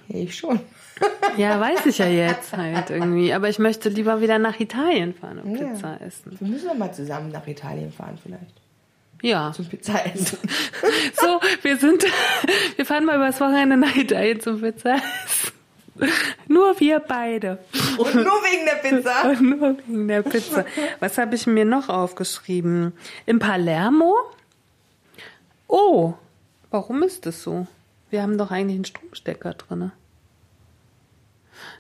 Ich 0.08 0.38
schon. 0.38 0.60
Ja, 1.38 1.60
weiß 1.60 1.88
ich 1.88 1.98
ja 1.98 2.06
jetzt 2.06 2.56
halt 2.56 2.92
irgendwie. 2.92 3.34
Aber 3.34 3.50
ich 3.50 3.58
möchte 3.58 3.90
lieber 3.90 4.22
wieder 4.22 4.38
nach 4.38 4.60
Italien 4.60 5.16
fahren 5.16 5.40
und 5.40 5.56
Ja. 5.60 5.70
Pizza 5.70 6.00
essen. 6.00 6.38
Wir 6.40 6.48
müssen 6.48 6.68
doch 6.68 6.76
mal 6.76 6.94
zusammen 6.94 7.32
nach 7.32 7.48
Italien 7.48 7.92
fahren 7.92 8.20
vielleicht. 8.22 8.54
Ja. 9.24 9.52
Zum 9.56 9.66
Pizza 9.66 10.06
essen. 10.06 10.38
So, 11.20 11.40
wir 11.64 11.78
sind, 11.78 12.06
wir 12.76 12.86
fahren 12.86 13.06
mal 13.06 13.16
übers 13.16 13.42
Wochenende 13.42 13.76
nach 13.78 13.96
Italien 13.96 14.40
zum 14.40 14.62
Pizza 14.62 14.98
essen. 14.98 15.53
Nur 16.48 16.80
wir 16.80 17.00
beide. 17.00 17.60
Und 17.98 18.16
nur 18.16 18.24
wegen 18.24 18.66
der 18.66 18.90
Pizza. 18.90 19.30
Und 19.30 19.42
nur 19.42 19.78
wegen 19.78 20.08
der 20.08 20.22
Pizza. 20.24 20.66
Was 21.00 21.18
habe 21.18 21.36
ich 21.36 21.46
mir 21.48 21.66
noch 21.66 21.90
aufgeschrieben? 21.90 22.94
In 23.26 23.40
Palermo? 23.40 24.16
Oh, 25.68 26.14
warum 26.72 27.04
ist 27.04 27.26
das 27.26 27.44
so? 27.44 27.68
Wir 28.10 28.22
haben 28.22 28.38
doch 28.38 28.52
eigentlich 28.52 28.76
einen 28.76 28.86
Stromstecker 28.86 29.54
drinne. 29.54 29.92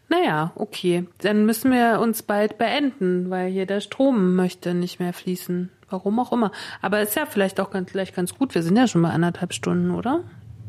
Naja, 0.10 0.52
okay. 0.56 1.07
Dann 1.19 1.45
müssen 1.45 1.72
wir 1.72 1.99
uns 1.99 2.23
bald 2.23 2.57
beenden, 2.57 3.30
weil 3.30 3.52
hier 3.52 3.65
der 3.65 3.81
Strom 3.81 4.35
möchte 4.35 4.73
nicht 4.73 4.99
mehr 4.99 5.14
fließen. 5.14 5.72
Warum 5.90 6.19
auch 6.19 6.31
immer. 6.31 6.52
Aber 6.81 7.02
ist 7.02 7.15
ja 7.15 7.26
vielleicht 7.26 7.60
auch 7.60 7.72
ganz, 7.72 7.91
gleich 7.91 8.14
ganz 8.14 8.35
gut. 8.35 8.56
Wir 8.56 8.64
sind 8.64 8.76
ja 8.76 8.88
schon 8.88 9.02
bei 9.02 9.10
anderthalb 9.10 9.53
Stunden, 9.53 9.91
oder? 9.91 10.23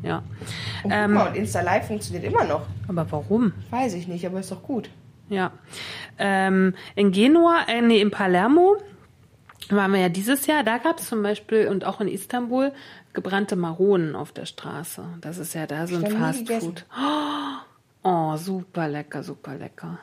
Ja. 0.05 0.23
Und 0.83 0.91
Ähm. 0.91 1.11
guck 1.11 1.23
mal, 1.23 1.27
und 1.29 1.35
Insta 1.35 1.61
Live 1.61 1.87
funktioniert 1.87 2.25
immer 2.25 2.43
noch. 2.43 2.65
Aber 2.87 3.11
warum? 3.11 3.53
Weiß 3.71 3.93
ich 3.93 4.07
nicht, 4.07 4.25
aber 4.25 4.39
ist 4.39 4.51
doch 4.51 4.63
gut. 4.63 4.89
Ja. 5.29 5.51
Ähm, 6.19 6.75
in 6.95 7.11
Genua, 7.11 7.63
äh, 7.67 7.81
nee, 7.81 7.99
in 7.99 8.11
Palermo 8.11 8.77
waren 9.69 9.91
wir 9.93 9.99
ja 9.99 10.09
dieses 10.09 10.45
Jahr. 10.45 10.63
Da 10.63 10.77
gab 10.77 10.99
es 10.99 11.09
zum 11.09 11.23
Beispiel 11.23 11.67
und 11.67 11.85
auch 11.85 11.99
in 12.01 12.07
Istanbul 12.07 12.71
gebrannte 13.13 13.55
Maronen 13.55 14.15
auf 14.15 14.31
der 14.31 14.45
Straße. 14.45 15.03
Das 15.21 15.37
ist 15.39 15.55
ja 15.55 15.65
da 15.65 15.87
so 15.87 15.95
ein 15.95 16.03
Hab 16.03 16.07
ich 16.09 16.13
noch 16.13 16.19
nie 16.19 16.25
Fast 16.25 16.39
gegessen. 16.39 16.67
Food. 16.67 16.85
Oh, 18.03 18.35
super 18.37 18.87
lecker, 18.87 19.23
super 19.23 19.55
lecker. 19.55 19.97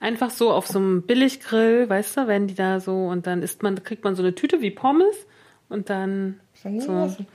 Einfach 0.00 0.30
so 0.30 0.52
auf 0.52 0.66
so 0.66 0.78
einem 0.78 1.02
Billiggrill, 1.02 1.88
weißt 1.88 2.16
du, 2.16 2.26
wenn 2.28 2.46
die 2.46 2.54
da 2.54 2.80
so 2.80 3.08
und 3.08 3.26
dann 3.26 3.42
isst 3.42 3.62
man, 3.62 3.82
kriegt 3.82 4.04
man 4.04 4.14
so 4.14 4.22
eine 4.22 4.34
Tüte 4.34 4.62
wie 4.62 4.70
Pommes 4.70 5.26
und 5.68 5.90
dann 5.90 6.40
so. 6.54 6.68
gegessen. 6.70 7.26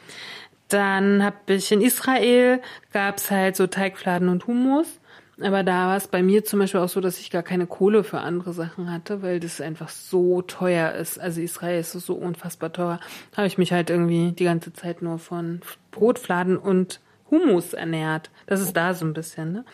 Dann 0.69 1.23
habe 1.23 1.53
ich 1.53 1.71
in 1.71 1.81
Israel 1.81 2.61
gab's 2.91 3.29
halt 3.29 3.55
so 3.55 3.67
Teigfladen 3.67 4.29
und 4.29 4.47
Hummus. 4.47 4.99
Aber 5.41 5.63
da 5.63 5.87
war 5.87 5.97
es 5.97 6.07
bei 6.07 6.21
mir 6.21 6.45
zum 6.45 6.59
Beispiel 6.59 6.79
auch 6.79 6.89
so, 6.89 7.01
dass 7.01 7.19
ich 7.19 7.31
gar 7.31 7.41
keine 7.41 7.65
Kohle 7.65 8.03
für 8.03 8.19
andere 8.19 8.53
Sachen 8.53 8.91
hatte, 8.91 9.21
weil 9.23 9.39
das 9.39 9.61
einfach 9.61 9.89
so 9.89 10.41
teuer 10.43 10.91
ist. 10.93 11.19
Also 11.19 11.41
Israel 11.41 11.79
ist 11.79 11.91
so 11.91 12.13
unfassbar 12.13 12.71
teuer. 12.71 12.99
Habe 13.35 13.47
ich 13.47 13.57
mich 13.57 13.73
halt 13.73 13.89
irgendwie 13.89 14.31
die 14.31 14.43
ganze 14.43 14.73
Zeit 14.73 15.01
nur 15.01 15.17
von 15.17 15.61
Brotfladen 15.91 16.57
und 16.57 16.99
Hummus 17.31 17.73
ernährt. 17.73 18.29
Das 18.45 18.61
ist 18.61 18.73
da 18.73 18.93
so 18.93 19.05
ein 19.05 19.13
bisschen. 19.13 19.53
Ne? 19.53 19.65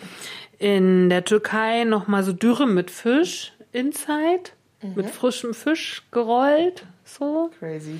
In 0.59 1.09
der 1.09 1.25
Türkei 1.25 1.83
nochmal 1.83 2.23
so 2.23 2.31
Dürre 2.31 2.65
mit 2.65 2.89
Fisch 2.89 3.53
inside, 3.73 4.51
mit 4.95 5.09
frischem 5.09 5.53
Fisch 5.53 6.03
gerollt. 6.11 6.85
So. 7.03 7.51
Crazy. 7.59 7.99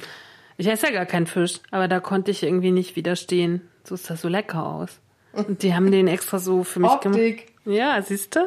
Ich 0.59 0.67
esse 0.67 0.87
ja 0.87 0.91
gar 0.91 1.05
keinen 1.05 1.25
Fisch, 1.25 1.61
aber 1.71 1.87
da 1.87 2.01
konnte 2.01 2.31
ich 2.31 2.43
irgendwie 2.43 2.71
nicht 2.71 2.97
widerstehen. 2.97 3.61
So 3.85 3.95
ist 3.95 4.09
das 4.09 4.19
so 4.19 4.27
lecker 4.27 4.65
aus. 4.65 4.99
Und 5.31 5.63
die 5.63 5.73
haben 5.73 5.89
den 5.89 6.09
extra 6.09 6.37
so 6.37 6.65
für 6.65 6.81
mich 6.81 6.99
gemacht. 6.99 7.17
Optik. 7.17 7.53
Ja, 7.63 8.01
siehst 8.01 8.35
du? 8.35 8.41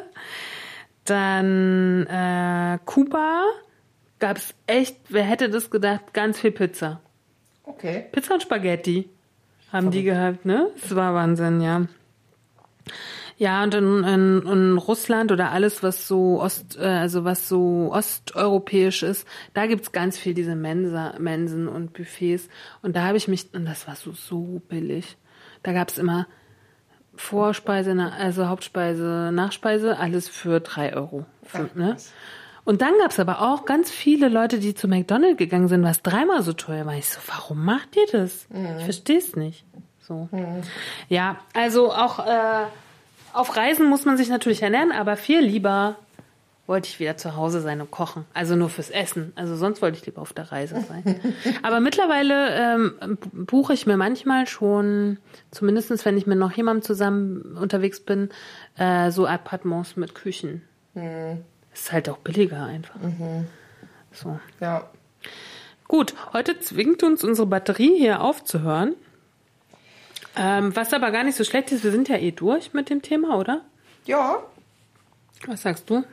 Dann 1.06 2.06
äh, 2.06 2.78
Kuba 2.84 3.44
gab's 4.18 4.52
echt, 4.66 4.98
wer 5.09 5.22
hätte 5.22 5.48
das 5.48 5.70
gedacht, 5.70 6.12
ganz 6.12 6.39
viel 6.39 6.51
Pizza. 6.51 7.01
Okay. 7.64 8.05
Pizza 8.12 8.34
und 8.34 8.43
Spaghetti 8.43 9.09
haben 9.72 9.90
die 9.90 10.02
gehabt, 10.02 10.44
ne? 10.44 10.68
Das 10.82 10.94
war 10.94 11.14
Wahnsinn, 11.14 11.62
ja. 11.62 11.86
Ja, 13.36 13.62
und 13.62 13.74
in, 13.74 14.04
in, 14.04 14.42
in 14.46 14.78
Russland 14.78 15.32
oder 15.32 15.50
alles, 15.50 15.82
was 15.82 16.06
so 16.06 16.40
Ost, 16.40 16.78
äh, 16.78 16.84
also 16.84 17.24
was 17.24 17.48
so 17.48 17.90
osteuropäisch 17.92 19.02
ist, 19.02 19.26
da 19.54 19.66
gibt's 19.66 19.92
ganz 19.92 20.18
viel 20.18 20.34
diese 20.34 20.54
Mensa, 20.54 21.14
Mensen 21.18 21.68
und 21.68 21.92
Buffets. 21.92 22.48
Und 22.82 22.96
da 22.96 23.04
habe 23.04 23.16
ich 23.16 23.28
mich, 23.28 23.52
und 23.54 23.64
das 23.64 23.88
war 23.88 23.96
so, 23.96 24.12
so 24.12 24.60
billig. 24.68 25.16
Da 25.62 25.72
gab's 25.72 25.98
immer 25.98 26.26
Vorspeise, 27.14 27.94
also 28.18 28.48
Hauptspeise, 28.48 29.30
Nachspeise, 29.32 29.98
alles 29.98 30.28
für 30.28 30.60
drei 30.60 30.94
Euro. 30.94 31.26
Für, 31.44 31.68
ne? 31.74 31.96
Und 32.64 32.80
dann 32.80 32.94
gab's 33.00 33.18
aber 33.18 33.42
auch 33.42 33.64
ganz 33.64 33.90
viele 33.90 34.28
Leute, 34.28 34.60
die 34.60 34.74
zu 34.74 34.86
McDonald's 34.86 35.36
gegangen 35.36 35.68
sind, 35.68 35.82
was 35.82 36.02
dreimal 36.02 36.42
so 36.42 36.52
teuer 36.52 36.86
war. 36.86 36.94
Ich 36.94 37.09
so, 37.09 37.18
warum 37.26 37.64
macht 37.64 37.96
ihr 37.96 38.06
das? 38.10 38.46
Ich 38.78 38.84
verstehe 38.84 39.18
es 39.18 39.34
nicht. 39.34 39.64
So. 40.00 40.28
Ja, 41.09 41.38
also 41.54 41.92
auch 41.92 42.24
äh, 42.26 42.66
auf 43.32 43.56
Reisen 43.56 43.88
muss 43.88 44.04
man 44.04 44.16
sich 44.16 44.28
natürlich 44.28 44.62
ernähren, 44.62 44.92
aber 44.92 45.16
viel 45.16 45.40
lieber 45.40 45.96
wollte 46.66 46.88
ich 46.88 47.00
wieder 47.00 47.16
zu 47.16 47.36
Hause 47.36 47.60
sein 47.60 47.80
und 47.80 47.90
kochen. 47.90 48.24
Also 48.34 48.54
nur 48.54 48.68
fürs 48.68 48.90
Essen. 48.90 49.32
Also 49.34 49.56
sonst 49.56 49.82
wollte 49.82 49.98
ich 49.98 50.06
lieber 50.06 50.22
auf 50.22 50.32
der 50.32 50.52
Reise 50.52 50.80
sein. 50.80 51.20
Aber 51.62 51.80
mittlerweile 51.80 52.54
ähm, 52.54 53.18
buche 53.32 53.74
ich 53.74 53.84
mir 53.86 53.96
manchmal 53.96 54.46
schon, 54.46 55.18
zumindestens 55.50 56.04
wenn 56.04 56.16
ich 56.16 56.26
mit 56.26 56.38
noch 56.38 56.52
jemandem 56.52 56.82
zusammen 56.82 57.59
unterwegs 57.60 58.00
bin, 58.00 58.30
äh, 58.78 59.10
so 59.10 59.26
Appartements 59.26 59.96
mit 59.96 60.14
Küchen. 60.14 60.62
Hm. 60.94 61.44
Ist 61.74 61.92
halt 61.92 62.09
auch 62.09 62.18
billiger 62.18 62.64
einfach. 62.64 62.96
So. 64.12 64.38
Ja. 64.60 64.88
Gut, 65.88 66.14
heute 66.32 66.60
zwingt 66.60 67.02
uns 67.02 67.24
unsere 67.24 67.46
Batterie 67.46 67.98
hier 67.98 68.22
aufzuhören. 68.22 68.94
Ähm, 70.36 70.74
was 70.74 70.92
aber 70.92 71.10
gar 71.10 71.24
nicht 71.24 71.36
so 71.36 71.44
schlecht 71.44 71.72
ist, 71.72 71.84
wir 71.84 71.90
sind 71.90 72.09
ja 72.09 72.16
eh 72.16 72.30
durch 72.32 72.72
mit 72.72 72.88
dem 72.90 73.02
Thema, 73.02 73.36
oder? 73.38 73.62
Ja, 74.06 74.42
Was 75.46 75.62
sagst 75.62 75.88
du? 75.90 76.04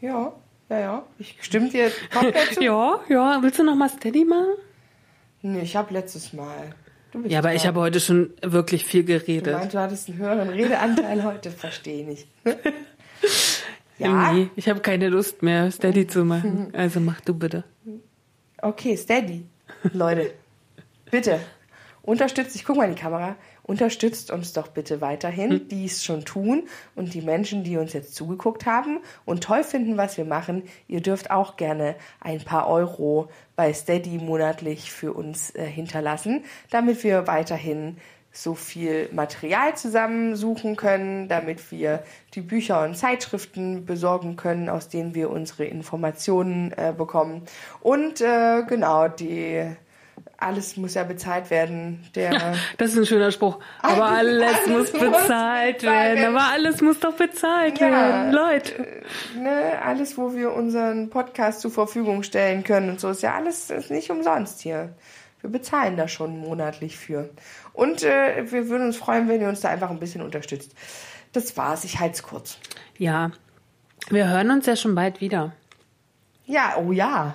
ja, 0.00 0.32
ja, 0.70 0.78
ja. 0.78 1.02
Ich 1.18 1.36
stimme 1.40 1.68
dir 1.70 1.90
komplett 2.12 2.54
zu. 2.54 2.60
Ja, 2.62 3.00
ja. 3.08 3.38
Willst 3.42 3.58
du 3.58 3.62
noch 3.64 3.74
mal 3.74 3.88
Steady 3.88 4.24
machen? 4.24 4.54
Nee, 5.42 5.60
ich 5.62 5.76
habe 5.76 5.92
letztes 5.94 6.32
Mal. 6.32 6.74
Du 7.12 7.22
Ja, 7.26 7.38
aber 7.38 7.54
ich 7.54 7.62
dran. 7.62 7.68
habe 7.68 7.80
heute 7.80 8.00
schon 8.00 8.30
wirklich 8.42 8.84
viel 8.84 9.02
Du 9.02 9.06
geredet. 9.18 9.54
meinst, 9.54 9.74
du 9.74 9.78
hattest 9.80 10.08
einen 10.08 10.18
höheren 10.18 10.48
Redeanteil 10.50 11.24
heute, 11.24 11.50
verstehe 11.50 12.04
nicht. 12.06 12.26
ja, 13.98 14.32
Nee, 14.32 14.50
ich 14.56 14.68
habe 14.68 14.80
keine 14.80 15.08
Lust 15.08 15.42
mehr, 15.42 15.70
Steady 15.70 16.06
zu 16.06 16.24
machen. 16.24 16.70
Also 16.74 17.00
mach 17.00 17.20
du 17.20 17.34
bitte. 17.34 17.64
okay, 18.62 18.96
steady. 18.96 19.46
Leute, 19.92 20.32
bitte, 21.10 21.40
unterstützt, 22.02 22.56
ich 22.56 22.64
guck 22.64 22.76
mal 22.76 22.84
in 22.88 22.94
die 22.94 23.00
Kamera, 23.00 23.36
unterstützt 23.68 24.32
uns 24.32 24.54
doch 24.54 24.68
bitte 24.68 25.00
weiterhin, 25.00 25.68
die 25.68 25.84
es 25.84 26.02
schon 26.02 26.24
tun 26.24 26.64
und 26.96 27.14
die 27.14 27.20
Menschen, 27.20 27.62
die 27.62 27.76
uns 27.76 27.92
jetzt 27.92 28.14
zugeguckt 28.14 28.66
haben 28.66 28.98
und 29.26 29.44
toll 29.44 29.62
finden, 29.62 29.96
was 29.96 30.16
wir 30.16 30.24
machen. 30.24 30.62
Ihr 30.88 31.02
dürft 31.02 31.30
auch 31.30 31.56
gerne 31.56 31.94
ein 32.20 32.40
paar 32.40 32.68
Euro 32.68 33.28
bei 33.54 33.72
Steady 33.72 34.18
monatlich 34.18 34.90
für 34.90 35.12
uns 35.12 35.54
äh, 35.54 35.66
hinterlassen, 35.66 36.44
damit 36.70 37.04
wir 37.04 37.26
weiterhin 37.26 37.98
so 38.32 38.54
viel 38.54 39.10
Material 39.12 39.76
zusammensuchen 39.76 40.76
können, 40.76 41.28
damit 41.28 41.70
wir 41.70 42.02
die 42.34 42.40
Bücher 42.40 42.84
und 42.84 42.96
Zeitschriften 42.96 43.84
besorgen 43.84 44.36
können, 44.36 44.70
aus 44.70 44.88
denen 44.88 45.14
wir 45.14 45.28
unsere 45.28 45.64
Informationen 45.64 46.72
äh, 46.72 46.94
bekommen. 46.96 47.42
Und 47.80 48.20
äh, 48.22 48.62
genau, 48.66 49.08
die 49.08 49.76
alles 50.40 50.76
muss 50.76 50.94
ja 50.94 51.02
bezahlt 51.04 51.50
werden. 51.50 52.04
Der 52.14 52.54
Das 52.78 52.92
ist 52.92 52.96
ein 52.98 53.06
schöner 53.06 53.32
Spruch. 53.32 53.58
Aber 53.82 54.06
alles, 54.06 54.42
Alles 54.42 54.66
muss 54.68 54.92
muss 54.92 55.00
bezahlt 55.00 55.82
werden. 55.82 56.16
werden. 56.22 56.36
Aber 56.36 56.44
alles 56.52 56.80
muss 56.80 57.00
doch 57.00 57.14
bezahlt 57.14 57.78
Ja. 57.80 57.90
werden. 57.90 58.32
Leute. 58.32 59.02
ne, 59.36 59.82
alles, 59.84 60.16
wo 60.16 60.34
wir 60.34 60.52
unseren 60.52 61.10
Podcast 61.10 61.60
zur 61.60 61.70
Verfügung 61.72 62.22
stellen 62.22 62.62
können 62.64 62.88
und 62.90 63.00
so, 63.00 63.10
ist 63.10 63.22
ja 63.22 63.34
alles 63.34 63.68
ist 63.70 63.90
nicht 63.90 64.10
umsonst 64.10 64.60
hier. 64.60 64.94
Wir 65.40 65.50
bezahlen 65.50 65.96
da 65.96 66.08
schon 66.08 66.38
monatlich 66.38 66.96
für. 66.96 67.30
Und 67.72 68.02
äh, 68.02 68.50
wir 68.50 68.68
würden 68.68 68.86
uns 68.88 68.96
freuen, 68.96 69.28
wenn 69.28 69.40
ihr 69.40 69.48
uns 69.48 69.60
da 69.60 69.68
einfach 69.68 69.90
ein 69.90 70.00
bisschen 70.00 70.22
unterstützt. 70.22 70.72
Das 71.32 71.56
war's, 71.56 71.84
ich 71.84 72.00
halte 72.00 72.14
es 72.14 72.22
kurz. 72.22 72.58
Ja, 72.96 73.30
wir 74.10 74.28
hören 74.28 74.50
uns 74.50 74.66
ja 74.66 74.74
schon 74.76 74.94
bald 74.94 75.20
wieder. 75.20 75.52
Ja, 76.46 76.76
oh 76.78 76.90
ja. 76.92 77.34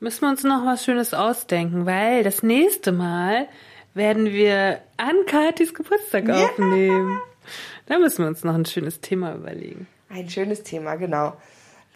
Müssen 0.00 0.22
wir 0.22 0.28
uns 0.28 0.44
noch 0.44 0.64
was 0.64 0.84
Schönes 0.84 1.12
ausdenken, 1.14 1.86
weil 1.86 2.22
das 2.22 2.42
nächste 2.42 2.92
Mal 2.92 3.48
werden 3.94 4.26
wir 4.26 4.80
an 4.96 5.14
Katis 5.26 5.74
Geburtstag 5.74 6.28
Ja. 6.28 6.44
aufnehmen. 6.46 7.20
Da 7.86 7.98
müssen 7.98 8.18
wir 8.24 8.28
uns 8.28 8.44
noch 8.44 8.54
ein 8.54 8.64
schönes 8.66 9.00
Thema 9.00 9.34
überlegen. 9.34 9.86
Ein 10.10 10.28
schönes 10.28 10.62
Thema, 10.62 10.94
genau. 10.96 11.34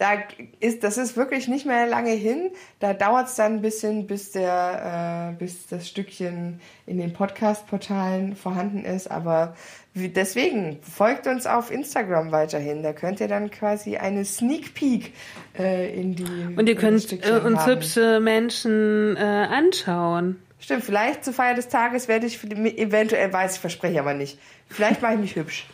Da 0.02 0.14
ist, 0.58 0.82
das 0.82 0.98
ist 0.98 1.16
wirklich 1.16 1.46
nicht 1.46 1.64
mehr 1.64 1.86
lange 1.86 2.10
hin. 2.10 2.50
Da 2.80 2.92
dauert 2.92 3.28
es 3.28 3.36
dann 3.36 3.52
ein 3.58 3.62
bisschen, 3.62 4.08
bis 4.08 4.32
der, 4.32 5.30
äh, 5.30 5.38
bis 5.38 5.68
das 5.68 5.88
Stückchen 5.88 6.58
in 6.86 6.98
den 6.98 7.12
Podcast-Portalen 7.12 8.34
vorhanden 8.34 8.84
ist. 8.84 9.08
Aber 9.08 9.54
deswegen 9.94 10.80
folgt 10.82 11.28
uns 11.28 11.46
auf 11.46 11.70
Instagram 11.70 12.32
weiterhin. 12.32 12.82
Da 12.82 12.92
könnt 12.92 13.20
ihr 13.20 13.28
dann 13.28 13.52
quasi 13.52 13.96
eine 13.96 14.24
Sneak 14.24 14.74
Peek 14.74 15.12
äh, 15.56 15.94
in 15.94 16.16
die. 16.16 16.56
Und 16.56 16.68
ihr 16.68 16.74
könnt 16.74 17.12
äh, 17.12 17.38
uns 17.38 17.60
haben. 17.60 17.70
hübsche 17.70 18.18
Menschen 18.18 19.16
äh, 19.16 19.20
anschauen. 19.20 20.42
Stimmt, 20.58 20.82
vielleicht 20.82 21.24
zur 21.24 21.32
Feier 21.32 21.54
des 21.54 21.68
Tages 21.68 22.08
werde 22.08 22.26
ich 22.26 22.42
eventuell 22.42 23.32
weiß, 23.32 23.54
ich 23.54 23.60
verspreche 23.60 24.00
aber 24.00 24.14
nicht. 24.14 24.40
Vielleicht 24.68 25.00
mache 25.00 25.14
ich 25.14 25.20
mich 25.20 25.36
hübsch. 25.36 25.64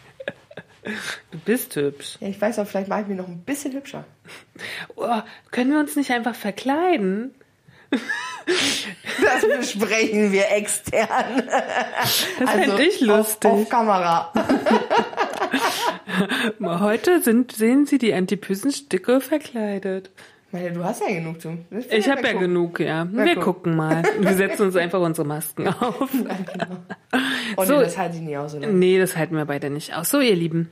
Du 1.31 1.39
bist 1.45 1.77
hübsch. 1.77 2.17
Ja, 2.21 2.29
ich 2.29 2.41
weiß 2.41 2.59
auch, 2.59 2.67
vielleicht 2.67 2.89
mache 2.89 3.03
ich 3.03 3.07
mich 3.09 3.17
noch 3.17 3.29
ein 3.29 3.41
bisschen 3.41 3.73
hübscher. 3.73 4.05
Oh, 4.97 5.21
können 5.51 5.71
wir 5.73 5.81
uns 5.81 5.97
nicht 5.97 6.11
einfach 6.11 6.35
verkleiden? 6.35 7.35
Das 7.91 9.47
besprechen 9.59 10.31
wir 10.33 10.51
extern. 10.53 11.43
Das 11.47 12.51
fände 12.51 12.83
ich 12.83 13.01
lustig. 13.01 13.51
Auf, 13.51 13.61
auf 13.63 13.69
Kamera. 13.69 14.33
Heute 16.61 17.23
sind, 17.23 17.53
sehen 17.53 17.87
Sie 17.87 17.99
die 17.99 18.13
Antipysenstücke 18.15 19.21
verkleidet. 19.21 20.11
Meine, 20.51 20.73
du 20.73 20.83
hast 20.83 21.03
ja 21.03 21.09
genug 21.09 21.41
zu. 21.43 21.59
Ich 21.91 22.09
habe 22.09 22.23
ja 22.23 22.33
gucken. 22.33 22.41
genug, 22.41 22.81
ja. 22.81 23.05
Na, 23.11 23.25
Wir 23.27 23.35
guck. 23.35 23.45
gucken 23.45 23.77
mal. 23.77 24.03
Wir 24.19 24.33
setzen 24.35 24.63
uns 24.63 24.77
einfach 24.77 25.01
unsere 25.01 25.27
Masken 25.27 25.69
auf. 25.69 26.09
Oh, 27.57 27.65
So. 27.65 27.79
nee, 27.79 27.85
das 27.85 27.97
halte 27.99 28.17
ich 28.17 28.23
nie 28.23 28.37
aus. 28.37 28.55
Oder? 28.55 28.67
Nee, 28.69 28.99
das 28.99 29.17
halten 29.17 29.35
wir 29.35 29.45
beide 29.47 29.71
nicht 29.71 29.95
aus. 29.95 30.11
So, 30.11 30.21
ihr 30.21 30.37
Lieben. 30.37 30.71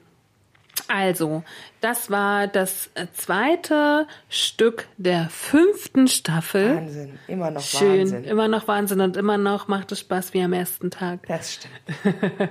Also, 0.88 1.42
das 1.80 2.10
war 2.10 2.46
das 2.46 2.90
äh, 2.94 3.06
zweite 3.12 4.06
Stück 4.28 4.86
der 4.96 5.28
fünften 5.30 6.08
Staffel. 6.08 6.76
Wahnsinn. 6.76 7.18
Immer 7.26 7.50
noch 7.50 7.62
Schön, 7.62 8.00
Wahnsinn. 8.00 8.24
immer 8.24 8.48
noch 8.48 8.68
Wahnsinn 8.68 9.00
und 9.00 9.16
immer 9.16 9.38
noch 9.38 9.68
macht 9.68 9.92
es 9.92 10.00
Spaß 10.00 10.32
wie 10.34 10.42
am 10.42 10.52
ersten 10.52 10.90
Tag. 10.90 11.26
Das 11.26 11.54
stimmt. 11.54 12.50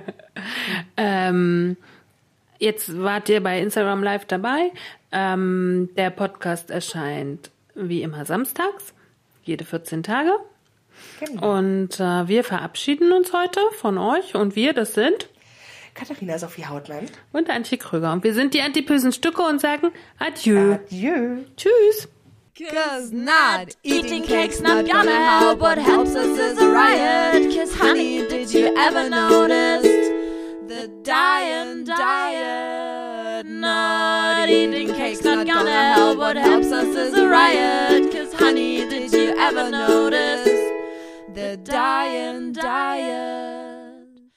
Ähm, 0.98 1.78
jetzt 2.58 3.00
wart 3.00 3.28
ihr 3.30 3.42
bei 3.42 3.58
Instagram 3.60 4.02
Live 4.02 4.26
dabei. 4.26 4.70
Ähm, 5.12 5.88
der 5.96 6.10
Podcast 6.10 6.70
erscheint 6.70 7.50
wie 7.74 8.02
immer 8.02 8.24
samstags, 8.24 8.92
jede 9.44 9.64
14 9.64 10.02
Tage. 10.02 10.32
Genau. 11.20 11.58
Und 11.58 12.00
äh, 12.00 12.28
wir 12.28 12.44
verabschieden 12.44 13.12
uns 13.12 13.32
heute 13.32 13.60
von 13.72 13.98
euch 13.98 14.34
und 14.34 14.56
wir, 14.56 14.72
das 14.72 14.94
sind 14.94 15.28
Katharina 15.96 16.38
Sophie 16.38 16.66
Hautmann. 16.66 17.06
und 17.32 17.48
Antje 17.50 17.78
Krüger. 17.78 18.12
Und 18.12 18.22
wir 18.22 18.34
sind 18.34 18.54
die 18.54 18.60
antipösen 18.60 19.12
Stücke 19.12 19.42
und 19.42 19.60
sagen 19.60 19.90
Adieu. 20.18 20.74
Adieu. 20.74 21.38
Tschüss. 21.56 22.08
Cause 22.58 23.14
not 23.14 23.76
eating 23.82 24.24
cake's 24.24 24.60
not 24.60 24.86
gonna 24.90 25.10
help. 25.40 25.60
What 25.60 25.76
helps 25.78 26.14
us 26.14 26.38
is 26.38 26.58
a 26.58 26.66
riot. 26.70 27.54
Cause 27.54 27.74
honey, 27.74 28.26
did 28.28 28.50
you 28.50 28.74
ever 28.78 29.10
notice 29.10 29.82
the 30.66 30.88
dying 31.02 31.84
diet? 31.84 33.44
Not 33.46 34.48
eating 34.48 34.94
cake's 34.94 35.22
not 35.22 35.46
gonna 35.46 35.94
help. 35.94 36.16
What 36.18 36.36
helps 36.36 36.72
us 36.72 36.96
is 36.96 37.12
a 37.14 37.28
riot. 37.28 38.10
Cause 38.10 38.32
honey, 38.32 38.88
did 38.88 39.12
you 39.12 39.34
ever 39.38 39.70
notice 39.70 40.48
the 41.34 41.58
dying 41.62 42.52
diet? 42.52 43.65